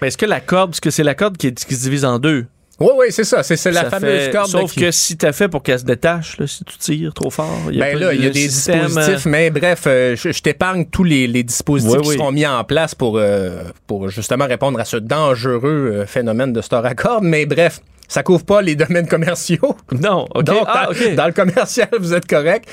Mais 0.00 0.08
est-ce 0.08 0.16
que 0.16 0.26
la 0.26 0.40
corde, 0.40 0.70
parce 0.70 0.80
que 0.80 0.90
c'est 0.90 1.02
la 1.02 1.14
corde 1.14 1.36
qui 1.36 1.48
se 1.48 1.82
divise 1.82 2.04
en 2.04 2.18
deux? 2.18 2.46
Oui, 2.78 2.88
oui, 2.94 3.06
c'est 3.10 3.24
ça. 3.24 3.42
C'est 3.42 3.70
la 3.70 3.84
Ça 3.84 3.90
fameuse 3.90 4.24
fait- 4.26 4.30
corde. 4.32 4.48
Sauf 4.48 4.74
que 4.74 4.90
si 4.90 5.16
t'as 5.16 5.32
fait 5.32 5.48
pour 5.48 5.62
qu'elle 5.62 5.78
se 5.78 5.84
détache, 5.84 6.36
là, 6.38 6.46
si 6.46 6.62
tu 6.64 6.76
tires 6.76 7.14
trop 7.14 7.30
fort, 7.30 7.50
il 7.70 7.76
y 7.78 7.82
a 7.82 7.86
Ben 7.86 7.98
là, 7.98 8.12
il 8.12 8.22
y 8.22 8.26
a 8.26 8.30
des 8.30 8.48
système, 8.50 8.80
euh, 8.80 8.86
dispositifs, 8.86 9.24
mais 9.26 9.48
bref, 9.50 9.84
euh, 9.86 10.14
je, 10.14 10.30
je 10.30 10.42
t'épargne 10.42 10.84
tous 10.84 11.02
les, 11.04 11.26
les 11.26 11.42
dispositifs 11.42 11.96
Oui, 11.96 12.02
qui 12.02 12.08
oui. 12.10 12.16
seront 12.16 12.32
mis 12.32 12.46
en 12.46 12.62
place 12.64 12.94
pour, 12.94 13.16
euh, 13.16 13.62
pour 13.86 14.10
justement 14.10 14.46
répondre 14.46 14.78
à 14.78 14.84
ce 14.84 14.98
dangereux 14.98 16.04
phénomène 16.06 16.52
de 16.52 16.60
store 16.60 16.84
à 16.84 16.94
cordes. 16.94 17.24
Mais 17.24 17.46
bref, 17.46 17.80
ça 18.08 18.22
couvre 18.22 18.44
pas 18.44 18.60
les 18.60 18.76
domaines 18.76 19.08
commerciaux. 19.08 19.74
Non, 19.98 20.26
OK. 20.34 20.44
Donc, 20.44 20.64
ah, 20.66 20.90
dans, 21.16 21.26
le 21.26 21.32
commercial, 21.32 21.88
vous 21.98 22.12
êtes 22.12 22.26
correct. 22.26 22.68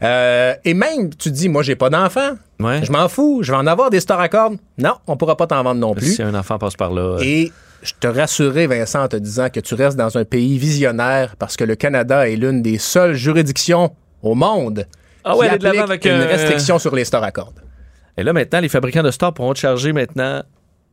Et 0.00 0.72
même, 0.74 1.10
tu 1.10 1.28
te 1.30 1.34
dis, 1.34 1.50
moi, 1.50 1.62
j'ai 1.62 1.76
pas 1.76 1.90
d'enfant. 1.90 2.30
Ouais. 2.58 2.80
Je 2.84 2.90
m'en 2.90 3.06
fous. 3.08 3.40
Je 3.42 3.52
vais 3.52 3.58
en 3.58 3.66
avoir 3.66 3.90
des 3.90 4.00
stores 4.00 4.20
à 4.20 4.28
cordes. 4.30 4.56
Non, 4.78 4.94
on 5.06 5.16
pourra 5.18 5.36
pas 5.36 5.46
t'en 5.46 5.62
vendre 5.62 5.80
non 5.80 5.94
plus. 5.94 6.14
Si 6.14 6.22
un 6.22 6.34
enfant 6.34 6.58
passe 6.58 6.74
par 6.74 6.92
là. 6.92 7.18
Et 7.20 7.52
je 7.82 7.92
te 7.98 8.06
rassurais, 8.06 8.66
Vincent, 8.66 9.02
en 9.04 9.08
te 9.08 9.16
disant 9.16 9.48
que 9.50 9.60
tu 9.60 9.74
restes 9.74 9.96
dans 9.96 10.16
un 10.16 10.24
pays 10.24 10.58
visionnaire 10.58 11.34
parce 11.38 11.56
que 11.56 11.64
le 11.64 11.74
Canada 11.74 12.28
est 12.28 12.36
l'une 12.36 12.62
des 12.62 12.78
seules 12.78 13.14
juridictions 13.14 13.90
au 14.22 14.34
monde 14.34 14.86
Ah 15.24 15.36
ouais, 15.36 15.48
qui 15.50 15.58
de 15.58 15.66
applique 15.66 15.82
avec 15.82 16.04
une 16.04 16.12
un- 16.12 16.26
restriction 16.26 16.78
sur 16.78 16.94
les 16.94 17.04
stores 17.04 17.24
à 17.24 17.30
cordes. 17.32 17.60
Et 18.16 18.22
là, 18.22 18.32
maintenant, 18.32 18.60
les 18.60 18.68
fabricants 18.68 19.02
de 19.02 19.10
stores 19.10 19.34
pourront 19.34 19.54
te 19.54 19.58
charger 19.58 19.92
maintenant 19.92 20.42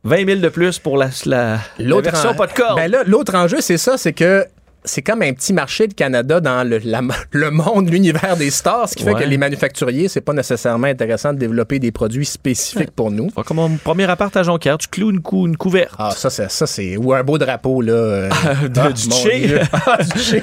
20 0.04 0.26
000 0.26 0.40
de 0.40 0.48
plus 0.48 0.78
pour 0.78 0.96
la, 0.96 1.10
la, 1.26 1.58
la 1.78 2.00
version 2.00 2.30
en- 2.30 2.34
pas 2.34 2.46
de 2.46 2.52
corde. 2.54 2.76
Ben 2.76 2.90
là, 2.90 3.02
l'autre 3.06 3.34
enjeu, 3.34 3.60
c'est 3.60 3.76
ça, 3.78 3.96
c'est 3.98 4.12
que 4.14 4.46
c'est 4.84 5.02
comme 5.02 5.22
un 5.22 5.32
petit 5.32 5.52
marché 5.52 5.86
de 5.86 5.94
Canada 5.94 6.40
dans 6.40 6.66
le, 6.68 6.78
la- 6.84 7.00
le 7.32 7.50
monde, 7.50 7.88
l'univers 7.90 8.36
des 8.36 8.50
stars, 8.50 8.88
ce 8.88 8.94
qui 8.96 9.04
fait 9.04 9.14
que 9.14 9.24
les 9.24 9.38
manufacturiers, 9.38 10.08
c'est 10.08 10.20
pas 10.20 10.32
nécessairement 10.32 10.86
intéressant 10.86 11.32
de 11.32 11.38
développer 11.38 11.78
des 11.78 11.92
produits 11.92 12.24
spécifiques 12.26 12.90
pour 12.90 13.10
nous. 13.10 13.28
Comme 13.46 13.56
mon 13.58 13.76
premier 13.76 14.08
appart 14.10 14.34
à 14.36 14.42
Jonquière, 14.42 14.78
tu 14.78 14.88
cloues 14.88 15.10
une, 15.10 15.20
cou- 15.20 15.46
une 15.46 15.56
couverte. 15.56 15.94
Ah, 15.98 16.12
ça, 16.16 16.30
c'est, 16.30 16.50
ça, 16.50 16.66
c'est. 16.66 16.96
Ou 16.96 17.12
un 17.12 17.22
beau 17.22 17.38
drapeau, 17.38 17.82
là. 17.82 17.92
euh, 17.92 18.28
de- 18.68 18.80
ah, 18.80 18.90
du. 18.92 19.08
Dieu. 19.08 19.60
Ah, 19.86 20.02
du 20.02 20.20
tché. 20.20 20.40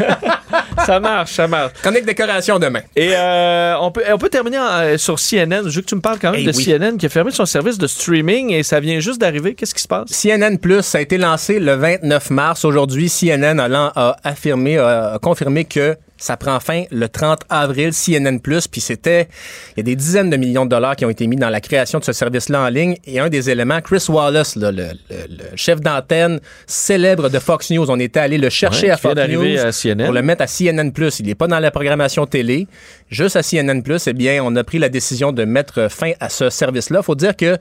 ça 0.85 0.99
marche, 0.99 1.33
ça 1.33 1.47
marche. 1.47 1.73
Chronique 1.81 2.05
décoration 2.05 2.59
demain. 2.59 2.81
Et 2.95 3.11
euh, 3.15 3.75
on, 3.81 3.91
peut, 3.91 4.03
on 4.11 4.17
peut 4.17 4.29
terminer 4.29 4.57
en- 4.59 4.67
euh, 4.81 4.97
sur 4.97 5.15
CNN. 5.19 5.63
Je 5.67 5.75
veux 5.75 5.81
que 5.81 5.87
tu 5.87 5.95
me 5.95 6.01
parles 6.01 6.19
quand 6.21 6.31
même 6.31 6.41
Eh 6.43 6.51
de 6.51 6.55
oui. 6.55 6.65
CNN 6.65 6.97
qui 6.97 7.05
a 7.05 7.09
fermé 7.09 7.31
son 7.31 7.45
service 7.45 7.77
de 7.77 7.87
streaming 7.87 8.51
et 8.51 8.63
ça 8.63 8.79
vient 8.79 8.99
juste 8.99 9.19
d'arriver. 9.19 9.55
Qu'est-ce 9.55 9.73
qui 9.75 9.81
se 9.81 9.87
passe? 9.87 10.09
CNN 10.11 10.57
Plus, 10.57 10.81
ça 10.83 10.97
a 10.99 11.01
été 11.01 11.17
lancé 11.17 11.59
le 11.59 11.73
29 11.73 12.29
mars. 12.29 12.65
Aujourd'hui, 12.65 13.09
CNN 13.09 13.59
a, 13.59 13.67
lan- 13.67 13.91
a 13.95 14.17
affirmé, 14.27 14.77
a, 14.77 15.13
a 15.13 15.19
confirmé 15.19 15.65
que 15.65 15.97
Ça 16.19 16.35
prend 16.35 16.59
fin 16.59 16.85
le 16.89 17.07
30 17.07 17.41
avril, 17.47 17.91
CNN+, 17.93 18.39
puis 18.71 18.81
c'était... 18.81 19.27
Il 19.75 19.77
y 19.77 19.81
a 19.81 19.83
des 19.83 19.95
dizaines 19.95 20.31
de 20.31 20.37
millions 20.37 20.65
de 20.65 20.71
dollars 20.71 20.95
qui 20.95 21.05
ont 21.05 21.11
été 21.11 21.27
mis 21.27 21.35
dans 21.35 21.49
la 21.51 21.61
création 21.61 21.99
de 21.99 22.03
ce 22.03 22.11
service-là 22.11 22.61
en 22.63 22.69
ligne. 22.69 22.95
Et 23.05 23.19
un 23.19 23.29
des 23.29 23.51
éléments, 23.51 23.81
Chris 23.81 24.03
Wallace, 24.09 24.55
là, 24.55 24.71
le, 24.71 24.87
le- 25.11 25.27
le 25.29 25.55
chef 25.55 25.79
d'antenne 25.79 26.39
célèbre 26.65 27.29
de 27.29 27.37
Fox 27.37 27.69
News, 27.69 27.85
on 27.91 27.99
était 27.99 28.19
allé 28.19 28.39
le 28.39 28.49
chercher 28.49 28.87
Ouais, 28.87 28.93
à 28.93 28.97
Fox 28.97 29.15
News 29.29 29.59
à 29.59 29.71
CNN. 29.71 30.05
pour 30.05 30.13
le 30.15 30.21
mettre 30.23 30.41
à 30.41 30.47
CNN+. 30.47 30.91
Il 31.19 31.25
n'est 31.27 31.35
pas 31.35 31.45
dans 31.47 31.59
la 31.59 31.69
programmation 31.69 32.25
télé, 32.25 32.67
juste 33.11 33.35
à 33.35 33.43
CNN+. 33.43 33.83
Eh 34.07 34.13
bien, 34.13 34.41
on 34.43 34.55
a 34.55 34.63
pris 34.63 34.79
la 34.79 34.89
décision 34.89 35.31
de 35.31 35.45
mettre 35.45 35.87
fin 35.87 36.13
à 36.19 36.29
ce 36.29 36.49
service-là. 36.49 37.03
faut 37.03 37.13
dire 37.13 37.35
que 37.37 37.57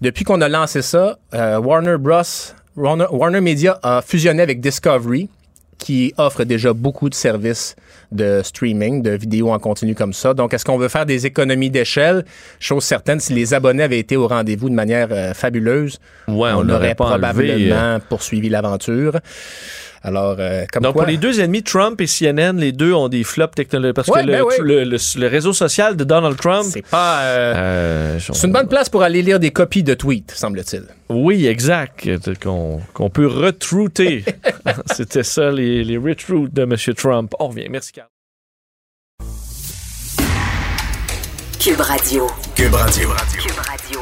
depuis 0.00 0.24
qu'on 0.24 0.40
a 0.40 0.48
lancé 0.48 0.80
ça, 0.80 1.18
euh, 1.34 1.58
Warner 1.58 1.96
Bros., 1.98 2.22
Warner, 2.74 3.06
Warner 3.10 3.42
Media 3.42 3.78
a 3.82 4.00
fusionné 4.00 4.40
avec 4.42 4.60
Discovery, 4.62 5.28
qui 5.78 6.12
offre 6.18 6.44
déjà 6.44 6.72
beaucoup 6.72 7.08
de 7.08 7.14
services 7.14 7.76
de 8.12 8.40
streaming, 8.42 9.02
de 9.02 9.10
vidéos 9.10 9.50
en 9.50 9.58
continu 9.58 9.94
comme 9.94 10.12
ça. 10.12 10.34
Donc, 10.34 10.54
est-ce 10.54 10.64
qu'on 10.64 10.78
veut 10.78 10.88
faire 10.88 11.06
des 11.06 11.26
économies 11.26 11.70
d'échelle? 11.70 12.24
Chose 12.58 12.84
certaine, 12.84 13.20
si 13.20 13.32
les 13.34 13.54
abonnés 13.54 13.82
avaient 13.82 13.98
été 13.98 14.16
au 14.16 14.26
rendez-vous 14.28 14.68
de 14.68 14.74
manière 14.74 15.08
euh, 15.10 15.34
fabuleuse, 15.34 15.98
Ouais, 16.26 16.50
on 16.54 16.68
aurait 16.68 16.94
pas 16.94 17.06
enlevé, 17.06 17.22
probablement 17.22 17.98
poursuivi 18.08 18.48
l'aventure. 18.48 19.14
Alors, 20.02 20.36
euh, 20.38 20.64
comme 20.72 20.82
Donc, 20.84 20.92
quoi... 20.94 21.02
pour 21.04 21.10
les 21.10 21.16
deux 21.16 21.40
ennemis, 21.40 21.62
Trump 21.62 22.00
et 22.00 22.06
CNN, 22.06 22.52
les 22.58 22.72
deux 22.72 22.92
ont 22.92 23.08
des 23.08 23.24
flops 23.24 23.54
technologiques. 23.54 23.96
Parce 23.96 24.08
Ouais, 24.08 24.22
que 24.22 24.26
le, 24.26 24.32
ben 24.32 24.42
oui. 24.46 24.54
le- 24.60 24.84
le- 24.84 24.96
le 25.20 25.26
réseau 25.26 25.52
social 25.52 25.96
de 25.96 26.04
Donald 26.04 26.36
Trump. 26.36 26.66
C'est 26.72 26.86
pas... 26.86 27.22
euh, 27.22 27.54
euh, 27.56 28.18
c'est 28.20 28.46
une 28.46 28.52
bonne 28.52 28.68
place 28.68 28.88
pour 28.88 29.02
aller 29.02 29.22
lire 29.22 29.40
des 29.40 29.50
copies 29.50 29.82
de 29.82 29.94
tweets, 29.94 30.30
semble-t-il. 30.30 30.84
Oui, 31.08 31.46
exact. 31.46 32.08
Qu'on 32.42 33.10
peut 33.10 33.26
retrouter. 33.26 34.24
C'était 34.94 35.22
ça, 35.24 35.50
les, 35.50 35.82
les 35.82 35.96
retweets 35.96 36.52
de 36.52 36.62
M. 36.62 36.76
Trump. 36.94 37.34
On 37.40 37.48
revient. 37.48 37.66
Merci, 37.70 37.92
Carl. 37.92 38.08
Cube 41.58 41.80
Radio. 41.80 42.26
Cube 42.54 42.74
Radio. 42.74 43.08
Cube 43.36 43.52
Radio. 43.66 44.00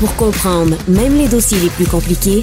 Pour 0.00 0.14
comprendre 0.16 0.76
même 0.88 1.16
les 1.18 1.28
dossiers 1.28 1.58
les 1.58 1.70
plus 1.70 1.86
compliqués, 1.86 2.42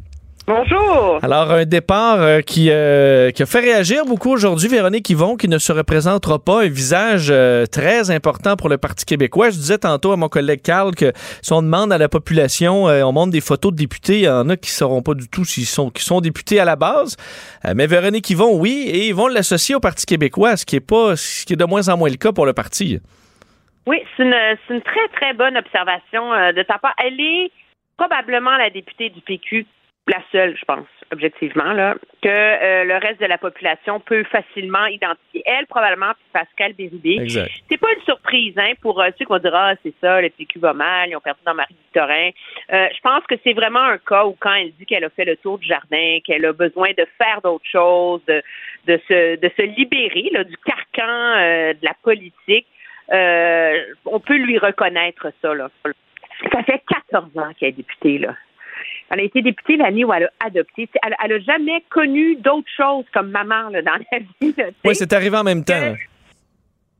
Bonjour. 0.47 1.19
Alors, 1.21 1.51
un 1.51 1.65
départ 1.65 2.19
euh, 2.19 2.41
qui, 2.41 2.69
euh, 2.71 3.29
qui 3.31 3.43
a 3.43 3.45
fait 3.45 3.59
réagir 3.59 4.05
beaucoup 4.05 4.31
aujourd'hui. 4.31 4.67
Véronique 4.67 5.09
Yvon, 5.09 5.37
qui 5.37 5.47
ne 5.47 5.57
se 5.57 5.71
représentera 5.71 6.39
pas, 6.39 6.63
un 6.63 6.67
visage 6.67 7.29
euh, 7.29 7.65
très 7.65 8.09
important 8.09 8.55
pour 8.55 8.67
le 8.67 8.77
Parti 8.77 9.05
québécois. 9.05 9.51
Je 9.51 9.55
disais 9.55 9.77
tantôt 9.77 10.11
à 10.11 10.17
mon 10.17 10.29
collègue 10.29 10.61
Carl 10.61 10.95
que 10.95 11.11
si 11.41 11.53
on 11.53 11.61
demande 11.61 11.93
à 11.93 11.97
la 11.97 12.09
population, 12.09 12.89
euh, 12.89 13.03
on 13.03 13.11
montre 13.11 13.31
des 13.31 13.41
photos 13.41 13.71
de 13.71 13.77
députés, 13.77 14.19
il 14.19 14.23
y 14.23 14.29
en 14.29 14.49
a 14.49 14.57
qui 14.57 14.69
ne 14.69 14.73
sauront 14.73 15.03
pas 15.03 15.13
du 15.13 15.29
tout 15.29 15.45
s'ils 15.45 15.65
sont, 15.65 15.89
qui 15.91 16.03
sont 16.03 16.21
députés 16.21 16.59
à 16.59 16.65
la 16.65 16.75
base. 16.75 17.17
Mais 17.75 17.85
Véronique 17.85 18.29
Yvon, 18.29 18.57
oui, 18.57 18.85
et 18.87 19.07
ils 19.07 19.15
vont 19.15 19.27
l'associer 19.27 19.75
au 19.75 19.79
Parti 19.79 20.05
québécois, 20.05 20.57
ce 20.57 20.65
qui 20.65 20.75
est 20.75 20.79
pas, 20.79 21.15
ce 21.15 21.45
qui 21.45 21.53
est 21.53 21.57
de 21.57 21.65
moins 21.65 21.87
en 21.89 21.97
moins 21.97 22.09
le 22.09 22.17
cas 22.17 22.31
pour 22.31 22.45
le 22.45 22.53
parti. 22.53 22.99
Oui, 23.87 23.97
c'est 24.15 24.23
une, 24.23 24.35
c'est 24.67 24.73
une 24.75 24.81
très, 24.81 25.07
très 25.13 25.33
bonne 25.33 25.57
observation 25.57 26.33
euh, 26.33 26.51
de 26.51 26.61
ta 26.63 26.77
part. 26.77 26.93
Elle 27.03 27.19
est 27.19 27.51
probablement 27.97 28.55
la 28.57 28.69
députée 28.69 29.09
du 29.09 29.21
PQ, 29.21 29.65
la 30.07 30.21
seule, 30.31 30.57
je 30.57 30.65
pense, 30.65 30.87
objectivement, 31.11 31.73
là, 31.73 31.95
que 32.21 32.27
euh, 32.27 32.83
le 32.85 32.95
reste 32.95 33.21
de 33.21 33.27
la 33.27 33.37
population 33.37 33.99
peut 33.99 34.23
facilement 34.23 34.85
identifier. 34.87 35.43
Elle, 35.45 35.67
probablement, 35.67 36.13
puis 36.13 36.25
Pascal 36.33 36.73
Bérubé. 36.73 37.19
Exact. 37.21 37.51
C'est 37.69 37.77
pas 37.77 37.93
une 37.93 38.03
surprise, 38.03 38.53
hein, 38.57 38.73
pour 38.81 38.99
euh, 38.99 39.09
ceux 39.17 39.25
qui 39.25 39.31
vont 39.31 39.37
dire, 39.37 39.53
ah, 39.53 39.73
c'est 39.83 39.93
ça, 40.01 40.19
le 40.19 40.29
PQ 40.29 40.59
va 40.59 40.73
mal, 40.73 41.09
ils 41.09 41.15
ont 41.15 41.21
perdu 41.21 41.41
dans 41.45 41.53
Marie-Victorin. 41.53 42.29
Euh, 42.73 42.87
je 42.95 42.99
pense 43.01 43.23
que 43.27 43.35
c'est 43.43 43.53
vraiment 43.53 43.83
un 43.83 43.99
cas 43.99 44.25
où 44.25 44.35
quand 44.39 44.53
elle 44.53 44.71
dit 44.73 44.85
qu'elle 44.85 45.03
a 45.03 45.09
fait 45.09 45.25
le 45.25 45.37
tour 45.37 45.59
du 45.59 45.67
jardin, 45.67 46.17
qu'elle 46.25 46.45
a 46.45 46.53
besoin 46.53 46.89
de 46.97 47.05
faire 47.17 47.41
d'autres 47.43 47.69
choses, 47.69 48.21
de, 48.25 48.41
de, 48.87 48.99
se, 49.07 49.35
de 49.35 49.51
se 49.55 49.61
libérer 49.61 50.29
là, 50.31 50.43
du 50.43 50.57
carcan 50.57 51.37
euh, 51.37 51.73
de 51.73 51.85
la 51.85 51.93
politique, 52.01 52.67
euh, 53.11 53.77
on 54.05 54.19
peut 54.19 54.37
lui 54.37 54.57
reconnaître 54.57 55.31
ça. 55.41 55.53
Là. 55.53 55.69
Ça 56.51 56.63
fait 56.63 56.81
14 57.11 57.37
ans 57.37 57.51
qu'elle 57.59 57.69
est 57.69 57.73
députée. 57.73 58.17
Là. 58.17 58.35
Elle 59.09 59.19
a 59.19 59.23
été 59.23 59.41
députée 59.41 59.77
l'année 59.77 60.03
où 60.05 60.13
elle 60.13 60.25
a 60.39 60.45
adopté. 60.45 60.89
Elle, 61.03 61.15
elle 61.23 61.33
a 61.33 61.39
jamais 61.39 61.83
connu 61.89 62.35
d'autre 62.37 62.69
chose 62.75 63.05
comme 63.13 63.29
maman 63.31 63.69
là, 63.69 63.81
dans 63.81 63.99
la 64.11 64.19
vie. 64.39 64.53
là, 64.57 64.65
Oui, 64.85 64.95
c'est 64.95 65.11
arrivé 65.13 65.37
en 65.37 65.43
même 65.43 65.63
temps. 65.63 65.95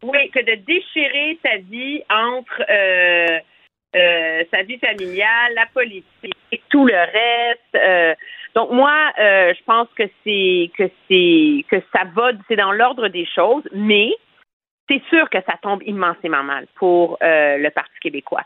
Oui, 0.03 0.29
que 0.31 0.39
de 0.39 0.55
déchirer 0.65 1.37
sa 1.45 1.57
vie 1.57 2.01
entre 2.09 2.63
euh, 2.69 3.39
euh, 3.95 4.43
sa 4.51 4.63
vie 4.63 4.79
familiale, 4.79 5.53
la 5.55 5.67
politique, 5.73 6.63
tout 6.69 6.85
le 6.85 6.95
reste. 6.95 7.75
euh, 7.75 8.15
donc 8.55 8.71
moi, 8.71 9.11
je 9.17 9.63
pense 9.65 9.87
que 9.95 10.03
c'est 10.25 10.69
que 10.77 10.89
c'est 11.07 11.63
que 11.69 11.81
ça 11.95 12.03
va, 12.13 12.31
c'est 12.49 12.57
dans 12.57 12.73
l'ordre 12.73 13.07
des 13.07 13.25
choses, 13.25 13.63
mais 13.73 14.11
c'est 14.89 15.01
sûr 15.09 15.29
que 15.29 15.37
ça 15.47 15.57
tombe 15.61 15.81
immensément 15.85 16.43
mal 16.43 16.67
pour 16.75 17.17
euh, 17.23 17.57
le 17.57 17.69
Parti 17.69 17.97
québécois 18.01 18.43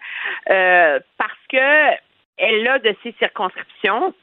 Euh, 0.52 1.00
parce 1.18 1.32
que 1.50 1.96
elle 2.38 2.68
a 2.68 2.80
de 2.80 2.96
ces 3.04 3.14
circonscriptions 3.20 4.14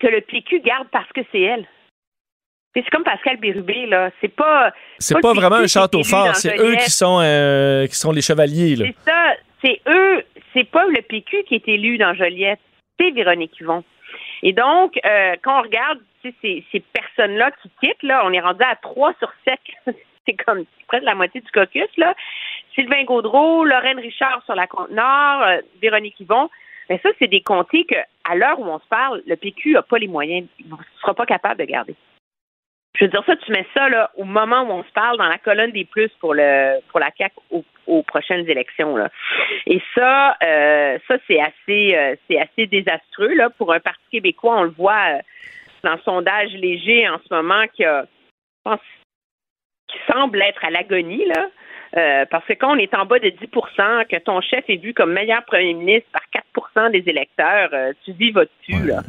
que 0.00 0.06
le 0.06 0.20
PQ 0.20 0.60
garde 0.60 0.88
parce 0.90 1.10
que 1.12 1.20
c'est 1.32 1.40
elle. 1.40 1.66
C'est 2.74 2.88
comme 2.90 3.04
Pascal 3.04 3.36
Bérubé, 3.36 3.86
là. 3.86 4.10
C'est 4.20 4.34
pas. 4.34 4.72
C'est 4.98 5.20
pas 5.20 5.32
vraiment 5.32 5.56
un 5.56 5.66
château 5.68 6.02
fort, 6.02 6.34
c'est 6.34 6.58
eux 6.58 6.74
qui 6.76 6.90
sont, 6.90 7.20
euh, 7.20 7.86
qui 7.86 7.94
sont 7.94 8.10
les 8.10 8.20
chevaliers. 8.20 8.74
Là. 8.76 8.86
C'est 8.86 9.10
ça. 9.10 9.34
C'est 9.64 9.80
eux. 9.86 10.24
C'est 10.52 10.68
pas 10.68 10.84
le 10.86 11.00
PQ 11.02 11.44
qui 11.44 11.54
est 11.54 11.68
élu 11.68 11.98
dans 11.98 12.14
Joliette. 12.14 12.60
C'est 12.98 13.10
Véronique 13.12 13.58
Yvon. 13.60 13.84
Et 14.42 14.52
donc, 14.52 14.98
euh, 15.04 15.34
quand 15.42 15.60
on 15.60 15.62
regarde 15.62 16.00
ces, 16.22 16.64
ces 16.70 16.80
personnes-là 16.80 17.50
qui 17.62 17.70
quittent, 17.80 18.02
là, 18.02 18.22
on 18.24 18.32
est 18.32 18.40
rendu 18.40 18.62
à 18.62 18.76
3 18.76 19.14
sur 19.18 19.32
7. 19.46 19.58
c'est 20.26 20.34
comme 20.44 20.64
presque 20.88 21.04
la 21.04 21.14
moitié 21.14 21.40
du 21.40 21.50
caucus, 21.50 21.88
là. 21.96 22.14
Sylvain 22.74 23.04
Gaudreau, 23.04 23.64
Lorraine 23.64 23.98
Richard 23.98 24.42
sur 24.44 24.54
la 24.54 24.66
côte 24.66 24.90
nord, 24.90 25.42
euh, 25.42 25.60
Véronique 25.80 26.18
Yvon. 26.20 26.50
Mais 26.88 26.98
ça, 27.02 27.10
c'est 27.18 27.28
des 27.28 27.42
comtés 27.42 27.84
que, 27.84 27.96
à 28.24 28.34
l'heure 28.34 28.58
où 28.58 28.64
on 28.64 28.78
se 28.78 28.86
parle, 28.88 29.22
le 29.26 29.36
PQ 29.36 29.72
n'a 29.72 29.82
pas 29.82 29.98
les 29.98 30.08
moyens, 30.08 30.46
ne 30.64 30.76
sera 31.00 31.14
pas 31.14 31.26
capable 31.26 31.60
de 31.60 31.64
garder. 31.64 31.94
Je 32.96 33.04
veux 33.04 33.10
dire 33.10 33.24
ça, 33.26 33.34
tu 33.36 33.50
mets 33.50 33.66
ça 33.74 33.88
là, 33.88 34.10
au 34.16 34.24
moment 34.24 34.62
où 34.62 34.70
on 34.70 34.84
se 34.84 34.92
parle 34.92 35.18
dans 35.18 35.28
la 35.28 35.38
colonne 35.38 35.72
des 35.72 35.84
plus 35.84 36.10
pour 36.20 36.32
le 36.32 36.78
pour 36.90 37.00
la 37.00 37.10
CAC 37.10 37.32
aux, 37.50 37.64
aux 37.88 38.02
prochaines 38.04 38.48
élections 38.48 38.96
là. 38.96 39.10
Et 39.66 39.82
ça, 39.96 40.36
euh, 40.42 40.98
ça 41.08 41.16
c'est 41.26 41.40
assez 41.40 41.96
euh, 41.96 42.14
c'est 42.28 42.38
assez 42.38 42.66
désastreux 42.66 43.34
là 43.34 43.50
pour 43.50 43.72
un 43.72 43.80
parti 43.80 44.00
québécois. 44.12 44.58
On 44.58 44.62
le 44.62 44.70
voit 44.70 45.16
euh, 45.16 45.18
dans 45.82 45.94
le 45.94 46.00
sondage 46.04 46.52
léger 46.52 47.08
en 47.08 47.18
ce 47.18 47.34
moment 47.34 47.64
qui 47.74 47.84
a, 47.84 48.02
je 48.04 48.70
pense, 48.70 48.80
qui 49.88 49.98
semble 50.12 50.40
être 50.42 50.64
à 50.64 50.70
l'agonie 50.70 51.24
là. 51.26 51.48
Euh, 51.96 52.24
parce 52.30 52.44
que 52.46 52.54
quand 52.54 52.74
on 52.74 52.78
est 52.78 52.92
en 52.94 53.06
bas 53.06 53.18
de 53.20 53.28
10% 53.28 54.04
que 54.08 54.18
ton 54.18 54.40
chef 54.40 54.64
est 54.68 54.76
vu 54.82 54.94
comme 54.94 55.12
meilleur 55.12 55.44
premier 55.44 55.74
ministre 55.74 56.08
par 56.12 56.22
4% 56.32 56.90
des 56.90 57.08
électeurs, 57.08 57.70
euh, 57.72 57.92
tu 58.04 58.12
vis 58.12 58.32
votre 58.32 58.50
dessus 58.66 58.84
là? 58.86 59.02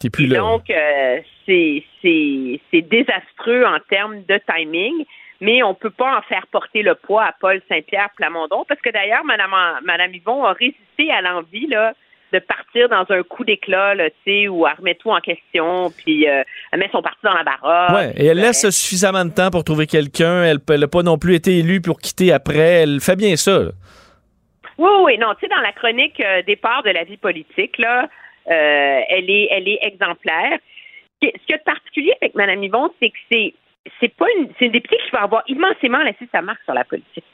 T'es 0.00 0.10
plus 0.10 0.24
Et 0.24 0.28
là. 0.28 0.38
donc, 0.40 0.68
euh, 0.68 1.20
c'est 1.46 1.84
c'est- 2.02 2.60
c'est 2.70 2.80
désastreux 2.82 3.64
en 3.64 3.78
termes 3.88 4.22
de 4.24 4.40
timing, 4.52 5.04
mais 5.40 5.62
on 5.62 5.74
peut 5.74 5.90
pas 5.90 6.18
en 6.18 6.22
faire 6.22 6.46
porter 6.48 6.82
le 6.82 6.96
poids 6.96 7.22
à 7.24 7.32
Paul 7.40 7.60
Saint-Pierre 7.68 8.10
Plamondon, 8.16 8.64
parce 8.68 8.80
que 8.80 8.90
d'ailleurs, 8.90 9.24
Madame, 9.24 9.54
Madame 9.84 10.12
Yvon 10.12 10.44
a 10.44 10.52
résisté 10.52 11.12
à 11.12 11.20
l'envie 11.20 11.68
là, 11.68 11.94
de 12.32 12.38
partir 12.38 12.88
dans 12.88 13.04
un 13.10 13.22
coup 13.22 13.44
d'éclat, 13.44 13.94
tu 13.96 14.12
sais, 14.24 14.48
où 14.48 14.66
elle 14.66 14.74
remet 14.78 14.94
tout 14.94 15.10
en 15.10 15.20
question, 15.20 15.90
puis 15.90 16.26
euh, 16.28 16.42
elle 16.72 16.78
met 16.78 16.88
son 16.90 17.02
parti 17.02 17.18
dans 17.22 17.34
la 17.34 17.44
baraque. 17.44 17.94
Ouais, 17.94 18.12
et 18.16 18.26
elle 18.26 18.38
laisse 18.38 18.68
suffisamment 18.70 19.24
de 19.24 19.30
temps 19.34 19.50
pour 19.50 19.64
trouver 19.64 19.86
quelqu'un. 19.86 20.44
Elle 20.44 20.60
n'a 20.80 20.88
pas 20.88 21.02
non 21.02 21.18
plus 21.18 21.34
été 21.34 21.58
élue 21.58 21.80
pour 21.82 21.98
quitter 22.00 22.32
après. 22.32 22.82
Elle 22.82 23.00
fait 23.00 23.16
bien 23.16 23.36
ça. 23.36 23.58
là. 23.58 23.70
Oui, 24.78 24.90
oui, 25.04 25.18
non, 25.18 25.34
tu 25.34 25.40
sais, 25.46 25.48
dans 25.54 25.60
la 25.60 25.72
chronique 25.72 26.18
euh, 26.20 26.42
départ 26.42 26.82
de 26.82 26.90
la 26.90 27.04
vie 27.04 27.18
politique, 27.18 27.76
là, 27.78 28.08
euh, 28.50 29.00
elle 29.10 29.28
est, 29.30 29.48
elle 29.50 29.68
est 29.68 29.78
exemplaire. 29.82 30.58
Ce 31.22 31.28
qui- 31.28 31.32
ce 31.38 31.46
qu'il 31.46 31.50
y 31.50 31.54
a 31.54 31.58
de 31.58 31.62
particulier 31.64 32.12
avec 32.20 32.34
Mme 32.34 32.64
Yvon, 32.64 32.90
c'est 32.98 33.10
que 33.10 33.18
c'est, 33.30 33.54
c'est 34.00 34.14
pas 34.16 34.26
une, 34.38 34.48
c'est 34.58 34.64
une 34.66 34.72
députée 34.72 34.96
qui 35.04 35.10
va 35.10 35.22
avoir 35.22 35.42
immensément 35.46 36.02
laissé 36.02 36.26
sa 36.32 36.40
marque 36.42 36.62
sur 36.64 36.74
la 36.74 36.84
politique. 36.84 37.24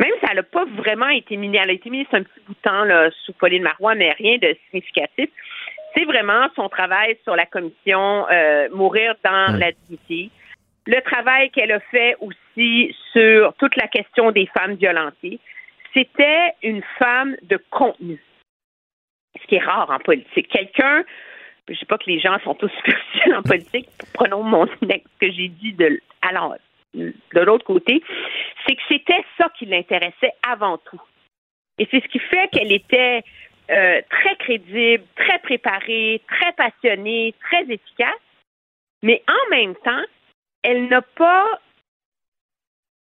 Même 0.00 0.12
si 0.20 0.26
elle 0.30 0.36
n'a 0.36 0.42
pas 0.44 0.64
vraiment 0.64 1.08
été 1.08 1.36
ministre, 1.36 1.64
elle 1.64 1.70
a 1.70 1.74
été 1.74 1.90
ministre 1.90 2.14
un 2.14 2.22
petit 2.22 2.40
bout 2.46 2.54
de 2.54 2.58
temps 2.62 2.84
là, 2.84 3.10
sous 3.24 3.32
Pauline 3.32 3.62
Marois, 3.62 3.94
mais 3.94 4.12
rien 4.12 4.38
de 4.38 4.56
significatif. 4.70 5.28
C'est 5.94 6.04
vraiment 6.04 6.48
son 6.54 6.68
travail 6.68 7.18
sur 7.24 7.34
la 7.34 7.46
commission 7.46 8.26
euh, 8.30 8.68
Mourir 8.72 9.14
dans 9.24 9.58
la 9.58 9.72
dignité. 9.72 10.30
Le 10.86 11.00
travail 11.00 11.50
qu'elle 11.50 11.72
a 11.72 11.80
fait 11.80 12.16
aussi 12.20 12.94
sur 13.12 13.52
toute 13.54 13.76
la 13.76 13.88
question 13.88 14.30
des 14.30 14.46
femmes 14.46 14.74
violentées. 14.74 15.40
C'était 15.92 16.52
une 16.62 16.82
femme 16.98 17.36
de 17.42 17.58
contenu. 17.70 18.22
qui 19.48 19.56
est 19.56 19.64
rare 19.64 19.90
en 19.90 19.98
politique. 19.98 20.48
Quelqu'un, 20.48 21.04
je 21.66 21.72
ne 21.72 21.78
sais 21.78 21.86
pas 21.86 21.98
que 21.98 22.08
les 22.08 22.20
gens 22.20 22.38
sont 22.40 22.54
tous 22.54 22.68
superficiels 22.76 23.34
en 23.34 23.42
politique, 23.42 23.88
prenons 24.14 24.42
mon 24.42 24.66
ce 24.80 25.18
que 25.20 25.32
j'ai 25.32 25.48
dit 25.48 25.72
de, 25.72 26.00
alors, 26.22 26.54
de 26.94 27.40
l'autre 27.40 27.64
côté, 27.64 28.02
c'est 28.66 28.74
que 28.74 28.82
c'était 28.88 29.24
ça 29.36 29.48
qui 29.58 29.66
l'intéressait 29.66 30.32
avant 30.42 30.78
tout. 30.78 31.00
Et 31.78 31.86
c'est 31.90 32.02
ce 32.02 32.08
qui 32.08 32.18
fait 32.18 32.48
qu'elle 32.48 32.72
était 32.72 33.22
euh, 33.70 34.00
très 34.10 34.36
crédible, 34.36 35.04
très 35.16 35.38
préparée, 35.40 36.22
très 36.28 36.52
passionnée, 36.52 37.34
très 37.40 37.62
efficace, 37.62 38.20
mais 39.02 39.22
en 39.28 39.50
même 39.50 39.74
temps, 39.76 40.04
elle 40.62 40.88
n'a 40.88 41.02
pas 41.02 41.60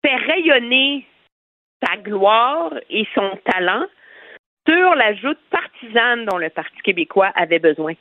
fait 0.03 0.15
rayonner 0.15 1.05
sa 1.85 1.97
gloire 1.97 2.73
et 2.89 3.07
son 3.13 3.37
talent 3.43 3.85
sur 4.67 4.95
l'ajout 4.95 5.37
partisane 5.49 6.25
dont 6.25 6.37
le 6.37 6.49
Parti 6.49 6.77
québécois 6.83 7.31
avait 7.35 7.59
besoin. 7.59 7.93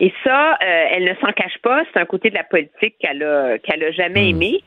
Et 0.00 0.12
ça, 0.24 0.54
euh, 0.54 0.84
elle 0.90 1.04
ne 1.04 1.14
s'en 1.14 1.32
cache 1.32 1.58
pas. 1.62 1.82
C'est 1.92 2.00
un 2.00 2.04
côté 2.04 2.30
de 2.30 2.34
la 2.34 2.44
politique 2.44 2.96
qu'elle 2.98 3.22
a, 3.22 3.58
qu'elle 3.58 3.84
a 3.84 3.92
jamais 3.92 4.24
hmm. 4.24 4.36
aimé. 4.36 4.60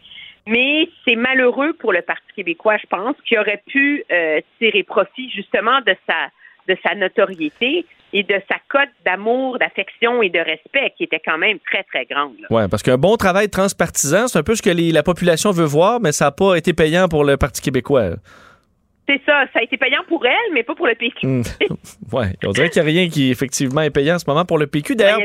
Mais 0.48 0.88
c'est 1.04 1.18
malheureux 1.18 1.74
pour 1.74 1.92
le 1.92 2.02
Parti 2.02 2.26
québécois, 2.36 2.78
je 2.78 2.88
pense, 2.88 3.16
qui 3.26 3.38
aurait 3.38 3.62
pu 3.68 4.06
euh, 4.12 4.40
tirer 4.60 4.84
profit 4.84 5.30
justement 5.30 5.82
de 5.82 5.96
sa 6.08 6.30
de 6.68 6.78
sa 6.86 6.96
notoriété 6.96 7.86
et 8.14 8.24
de 8.24 8.42
sa 8.50 8.56
cote 8.70 8.90
d'amour, 9.06 9.58
d'affection 9.60 10.22
et 10.22 10.30
de 10.30 10.40
respect 10.40 10.94
qui 10.98 11.04
était 11.04 11.22
quand 11.24 11.38
même 11.38 11.60
très, 11.60 11.84
très 11.84 12.06
grande. 12.06 12.36
Oui, 12.50 12.64
parce 12.70 12.84
qu'un 12.84 12.98
bon 12.98 13.16
travail 13.18 13.50
transpartisan, 13.50 14.28
c'est 14.28 14.40
un 14.40 14.44
peu 14.44 14.56
ce 14.56 14.62
que 14.62 14.70
la 14.70 15.04
population 15.04 15.52
veut 15.52 15.66
voir, 15.66 16.00
mais 16.00 16.12
ça 16.12 16.26
n'a 16.26 16.32
pas 16.32 16.56
été 16.56 16.74
payant 16.74 17.08
pour 17.08 17.24
le 17.24 17.38
Parti 17.38 17.62
québécois. 17.62 18.12
C'est 19.08 19.22
ça, 19.26 19.46
ça 19.54 19.60
a 19.60 19.64
été 19.64 19.78
payant 19.78 20.02
pour 20.08 20.26
elle, 20.26 20.54
mais 20.54 20.64
pas 20.64 20.76
pour 20.76 20.88
le 20.88 20.96
PQ. 20.96 21.26
Hmm. 21.26 21.42
Oui, 22.14 22.24
on 22.46 22.52
dirait 22.52 22.70
qu'il 22.70 22.82
n'y 22.82 22.88
a 22.88 22.92
rien 22.92 23.10
qui 23.10 23.32
effectivement 23.32 23.82
est 23.82 23.90
payant 23.90 24.16
en 24.16 24.20
ce 24.20 24.24
moment 24.28 24.46
pour 24.46 24.58
le 24.58 24.68
PQ. 24.68 24.96
D'ailleurs, 24.96 25.20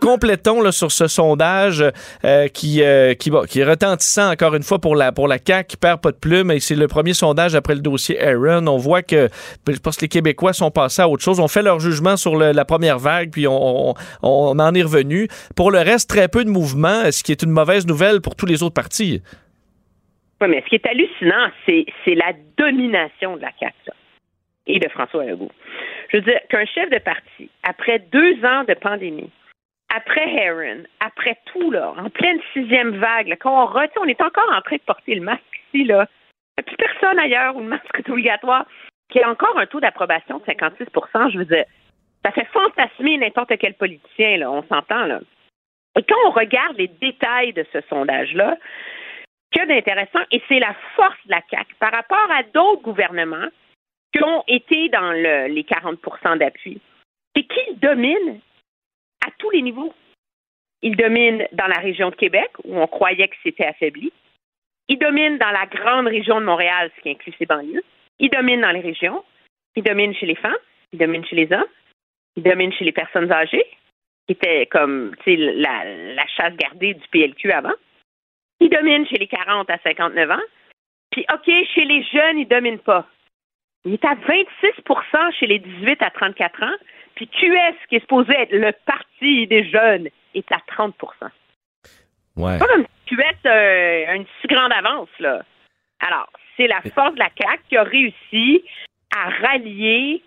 complétons 0.00 0.62
là, 0.62 0.72
sur 0.72 0.90
ce 0.90 1.06
sondage 1.06 1.84
euh, 2.24 2.48
qui, 2.48 2.82
euh, 2.82 3.12
qui, 3.12 3.30
qui 3.48 3.60
est 3.60 3.64
retentissant 3.64 4.30
encore 4.30 4.54
une 4.54 4.62
fois 4.62 4.78
pour 4.78 4.96
la, 4.96 5.12
pour 5.12 5.28
la 5.28 5.36
CAQ 5.44 5.68
qui 5.68 5.76
perd 5.76 6.00
pas 6.00 6.10
de 6.10 6.16
plume 6.16 6.50
et 6.50 6.60
c'est 6.60 6.76
le 6.76 6.88
premier 6.88 7.12
sondage 7.12 7.54
après 7.54 7.74
le 7.74 7.82
dossier 7.82 8.18
Aaron. 8.22 8.66
On 8.66 8.78
voit 8.78 9.02
que 9.02 9.28
je 9.68 9.78
pense 9.78 9.96
que 9.96 10.02
les 10.02 10.08
Québécois 10.08 10.54
sont 10.54 10.70
passés 10.70 11.02
à 11.02 11.08
autre 11.10 11.22
chose. 11.22 11.40
On 11.40 11.48
fait 11.48 11.62
leur 11.62 11.78
jugement 11.78 12.16
sur 12.16 12.36
la 12.36 12.64
première 12.64 12.98
vague, 12.98 13.30
puis 13.30 13.46
on, 13.46 13.90
on, 13.90 13.94
on 14.22 14.58
en 14.58 14.74
est 14.74 14.82
revenu. 14.82 15.28
Pour 15.54 15.70
le 15.70 15.80
reste, 15.80 16.08
très 16.08 16.28
peu 16.28 16.42
de 16.44 16.50
mouvement, 16.50 17.10
ce 17.10 17.22
qui 17.22 17.32
est 17.32 17.42
une 17.42 17.50
mauvaise 17.50 17.86
nouvelle 17.86 18.22
pour 18.22 18.34
tous 18.34 18.46
les 18.46 18.62
autres 18.62 18.74
partis. 18.74 19.20
Oui, 20.40 20.48
mais 20.48 20.62
ce 20.62 20.66
qui 20.66 20.76
est 20.76 20.86
hallucinant, 20.86 21.50
c'est, 21.66 21.86
la 22.14 22.32
domination 22.56 23.36
de 23.36 23.42
la 23.42 23.52
CAQ 23.58 23.74
et 24.66 24.78
de 24.78 24.88
François 24.88 25.24
Legault. 25.24 25.50
Je 26.10 26.18
veux 26.18 26.22
dire 26.22 26.40
qu'un 26.48 26.64
chef 26.66 26.90
de 26.90 26.98
parti, 26.98 27.50
après 27.62 27.98
deux 27.98 28.44
ans 28.44 28.64
de 28.64 28.74
pandémie, 28.74 29.30
après 29.94 30.28
Heron, 30.28 30.84
après 31.00 31.38
tout, 31.46 31.70
là, 31.70 31.94
en 31.96 32.10
pleine 32.10 32.38
sixième 32.52 32.96
vague, 32.98 33.36
quand 33.40 33.62
on 33.62 33.66
retient, 33.66 34.02
on 34.02 34.08
est 34.08 34.20
encore 34.20 34.52
en 34.52 34.60
train 34.60 34.76
de 34.76 34.82
porter 34.82 35.14
le 35.14 35.22
masque 35.22 35.42
ici, 35.72 35.84
là. 35.84 36.06
Il 36.58 36.62
n'y 36.62 36.72
a 36.72 36.76
plus 36.76 36.76
personne 36.76 37.18
ailleurs 37.18 37.56
où 37.56 37.60
le 37.60 37.68
masque 37.68 37.98
est 37.98 38.10
obligatoire, 38.10 38.66
qui 39.10 39.20
a 39.22 39.30
encore 39.30 39.58
un 39.58 39.66
taux 39.66 39.80
d'approbation 39.80 40.38
de 40.38 40.44
56% 40.44 41.32
je 41.32 41.38
veux 41.38 41.44
dire, 41.46 41.64
ça 42.24 42.32
fait 42.32 42.46
fantasmer 42.52 43.16
n'importe 43.16 43.56
quel 43.58 43.74
politicien, 43.74 44.36
là, 44.36 44.50
on 44.50 44.62
s'entend, 44.64 45.06
là. 45.06 45.20
Et 45.96 46.02
quand 46.02 46.16
on 46.26 46.30
regarde 46.30 46.76
les 46.76 46.88
détails 46.88 47.52
de 47.54 47.64
ce 47.72 47.80
sondage-là, 47.88 48.56
que 49.52 49.66
d'intéressant, 49.66 50.20
et 50.30 50.42
c'est 50.48 50.58
la 50.58 50.74
force 50.94 51.18
de 51.26 51.30
la 51.30 51.42
CAQ 51.50 51.74
par 51.78 51.92
rapport 51.92 52.30
à 52.30 52.42
d'autres 52.42 52.82
gouvernements 52.82 53.48
qui 54.12 54.22
ont 54.22 54.44
été 54.46 54.88
dans 54.88 55.12
les 55.12 55.64
40% 55.64 56.38
d'appui, 56.38 56.80
c'est 57.34 57.44
qu'ils 57.44 57.78
dominent 57.78 58.40
à 59.26 59.30
tous 59.38 59.50
les 59.50 59.62
niveaux. 59.62 59.92
Ils 60.82 60.96
dominent 60.96 61.46
dans 61.52 61.66
la 61.66 61.80
région 61.80 62.10
de 62.10 62.14
Québec, 62.14 62.50
où 62.64 62.78
on 62.78 62.86
croyait 62.86 63.28
que 63.28 63.36
c'était 63.42 63.66
affaibli. 63.66 64.12
Ils 64.88 64.98
dominent 64.98 65.38
dans 65.38 65.50
la 65.50 65.66
grande 65.66 66.06
région 66.06 66.40
de 66.40 66.46
Montréal, 66.46 66.90
ce 66.96 67.02
qui 67.02 67.10
inclut 67.10 67.34
ses 67.38 67.46
banlieues. 67.46 67.82
Ils 68.18 68.30
dominent 68.30 68.60
dans 68.60 68.70
les 68.70 68.80
régions. 68.80 69.24
Ils 69.76 69.82
dominent 69.82 70.14
chez 70.14 70.26
les 70.26 70.34
femmes. 70.34 70.56
Ils 70.92 70.98
dominent 70.98 71.26
chez 71.26 71.36
les 71.36 71.52
hommes. 71.52 71.68
Ils 72.36 72.42
dominent 72.42 72.72
chez 72.72 72.84
les 72.84 72.92
personnes 72.92 73.30
âgées, 73.30 73.66
qui 74.26 74.32
était 74.32 74.66
comme 74.66 75.14
la, 75.26 75.84
la 76.14 76.26
chasse 76.28 76.54
gardée 76.56 76.94
du 76.94 77.06
PLQ 77.08 77.50
avant. 77.52 77.74
Il 78.60 78.70
domine 78.70 79.06
chez 79.06 79.16
les 79.16 79.26
40 79.26 79.70
à 79.70 79.78
59 79.78 80.30
ans. 80.30 80.42
Puis, 81.10 81.24
OK, 81.32 81.50
chez 81.74 81.84
les 81.84 82.02
jeunes, 82.04 82.38
il 82.38 82.48
ne 82.48 82.48
domine 82.48 82.78
pas. 82.78 83.06
Il 83.84 83.94
est 83.94 84.04
à 84.04 84.14
26% 84.14 85.32
chez 85.38 85.46
les 85.46 85.58
18 85.58 86.02
à 86.02 86.10
34 86.10 86.62
ans. 86.62 86.76
Puis 87.14 87.28
QS, 87.28 87.74
qui 87.88 87.96
est 87.96 88.00
supposé 88.00 88.32
être 88.32 88.52
le 88.52 88.72
parti 88.86 89.46
des 89.46 89.68
jeunes, 89.68 90.08
est 90.34 90.52
à 90.52 90.58
30% 90.76 90.92
Ouais. 92.36 92.56
Pas 92.58 92.66
comme 92.66 92.86
QS 93.06 93.48
a 93.48 94.14
une 94.14 94.26
si 94.40 94.46
grande 94.46 94.72
avance, 94.72 95.08
là. 95.18 95.42
Alors, 95.98 96.30
c'est 96.56 96.68
la 96.68 96.80
force 96.94 97.14
de 97.14 97.18
la 97.18 97.30
CAQ 97.36 97.62
qui 97.68 97.76
a 97.76 97.82
réussi 97.82 98.64
à 99.16 99.30
rallier, 99.30 100.22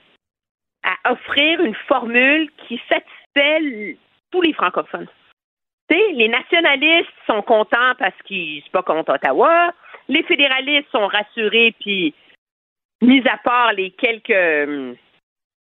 à 0.84 1.14
offrir 1.14 1.62
une 1.62 1.76
formule 1.88 2.50
qui 2.68 2.82
satisfait 2.90 3.96
tous 4.32 4.42
les 4.42 4.52
francophones 4.52 5.08
les 5.96 6.28
nationalistes 6.28 7.10
sont 7.28 7.42
contents 7.42 7.96
parce 7.98 8.16
qu'ils 8.26 8.62
sont 8.64 8.72
pas 8.72 8.84
contre 8.84 9.14
Ottawa. 9.14 9.74
Les 10.08 10.24
fédéralistes 10.24 10.90
sont 10.92 11.08
rassurés, 11.08 11.76
puis, 11.80 12.14
mis 13.02 13.28
à 13.28 13.38
part 13.38 13.74
les 13.74 13.92
quelques 13.92 14.30
euh, 14.30 14.94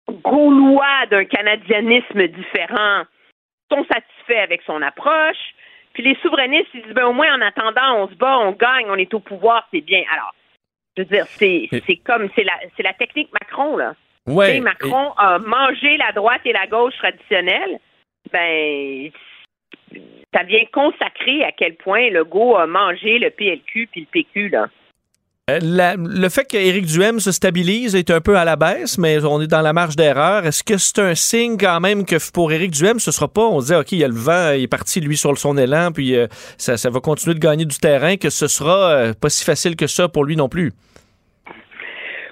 Gaulois 0.09 1.05
d'un 1.09 1.25
canadianisme 1.25 2.28
différent, 2.28 3.03
sont 3.71 3.86
satisfaits 3.86 4.41
avec 4.41 4.61
son 4.65 4.82
approche. 4.82 5.53
Puis 5.93 6.03
les 6.03 6.15
souverainistes, 6.21 6.69
ils 6.73 6.84
disent, 6.84 6.93
ben, 6.93 7.05
au 7.05 7.13
moins, 7.13 7.36
en 7.36 7.41
attendant, 7.41 8.03
on 8.03 8.07
se 8.07 8.15
bat, 8.15 8.38
on 8.39 8.51
gagne, 8.51 8.86
on 8.89 8.95
est 8.95 9.13
au 9.13 9.19
pouvoir, 9.19 9.67
c'est 9.73 9.82
bien. 9.82 10.03
Alors, 10.13 10.34
je 10.95 11.03
veux 11.03 11.09
dire, 11.09 11.25
c'est, 11.28 11.97
comme, 12.05 12.30
c'est 12.36 12.43
la, 12.43 12.53
c'est 12.75 12.84
la 12.84 12.93
technique 12.93 13.30
Macron, 13.34 13.78
là. 13.78 13.95
Ouais, 14.28 14.59
Macron 14.59 15.13
a 15.17 15.39
mangé 15.39 15.95
la 15.97 16.11
droite 16.11 16.41
et 16.43 16.51
la 16.51 16.67
gauche 16.67 16.97
traditionnelle. 16.97 17.80
Ben, 18.32 19.09
ça 20.33 20.43
vient 20.43 20.63
consacrer 20.71 21.43
à 21.43 21.51
quel 21.51 21.75
point 21.75 22.09
Legault 22.09 22.55
a 22.57 22.67
mangé 22.67 23.17
le 23.19 23.29
PLQ 23.29 23.88
puis 23.91 24.01
le 24.01 24.07
PQ, 24.11 24.49
là. 24.49 24.67
Euh, 25.49 25.59
le 25.61 26.27
fait 26.27 26.43
qu'Éric 26.43 26.88
Duhem 26.88 27.21
se 27.21 27.31
stabilise 27.31 27.95
est 27.95 28.11
un 28.11 28.19
peu 28.19 28.35
à 28.35 28.43
la 28.43 28.57
baisse, 28.57 28.97
mais 28.97 29.23
on 29.23 29.41
est 29.41 29.47
dans 29.47 29.61
la 29.61 29.71
marge 29.71 29.95
d'erreur. 29.95 30.45
Est-ce 30.45 30.61
que 30.61 30.77
c'est 30.77 30.99
un 30.99 31.15
signe 31.15 31.55
quand 31.57 31.79
même 31.79 32.03
que 32.03 32.17
pour 32.33 32.51
Éric 32.51 32.71
Duhem, 32.71 32.99
ce 32.99 33.11
sera 33.11 33.29
pas, 33.29 33.43
on 33.43 33.61
se 33.61 33.67
dit, 33.67 33.79
OK, 33.79 33.93
il 33.93 33.99
y 33.99 34.03
a 34.03 34.09
le 34.09 34.13
vent, 34.13 34.51
il 34.51 34.63
est 34.63 34.67
parti, 34.67 34.99
lui, 34.99 35.15
sur 35.15 35.38
son 35.38 35.57
élan, 35.57 35.93
puis 35.93 36.17
euh, 36.17 36.27
ça, 36.57 36.89
va 36.89 36.99
continuer 36.99 37.33
de 37.33 37.39
gagner 37.39 37.63
du 37.63 37.77
terrain, 37.77 38.17
que 38.17 38.29
ce 38.29 38.47
sera 38.47 38.91
euh, 38.91 39.13
pas 39.13 39.29
si 39.29 39.45
facile 39.45 39.77
que 39.77 39.88
ça 39.88 40.09
pour 40.09 40.25
lui 40.25 40.35
non 40.35 40.49
plus? 40.49 40.73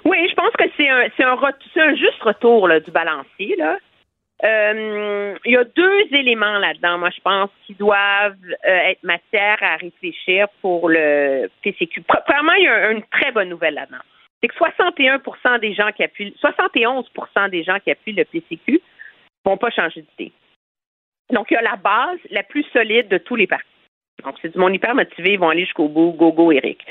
Oui, 0.04 0.18
je 0.28 0.34
pense 0.34 0.52
que 0.58 0.64
c'est 0.76 0.90
un, 0.90 1.08
un, 1.26 1.82
un 1.88 1.94
juste 1.94 2.22
retour 2.22 2.68
du 2.84 2.90
balancier. 2.90 3.56
Là. 3.56 3.78
Euh, 4.44 5.34
il 5.46 5.52
y 5.52 5.56
a 5.56 5.64
deux 5.64 6.02
éléments 6.12 6.58
là-dedans, 6.58 6.98
moi, 6.98 7.10
je 7.10 7.20
pense, 7.22 7.50
qui 7.66 7.74
doivent 7.74 8.36
euh, 8.66 8.90
être 8.90 9.02
matière 9.02 9.56
à 9.62 9.76
réfléchir 9.76 10.46
pour 10.60 10.88
le 10.88 11.48
PCQ. 11.62 12.02
Premièrement, 12.02 12.52
il 12.52 12.64
y 12.64 12.68
a 12.68 12.90
une 12.90 13.02
très 13.04 13.32
bonne 13.32 13.48
nouvelle 13.48 13.74
là-dedans. 13.74 14.02
C'est 14.42 14.48
que 14.48 14.54
61% 14.56 15.60
des 15.60 15.72
gens 15.72 15.90
qui 15.92 16.02
appuient, 16.02 16.34
71% 16.42 17.50
des 17.50 17.64
gens 17.64 17.78
qui 17.80 17.90
appuient 17.90 18.12
le 18.12 18.24
PCQ 18.24 18.80
vont 19.44 19.56
pas 19.56 19.70
changer 19.70 20.02
d'idée. 20.02 20.32
Donc, 21.32 21.50
il 21.50 21.54
y 21.54 21.56
a 21.56 21.62
la 21.62 21.76
base 21.76 22.18
la 22.30 22.42
plus 22.42 22.64
solide 22.72 23.08
de 23.08 23.18
tous 23.18 23.36
les 23.36 23.46
partis. 23.46 23.66
Donc, 24.24 24.36
c'est 24.40 24.52
du 24.52 24.58
monde 24.58 24.74
hyper 24.74 24.94
motivé, 24.94 25.32
ils 25.32 25.38
vont 25.38 25.48
aller 25.48 25.64
jusqu'au 25.64 25.88
bout, 25.88 26.12
go, 26.12 26.32
go, 26.32 26.52
Eric. 26.52 26.84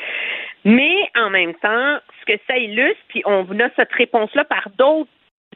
Mais 0.64 0.96
en 1.16 1.30
même 1.30 1.54
temps, 1.56 2.00
ce 2.20 2.34
que 2.34 2.40
ça 2.48 2.58
illustre, 2.58 3.02
puis 3.08 3.22
on 3.26 3.48
a 3.60 3.70
cette 3.76 3.94
réponse-là 3.94 4.46
par 4.46 4.70
d'autres 4.78 5.10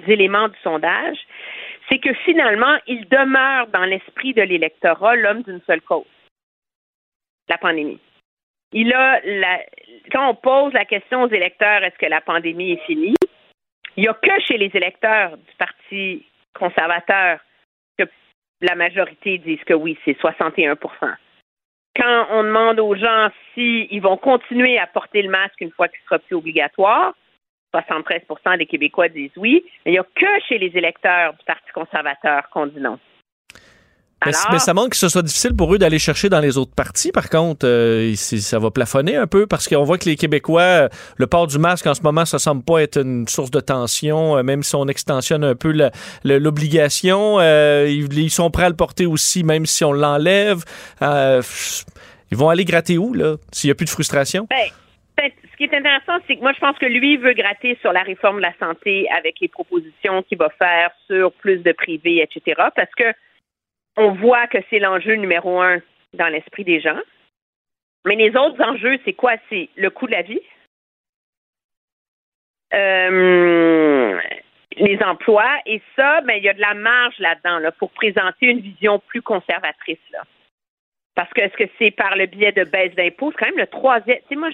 éléments 0.07 0.47
du 0.47 0.57
sondage, 0.63 1.17
c'est 1.89 1.99
que 1.99 2.13
finalement, 2.13 2.77
il 2.87 3.07
demeure 3.09 3.67
dans 3.67 3.85
l'esprit 3.85 4.33
de 4.33 4.41
l'électorat 4.43 5.15
l'homme 5.15 5.41
d'une 5.41 5.61
seule 5.65 5.81
cause, 5.81 6.05
la 7.49 7.57
pandémie. 7.57 7.99
Il 8.71 8.93
a 8.93 9.19
quand 10.11 10.29
on 10.29 10.35
pose 10.35 10.73
la 10.73 10.85
question 10.85 11.23
aux 11.23 11.29
électeurs, 11.29 11.83
est-ce 11.83 11.97
que 11.97 12.05
la 12.05 12.21
pandémie 12.21 12.73
est 12.73 12.85
finie? 12.85 13.15
Il 13.97 14.03
n'y 14.03 14.07
a 14.07 14.13
que 14.13 14.39
chez 14.41 14.57
les 14.57 14.71
électeurs 14.75 15.37
du 15.37 15.55
Parti 15.57 16.25
conservateur 16.53 17.39
que 17.97 18.03
la 18.61 18.75
majorité 18.75 19.39
disent 19.39 19.63
que 19.65 19.73
oui, 19.73 19.97
c'est 20.05 20.19
61% 20.19 20.77
Quand 21.95 22.27
on 22.29 22.43
demande 22.43 22.79
aux 22.79 22.95
gens 22.95 23.29
s'ils 23.53 24.01
vont 24.01 24.17
continuer 24.17 24.77
à 24.77 24.87
porter 24.87 25.23
le 25.23 25.29
masque 25.29 25.61
une 25.61 25.71
fois 25.71 25.87
qu'il 25.87 25.99
sera 26.01 26.19
plus 26.19 26.35
obligatoire, 26.35 27.15
73% 27.73 28.57
des 28.57 28.65
Québécois 28.65 29.09
disent 29.09 29.31
oui, 29.37 29.63
mais 29.85 29.91
il 29.91 29.93
n'y 29.93 29.99
a 29.99 30.03
que 30.03 30.25
chez 30.47 30.57
les 30.57 30.71
électeurs 30.75 31.33
du 31.33 31.43
Parti 31.45 31.69
conservateur 31.73 32.49
qu'on 32.51 32.67
dit 32.67 32.79
non. 32.79 32.97
Mais, 34.25 34.35
Alors- 34.35 34.51
mais 34.51 34.59
ça 34.59 34.73
montre 34.73 34.89
que 34.89 34.97
ce 34.97 35.07
soit 35.07 35.21
difficile 35.21 35.55
pour 35.55 35.73
eux 35.73 35.77
d'aller 35.77 35.97
chercher 35.97 36.27
dans 36.27 36.41
les 36.41 36.57
autres 36.57 36.75
parties. 36.75 37.13
Par 37.13 37.29
contre, 37.29 37.65
euh, 37.65 38.13
ça 38.15 38.59
va 38.59 38.69
plafonner 38.69 39.15
un 39.15 39.27
peu 39.27 39.47
parce 39.47 39.65
qu'on 39.69 39.83
voit 39.85 39.97
que 39.97 40.09
les 40.09 40.17
Québécois, 40.17 40.89
le 41.15 41.27
port 41.27 41.47
du 41.47 41.57
masque 41.57 41.87
en 41.87 41.93
ce 41.93 42.01
moment, 42.01 42.25
ça 42.25 42.37
semble 42.37 42.61
pas 42.63 42.79
être 42.81 42.97
une 43.01 43.29
source 43.29 43.49
de 43.49 43.61
tension, 43.61 44.35
euh, 44.37 44.43
même 44.43 44.61
si 44.61 44.75
on 44.75 44.87
extensionne 44.89 45.45
un 45.45 45.55
peu 45.55 45.73
l'obligation. 46.25 47.37
euh, 47.39 47.87
ils, 47.89 48.11
ils 48.19 48.29
sont 48.29 48.51
prêts 48.51 48.65
à 48.65 48.69
le 48.69 48.75
porter 48.75 49.05
aussi, 49.05 49.45
même 49.45 49.65
si 49.65 49.85
on 49.85 49.93
l'enlève. 49.93 50.63
Euh, 51.01 51.41
ils 52.31 52.37
vont 52.37 52.49
aller 52.49 52.65
gratter 52.65 52.97
où, 52.97 53.13
là, 53.13 53.37
s'il 53.53 53.69
n'y 53.69 53.71
a 53.71 53.75
plus 53.75 53.85
de 53.85 53.89
frustration? 53.89 54.47
Ben, 54.49 54.67
qui 55.59 55.65
est 55.65 55.77
intéressant, 55.77 56.23
c'est 56.25 56.37
que 56.37 56.41
moi, 56.41 56.53
je 56.53 56.59
pense 56.59 56.77
que 56.77 56.85
lui 56.85 57.17
veut 57.17 57.33
gratter 57.33 57.77
sur 57.81 57.91
la 57.91 58.01
réforme 58.01 58.37
de 58.37 58.43
la 58.43 58.57
santé 58.59 59.09
avec 59.11 59.41
les 59.41 59.49
propositions 59.49 60.23
qu'il 60.23 60.37
va 60.37 60.49
faire 60.51 60.91
sur 61.05 61.33
plus 61.33 61.57
de 61.57 61.73
privé, 61.73 62.21
etc. 62.21 62.69
Parce 62.73 62.93
que 62.95 63.13
on 63.97 64.13
voit 64.13 64.47
que 64.47 64.59
c'est 64.69 64.79
l'enjeu 64.79 65.15
numéro 65.15 65.59
un 65.59 65.81
dans 66.13 66.29
l'esprit 66.29 66.63
des 66.63 66.79
gens. 66.79 66.99
Mais 68.05 68.15
les 68.15 68.37
autres 68.37 68.63
enjeux, 68.63 68.97
c'est 69.03 69.13
quoi? 69.13 69.33
C'est 69.49 69.67
le 69.75 69.89
coût 69.89 70.07
de 70.07 70.13
la 70.13 70.21
vie, 70.21 70.41
euh, 72.73 74.17
les 74.77 75.03
emplois, 75.03 75.57
et 75.65 75.81
ça, 75.97 76.21
ben, 76.21 76.35
il 76.35 76.43
y 76.43 76.49
a 76.49 76.53
de 76.53 76.61
la 76.61 76.73
marge 76.73 77.19
là-dedans 77.19 77.59
là, 77.59 77.73
pour 77.73 77.91
présenter 77.91 78.45
une 78.45 78.61
vision 78.61 78.99
plus 78.99 79.21
conservatrice. 79.21 79.99
Là. 80.13 80.23
Parce 81.15 81.31
que 81.33 81.41
est-ce 81.41 81.57
que 81.57 81.69
c'est 81.77 81.91
par 81.91 82.15
le 82.15 82.27
biais 82.27 82.53
de 82.53 82.63
baisse 82.63 82.95
d'impôts? 82.95 83.33
C'est 83.33 83.39
quand 83.39 83.47
même 83.47 83.57
le 83.57 83.67
troisième. 83.67 84.19
Tu 84.29 84.37
moi. 84.37 84.51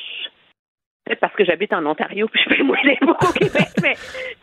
Peut-être 1.06 1.19
parce 1.19 1.36
que 1.36 1.45
j'habite 1.45 1.72
en 1.72 1.86
Ontario 1.86 2.27
puis 2.27 2.41
je 2.44 2.49
paye 2.49 2.64
moins 2.64 2.82
d'impôts 2.84 3.11
au 3.27 3.32
Québec, 3.34 3.68
mais 3.84 3.94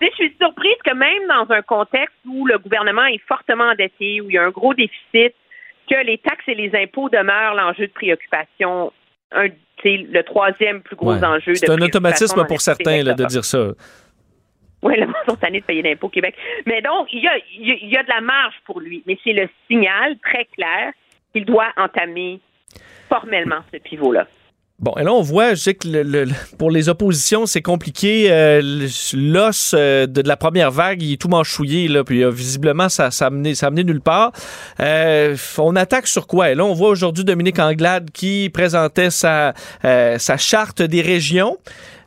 je 0.00 0.06
suis 0.14 0.36
surprise 0.40 0.76
que 0.84 0.94
même 0.94 1.26
dans 1.28 1.52
un 1.54 1.62
contexte 1.62 2.14
où 2.24 2.46
le 2.46 2.58
gouvernement 2.58 3.04
est 3.06 3.20
fortement 3.26 3.64
endetté, 3.64 4.20
où 4.20 4.30
il 4.30 4.34
y 4.34 4.38
a 4.38 4.44
un 4.44 4.50
gros 4.50 4.72
déficit, 4.74 5.34
que 5.90 6.04
les 6.06 6.18
taxes 6.18 6.44
et 6.46 6.54
les 6.54 6.70
impôts 6.80 7.08
demeurent 7.08 7.54
l'enjeu 7.54 7.88
de 7.88 7.92
préoccupation, 7.92 8.92
un, 9.32 9.48
le 9.84 10.22
troisième 10.22 10.80
plus 10.82 10.94
gros 10.94 11.12
Ouais. 11.14 11.24
enjeu 11.24 11.52
de 11.52 11.56
C'est 11.56 11.70
un 11.70 11.80
automatisme 11.82 12.46
pour 12.46 12.60
certains 12.60 13.02
là, 13.02 13.14
de 13.14 13.24
dire 13.24 13.44
ça. 13.44 13.72
Oui, 14.84 14.94
le 14.98 15.06
monde 15.06 15.14
sont 15.28 15.36
tannés 15.36 15.60
de 15.60 15.64
payer 15.64 15.82
d'impôts 15.82 16.06
au 16.06 16.10
Québec. 16.10 16.36
Mais 16.66 16.80
donc, 16.82 17.08
il 17.12 17.22
y 17.22 17.28
a, 17.28 17.36
il 17.52 17.68
y 17.68 17.72
a- 17.72 17.78
il 17.82 17.88
y 17.88 17.96
a 17.96 18.02
de 18.04 18.08
la 18.08 18.20
marge 18.20 18.54
pour 18.66 18.80
lui. 18.80 19.02
Mais 19.06 19.18
c'est 19.24 19.32
le 19.32 19.48
signal 19.68 20.16
très 20.24 20.44
clair 20.56 20.92
qu'il 21.32 21.44
doit 21.44 21.68
entamer 21.76 22.40
formellement 23.08 23.60
ce 23.72 23.78
pivot-là. 23.78 24.26
Bon, 24.82 24.92
et 24.98 25.04
là, 25.04 25.12
on 25.12 25.22
voit, 25.22 25.54
je 25.54 25.60
sais 25.62 25.74
que 25.74 25.86
le- 25.86 26.26
pour 26.58 26.68
les 26.72 26.88
oppositions, 26.88 27.46
c'est 27.46 27.62
compliqué. 27.62 28.26
Euh, 28.32 28.88
L'os 29.14 29.74
euh, 29.78 30.08
de, 30.08 30.22
la 30.26 30.36
première 30.36 30.72
vague, 30.72 31.00
il 31.00 31.12
est 31.12 31.16
tout 31.20 31.28
manchouillé, 31.28 31.86
là, 31.86 32.02
puis 32.02 32.24
euh, 32.24 32.30
visiblement, 32.30 32.88
ça, 32.88 33.12
ça, 33.12 33.28
a 33.28 33.54
ça 33.54 33.70
nulle 33.70 34.00
part. 34.00 34.32
Euh, 34.80 35.36
on 35.58 35.76
attaque 35.76 36.08
sur 36.08 36.26
quoi? 36.26 36.50
Et 36.50 36.56
là, 36.56 36.64
on 36.64 36.74
voit 36.74 36.88
aujourd'hui 36.88 37.22
Dominique 37.22 37.60
Anglade 37.60 38.10
qui 38.12 38.50
présentait 38.52 39.10
sa, 39.10 39.54
sa 39.82 40.36
charte 40.36 40.82
des 40.82 41.00
régions. 41.00 41.58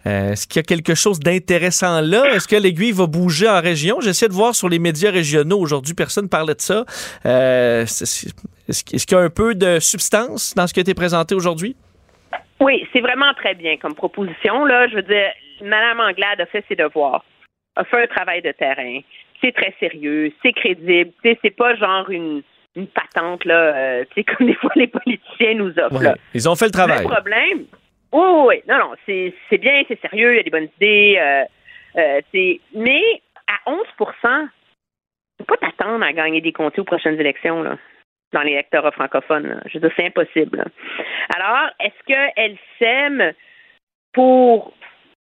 Est-ce 0.04 0.46
qu'il 0.46 0.60
y 0.60 0.60
a 0.60 0.64
quelque 0.64 0.96
chose 0.96 1.20
d'intéressant 1.20 2.02
là? 2.02 2.36
Est-ce 2.36 2.48
que 2.48 2.58
l'aiguille 2.58 2.92
va 2.92 3.08
bouger 3.08 3.48
en 3.48 3.62
région? 3.62 4.02
J'essaie 4.02 4.28
de 4.28 4.34
voir 4.34 4.54
sur 4.54 4.68
les 4.68 4.80
médias 4.80 5.12
régionaux 5.12 5.60
aujourd'hui, 5.60 5.94
personne 5.94 6.26
ne 6.26 6.30
parlait 6.30 6.56
de 6.56 6.62
ça. 6.62 6.86
Est-ce 7.24 8.84
qu'il 8.84 9.00
y 9.12 9.16
a 9.16 9.24
un 9.24 9.30
peu 9.30 9.56
de 9.56 9.80
substance 9.80 10.54
dans 10.56 10.68
ce 10.68 10.74
qui 10.74 10.80
a 10.80 10.82
été 10.82 10.94
présenté 10.94 11.34
aujourd'hui? 11.36 11.76
Oui, 12.60 12.88
c'est 12.94 13.02
vraiment 13.02 13.34
très 13.34 13.54
bien 13.54 13.78
comme 13.78 13.96
proposition. 13.96 14.66
Là, 14.66 14.88
je 14.88 14.96
veux 14.96 15.02
dire, 15.04 15.32
Mme 15.62 16.00
Anglade 16.00 16.42
a 16.42 16.46
fait 16.46 16.64
ses 16.68 16.76
devoirs, 16.76 17.24
a 17.76 17.84
fait 17.84 18.04
un 18.04 18.08
travail 18.08 18.42
de 18.42 18.52
terrain. 18.52 19.00
C'est 19.42 19.54
très 19.54 19.74
sérieux, 19.80 20.32
c'est 20.42 20.54
crédible. 20.54 21.12
Tu 21.24 21.30
sais, 21.32 21.40
c'est 21.42 21.56
pas 21.56 21.76
genre 21.76 22.10
une, 22.10 22.42
une 22.76 22.88
patente 22.88 23.44
là, 23.46 23.76
euh, 23.76 24.06
tu 24.16 24.22
sais, 24.22 24.24
comme 24.38 24.48
des 24.48 24.56
fois 24.56 24.72
les 24.76 24.88
politiciens 24.88 25.56
nous 25.56 25.78
offrent. 25.80 25.98
Ouais. 25.98 26.04
là. 26.04 26.16
Ils 26.34 26.48
ont 26.48 26.56
fait 26.56 26.66
le 26.66 26.72
travail. 26.72 27.04
Le 27.04 27.10
problème, 27.10 27.66
oui, 28.12 28.24
oui, 28.24 28.44
oui. 28.48 28.56
non, 28.68 28.78
non, 28.80 28.92
c'est 29.06 29.58
bien, 29.58 29.84
c'est 29.88 30.00
sérieux, 30.00 30.34
il 30.34 30.38
y 30.38 30.40
a 30.40 30.44
des 30.44 30.50
bonnes 30.50 30.70
idées. 30.78 31.20
euh, 31.20 31.44
euh, 31.98 32.22
mais 32.74 33.02
à 33.48 33.70
11 33.70 33.78
faut 33.98 34.06
pas 35.46 35.58
t'attendre 35.58 36.04
à 36.04 36.14
gagner 36.14 36.42
des 36.42 36.54
comtés 36.54 36.82
aux 36.82 36.86
prochaines 36.86 37.20
élections, 37.20 37.62
là, 37.62 37.78
dans 38.36 38.42
l'électorat 38.42 38.92
francophone. 38.92 39.48
là. 39.48 39.62
Je 39.66 39.78
veux 39.78 39.88
dire, 39.88 39.96
c'est 39.96 40.06
impossible. 40.06 40.66
Alors, 41.36 41.70
est-ce 41.80 42.04
qu'elle 42.06 42.58
sème 42.78 43.34
pour 44.14 44.74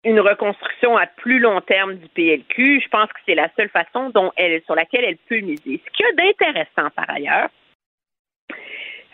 une 0.06 0.20
reconstruction 0.20 0.98
à 0.98 1.06
plus 1.06 1.40
long 1.40 1.60
terme 1.62 1.96
du 1.96 2.08
PLQ? 2.08 2.82
Je 2.82 2.90
pense 2.90 3.08
que 3.10 3.20
c'est 3.26 3.36
la 3.36 3.50
seule 3.58 3.70
façon 3.70 4.10
dont 4.10 4.32
elle, 4.38 4.62
sur 4.64 4.76
laquelle 4.76 5.04
elle 5.04 5.18
peut 5.18 5.42
miser. 5.42 5.82
Ce 5.86 5.92
qu'il 5.92 6.06
y 6.06 6.10
a 6.10 6.14
d'intéressant 6.14 6.90
par 6.96 7.10
ailleurs, 7.10 7.50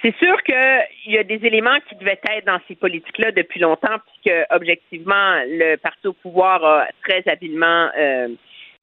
c'est 0.02 0.16
sûr 0.18 0.42
qu'il 0.44 1.14
y 1.14 1.18
a 1.18 1.24
des 1.24 1.46
éléments 1.46 1.80
qui 1.90 1.96
devaient 1.96 2.20
être 2.30 2.46
dans 2.46 2.60
ces 2.68 2.76
politiques-là 2.76 3.32
depuis 3.32 3.60
longtemps, 3.60 3.98
puisque 4.06 4.38
objectivement, 4.52 5.42
le 5.48 5.76
parti 5.78 6.08
au 6.08 6.14
pouvoir 6.14 6.64
a 6.64 6.88
très 7.04 7.28
habilement 7.28 7.90
euh, 7.98 8.30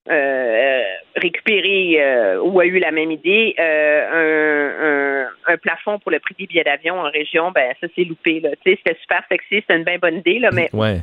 euh, 0.08 0.82
récupéré 1.16 1.96
euh, 2.00 2.40
ou 2.40 2.60
a 2.60 2.66
eu 2.66 2.78
la 2.78 2.90
même 2.90 3.10
idée. 3.10 3.54
Euh, 3.58 5.24
un, 5.24 5.26
un, 5.26 5.52
un 5.54 5.56
plafond 5.58 5.98
pour 5.98 6.10
le 6.12 6.18
prix 6.20 6.34
des 6.38 6.46
billets 6.46 6.64
d'avion 6.64 6.98
en 7.00 7.10
région, 7.10 7.50
ben 7.52 7.72
ça 7.80 7.86
c'est 7.94 8.04
loupé. 8.04 8.40
Là. 8.40 8.50
Tu 8.64 8.72
sais, 8.72 8.78
C'était 8.84 8.98
super 9.00 9.22
sexy, 9.28 9.56
c'était 9.56 9.76
une 9.76 9.84
bien 9.84 9.98
bonne 9.98 10.16
idée, 10.18 10.38
là, 10.38 10.50
mais 10.52 10.68
Ouais. 10.72 10.98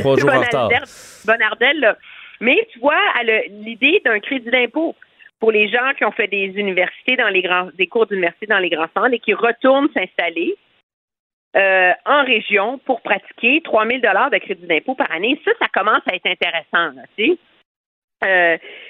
Trois 0.00 0.16
jours 0.16 0.30
Bonardel- 0.30 0.46
retard. 0.46 0.70
Bonardel, 1.26 1.80
là. 1.80 1.96
Mais 2.40 2.66
tu 2.72 2.78
vois, 2.80 2.98
elle 3.20 3.30
a 3.30 3.40
l'idée 3.48 4.00
d'un 4.04 4.18
crédit 4.20 4.50
d'impôt 4.50 4.96
pour 5.38 5.52
les 5.52 5.68
gens 5.68 5.92
qui 5.96 6.04
ont 6.04 6.12
fait 6.12 6.28
des 6.28 6.52
universités 6.56 7.16
dans 7.16 7.28
les 7.28 7.42
grands, 7.42 7.68
des 7.76 7.86
cours 7.86 8.06
d'université 8.06 8.46
dans 8.46 8.58
les 8.58 8.70
grands 8.70 8.88
centres 8.96 9.12
et 9.12 9.18
qui 9.18 9.34
retournent 9.34 9.88
s'installer 9.94 10.56
euh, 11.56 11.92
en 12.06 12.24
région 12.24 12.78
pour 12.78 13.02
pratiquer 13.02 13.60
3 13.62 13.86
000 13.86 13.98
de 13.98 14.38
crédit 14.38 14.66
d'impôt 14.66 14.94
par 14.94 15.10
année. 15.12 15.38
Ça, 15.44 15.50
ça 15.60 15.66
commence 15.72 16.02
à 16.10 16.14
être 16.14 16.26
intéressant, 16.26 16.94
là, 16.96 17.02
tu 17.16 17.26
sais. 17.26 17.30
Euh, 17.32 17.36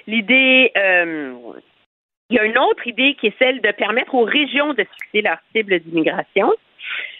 l'idée, 0.06 0.72
euh, 0.76 1.34
il 2.30 2.36
y 2.36 2.38
a 2.38 2.44
une 2.44 2.58
autre 2.58 2.86
idée 2.86 3.14
qui 3.14 3.28
est 3.28 3.38
celle 3.38 3.60
de 3.60 3.70
permettre 3.72 4.14
aux 4.14 4.24
régions 4.24 4.74
de 4.74 4.84
fixer 4.84 5.22
leur 5.22 5.38
cible 5.54 5.80
d'immigration. 5.80 6.52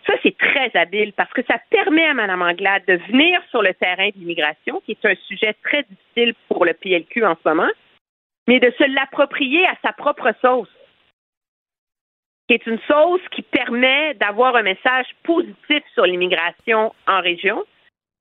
Ça, 0.07 0.15
c'est 0.23 0.37
très 0.37 0.71
habile 0.75 1.13
parce 1.13 1.33
que 1.33 1.43
ça 1.45 1.59
permet 1.71 2.07
à 2.07 2.15
Mme 2.15 2.43
Anglade 2.43 2.83
de 2.87 2.95
venir 3.11 3.41
sur 3.51 3.63
le 3.63 3.73
terrain 3.75 4.09
de 4.09 4.19
l'immigration, 4.19 4.83
qui 4.85 4.93
est 4.93 5.07
un 5.07 5.15
sujet 5.27 5.55
très 5.63 5.85
difficile 5.85 6.35
pour 6.49 6.65
le 6.65 6.75
PLQ 6.75 7.25
en 7.25 7.37
ce 7.37 7.49
moment, 7.49 7.71
mais 8.49 8.59
de 8.59 8.73
se 8.79 8.85
l'approprier 8.85 9.67
à 9.67 9.75
sa 9.85 9.93
propre 9.93 10.33
sauce, 10.41 10.69
qui 12.49 12.55
est 12.55 12.67
une 12.67 12.81
sauce 12.89 13.21
qui 13.31 13.43
permet 13.43 14.15
d'avoir 14.15 14.57
un 14.57 14.63
message 14.63 15.07
positif 15.23 15.83
sur 15.95 16.05
l'immigration 16.05 16.93
en 17.07 17.21
région, 17.21 17.65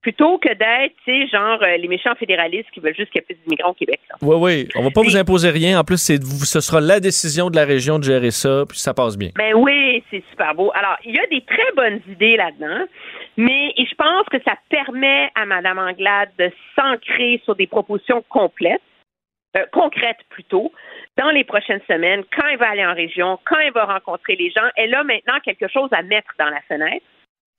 plutôt 0.01 0.37
que 0.39 0.49
d'être, 0.49 0.95
tu 1.05 1.11
sais, 1.11 1.27
genre 1.27 1.59
euh, 1.61 1.77
les 1.77 1.87
méchants 1.87 2.15
fédéralistes 2.15 2.69
qui 2.73 2.79
veulent 2.79 2.95
juste 2.95 3.11
qu'il 3.11 3.21
y 3.21 3.23
ait 3.23 3.25
plus 3.33 3.37
d'immigrants 3.43 3.69
au 3.69 3.73
Québec. 3.73 3.99
là. 4.09 4.15
Oui, 4.21 4.35
oui. 4.39 4.67
On 4.75 4.83
va 4.83 4.89
pas 4.89 5.01
vous 5.01 5.15
imposer 5.15 5.49
rien. 5.51 5.79
En 5.79 5.83
plus, 5.83 5.97
c'est, 6.01 6.21
vous- 6.23 6.43
ce 6.45 6.59
sera 6.59 6.81
la 6.81 6.99
décision 6.99 7.49
de 7.49 7.55
la 7.55 7.65
région 7.65 7.99
de 7.99 8.03
gérer 8.03 8.31
ça, 8.31 8.63
puis 8.67 8.79
ça 8.79 8.93
passe 8.93 9.17
bien. 9.17 9.29
Ben 9.35 9.53
oui, 9.55 10.03
c'est 10.09 10.23
super 10.31 10.55
beau. 10.55 10.71
Alors, 10.73 10.97
il 11.05 11.15
y 11.15 11.19
a 11.19 11.27
des 11.27 11.41
très 11.41 11.71
bonnes 11.75 12.01
idées 12.09 12.35
là-dedans, 12.35 12.85
mais 13.37 13.73
je 13.77 13.93
pense 13.95 14.25
que 14.31 14.37
ça 14.43 14.55
permet 14.69 15.29
à 15.35 15.45
Mme 15.45 15.77
Anglade 15.77 16.29
de 16.39 16.49
s'ancrer 16.75 17.39
sur 17.45 17.55
des 17.55 17.67
propositions 17.67 18.23
complètes, 18.29 18.81
euh, 19.57 19.65
concrètes 19.71 20.23
plutôt, 20.29 20.71
dans 21.17 21.29
les 21.29 21.43
prochaines 21.43 21.81
semaines, 21.87 22.23
quand 22.35 22.47
elle 22.51 22.57
va 22.57 22.69
aller 22.69 22.85
en 22.85 22.93
région, 22.95 23.37
quand 23.45 23.59
elle 23.59 23.73
va 23.73 23.85
rencontrer 23.85 24.35
les 24.35 24.49
gens. 24.49 24.67
Elle 24.77 24.95
a 24.95 25.03
maintenant 25.03 25.39
quelque 25.43 25.67
chose 25.67 25.89
à 25.91 26.01
mettre 26.01 26.31
dans 26.39 26.49
la 26.49 26.61
fenêtre. 26.67 27.05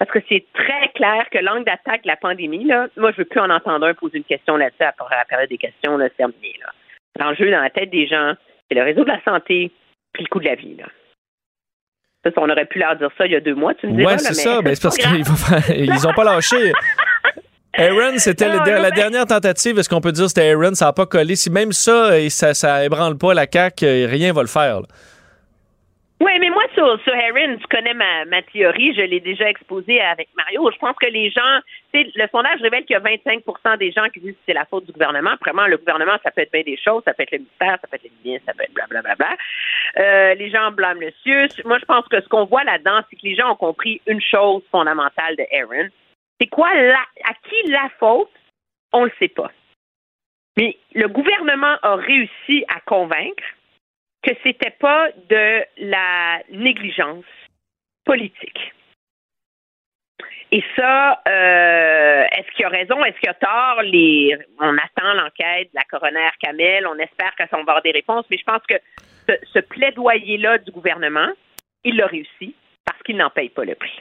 Parce 0.03 0.19
que 0.19 0.27
c'est 0.29 0.45
très 0.53 0.89
clair 0.97 1.27
que 1.31 1.39
l'angle 1.39 1.65
d'attaque 1.65 2.03
de 2.03 2.09
la 2.09 2.17
pandémie, 2.17 2.65
là, 2.65 2.89
moi, 2.97 3.13
je 3.13 3.19
veux 3.19 3.25
plus 3.25 3.39
en 3.39 3.49
entendre 3.51 3.87
un 3.87 3.95
poser 3.95 4.19
une 4.19 4.25
question 4.25 4.57
là-dessus 4.57 4.83
après 4.83 5.15
la 5.15 5.25
période 5.25 5.49
des 5.49 5.59
questions, 5.59 5.97
là, 5.97 6.09
c'est 6.09 6.17
terminé. 6.17 6.55
Là. 6.61 6.73
L'enjeu 7.21 7.49
dans 7.53 7.61
la 7.61 7.71
tête 7.71 7.91
des 7.91 8.09
gens, 8.09 8.33
c'est 8.69 8.75
le 8.75 8.83
réseau 8.83 9.05
de 9.05 9.11
la 9.11 9.23
santé 9.23 9.71
puis 10.13 10.25
le 10.25 10.29
coût 10.29 10.41
de 10.41 10.47
la 10.47 10.57
vie. 10.57 10.75
Là. 10.75 10.87
Ça, 12.25 12.33
on 12.37 12.51
aurait 12.51 12.65
pu 12.65 12.81
leur 12.81 12.97
dire 12.97 13.11
ça 13.17 13.27
il 13.27 13.33
y 13.33 13.37
a 13.37 13.41
deux 13.41 13.55
mois, 13.55 13.75
tu 13.75 13.87
me 13.87 13.93
diras. 13.93 14.11
Ouais, 14.11 14.17
là, 14.17 14.19
c'est 14.19 14.29
mais 14.31 14.35
ça. 14.35 14.61
Ben, 14.63 14.75
c'est 14.75 14.83
parce 14.83 14.99
qu'ils 14.99 15.85
ils 15.87 16.09
ont 16.09 16.15
pas 16.15 16.25
lâché. 16.25 16.73
Aaron, 17.75 18.19
c'était 18.19 18.49
la 18.49 18.91
dernière 18.91 19.27
tentative. 19.27 19.79
Est-ce 19.79 19.89
qu'on 19.89 20.01
peut 20.01 20.11
dire 20.11 20.25
que 20.25 20.31
c'était 20.31 20.51
Aaron? 20.51 20.75
Ça 20.75 20.87
n'a 20.87 20.93
pas 20.93 21.07
collé? 21.07 21.37
Si 21.37 21.49
même 21.49 21.71
ça, 21.71 22.19
et 22.19 22.29
ça, 22.29 22.55
ça 22.55 22.85
ébranle 22.85 23.17
pas 23.19 23.35
la 23.35 23.47
CAQ, 23.51 23.87
euh, 23.87 24.07
rien 24.11 24.33
va 24.33 24.43
le 24.43 24.49
faire. 24.49 24.81
là. 24.81 24.87
Oui, 26.23 26.31
mais 26.39 26.51
moi, 26.51 26.63
sur, 26.73 27.01
sur 27.03 27.13
Heron, 27.13 27.57
tu 27.57 27.67
connais 27.67 27.95
ma, 27.95 28.25
ma 28.27 28.43
théorie, 28.43 28.95
je 28.95 29.01
l'ai 29.01 29.19
déjà 29.19 29.51
exposée 29.51 30.01
avec 30.01 30.29
Mario. 30.37 30.71
Je 30.73 30.79
pense 30.79 30.95
que 30.95 31.09
les 31.09 31.31
gens, 31.33 31.59
le 31.93 32.29
sondage 32.31 32.61
révèle 32.61 32.85
qu'il 32.85 32.95
y 32.95 32.97
a 32.97 33.01
25 33.01 33.43
des 33.81 33.91
gens 33.91 34.09
qui 34.09 34.21
disent 34.21 34.35
que 34.35 34.43
c'est 34.47 34.55
la 34.55 34.65
faute 34.67 34.87
du 34.87 34.93
gouvernement. 34.93 35.33
Vraiment, 35.41 35.67
le 35.67 35.79
gouvernement, 35.79 36.17
ça 36.23 36.31
peut 36.31 36.43
être 36.43 36.53
bien 36.53 36.63
des 36.63 36.77
choses, 36.77 37.03
ça 37.05 37.13
peut 37.13 37.25
être 37.25 37.33
le 37.33 37.39
ministère, 37.39 37.77
ça 37.81 37.89
peut 37.91 37.97
être 37.97 38.05
les 38.05 38.13
ministres, 38.23 38.47
ça 38.47 38.55
peut 38.55 38.63
être 38.63 38.73
blablabla. 38.73 39.37
Euh, 39.99 40.35
les 40.35 40.49
gens 40.49 40.71
blâment 40.71 41.01
le 41.01 41.11
CIUS. 41.25 41.65
Moi, 41.65 41.79
je 41.81 41.87
pense 41.87 42.07
que 42.07 42.21
ce 42.21 42.29
qu'on 42.29 42.45
voit 42.45 42.63
là-dedans, 42.63 43.01
c'est 43.11 43.17
que 43.17 43.25
les 43.25 43.35
gens 43.35 43.51
ont 43.51 43.57
compris 43.57 44.01
une 44.07 44.21
chose 44.21 44.63
fondamentale 44.71 45.35
de 45.35 45.45
Aaron. 45.53 45.89
C'est 46.41 46.47
quoi 46.47 46.73
la, 46.73 47.01
à 47.25 47.35
qui 47.49 47.69
la 47.69 47.89
faute? 47.99 48.31
On 48.93 49.07
le 49.07 49.13
sait 49.19 49.27
pas. 49.27 49.51
Mais 50.57 50.77
le 50.95 51.09
gouvernement 51.09 51.79
a 51.83 51.97
réussi 51.97 52.65
à 52.69 52.79
convaincre 52.87 53.43
que 54.23 54.31
c'était 54.43 54.71
pas 54.71 55.09
de 55.29 55.65
la 55.79 56.43
négligence 56.51 57.25
politique. 58.05 58.73
Et 60.53 60.63
ça, 60.77 61.23
euh, 61.27 62.25
est-ce 62.37 62.55
qu'il 62.55 62.65
a 62.67 62.69
raison, 62.69 63.03
est-ce 63.05 63.19
qu'il 63.19 63.31
a 63.31 63.35
tort? 63.35 63.83
Les, 63.83 64.37
on 64.61 64.77
attend 64.77 65.15
l'enquête 65.15 65.71
de 65.73 65.75
la 65.75 65.85
coroner 65.85 66.29
Kamel, 66.41 66.87
on 66.87 66.99
espère 66.99 67.35
que 67.37 67.45
ça 67.49 67.57
va 67.57 67.61
avoir 67.61 67.83
des 67.83 67.91
réponses, 67.91 68.27
mais 68.31 68.37
je 68.37 68.45
pense 68.45 68.63
que 68.69 68.75
ce, 69.29 69.35
ce 69.55 69.59
plaidoyer-là 69.61 70.59
du 70.59 70.71
gouvernement, 70.71 71.29
il 71.85 71.97
l'a 71.97 72.07
réussi 72.07 72.55
parce 72.85 73.03
qu'il 73.03 73.17
n'en 73.17 73.31
paye 73.31 73.49
pas 73.49 73.65
le 73.65 73.75
prix. 73.75 73.99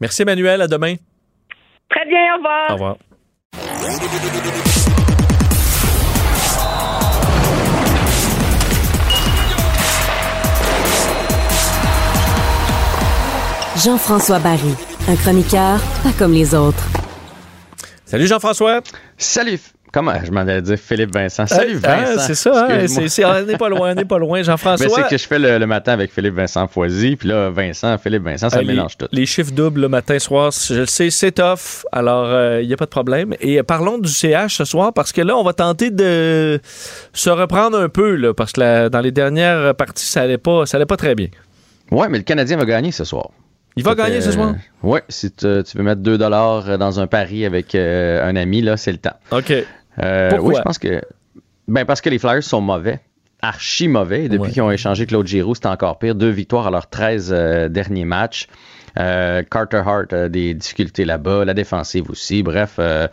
Merci 0.00 0.22
Emmanuel, 0.22 0.62
à 0.62 0.68
demain. 0.68 0.94
Très 1.90 2.06
bien, 2.06 2.34
au 2.34 2.36
revoir. 2.38 2.70
Au 2.70 2.74
revoir. 2.74 2.96
Jean-François 13.90 14.40
Barry, 14.40 14.74
un 15.08 15.14
chroniqueur 15.14 15.78
pas 16.02 16.10
comme 16.18 16.32
les 16.32 16.56
autres. 16.56 16.82
Salut 18.04 18.26
Jean-François. 18.26 18.80
Salut. 19.16 19.60
Comment 19.92 20.14
je 20.24 20.32
m'en 20.32 20.40
allais 20.40 20.60
dire 20.60 20.76
Philippe 20.76 21.14
Vincent? 21.14 21.46
Salut 21.46 21.78
Ah, 21.84 21.98
Vincent. 21.98 22.20
c'est 22.26 22.34
ça, 22.34 22.66
hein, 22.68 22.88
c'est- 22.88 23.24
on 23.24 23.44
n'est 23.44 23.56
pas 23.56 23.68
loin, 23.68 23.92
on 23.92 23.94
n'est 23.94 24.04
pas 24.04 24.18
loin. 24.18 24.38
Mais 24.38 24.42
Jean-François. 24.44 24.88
c'est 24.88 25.08
que 25.10 25.16
je 25.16 25.24
fais 25.28 25.38
le, 25.38 25.58
le 25.58 25.66
matin 25.68 25.92
avec 25.92 26.12
Philippe 26.12 26.34
Vincent 26.34 26.66
Foisy, 26.66 27.14
puis 27.14 27.28
là, 27.28 27.50
Vincent, 27.50 27.96
Philippe 27.98 28.24
Vincent, 28.24 28.50
ça 28.50 28.56
Euh, 28.56 28.62
les, 28.62 28.66
mélange 28.66 28.96
tout. 28.98 29.06
les 29.12 29.24
chiffres 29.24 29.52
doubles 29.52 29.82
le 29.82 29.88
matin, 29.88 30.18
soir, 30.18 30.50
je 30.50 30.80
le 30.80 30.86
sais, 30.86 31.10
c'est 31.10 31.30
tough. 31.30 31.84
Alors, 31.92 32.58
il 32.60 32.66
n'y 32.66 32.74
a 32.74 32.76
pas 32.76 32.86
de 32.86 32.90
problème. 32.90 33.34
Et 33.40 33.60
euh, 33.60 33.62
parlons 33.62 33.98
du 33.98 34.08
CH 34.10 34.56
ce 34.56 34.64
soir 34.64 34.92
parce 34.94 35.12
que 35.12 35.20
là, 35.20 35.36
on 35.36 35.44
va 35.44 35.52
tenter 35.52 35.90
de 35.92 36.58
se 37.12 37.30
reprendre 37.30 37.78
un 37.78 37.88
peu 37.88 38.16
là, 38.16 38.34
parce 38.34 38.50
que 38.50 38.58
la- 38.60 38.88
dans 38.88 39.00
les 39.00 39.12
dernières 39.12 39.76
parties, 39.76 40.06
ça 40.06 40.22
allait 40.22 40.38
pas, 40.38 40.66
ça 40.66 40.76
allait 40.76 40.86
pas 40.86 40.96
très 40.96 41.14
bien. 41.14 41.28
Ouais, 41.92 42.08
mais 42.08 42.18
le 42.18 42.24
Canadien 42.24 42.56
va 42.56 42.64
gagner 42.64 42.90
ce 42.90 43.04
soir. 43.04 43.28
Il 43.76 43.84
va 43.84 43.94
gagner 43.94 44.20
ce 44.20 44.32
soir? 44.32 44.54
Oui, 44.82 45.00
si 45.08 45.30
tu, 45.30 45.46
tu 45.64 45.76
veux 45.76 45.82
mettre 45.84 46.00
2 46.00 46.16
dollars 46.18 46.78
dans 46.78 46.98
un 47.00 47.06
pari 47.06 47.44
avec 47.44 47.74
euh, 47.74 48.26
un 48.26 48.34
ami, 48.36 48.62
là, 48.62 48.76
c'est 48.76 48.92
le 48.92 48.98
temps. 48.98 49.16
OK. 49.30 49.52
Euh, 50.02 50.30
Pourquoi? 50.30 50.48
Oui, 50.48 50.54
je 50.56 50.62
pense 50.62 50.78
que. 50.78 51.02
Ben, 51.68 51.84
parce 51.84 52.00
que 52.00 52.08
les 52.08 52.18
Flyers 52.18 52.42
sont 52.42 52.60
mauvais. 52.60 53.00
Archi 53.42 53.86
mauvais. 53.88 54.28
Depuis 54.28 54.38
Ouais. 54.40 54.50
qu'ils 54.50 54.62
ont 54.62 54.70
échangé 54.70 55.04
Claude 55.06 55.26
Giroux, 55.26 55.54
c'est 55.54 55.66
encore 55.66 55.98
pire. 55.98 56.14
Deux 56.14 56.30
victoires 56.30 56.66
à 56.66 56.70
leurs 56.70 56.88
13 56.88 57.30
euh, 57.36 57.68
derniers 57.68 58.04
matchs. 58.06 58.46
Euh, 58.98 59.42
Carter 59.50 59.82
Hart 59.84 60.12
a 60.14 60.28
des 60.30 60.54
difficultés 60.54 61.04
là-bas. 61.04 61.44
La 61.44 61.52
défensive 61.52 62.10
aussi. 62.10 62.42
Bref. 62.42 62.76
euh, 62.78 63.08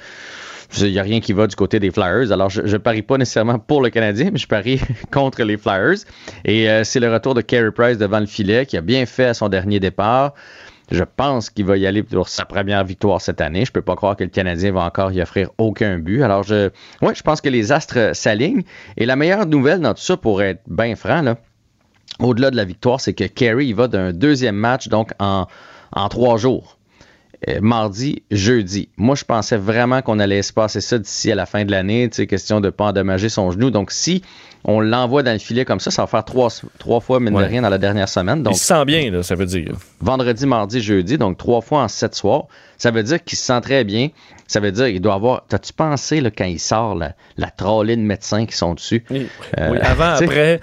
il 0.81 0.91
n'y 0.91 0.99
a 0.99 1.03
rien 1.03 1.19
qui 1.19 1.33
va 1.33 1.47
du 1.47 1.55
côté 1.55 1.79
des 1.79 1.91
Flyers. 1.91 2.31
Alors, 2.31 2.49
je 2.49 2.61
ne 2.61 2.77
parie 2.77 3.01
pas 3.01 3.17
nécessairement 3.17 3.59
pour 3.59 3.81
le 3.81 3.89
Canadien, 3.89 4.29
mais 4.31 4.39
je 4.39 4.47
parie 4.47 4.81
contre 5.11 5.43
les 5.43 5.57
Flyers. 5.57 5.99
Et 6.45 6.69
euh, 6.69 6.83
c'est 6.83 6.99
le 6.99 7.11
retour 7.11 7.33
de 7.33 7.41
Carey 7.41 7.71
Price 7.71 7.97
devant 7.97 8.19
le 8.19 8.25
filet, 8.25 8.65
qui 8.65 8.77
a 8.77 8.81
bien 8.81 9.05
fait 9.05 9.25
à 9.25 9.33
son 9.33 9.49
dernier 9.49 9.79
départ. 9.79 10.33
Je 10.91 11.03
pense 11.03 11.49
qu'il 11.49 11.65
va 11.65 11.77
y 11.77 11.87
aller 11.87 12.03
pour 12.03 12.27
sa 12.27 12.45
première 12.45 12.83
victoire 12.83 13.21
cette 13.21 13.41
année. 13.41 13.65
Je 13.65 13.71
peux 13.71 13.81
pas 13.81 13.95
croire 13.95 14.15
que 14.15 14.23
le 14.23 14.29
Canadien 14.29 14.71
va 14.71 14.81
encore 14.81 15.11
y 15.11 15.21
offrir 15.21 15.49
aucun 15.57 15.97
but. 15.97 16.21
Alors, 16.21 16.43
je, 16.43 16.69
ouais, 17.01 17.15
je 17.15 17.23
pense 17.23 17.41
que 17.41 17.49
les 17.49 17.71
astres 17.71 18.11
s'alignent. 18.13 18.63
Et 18.97 19.05
la 19.05 19.15
meilleure 19.15 19.45
nouvelle 19.45 19.79
dans 19.79 19.93
tout 19.93 20.01
ça, 20.01 20.17
pour 20.17 20.41
être 20.41 20.61
bien 20.67 20.95
franc, 20.95 21.21
là, 21.21 21.37
au-delà 22.19 22.51
de 22.51 22.55
la 22.57 22.65
victoire, 22.65 22.99
c'est 22.99 23.13
que 23.13 23.23
Carey 23.23 23.65
il 23.65 23.75
va 23.75 23.87
d'un 23.87 24.11
deuxième 24.11 24.55
match, 24.55 24.87
donc 24.87 25.11
en 25.19 25.47
trois 26.09 26.37
jours. 26.37 26.77
Euh, 27.49 27.59
mardi, 27.61 28.23
jeudi. 28.31 28.87
Moi, 28.95 29.15
je 29.15 29.25
pensais 29.25 29.57
vraiment 29.57 30.01
qu'on 30.01 30.19
allait 30.19 30.41
se 30.41 30.53
passer 30.53 30.79
ça 30.79 30.97
d'ici 30.97 31.31
à 31.31 31.35
la 31.35 31.45
fin 31.45 31.65
de 31.65 31.71
l'année, 31.71 32.07
tu 32.09 32.15
sais, 32.17 32.27
question 32.27 32.61
de 32.61 32.67
ne 32.67 32.71
pas 32.71 32.85
endommager 32.85 33.27
son 33.27 33.51
genou. 33.51 33.69
Donc, 33.69 33.91
si 33.91 34.21
on 34.63 34.79
l'envoie 34.79 35.23
dans 35.23 35.33
le 35.33 35.39
filet 35.39 35.65
comme 35.65 35.81
ça, 35.81 35.91
ça 35.91 36.03
va 36.03 36.07
faire 36.07 36.23
trois, 36.23 36.47
trois 36.79 37.01
fois, 37.01 37.19
mine 37.19 37.35
Ouais. 37.35 37.43
de 37.43 37.49
rien, 37.49 37.61
dans 37.61 37.69
la 37.69 37.77
dernière 37.77 38.07
semaine. 38.07 38.43
Donc, 38.43 38.53
il 38.55 38.57
se 38.59 38.65
sent 38.65 38.85
bien, 38.85 39.11
là, 39.11 39.23
ça 39.23 39.35
veut 39.35 39.45
dire. 39.45 39.73
vendredi, 39.99 40.45
mardi, 40.45 40.81
jeudi, 40.81 41.17
donc 41.17 41.37
trois 41.37 41.59
fois 41.61 41.81
en 41.83 41.87
sept 41.89 42.15
soirs. 42.15 42.45
Ça 42.77 42.91
veut 42.91 43.03
dire 43.03 43.21
qu'il 43.21 43.37
se 43.37 43.43
sent 43.45 43.59
très 43.61 43.83
bien. 43.83 44.09
Ça 44.47 44.59
veut 44.61 44.71
dire 44.71 44.85
qu'il 44.87 45.01
doit 45.01 45.15
avoir. 45.15 45.45
T'as-tu 45.49 45.73
pensé 45.73 46.21
là, 46.21 46.29
quand 46.31 46.45
il 46.45 46.59
sort 46.59 46.95
la, 46.95 47.13
la 47.37 47.49
trolley 47.49 47.95
de 47.97 48.01
médecins 48.01 48.45
qui 48.45 48.55
sont 48.55 48.73
dessus? 48.73 49.03
Oui, 49.09 49.27
Euh, 49.59 49.69
oui, 49.71 49.79
avant, 49.81 50.13
après. 50.21 50.61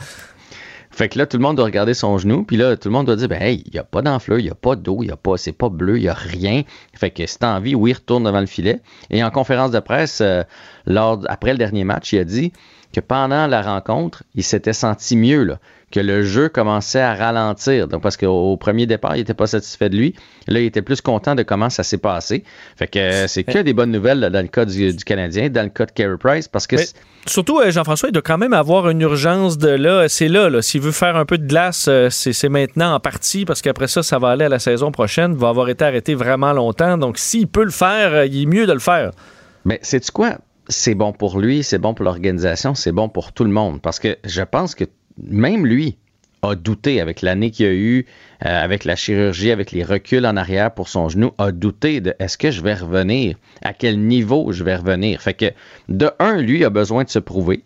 Fait 1.01 1.09
que 1.09 1.18
là, 1.18 1.24
tout 1.24 1.39
le 1.39 1.43
monde 1.43 1.56
doit 1.56 1.64
regarder 1.64 1.94
son 1.94 2.18
genou, 2.18 2.44
puis 2.44 2.59
là, 2.59 2.77
tout 2.77 2.89
le 2.89 2.93
monde 2.93 3.06
doit 3.06 3.16
dire, 3.16 3.27
ben, 3.27 3.40
hey, 3.40 3.62
il 3.64 3.72
n'y 3.72 3.78
a 3.78 3.85
pas 3.85 4.02
d'enflure, 4.02 4.39
il 4.39 4.44
n'y 4.44 4.51
a 4.51 4.55
pas 4.55 4.77
d'eau, 4.77 5.02
il 5.02 5.10
a 5.10 5.16
pas, 5.16 5.39
c'est 5.39 5.52
pas 5.52 5.70
bleu, 5.70 5.97
il 5.97 6.02
n'y 6.02 6.09
a 6.09 6.12
rien. 6.12 6.64
Fait 6.93 7.10
que 7.10 7.24
si 7.24 7.39
t'as 7.39 7.56
envie, 7.56 7.74
oui, 7.74 7.94
retourne 7.94 8.24
devant 8.24 8.40
le 8.40 8.44
filet. 8.44 8.82
Et 9.09 9.24
en 9.24 9.31
conférence 9.31 9.70
de 9.70 9.81
presse, 9.81 10.20
euh, 10.20 10.43
après 11.27 11.52
le 11.52 11.56
dernier 11.56 11.85
match, 11.85 12.12
il 12.12 12.18
a 12.18 12.24
dit 12.24 12.52
que 12.93 13.01
pendant 13.01 13.47
la 13.47 13.62
rencontre, 13.62 14.24
il 14.35 14.44
s'était 14.44 14.74
senti 14.74 15.16
mieux, 15.16 15.43
là, 15.44 15.59
que 15.91 16.01
le 16.01 16.23
jeu 16.23 16.49
commençait 16.49 17.01
à 17.01 17.15
ralentir. 17.15 17.89
Donc, 17.89 18.03
parce 18.03 18.17
qu'au 18.17 18.53
au 18.53 18.57
premier 18.57 18.87
départ, 18.87 19.17
il 19.17 19.21
n'était 19.21 19.35
pas 19.35 19.47
satisfait 19.47 19.89
de 19.89 19.97
lui. 19.97 20.15
Là, 20.47 20.61
il 20.61 20.67
était 20.67 20.83
plus 20.83 21.01
content 21.01 21.35
de 21.35 21.43
comment 21.43 21.71
ça 21.71 21.83
s'est 21.83 21.99
passé. 21.99 22.45
Fait 22.77 22.87
que 22.87 22.99
euh, 22.99 23.27
c'est 23.27 23.45
que 23.45 23.59
des 23.59 23.73
bonnes 23.73 23.91
nouvelles 23.91 24.21
là, 24.21 24.31
dans 24.31 24.43
le 24.43 24.49
cas 24.49 24.65
du, 24.65 24.95
du 24.95 25.05
Canadien, 25.05 25.49
dans 25.49 25.62
le 25.62 25.69
cas 25.69 25.87
de 25.87 25.93
Carey 25.93 26.17
Price, 26.19 26.49
parce 26.49 26.67
que 26.67 26.77
Mais 26.77 26.87
surtout, 27.27 27.59
euh, 27.59 27.71
Jean-François, 27.71 28.09
il 28.09 28.12
doit 28.12 28.23
quand 28.23 28.39
même 28.39 28.53
avoir 28.53 28.89
une 28.89 29.01
urgence 29.01 29.59
de 29.59 29.69
là. 29.69 30.09
C'est 30.09 30.29
là, 30.29 30.49
là. 30.49 30.62
S'il 30.62 30.81
veut 30.81 30.93
faire 30.93 31.17
un 31.17 31.25
peu 31.25 31.39
de 31.39 31.47
glace, 31.47 31.87
euh, 31.89 32.09
c'est 32.11 32.33
c'est 32.33 32.49
maintenant 32.49 32.95
en 32.95 33.01
partie, 33.01 33.45
parce 33.45 33.62
qu'après 33.62 33.89
ça, 33.89 34.03
ça 34.03 34.19
va 34.19 34.29
aller 34.31 34.45
à 34.45 34.49
la 34.49 34.59
saison 34.59 34.93
prochaine. 34.93 35.33
Il 35.33 35.39
va 35.39 35.49
avoir 35.49 35.69
été 35.69 35.85
arrêté 35.85 36.15
vraiment 36.15 36.53
longtemps. 36.53 36.99
Donc, 36.99 37.19
s'il 37.19 37.49
peut 37.49 37.65
le 37.65 37.71
faire, 37.71 38.15
euh, 38.15 38.27
il 38.27 38.43
est 38.43 38.47
mieux 38.47 38.67
de 38.67 38.73
le 38.73 38.79
faire. 38.79 39.11
Mais 39.65 39.79
sais-tu 39.83 40.12
quoi? 40.12 40.39
C'est 40.69 40.95
bon 40.95 41.12
pour 41.12 41.41
lui, 41.41 41.65
c'est 41.65 41.79
bon 41.79 41.95
pour 41.95 42.05
l'organisation, 42.05 42.75
c'est 42.77 42.93
bon 42.93 43.09
pour 43.09 43.33
tout 43.33 43.45
le 43.45 43.51
monde. 43.51 43.83
Parce 43.83 43.99
que 43.99 44.17
je 44.25 44.43
pense 44.43 44.75
que 44.77 44.85
même 45.23 45.67
lui 45.67 45.97
a 46.43 46.55
douté 46.55 47.01
avec 47.01 47.21
l'année 47.23 47.51
qu'il 47.51 47.67
a 47.67 47.73
eu, 47.73 48.07
euh, 48.45 48.65
avec 48.65 48.85
la 48.85 48.97
chirurgie, 48.97 49.51
avec 49.51 49.73
les 49.73 49.85
reculs 49.85 50.25
en 50.25 50.37
arrière 50.37 50.73
pour 50.73 50.89
son 50.89 51.09
genou, 51.09 51.33
a 51.39 51.53
douté 51.53 52.01
de 52.01 52.15
est-ce 52.19 52.39
que 52.39 52.51
je 52.51 52.63
vais 52.63 52.75
revenir? 52.75 53.37
À 53.63 53.75
quel 53.75 54.01
niveau 54.01 54.51
je 54.53 54.65
vais 54.65 54.77
revenir? 54.77 55.21
Fait 55.21 55.35
que, 55.35 55.47
de 55.89 56.11
un, 56.19 56.41
lui 56.41 56.65
a 56.65 56.71
besoin 56.71 57.05
de 57.05 57.11
se 57.11 57.19
prouver 57.19 57.65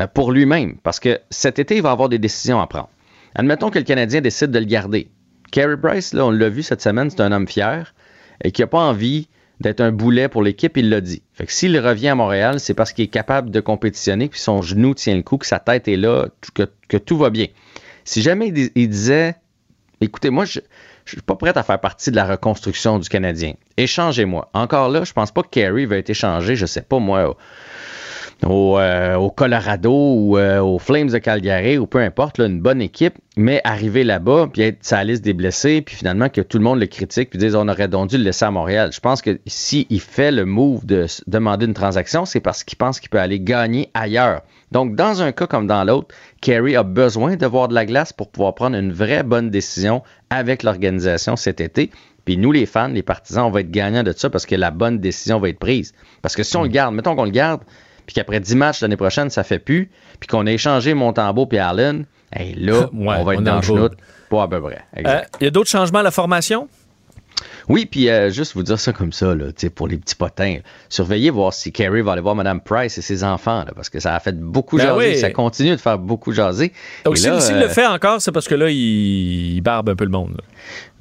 euh, 0.00 0.06
pour 0.08 0.32
lui-même. 0.32 0.76
Parce 0.82 0.98
que 0.98 1.20
cet 1.30 1.58
été, 1.58 1.76
il 1.76 1.82
va 1.82 1.92
avoir 1.92 2.08
des 2.08 2.18
décisions 2.18 2.60
à 2.60 2.66
prendre. 2.66 2.90
Admettons 3.36 3.70
que 3.70 3.78
le 3.78 3.84
Canadien 3.84 4.20
décide 4.20 4.50
de 4.50 4.58
le 4.58 4.64
garder. 4.64 5.08
Carey 5.52 5.76
Price, 5.76 6.12
là, 6.12 6.26
on 6.26 6.30
l'a 6.30 6.48
vu 6.48 6.62
cette 6.62 6.82
semaine, 6.82 7.10
c'est 7.10 7.20
un 7.20 7.30
homme 7.30 7.46
fier 7.46 7.94
et 8.42 8.50
qui 8.50 8.62
n'a 8.62 8.66
pas 8.66 8.80
envie 8.80 9.28
d'être 9.60 9.80
un 9.80 9.92
boulet 9.92 10.28
pour 10.28 10.42
l'équipe, 10.42 10.76
il 10.76 10.90
l'a 10.90 11.00
dit. 11.00 11.22
Fait 11.32 11.46
que 11.46 11.52
s'il 11.52 11.78
revient 11.78 12.08
à 12.08 12.14
Montréal, 12.14 12.60
c'est 12.60 12.74
parce 12.74 12.92
qu'il 12.92 13.04
est 13.04 13.08
capable 13.08 13.50
de 13.50 13.60
compétitionner, 13.60 14.28
puis 14.28 14.40
son 14.40 14.62
genou 14.62 14.94
tient 14.94 15.16
le 15.16 15.22
coup, 15.22 15.38
que 15.38 15.46
sa 15.46 15.58
tête 15.58 15.88
est 15.88 15.96
là, 15.96 16.28
que, 16.54 16.96
tout 16.98 17.16
va 17.16 17.30
bien. 17.30 17.46
Si 18.04 18.22
jamais 18.22 18.48
il, 18.48 18.52
dis- 18.52 18.72
il 18.74 18.88
disait, 18.88 19.36
écoutez, 20.00 20.30
moi, 20.30 20.44
je 20.44 20.60
je 21.06 21.12
suis 21.12 21.22
pas 21.22 21.36
prêt 21.36 21.56
à 21.56 21.62
faire 21.62 21.80
partie 21.80 22.10
de 22.10 22.16
la 22.16 22.26
reconstruction 22.26 22.98
du 22.98 23.08
Canadien. 23.08 23.54
Échangez-moi. 23.76 24.50
Encore 24.54 24.88
là, 24.88 25.04
je 25.04 25.12
pense 25.12 25.30
pas 25.30 25.42
que 25.42 25.48
Carey 25.48 25.86
va 25.86 25.98
être 25.98 26.10
échangé, 26.10 26.56
je 26.56 26.66
sais 26.66 26.82
pas 26.82 26.98
moi, 26.98 27.36
au, 28.44 28.78
euh, 28.78 29.14
au 29.16 29.30
Colorado 29.30 29.92
ou 29.92 30.38
euh, 30.38 30.60
aux 30.60 30.78
Flames 30.78 31.08
de 31.08 31.18
Calgary 31.18 31.78
ou 31.78 31.86
peu 31.86 31.98
importe, 31.98 32.38
là, 32.38 32.46
une 32.46 32.60
bonne 32.60 32.82
équipe, 32.82 33.14
mais 33.36 33.60
arriver 33.64 34.04
là-bas, 34.04 34.48
puis 34.52 34.62
être 34.62 34.78
sa 34.82 35.02
liste 35.04 35.24
des 35.24 35.32
blessés, 35.32 35.82
puis 35.82 35.96
finalement 35.96 36.28
que 36.28 36.40
tout 36.40 36.58
le 36.58 36.64
monde 36.64 36.78
le 36.78 36.86
critique, 36.86 37.30
puis 37.30 37.38
dise 37.38 37.54
on 37.54 37.68
aurait 37.68 37.88
donc 37.88 38.10
dû 38.10 38.18
le 38.18 38.24
laisser 38.24 38.44
à 38.44 38.50
Montréal. 38.50 38.90
Je 38.92 39.00
pense 39.00 39.22
que 39.22 39.38
s'il 39.46 40.00
fait 40.00 40.30
le 40.30 40.44
move 40.44 40.84
de 40.84 41.06
demander 41.26 41.66
une 41.66 41.74
transaction, 41.74 42.24
c'est 42.24 42.40
parce 42.40 42.64
qu'il 42.64 42.76
pense 42.76 43.00
qu'il 43.00 43.10
peut 43.10 43.20
aller 43.20 43.40
gagner 43.40 43.90
ailleurs. 43.94 44.42
Donc, 44.72 44.96
dans 44.96 45.22
un 45.22 45.32
cas 45.32 45.46
comme 45.46 45.66
dans 45.66 45.84
l'autre, 45.84 46.14
Kerry 46.40 46.76
a 46.76 46.82
besoin 46.82 47.36
de 47.36 47.46
voir 47.46 47.68
de 47.68 47.74
la 47.74 47.86
glace 47.86 48.12
pour 48.12 48.28
pouvoir 48.30 48.54
prendre 48.54 48.76
une 48.76 48.92
vraie 48.92 49.22
bonne 49.22 49.50
décision 49.50 50.02
avec 50.30 50.62
l'organisation 50.62 51.36
cet 51.36 51.60
été. 51.60 51.90
Puis 52.24 52.36
nous, 52.36 52.50
les 52.50 52.66
fans, 52.66 52.88
les 52.88 53.04
partisans, 53.04 53.44
on 53.44 53.50
va 53.50 53.60
être 53.60 53.70
gagnants 53.70 54.02
de 54.02 54.12
ça 54.12 54.28
parce 54.28 54.46
que 54.46 54.56
la 54.56 54.72
bonne 54.72 54.98
décision 54.98 55.38
va 55.38 55.48
être 55.48 55.60
prise. 55.60 55.94
Parce 56.22 56.34
que 56.34 56.42
si 56.42 56.56
on 56.56 56.64
le 56.64 56.68
garde, 56.68 56.92
mettons 56.92 57.14
qu'on 57.14 57.24
le 57.24 57.30
garde, 57.30 57.60
puis 58.06 58.14
qu'après 58.14 58.40
10 58.40 58.54
matchs 58.56 58.80
l'année 58.80 58.96
prochaine, 58.96 59.30
ça 59.30 59.44
fait 59.44 59.58
plus, 59.58 59.90
puis 60.20 60.28
qu'on 60.28 60.46
a 60.46 60.52
échangé 60.52 60.94
Montembeau 60.94 61.46
puis 61.46 61.58
Allen, 61.58 62.04
hey, 62.32 62.54
là, 62.54 62.88
Ouais, 62.92 63.16
on 63.18 63.24
va 63.24 63.34
être 63.34 63.40
on 63.40 63.42
dans 63.42 63.60
le. 63.60 63.90
Pas 64.30 64.42
à 64.42 64.48
peu 64.48 64.60
près. 64.60 64.80
Exact. 64.96 65.24
Euh, 65.34 65.36
Il 65.40 65.44
y 65.44 65.46
a 65.46 65.50
d'autres 65.50 65.70
changements 65.70 66.00
à 66.00 66.04
la 66.04 66.10
formation? 66.10 66.68
Oui, 67.68 67.84
puis 67.84 68.08
euh, 68.08 68.30
juste 68.30 68.54
vous 68.54 68.62
dire 68.62 68.78
ça 68.78 68.92
comme 68.92 69.12
ça, 69.12 69.34
là, 69.34 69.46
pour 69.74 69.88
les 69.88 69.98
petits 69.98 70.14
potins. 70.14 70.58
Surveillez 70.88 71.30
voir 71.30 71.52
si 71.52 71.72
Kerry 71.72 72.00
va 72.00 72.12
aller 72.12 72.20
voir 72.20 72.34
Mme 72.34 72.60
Price 72.60 72.96
et 72.96 73.02
ses 73.02 73.24
enfants, 73.24 73.64
là, 73.64 73.72
parce 73.74 73.90
que 73.90 73.98
ça 74.00 74.14
a 74.14 74.20
fait 74.20 74.38
beaucoup 74.38 74.76
Ben 74.78 74.84
jaser. 74.84 74.98
oui. 74.98 75.18
Ça 75.18 75.30
continue 75.30 75.70
de 75.72 75.76
faire 75.76 75.98
beaucoup 75.98 76.32
jaser. 76.32 76.72
Donc, 77.04 77.14
Et 77.16 77.20
s'il 77.20 77.40
s'il 77.40 77.56
euh, 77.56 77.62
le 77.62 77.68
fait 77.68 77.86
encore, 77.86 78.22
c'est 78.22 78.32
parce 78.32 78.46
que 78.48 78.54
là, 78.54 78.70
il, 78.70 79.56
il 79.56 79.60
barbe 79.60 79.88
un 79.90 79.96
peu 79.96 80.04
le 80.04 80.10
monde. 80.10 80.40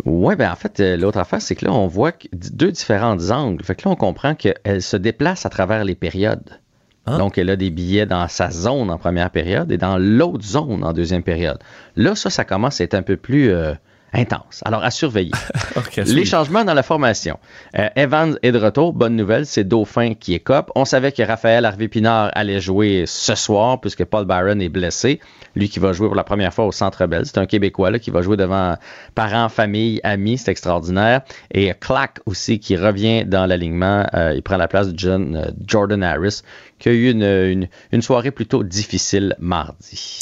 Oui, 0.05 0.35
ben 0.35 0.51
en 0.51 0.55
fait, 0.55 0.79
euh, 0.79 0.97
l'autre 0.97 1.19
affaire, 1.19 1.41
c'est 1.41 1.55
que 1.55 1.65
là, 1.65 1.71
on 1.71 1.87
voit 1.87 2.11
deux 2.33 2.71
différents 2.71 3.29
angles. 3.29 3.63
Fait 3.63 3.75
que 3.75 3.87
là, 3.87 3.91
on 3.91 3.95
comprend 3.95 4.35
qu'elle 4.35 4.81
se 4.81 4.97
déplace 4.97 5.45
à 5.45 5.49
travers 5.49 5.83
les 5.85 5.95
périodes. 5.95 6.59
Ah. 7.05 7.17
Donc, 7.17 7.37
elle 7.37 7.49
a 7.49 7.55
des 7.55 7.69
billets 7.69 8.05
dans 8.05 8.27
sa 8.27 8.49
zone 8.49 8.89
en 8.89 8.97
première 8.97 9.29
période 9.29 9.71
et 9.71 9.77
dans 9.77 9.97
l'autre 9.97 10.43
zone 10.43 10.83
en 10.83 10.93
deuxième 10.93 11.23
période. 11.23 11.59
Là, 11.95 12.15
ça, 12.15 12.29
ça 12.29 12.45
commence 12.45 12.81
à 12.81 12.83
être 12.83 12.95
un 12.95 13.03
peu 13.03 13.15
plus, 13.15 13.51
euh, 13.51 13.73
intense. 14.13 14.61
Alors, 14.65 14.83
à 14.83 14.91
surveiller. 14.91 15.31
Les 15.97 16.13
oui. 16.13 16.25
changements 16.25 16.63
dans 16.63 16.73
la 16.73 16.83
formation. 16.83 17.37
Euh, 17.77 17.89
Evans 17.95 18.37
est 18.43 18.51
de 18.51 18.57
retour. 18.57 18.93
Bonne 18.93 19.15
nouvelle, 19.15 19.45
c'est 19.45 19.63
Dauphin 19.65 20.13
qui 20.13 20.33
est 20.33 20.39
cop. 20.39 20.71
On 20.75 20.85
savait 20.85 21.11
que 21.11 21.21
Raphaël 21.23 21.65
Harvey-Pinard 21.65 22.31
allait 22.33 22.61
jouer 22.61 23.03
ce 23.07 23.35
soir 23.35 23.81
puisque 23.81 24.05
Paul 24.05 24.25
Byron 24.25 24.61
est 24.61 24.69
blessé. 24.69 25.19
Lui 25.55 25.69
qui 25.69 25.79
va 25.79 25.91
jouer 25.93 26.07
pour 26.07 26.15
la 26.15 26.23
première 26.23 26.53
fois 26.53 26.65
au 26.65 26.71
Centre 26.71 27.05
Bell. 27.07 27.25
C'est 27.25 27.37
un 27.37 27.45
Québécois 27.45 27.91
là, 27.91 27.99
qui 27.99 28.09
va 28.11 28.21
jouer 28.21 28.37
devant 28.37 28.75
parents, 29.15 29.49
famille, 29.49 29.99
amis. 30.03 30.37
C'est 30.37 30.51
extraordinaire. 30.51 31.21
Et 31.53 31.73
Clack 31.79 32.19
aussi 32.25 32.59
qui 32.59 32.77
revient 32.77 33.25
dans 33.25 33.45
l'alignement. 33.45 34.05
Euh, 34.13 34.33
il 34.35 34.41
prend 34.43 34.57
la 34.57 34.67
place 34.67 34.89
de 34.89 34.97
John, 34.99 35.35
euh, 35.35 35.51
Jordan 35.67 36.03
Harris 36.03 36.41
qui 36.79 36.89
a 36.89 36.91
eu 36.91 37.09
une, 37.09 37.23
une- 37.23 37.67
une 37.93 38.01
soirée 38.01 38.31
plutôt 38.31 38.61
difficile 38.63 39.33
mardi. 39.39 40.19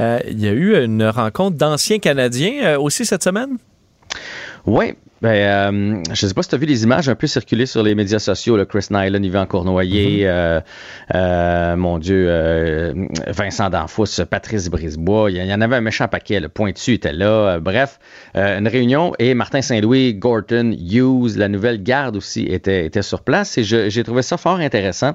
Euh, 0.00 0.18
Il 0.28 0.40
y 0.40 0.48
a 0.48 0.52
eu 0.52 0.82
une 0.82 1.04
rencontre 1.04 1.56
d'anciens 1.56 1.98
Canadiens 1.98 2.64
euh, 2.64 2.78
aussi 2.78 3.04
cette 3.04 3.22
semaine? 3.22 3.58
Oui, 4.66 4.94
ben, 5.24 5.30
euh, 5.30 6.02
je 6.06 6.10
ne 6.10 6.28
sais 6.28 6.34
pas 6.34 6.42
si 6.42 6.50
tu 6.50 6.54
as 6.54 6.58
vu 6.58 6.66
les 6.66 6.82
images 6.84 7.08
un 7.08 7.14
peu 7.14 7.26
circuler 7.26 7.64
sur 7.64 7.82
les 7.82 7.94
médias 7.94 8.18
sociaux. 8.18 8.58
Là, 8.58 8.66
Chris 8.66 8.88
Nyland, 8.90 9.22
Yvan 9.22 9.46
Cournoyer, 9.46 10.28
euh, 10.28 10.60
euh, 11.14 11.76
mon 11.76 11.98
Dieu, 11.98 12.28
Vincent 13.28 13.70
Danfous, 13.70 14.22
Patrice 14.28 14.68
Brisebois. 14.68 15.30
Il 15.30 15.38
y, 15.38 15.54
en 15.54 15.62
avait 15.62 15.76
un 15.76 15.80
méchant 15.80 16.08
paquet. 16.08 16.40
Le 16.40 16.50
Pointu 16.50 16.92
était 16.92 17.14
là. 17.14 17.58
Bref, 17.58 17.98
une 18.34 18.68
réunion 18.68 19.14
et 19.18 19.32
Martin 19.32 19.62
Saint-Louis, 19.62 20.12
Gorton, 20.12 20.76
Hughes, 20.78 21.36
la 21.36 21.48
nouvelle 21.48 21.82
garde 21.82 22.16
aussi 22.16 22.42
était, 22.42 22.84
était 22.84 23.00
sur 23.00 23.22
place 23.22 23.56
et 23.56 23.64
j'ai 23.64 24.04
trouvé 24.04 24.20
ça 24.20 24.36
fort 24.36 24.58
intéressant. 24.58 25.12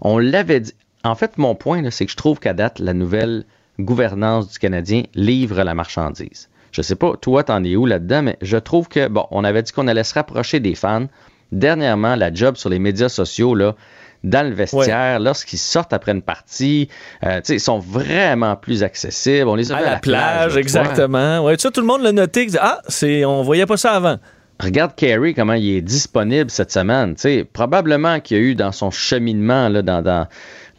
On 0.00 0.16
l'avait 0.16 0.60
dit. 0.60 0.72
En 1.04 1.14
fait, 1.14 1.36
mon 1.36 1.54
point, 1.54 1.82
c'est 1.90 2.06
que 2.06 2.12
je 2.12 2.16
trouve 2.16 2.38
qu'à 2.40 2.54
date, 2.54 2.78
la 2.78 2.94
nouvelle 2.94 3.44
gouvernance 3.84 4.48
du 4.50 4.58
Canadien 4.58 5.02
livre 5.14 5.62
la 5.62 5.74
marchandise. 5.74 6.48
Je 6.72 6.82
sais 6.82 6.94
pas, 6.94 7.14
toi, 7.20 7.42
t'en 7.42 7.64
es 7.64 7.74
où 7.76 7.84
là-dedans, 7.86 8.22
mais 8.22 8.36
je 8.42 8.56
trouve 8.56 8.88
que, 8.88 9.08
bon, 9.08 9.26
on 9.30 9.42
avait 9.42 9.62
dit 9.62 9.72
qu'on 9.72 9.88
allait 9.88 10.04
se 10.04 10.14
rapprocher 10.14 10.60
des 10.60 10.74
fans. 10.74 11.06
Dernièrement, 11.50 12.14
la 12.14 12.32
job 12.32 12.56
sur 12.56 12.70
les 12.70 12.78
médias 12.78 13.08
sociaux, 13.08 13.54
là, 13.56 13.74
dans 14.22 14.46
le 14.46 14.54
vestiaire, 14.54 15.18
lorsqu'ils 15.18 15.58
sortent 15.58 15.92
après 15.92 16.12
une 16.12 16.22
partie, 16.22 16.88
euh, 17.24 17.36
tu 17.38 17.46
sais, 17.46 17.54
ils 17.56 17.60
sont 17.60 17.78
vraiment 17.80 18.54
plus 18.54 18.82
accessibles. 18.84 19.48
On 19.48 19.54
les 19.56 19.72
a 19.72 19.78
À 19.78 19.82
la 19.82 19.96
plage, 19.98 20.56
exactement. 20.56 21.44
Ouais, 21.44 21.56
ça, 21.58 21.70
tout 21.70 21.80
le 21.80 21.86
monde 21.86 22.02
l'a 22.02 22.12
noté. 22.12 22.46
Ah, 22.60 22.80
c'est, 22.86 23.24
on 23.24 23.42
voyait 23.42 23.66
pas 23.66 23.76
ça 23.76 23.92
avant. 23.92 24.18
Regarde 24.62 24.94
Carey, 24.94 25.32
comment 25.32 25.54
il 25.54 25.70
est 25.76 25.80
disponible 25.80 26.50
cette 26.50 26.70
semaine. 26.70 27.14
Tu 27.14 27.22
sais, 27.22 27.44
probablement 27.50 28.20
qu'il 28.20 28.36
y 28.36 28.40
a 28.40 28.42
eu 28.42 28.54
dans 28.54 28.72
son 28.72 28.90
cheminement, 28.90 29.70
là, 29.70 29.80
dans, 29.82 30.02
dans- 30.02 30.28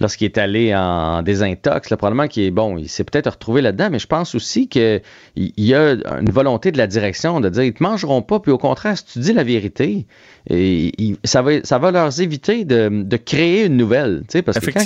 lorsqu'il 0.01 0.25
est 0.25 0.37
allé 0.37 0.75
en 0.75 1.21
désintox, 1.21 1.89
là, 1.89 1.95
probablement 1.97 2.27
qu'il 2.27 2.43
est 2.43 2.51
bon, 2.51 2.77
il 2.77 2.89
s'est 2.89 3.03
peut-être 3.05 3.29
retrouvé 3.31 3.61
là-dedans, 3.61 3.87
mais 3.91 3.99
je 3.99 4.07
pense 4.07 4.35
aussi 4.35 4.67
qu'il 4.67 5.01
y 5.37 5.73
a 5.73 5.91
une 6.19 6.29
volonté 6.31 6.71
de 6.73 6.77
la 6.77 6.87
direction 6.87 7.39
de 7.39 7.47
dire 7.47 7.63
ils 7.63 7.73
te 7.73 7.81
mangeront 7.83 8.21
pas, 8.21 8.39
puis 8.39 8.51
au 8.51 8.57
contraire, 8.57 8.97
si 8.97 9.05
tu 9.05 9.19
dis 9.19 9.31
la 9.33 9.43
vérité, 9.43 10.05
et, 10.49 10.91
il- 11.01 11.17
ça, 11.23 11.41
va, 11.43 11.63
ça 11.63 11.77
va 11.77 11.91
leur 11.91 12.19
éviter 12.19 12.65
de, 12.65 12.89
de 13.03 13.17
créer 13.17 13.65
une 13.67 13.77
nouvelle. 13.77 14.23
Parce 14.43 14.57
que 14.59 14.65
quand, 14.73 14.83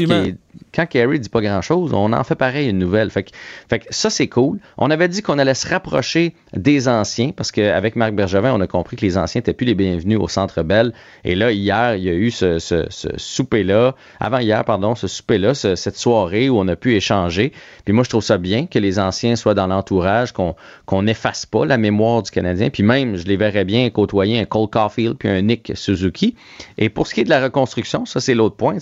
quand 0.73 0.85
Carey 0.85 1.17
dit 1.17 1.29
pas 1.29 1.39
grand-chose, 1.41 1.93
on 1.93 2.11
en 2.11 2.23
fait 2.25 2.35
pareil 2.35 2.69
une 2.69 2.77
nouvelle. 2.77 3.09
Fait 3.09 3.23
que, 3.23 3.29
fait 3.69 3.79
que 3.79 3.85
ça, 3.89 4.09
c'est 4.09 4.27
cool. 4.27 4.59
On 4.77 4.91
avait 4.91 5.07
dit 5.07 5.21
qu'on 5.21 5.39
allait 5.39 5.53
se 5.53 5.67
rapprocher 5.67 6.33
des 6.53 6.89
anciens, 6.89 7.31
parce 7.31 7.53
qu'avec 7.53 7.95
Marc 7.95 8.13
Bergevin, 8.13 8.53
on 8.53 8.59
a 8.59 8.67
compris 8.67 8.97
que 8.97 9.05
les 9.05 9.17
anciens 9.17 9.39
n'étaient 9.39 9.53
plus 9.53 9.65
les 9.65 9.75
bienvenus 9.75 10.19
au 10.19 10.27
Centre 10.27 10.61
Bell. 10.63 10.91
Et 11.23 11.35
là, 11.35 11.51
hier, 11.53 11.95
il 11.95 12.03
y 12.03 12.09
a 12.09 12.13
eu 12.13 12.31
ce, 12.31 12.59
ce- 12.59 12.85
ce 12.89 13.07
souper-là, 13.15 13.95
avant 14.19 14.39
hier, 14.39 14.63
pardon, 14.65 14.93
ce 14.95 15.04
souper-là, 15.07 15.53
ce- 15.53 15.75
cette 15.75 15.97
soirée 15.97 16.49
où 16.49 16.57
on 16.59 16.67
a 16.67 16.75
pu 16.75 16.95
échanger. 16.95 17.51
Puis 17.83 17.93
moi, 17.93 18.03
je 18.03 18.09
trouve 18.09 18.23
ça 18.23 18.37
bien 18.37 18.65
que 18.65 18.79
les 18.79 18.99
anciens 18.99 19.35
soient 19.35 19.53
dans 19.53 19.67
l'entourage, 19.67 20.31
qu'on 20.31 21.01
n'efface 21.01 21.45
pas 21.45 21.65
la 21.65 21.77
mémoire 21.77 22.23
du 22.23 22.31
Canadien. 22.31 22.69
Puis 22.69 22.83
même, 22.83 23.15
je 23.15 23.25
les 23.25 23.37
verrais 23.37 23.65
bien 23.65 23.89
côtoyer 23.89 24.39
un 24.39 24.45
Cole 24.45 24.69
Caulfield 24.69 25.15
puis 25.17 25.29
un 25.29 25.41
Nick 25.41 25.71
Suzuki. 25.75 26.35
Et 26.77 26.89
pour 26.89 27.07
ce 27.07 27.13
qui 27.13 27.21
est 27.21 27.25
de 27.25 27.29
la 27.29 27.41
reconstruction, 27.43 28.05
ça, 28.05 28.19
c'est 28.19 28.33
l'autre 28.33 28.55
point. 28.55 28.77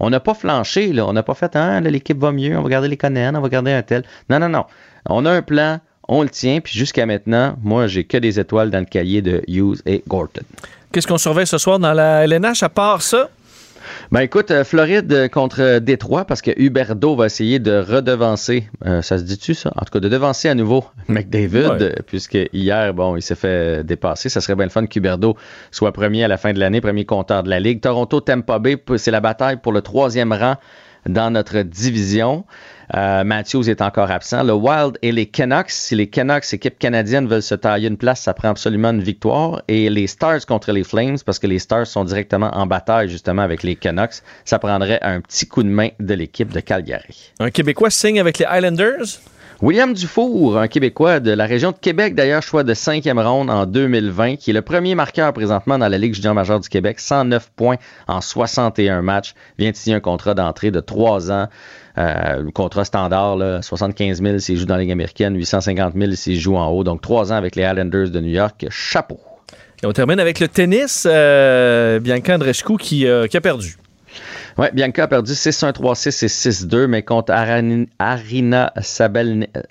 On 0.00 0.10
n'a 0.10 0.20
pas 0.20 0.34
flanché, 0.34 0.92
là. 0.92 1.06
on 1.06 1.12
n'a 1.12 1.22
pas 1.22 1.34
fait, 1.34 1.54
ah, 1.56 1.80
l'équipe 1.80 2.18
va 2.18 2.32
mieux, 2.32 2.56
on 2.56 2.62
va 2.62 2.68
garder 2.68 2.88
les 2.88 2.96
Conan, 2.96 3.34
on 3.34 3.40
va 3.40 3.48
garder 3.48 3.72
un 3.72 3.82
tel. 3.82 4.04
Non, 4.30 4.38
non, 4.38 4.48
non. 4.48 4.64
On 5.08 5.26
a 5.26 5.30
un 5.30 5.42
plan, 5.42 5.80
on 6.08 6.22
le 6.22 6.28
tient, 6.28 6.60
puis 6.60 6.72
jusqu'à 6.78 7.06
maintenant, 7.06 7.56
moi, 7.62 7.86
j'ai 7.86 8.04
que 8.04 8.16
des 8.16 8.38
étoiles 8.40 8.70
dans 8.70 8.78
le 8.80 8.84
cahier 8.84 9.22
de 9.22 9.42
Hughes 9.48 9.80
et 9.86 10.02
Gorton. 10.08 10.42
Qu'est-ce 10.92 11.06
qu'on 11.06 11.18
surveille 11.18 11.46
ce 11.46 11.58
soir 11.58 11.78
dans 11.78 11.92
la 11.92 12.24
LNH 12.24 12.62
à 12.62 12.68
part 12.68 13.02
ça? 13.02 13.28
Ben 14.12 14.20
écoute, 14.20 14.50
euh, 14.50 14.64
Floride 14.64 15.12
euh, 15.12 15.28
contre 15.28 15.60
euh, 15.60 15.80
Détroit, 15.80 16.24
parce 16.24 16.42
que 16.42 16.50
Huberdo 16.56 17.14
va 17.16 17.26
essayer 17.26 17.58
de 17.58 17.72
redevancer, 17.78 18.68
euh, 18.86 19.02
ça 19.02 19.18
se 19.18 19.24
dit-tu 19.24 19.54
ça? 19.54 19.72
En 19.76 19.84
tout 19.84 19.90
cas, 19.92 20.00
de 20.00 20.08
devancer 20.08 20.48
à 20.48 20.54
nouveau 20.54 20.84
McDavid, 21.08 21.66
Ouais. 21.66 21.94
puisque 22.06 22.38
hier, 22.52 22.92
bon, 22.94 23.16
il 23.16 23.22
s'est 23.22 23.34
fait 23.34 23.84
dépasser. 23.84 24.28
Ça 24.28 24.40
serait 24.40 24.54
bien 24.56 24.64
le 24.66 24.70
fun 24.70 24.86
qu'Huberdo 24.86 25.36
soit 25.70 25.92
premier 25.92 26.24
à 26.24 26.28
la 26.28 26.36
fin 26.36 26.52
de 26.52 26.58
l'année, 26.60 26.80
premier 26.80 27.04
compteur 27.04 27.42
de 27.42 27.50
la 27.50 27.60
Ligue. 27.60 27.80
Toronto, 27.80 28.20
Tampa 28.20 28.58
Bay, 28.58 28.76
c'est 28.96 29.10
la 29.10 29.20
bataille 29.20 29.56
pour 29.56 29.72
le 29.72 29.82
troisième 29.82 30.32
rang 30.32 30.56
dans 31.08 31.30
notre 31.30 31.60
division. 31.62 32.44
Euh, 32.94 33.24
Matthews 33.24 33.68
est 33.68 33.80
encore 33.80 34.10
absent. 34.10 34.42
Le 34.42 34.52
Wild 34.52 34.98
et 35.02 35.12
les 35.12 35.26
Canucks, 35.26 35.70
si 35.70 35.94
les 35.94 36.08
Canucks, 36.08 36.52
équipe 36.52 36.78
canadienne, 36.78 37.26
veulent 37.26 37.42
se 37.42 37.54
tailler 37.54 37.88
une 37.88 37.96
place, 37.96 38.20
ça 38.20 38.34
prend 38.34 38.50
absolument 38.50 38.90
une 38.90 39.02
victoire. 39.02 39.62
Et 39.68 39.88
les 39.90 40.06
Stars 40.06 40.44
contre 40.46 40.72
les 40.72 40.84
Flames, 40.84 41.16
parce 41.24 41.38
que 41.38 41.46
les 41.46 41.58
Stars 41.58 41.86
sont 41.86 42.04
directement 42.04 42.50
en 42.54 42.66
bataille 42.66 43.08
justement 43.08 43.42
avec 43.42 43.62
les 43.62 43.76
Canucks, 43.76 44.22
ça 44.44 44.58
prendrait 44.58 44.98
un 45.02 45.20
petit 45.20 45.46
coup 45.46 45.62
de 45.62 45.68
main 45.68 45.88
de 46.00 46.14
l'équipe 46.14 46.52
de 46.52 46.60
Calgary. 46.60 47.32
Un 47.40 47.50
Québécois 47.50 47.90
signe 47.90 48.20
avec 48.20 48.38
les 48.38 48.46
Islanders? 48.50 49.20
William 49.62 49.94
Dufour, 49.94 50.58
un 50.58 50.68
Québécois 50.68 51.20
de 51.20 51.30
la 51.30 51.46
région 51.46 51.70
de 51.70 51.76
Québec, 51.76 52.14
d'ailleurs, 52.14 52.42
choix 52.42 52.64
de 52.64 52.74
cinquième 52.74 53.20
ronde 53.20 53.48
en 53.50 53.66
2020, 53.66 54.36
qui 54.36 54.50
est 54.50 54.52
le 54.52 54.62
premier 54.62 54.94
marqueur 54.94 55.32
présentement 55.32 55.78
dans 55.78 55.88
la 55.88 55.96
Ligue 55.96 56.12
junior 56.12 56.34
majeure 56.34 56.60
du 56.60 56.68
Québec, 56.68 56.98
109 56.98 57.50
points 57.54 57.76
en 58.08 58.20
61 58.20 59.02
matchs, 59.02 59.34
vient 59.58 59.70
de 59.70 59.76
signer 59.76 59.96
un 59.96 60.00
contrat 60.00 60.34
d'entrée 60.34 60.70
de 60.70 60.80
3 60.80 61.30
ans, 61.30 61.48
euh, 61.96 62.42
le 62.42 62.50
contrat 62.50 62.84
standard, 62.84 63.36
là, 63.36 63.62
75 63.62 64.22
000 64.22 64.38
s'il 64.38 64.58
joue 64.58 64.66
dans 64.66 64.74
la 64.74 64.82
Ligue 64.82 64.92
américaine, 64.92 65.36
850 65.36 65.94
000 65.96 66.12
s'il 66.12 66.38
joue 66.38 66.56
en 66.56 66.68
haut, 66.68 66.84
donc 66.84 67.00
3 67.00 67.32
ans 67.32 67.36
avec 67.36 67.56
les 67.56 67.62
Islanders 67.62 68.10
de 68.10 68.20
New 68.20 68.30
York, 68.32 68.66
chapeau. 68.70 69.20
Et 69.82 69.86
on 69.86 69.92
termine 69.92 70.18
avec 70.18 70.40
le 70.40 70.48
tennis. 70.48 71.06
euh, 71.08 72.00
Bianca 72.00 72.34
Andreescu 72.34 72.76
qui, 72.78 73.06
euh, 73.06 73.26
qui 73.26 73.36
a 73.36 73.40
perdu. 73.40 73.76
Ouais, 74.56 74.70
Bianca 74.72 75.04
a 75.04 75.08
perdu 75.08 75.32
6-1, 75.32 75.72
3-6 75.72 76.24
et 76.24 76.28
6-2, 76.28 76.86
mais 76.86 77.02
contre 77.02 77.32
Arina 77.32 78.72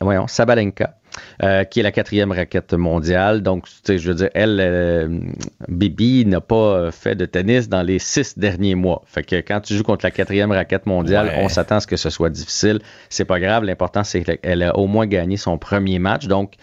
voyons, 0.01 0.27
Sabalenka, 0.27 0.95
euh, 1.43 1.63
qui 1.63 1.79
est 1.79 1.83
la 1.83 1.91
quatrième 1.91 2.31
raquette 2.31 2.73
mondiale. 2.73 3.41
Donc, 3.41 3.65
tu 3.65 3.73
sais, 3.83 3.97
je 3.97 4.07
veux 4.09 4.15
dire, 4.15 4.29
elle, 4.33 4.57
euh, 4.61 5.07
Bibi 5.67 6.25
n'a 6.25 6.41
pas 6.41 6.91
fait 6.91 7.15
de 7.15 7.25
tennis 7.25 7.69
dans 7.69 7.81
les 7.81 7.99
six 7.99 8.37
derniers 8.37 8.75
mois. 8.75 9.01
Fait 9.05 9.23
que 9.23 9.35
quand 9.37 9.61
tu 9.61 9.75
joues 9.75 9.83
contre 9.83 10.05
la 10.05 10.11
quatrième 10.11 10.51
raquette 10.51 10.85
mondiale, 10.85 11.27
Ouais. 11.27 11.39
on 11.41 11.49
s'attend 11.49 11.75
à 11.75 11.79
ce 11.79 11.87
que 11.87 11.97
ce 11.97 12.09
soit 12.09 12.29
difficile. 12.29 12.79
C'est 13.09 13.25
pas 13.25 13.39
grave. 13.39 13.63
L'important, 13.63 14.03
c'est 14.03 14.21
qu'elle 14.23 14.63
a 14.63 14.77
au 14.77 14.87
moins 14.87 15.05
gagné 15.07 15.37
son 15.37 15.57
premier 15.57 15.99
match. 15.99 16.27
Donc, 16.27 16.53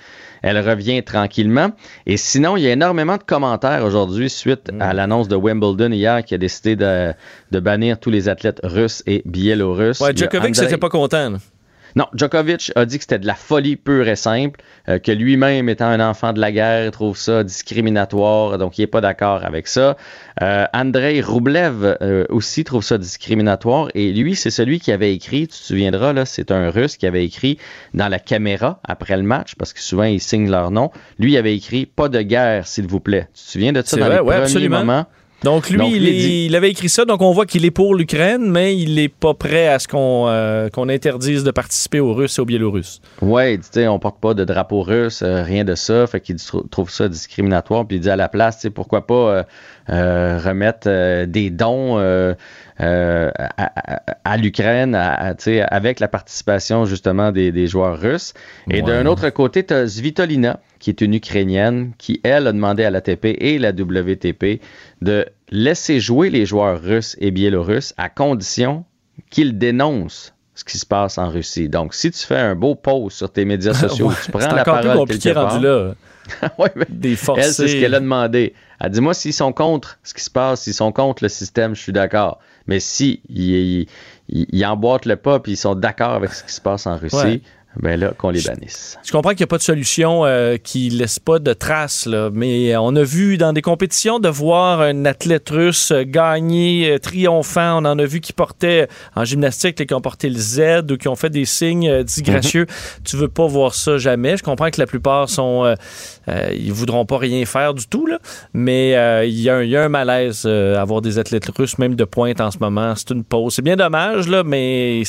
elle 0.43 0.59
revient 0.59 1.03
tranquillement. 1.03 1.71
Et 2.07 2.17
sinon, 2.17 2.57
il 2.57 2.63
y 2.63 2.67
a 2.69 2.73
énormément 2.73 3.17
de 3.19 3.23
commentaires 3.23 3.85
aujourd'hui 3.85 4.31
suite 4.31 4.71
Mm. 4.73 4.81
à 4.83 4.93
l'annonce 4.95 5.29
de 5.29 5.37
Wimbledon 5.37 5.93
hier 5.93 6.25
qui 6.25 6.35
a 6.35 6.39
décidé 6.39 6.77
de, 6.77 7.13
de 7.51 7.61
bannir 7.61 7.99
tous 8.01 8.11
les 8.11 8.29
athlètes 8.29 8.61
russes 8.63 9.03
et 9.07 9.23
biélorusses. 9.27 10.01
Ouais, 10.01 10.17
Djokovic, 10.17 10.51
Andrei- 10.51 10.55
c'était 10.55 10.79
pas 10.79 10.89
content. 10.89 11.31
là. 11.31 11.39
Non, 11.97 12.07
Djokovic 12.15 12.73
a 12.77 12.85
dit 12.85 12.99
que 12.99 13.05
c'était 13.05 13.19
de 13.19 13.27
la 13.27 13.35
folie 13.35 13.77
pure 13.77 14.09
et 14.09 14.17
simple, 14.17 14.61
euh, 14.89 14.99
que 14.99 15.13
lui-même 15.13 15.69
étant 15.69 15.87
un 15.87 16.01
enfant 16.01 16.33
de 16.33 16.41
la 16.41 16.53
guerre, 16.53 16.87
il 16.87 16.91
trouve 16.91 17.17
ça 17.17 17.45
discriminatoire, 17.45 18.59
donc 18.59 18.79
il 18.79 18.83
n'est 18.83 18.87
pas 18.87 19.01
d'accord 19.01 19.45
avec 19.45 19.67
ça. 19.67 19.97
Euh, 20.43 20.67
Andrei 20.73 21.21
Roublev 21.21 21.97
euh, 22.01 22.25
aussi 22.29 22.65
trouve 22.65 22.85
ça 22.85 22.99
discriminatoire, 22.99 23.89
et 23.95 24.13
lui, 24.13 24.37
c'est 24.37 24.51
celui 24.51 24.81
qui 24.81 24.93
avait 24.93 25.15
écrit, 25.15 25.49
tu 25.49 25.59
te 25.59 25.65
souviendras, 25.65 26.13
là, 26.13 26.25
c'est 26.25 26.51
un 26.51 26.71
Russe 26.71 26.97
qui 26.97 27.07
avait 27.07 27.25
écrit 27.25 27.59
dans 27.95 28.09
la 28.09 28.19
caméra 28.19 28.81
après 28.85 29.17
le 29.17 29.23
match, 29.23 29.55
parce 29.57 29.73
que 29.73 29.81
souvent 29.81 30.05
ils 30.05 30.21
signent 30.21 30.51
leur 30.51 30.71
nom. 30.71 30.91
Lui, 31.19 31.33
il 31.33 31.37
avait 31.37 31.55
écrit 31.55 31.87
pas 31.87 32.09
de 32.09 32.23
guerre, 32.23 32.67
s'il 32.67 32.87
vous 32.87 33.01
plaît. 33.01 33.29
Tu 33.35 33.45
te 33.45 33.51
souviens 33.51 33.73
de 33.73 33.83
ça 33.83 33.97
dans 33.97 34.07
vrai, 34.07 34.17
les 34.17 34.21
ouais, 34.21 34.27
premiers 34.27 34.43
absolument. 34.43 34.79
moments? 34.81 35.07
Donc 35.43 35.71
lui, 35.71 35.79
Donc, 35.79 35.91
il, 35.93 36.03
lui, 36.03 36.09
est- 36.11 36.13
dit- 36.21 36.47
il 36.47 36.57
avait 36.57 36.71
écrit 36.71 36.89
ça, 36.91 37.05
donc 37.07 37.23
on 37.23 37.33
voit 37.33 37.47
qu'il 37.47 37.65
est 37.65 37.71
pour 37.71 37.95
l'Ukraine, 37.95 38.51
mais 38.51 38.77
il 38.77 38.97
n'est 38.97 39.09
pas 39.09 39.33
prêt 39.33 39.69
à 39.69 39.79
ce 39.79 39.89
qu'on 39.89 40.27
euh, 40.29 40.69
qu'on 40.69 40.89
interdise 40.89 41.45
de 41.45 41.51
participer 41.51 41.99
aux 41.99 42.13
Russes 42.13 42.39
et 42.39 42.43
aux 42.43 42.45
Biélorusses. 42.45 43.01
Ouais, 43.23 43.55
il 43.55 43.59
dit, 43.59 43.67
tu 43.73 43.81
sais, 43.81 43.89
on 43.89 43.99
porte 43.99 44.21
pas 44.21 44.35
de 44.35 44.45
drapeau 44.45 44.83
russe, 44.83 45.23
euh, 45.23 45.43
rien 45.43 45.65
de 45.65 45.75
ça. 45.75 46.07
Fait 46.07 46.21
qu'il 46.21 46.37
trou- 46.37 46.67
trouve 46.71 46.91
ça 46.91 47.09
discriminatoire. 47.09 47.87
Puis 47.87 47.97
il 47.97 48.01
dit 48.01 48.11
à 48.11 48.17
la 48.17 48.29
place, 48.29 48.57
tu 48.57 48.63
sais, 48.63 48.71
pourquoi 48.71 49.07
pas 49.07 49.15
euh, 49.15 49.43
euh, 49.89 50.39
remettre 50.45 50.87
euh, 50.89 51.25
des 51.27 51.49
dons 51.51 51.99
euh, 52.81 53.31
à, 53.37 53.95
à- 53.97 54.03
à 54.25 54.37
l'Ukraine 54.37 54.95
à- 54.95 55.35
avec 55.69 56.01
la 56.01 56.09
participation 56.09 56.85
justement 56.87 57.31
des, 57.33 57.53
des 57.53 57.67
joueurs 57.67 57.99
russes. 58.01 58.33
Et 58.71 58.83
d'un 58.83 59.07
autre 59.07 59.29
côté, 59.31 59.65
tu 59.65 59.75
as 59.75 59.87
Svitolina, 59.89 60.61
qui 60.79 60.91
est 60.91 61.01
une 61.01 61.15
Ukrainienne, 61.15 61.93
qui, 61.99 62.21
elle, 62.25 62.47
a 62.47 62.53
demandé 62.53 62.85
à 62.85 62.91
l'ATP 62.91 63.27
et 63.39 63.59
la 63.59 63.71
WTP 63.71 64.61
de 65.03 65.27
laisser 65.51 66.01
jouer 66.01 66.31
les 66.31 66.47
joueurs 66.47 66.81
russes 66.81 67.17
et 67.21 67.31
biélorusses 67.31 67.93
à 67.99 68.09
condition 68.09 68.85
qu'ils 69.31 69.59
dénoncent 69.59 70.35
ce 70.55 70.65
qui 70.65 70.79
se 70.79 70.87
passe 70.87 71.17
en 71.19 71.29
Russie. 71.29 71.69
Donc, 71.69 71.95
si 71.95 72.11
tu 72.11 72.19
fais 72.27 72.37
un 72.37 72.55
beau 72.55 72.75
post 72.75 73.17
sur 73.17 73.31
tes 73.33 73.45
médias 73.45 73.73
sociaux, 73.75 74.09
Ouais, 74.09 74.15
tu 74.25 74.31
prends 74.31 74.41
c'est 74.41 74.47
la 74.49 74.61
encore 74.63 74.79
plus 74.81 74.83
parole 74.89 74.99
compliqué 74.99 75.33
rendu 75.33 75.65
là. 75.65 75.95
ouais, 76.59 76.71
mais 76.77 76.85
des 76.89 77.17
Elle, 77.37 77.45
c'est 77.45 77.67
ce 77.67 77.81
qu'elle 77.81 77.95
a 77.95 78.01
demandé. 78.01 78.55
Elle 78.79 78.91
dit, 78.91 79.01
moi, 79.01 79.15
s'ils 79.15 79.33
sont 79.33 79.53
contre 79.53 79.99
ce 80.05 80.15
qui 80.15 80.23
se 80.23 80.31
passe, 80.31 80.63
s'ils 80.63 80.75
sont 80.75 80.93
contre 80.93 81.25
le 81.25 81.29
système, 81.29 81.75
je 81.75 81.81
suis 81.81 81.93
d'accord. 81.93 82.39
Mais 82.71 82.79
si 82.81 83.21
ils, 83.29 83.87
ils, 84.29 84.47
ils 84.53 84.65
emboîtent 84.65 85.05
le 85.05 85.17
pas 85.17 85.41
puis 85.41 85.53
ils 85.53 85.57
sont 85.57 85.75
d'accord 85.75 86.13
avec 86.13 86.33
ce 86.33 86.45
qui 86.45 86.53
se 86.53 86.61
passe 86.61 86.87
en 86.87 86.97
Russie. 86.97 87.43
Ben 87.77 87.99
là, 88.01 88.13
qu'on 88.19 88.31
les 88.31 88.43
bannisse. 88.43 88.99
Je 89.05 89.13
comprends 89.13 89.31
qu'il 89.31 89.39
n'y 89.41 89.45
a 89.45 89.47
pas 89.47 89.59
de 89.59 89.63
solution 89.63 90.25
euh, 90.25 90.57
qui 90.57 90.91
laisse 90.91 91.19
pas 91.21 91.39
de 91.39 91.53
traces, 91.53 92.07
là, 92.07 92.29
mais 92.33 92.77
on 92.77 92.97
a 92.97 93.03
vu 93.05 93.39
dans 93.39 93.53
des 93.53 93.63
compétitions 93.63 94.19
de 94.19 94.29
voir 94.29 94.81
un 94.81 95.05
athlète 95.05 95.49
russe 95.51 95.93
euh, 95.93 96.03
gagner 96.05 96.91
euh, 96.91 96.99
triomphant. 96.99 97.81
On 97.81 97.85
en 97.87 97.99
a 97.99 98.05
vu 98.05 98.21
qui 98.21 98.33
portaient 98.33 98.89
en 99.15 99.25
gymnastique, 99.25 99.87
qui 99.87 99.95
ont 99.95 100.01
porté 100.01 100.29
le 100.31 100.39
Z 100.39 100.91
ou 100.91 100.97
qui 100.97 101.07
ont 101.09 101.15
fait 101.15 101.31
des 101.31 101.45
signes 101.45 101.89
euh, 101.89 102.03
disgracieux. 102.03 102.67
Tu 103.05 103.17
veux 103.17 103.29
pas 103.29 103.47
voir 103.47 103.75
ça 103.75 103.99
jamais. 103.99 104.37
Je 104.37 104.43
comprends 104.43 104.71
que 104.71 104.81
la 104.81 104.87
plupart 104.87 105.29
sont, 105.29 105.65
euh, 105.65 105.75
euh, 106.29 106.51
ils 106.53 106.73
voudront 106.73 107.07
pas 107.07 107.19
rien 107.19 107.45
faire 107.47 107.73
du 107.75 107.87
tout, 107.87 108.07
là, 108.07 108.19
mais 108.53 108.97
euh, 108.97 109.25
il 109.25 109.41
y, 109.41 109.49
a 109.49 109.57
un- 109.57 109.63
il 109.63 109.71
y 109.71 109.77
a 109.77 109.85
un 109.85 109.89
malaise 109.89 110.43
euh, 110.45 110.77
à 110.77 110.81
avoir 110.81 111.03
des 111.03 111.19
athlètes 111.19 111.49
russes, 111.57 111.79
même 111.79 111.95
de 111.95 112.05
pointe 112.05 112.41
en 112.41 112.51
ce 112.51 112.59
moment. 112.59 112.95
C'est 112.97 113.11
une 113.11 113.23
pause. 113.25 113.55
C'est 113.55 113.63
bien 113.63 113.77
dommage, 113.77 114.27
là, 114.29 114.43
mais 114.45 115.03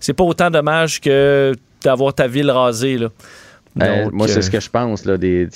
c'est 0.00 0.12
pas 0.14 0.24
autant 0.24 0.50
dommage 0.50 1.00
que 1.00 1.54
d'avoir 1.84 2.14
ta 2.14 2.26
ville 2.28 2.50
rasée. 2.50 2.98
Là. 2.98 3.08
Euh, 3.82 4.04
Donc, 4.04 4.12
moi, 4.12 4.28
c'est 4.28 4.38
euh, 4.38 4.42
ce 4.42 4.50
que 4.50 4.60
je 4.60 4.68
pense. 4.68 5.06
Là, 5.06 5.16
des, 5.16 5.48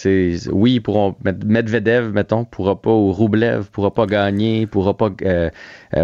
oui, 0.51 0.75
ils 0.75 0.81
pourront, 0.81 1.15
Med- 1.23 1.45
Medvedev, 1.45 2.13
mettons, 2.13 2.45
pourra 2.45 2.81
pas, 2.81 2.91
ou 2.91 3.13
Roublev 3.13 3.65
pourra 3.71 3.93
pas 3.93 4.07
gagner, 4.07 4.67
pourra 4.67 4.97
pas 4.97 5.11
euh, 5.11 5.11
euh, 5.23 5.51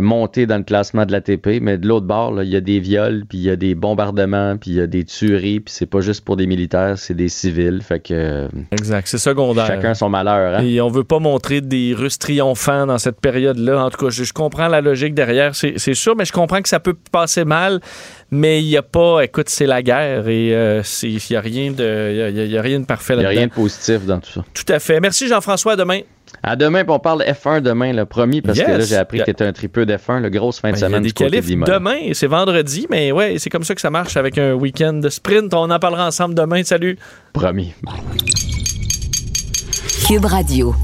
monter 0.00 0.46
dans 0.46 0.56
le 0.58 0.62
classement 0.64 1.04
de 1.06 1.12
l'ATP, 1.12 1.60
mais 1.60 1.78
de 1.78 1.86
l'autre 1.88 2.06
bord, 2.06 2.32
là, 2.32 2.44
il 2.44 2.50
y 2.50 2.56
a 2.56 2.60
des 2.60 2.80
viols, 2.80 3.24
puis 3.28 3.38
il 3.38 3.44
y 3.44 3.50
a 3.50 3.56
des 3.56 3.74
bombardements, 3.74 4.56
puis 4.56 4.70
il 4.72 4.76
y 4.76 4.80
a 4.80 4.86
des 4.86 5.04
tueries, 5.04 5.60
puis 5.60 5.72
c'est 5.74 5.86
pas 5.86 6.00
juste 6.00 6.24
pour 6.24 6.36
des 6.36 6.46
militaires, 6.46 6.98
c'est 6.98 7.14
des 7.14 7.28
civils. 7.28 7.80
Fait 7.82 8.00
que 8.00 8.14
euh, 8.14 8.48
Exact, 8.70 9.06
c'est 9.08 9.18
secondaire. 9.18 9.66
chacun 9.66 9.94
son 9.94 10.08
malheur. 10.08 10.58
Hein? 10.58 10.64
Et 10.64 10.80
on 10.80 10.88
veut 10.88 11.04
pas 11.04 11.18
montrer 11.18 11.60
des 11.60 11.94
Russes 11.96 12.18
triomphants 12.18 12.86
dans 12.86 12.98
cette 12.98 13.20
période-là. 13.20 13.84
En 13.84 13.90
tout 13.90 14.04
cas, 14.06 14.10
je, 14.10 14.24
je 14.24 14.32
comprends 14.32 14.68
la 14.68 14.80
logique 14.80 15.14
derrière, 15.14 15.54
c'est 15.54 15.94
sûr, 15.94 16.16
mais 16.16 16.24
je 16.24 16.32
comprends 16.32 16.62
que 16.62 16.68
ça 16.68 16.80
peut 16.80 16.94
passer 17.10 17.44
mal. 17.44 17.80
Mais 18.34 18.62
il 18.62 18.66
n'y 18.66 18.78
a 18.78 18.82
pas, 18.82 19.20
écoute, 19.22 19.50
c'est 19.50 19.66
la 19.66 19.82
guerre 19.82 20.26
et 20.26 20.54
euh, 20.54 20.82
il 21.02 21.18
n'y 21.30 21.36
a, 21.36 21.40
rien 21.40 21.70
de- 21.70 22.10
il 22.30 22.36
y 22.36 22.40
a- 22.40 22.44
y 22.46 22.56
a- 22.56 22.62
rien 22.62 22.80
de 22.80 22.86
parfait 22.86 23.12
Il 23.14 23.18
n'y 23.18 23.24
a 23.24 23.28
là-dedans. 23.28 23.40
rien 23.40 23.48
de 23.48 23.52
positif 23.52 24.06
dans 24.06 24.20
tout 24.20 24.30
ça. 24.30 24.44
Tout 24.54 24.72
à 24.72 24.78
fait. 24.78 25.00
Merci 25.00 25.28
Jean-François, 25.28 25.72
à 25.72 25.76
demain. 25.76 26.00
À 26.42 26.56
demain, 26.56 26.82
puis 26.82 26.92
on 26.92 26.98
parle 26.98 27.22
F1 27.22 27.60
demain, 27.60 27.92
le 27.92 28.04
promis, 28.04 28.42
parce 28.42 28.58
que 28.58 28.70
là, 28.70 28.80
j'ai 28.80 28.96
appris 28.96 29.18
Il 29.18 29.24
que 29.24 29.30
tu 29.30 29.44
un 29.44 29.52
tripeux 29.52 29.84
d'F1, 29.84 30.20
le 30.20 30.30
grosse 30.30 30.58
fin 30.60 30.70
de 30.70 30.74
Ben, 30.74 30.78
Il 30.78 30.80
y 30.80 30.84
a 30.84 30.88
semaine 30.88 31.02
des 31.02 31.08
du 31.08 31.14
côté 31.14 31.30
qualifs 31.30 31.46
de 31.46 31.52
Imola. 31.52 31.74
demain 31.74 31.98
c'est 32.14 32.26
vendredi, 32.26 32.86
mais 32.90 33.12
ouais, 33.12 33.36
c'est 33.38 33.50
comme 33.50 33.64
ça 33.64 33.74
que 33.74 33.80
ça 33.80 33.90
marche 33.90 34.16
avec 34.16 34.38
un 34.38 34.54
week-end 34.54 34.94
de 34.94 35.08
sprint. 35.08 35.54
On 35.54 35.70
en 35.70 35.78
parlera 35.78 36.06
ensemble 36.06 36.34
demain. 36.34 36.62
Salut. 36.64 36.98
Promis. 37.32 37.74
Cube 40.06 40.24
Radio. 40.24 40.74